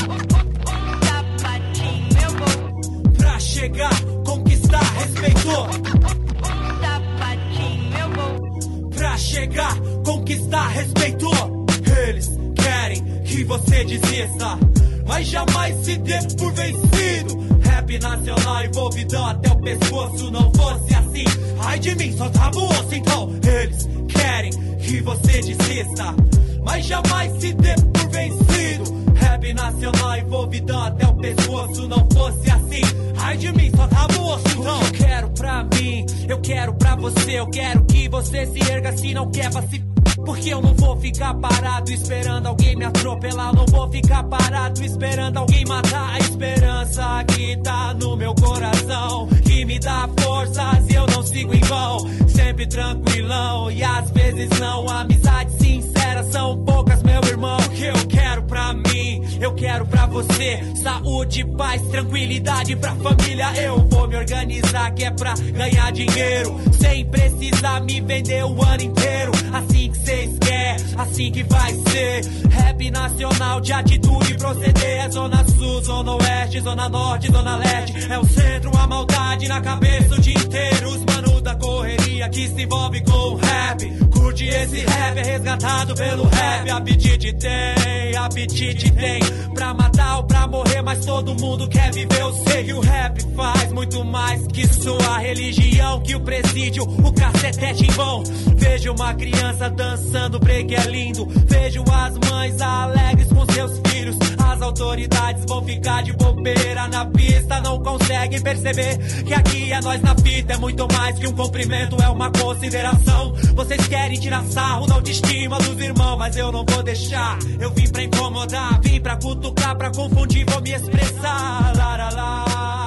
Desista, 13.88 14.59
mas 15.07 15.27
jamais 15.27 15.76
se 15.84 15.97
dê 15.97 16.19
por 16.38 16.51
vencido. 16.53 17.47
Rap 17.61 17.99
nacional 17.99 18.65
envolvido 18.65 19.18
até 19.18 19.49
o 19.49 19.61
pescoço, 19.61 20.30
não 20.30 20.51
fosse 20.53 20.93
assim. 20.93 21.26
Ai 21.59 21.80
de 21.80 21.95
mim, 21.95 22.15
só 22.15 22.30
tava 22.30 22.59
o 22.59 22.65
osso, 22.65 22.93
então 22.93 23.34
eles 23.43 23.89
querem 24.09 24.51
que 24.77 25.01
você 25.01 25.41
desista, 25.41 26.15
mas 26.64 26.85
jamais 26.85 27.31
se 27.39 27.53
dê 27.53 27.76
por 27.76 28.09
vencido. 28.09 28.97
Rap 29.15 29.53
nacional 29.53 30.18
envolvido 30.18 30.77
até 30.77 31.07
o 31.07 31.15
pescoço, 31.15 31.88
não 31.88 32.07
fosse 32.11 32.51
assim. 32.51 32.81
Ai 33.19 33.38
de 33.38 33.51
mim, 33.53 33.72
só 33.76 33.88
tava 33.88 34.19
o 34.19 34.34
osso, 34.34 34.47
então. 34.49 34.81
Eu 34.81 34.91
quero 34.91 35.30
pra 35.30 35.64
mim, 35.64 36.05
eu 36.27 36.41
quero 36.41 36.73
pra 36.73 36.95
você, 36.95 37.39
eu 37.39 37.47
quero 37.47 37.85
que 37.85 38.09
você 38.09 38.45
se 38.47 38.59
erga 38.69 38.95
se 38.97 39.14
não 39.14 39.31
quer 39.31 39.49
vacilar. 39.49 39.97
Porque 40.26 40.49
eu 40.49 40.61
não 40.61 40.73
vou 40.73 40.98
ficar 40.98 41.34
parado 41.35 41.91
esperando 41.91 42.48
alguém 42.48 42.76
me 42.76 42.85
atropelar. 42.85 43.53
Não 43.53 43.65
vou 43.65 43.89
ficar 43.89 44.23
parado 44.23 44.84
esperando 44.84 45.38
alguém 45.38 45.65
matar 45.65 46.15
a 46.15 46.19
esperança 46.19 47.23
que 47.26 47.57
tá 47.57 47.94
no 47.94 48.15
meu 48.15 48.34
coração. 48.35 49.27
Que 49.44 49.65
me 49.65 49.80
dá 49.80 50.10
forças 50.19 50.89
e 50.89 50.95
eu 50.95 51.06
não 51.07 51.23
sigo 51.23 51.53
em 51.53 51.61
vão. 51.61 51.99
Sempre 52.27 52.68
tranquilão 52.68 53.72
e 53.72 53.84
às 53.84 54.10
vezes 54.11 54.49
não. 54.60 54.89
Amizade 54.89 55.52
sincera 55.57 55.97
são 56.32 56.58
poucas, 56.64 57.02
meu 57.04 57.22
irmão. 57.24 57.58
Que 57.76 57.86
eu 57.86 58.08
quero 58.08 58.44
pra 58.44 58.74
mim, 58.74 59.22
eu 59.40 59.54
quero 59.54 59.86
pra 59.86 60.06
você. 60.06 60.64
Saúde, 60.76 61.45
paz, 61.45 61.82
tranquilidade 61.90 62.76
pra 62.76 62.95
família. 62.95 63.54
Eu 63.62 63.88
vou 63.90 64.08
me 64.08 64.16
organizar 64.16 64.91
que 64.91 65.04
é 65.04 65.12
pra 65.12 65.34
ganhar 65.34 65.91
dinheiro. 65.91 66.60
Sem 66.80 67.06
precisar 67.06 67.82
me 67.82 68.02
vender 68.02 68.44
o 68.44 68.64
ano 68.64 68.84
inteiro. 68.84 69.32
Assim 69.54 69.91
que 69.91 69.98
vocês 69.98 70.38
querem, 70.40 70.86
assim 70.98 71.32
que 71.32 71.44
vai 71.44 71.74
ser. 71.74 72.22
Rap 72.49 72.91
nacional 72.91 73.62
de 73.62 73.74
atitude 73.74 74.34
e 74.34 74.38
proceder. 74.38 75.06
É 75.06 75.10
zona 75.10 75.45
sul, 75.45 75.84
zona 75.84 76.16
oeste, 76.16 76.62
zona 76.62 76.90
norte, 76.90 77.32
zona 77.32 77.58
leste. 77.58 78.12
É 78.12 78.20
o 78.20 78.26
centro, 78.26 78.72
a 78.78 78.88
maldade 78.88 79.48
na 79.48 79.62
cabeça 79.62 80.16
o 80.16 80.22
dia 80.22 80.34
inteiro. 80.34 80.90
Os 80.90 81.04
mano 81.06 81.41
da 81.41 81.56
correria 81.56 82.30
que 82.30 82.48
se 82.48 82.62
envolve 82.62 83.02
com 83.04 83.12
o 83.12 83.36
rap. 83.36 84.07
Curte 84.18 84.45
esse 84.45 84.80
rap, 84.80 85.18
é 85.18 85.23
resgatado 85.23 85.95
pelo 85.95 86.23
rap. 86.26 86.69
Apetite 86.69 87.34
tem, 87.34 88.15
apetite 88.18 88.91
tem. 88.91 89.19
Pra 89.53 89.73
matar 89.73 90.18
ou 90.18 90.23
pra 90.23 90.48
morrer, 90.48 90.81
mas 90.81 91.06
todo 91.06 91.35
mundo 91.35 91.68
quer 91.69 91.91
viver. 91.94 92.19
Eu 92.19 92.34
sei 92.34 92.64
que 92.64 92.73
o 92.73 92.80
rap 92.80 93.22
faz 93.35 93.72
muito 93.72 94.03
mais 94.03 94.45
que 94.48 94.68
sua 94.68 95.19
religião. 95.19 96.02
Que 96.02 96.15
o 96.15 96.19
presídio, 96.19 96.84
o 96.84 97.14
cacete 97.14 97.64
é 97.64 97.73
timbão. 97.73 98.23
Vejo 98.56 98.91
uma 98.94 99.14
criança 99.14 99.69
dançando, 99.69 100.39
break 100.39 100.73
é 100.76 100.85
lindo. 100.85 101.27
Vejo 101.45 101.84
as 101.91 102.30
mães 102.30 102.60
alegres 102.60 103.27
com 103.31 103.45
seus 103.53 103.80
filhos. 103.88 104.18
As 104.48 104.61
autoridades 104.61 105.44
vão 105.45 105.64
ficar 105.64 106.03
de 106.03 106.14
bobeira 106.14 106.88
na 106.88 107.06
pista. 107.06 107.60
Não 107.61 107.82
conseguem 107.84 108.41
perceber 108.41 108.98
que 109.24 109.34
aqui 109.34 109.72
é 109.72 109.82
nós 109.82 110.02
na 110.02 110.15
fita. 110.15 110.53
É 110.53 110.57
muito 110.57 110.88
mais 110.94 111.19
que 111.19 111.28
um 111.28 111.34
cumprimento, 111.34 112.02
é 112.02 112.10
uma 112.10 112.32
consideração. 112.32 113.34
Vocês 113.56 113.88
querem 113.88 114.19
tirar 114.19 114.44
sarro, 114.45 114.88
não 114.88 115.02
de 115.02 115.11
estima 115.11 115.57
dos 115.57 115.80
irmãos, 115.80 116.18
mas 116.18 116.36
eu 116.38 116.52
não 116.52 116.65
vou 116.68 116.82
deixar. 116.82 117.38
Eu 117.60 117.72
vim 117.72 117.90
pra 117.90 118.03
incomodar, 118.03 118.80
vim 118.82 119.02
pra 119.02 119.18
cutucar, 119.18 119.76
pra 119.78 119.91
confundir, 119.91 120.45
vou 120.49 120.61
me 120.61 120.72
expressar. 120.72 121.74
Lá, 121.76 121.98
lá, 121.98 122.10
lá. 122.10 122.86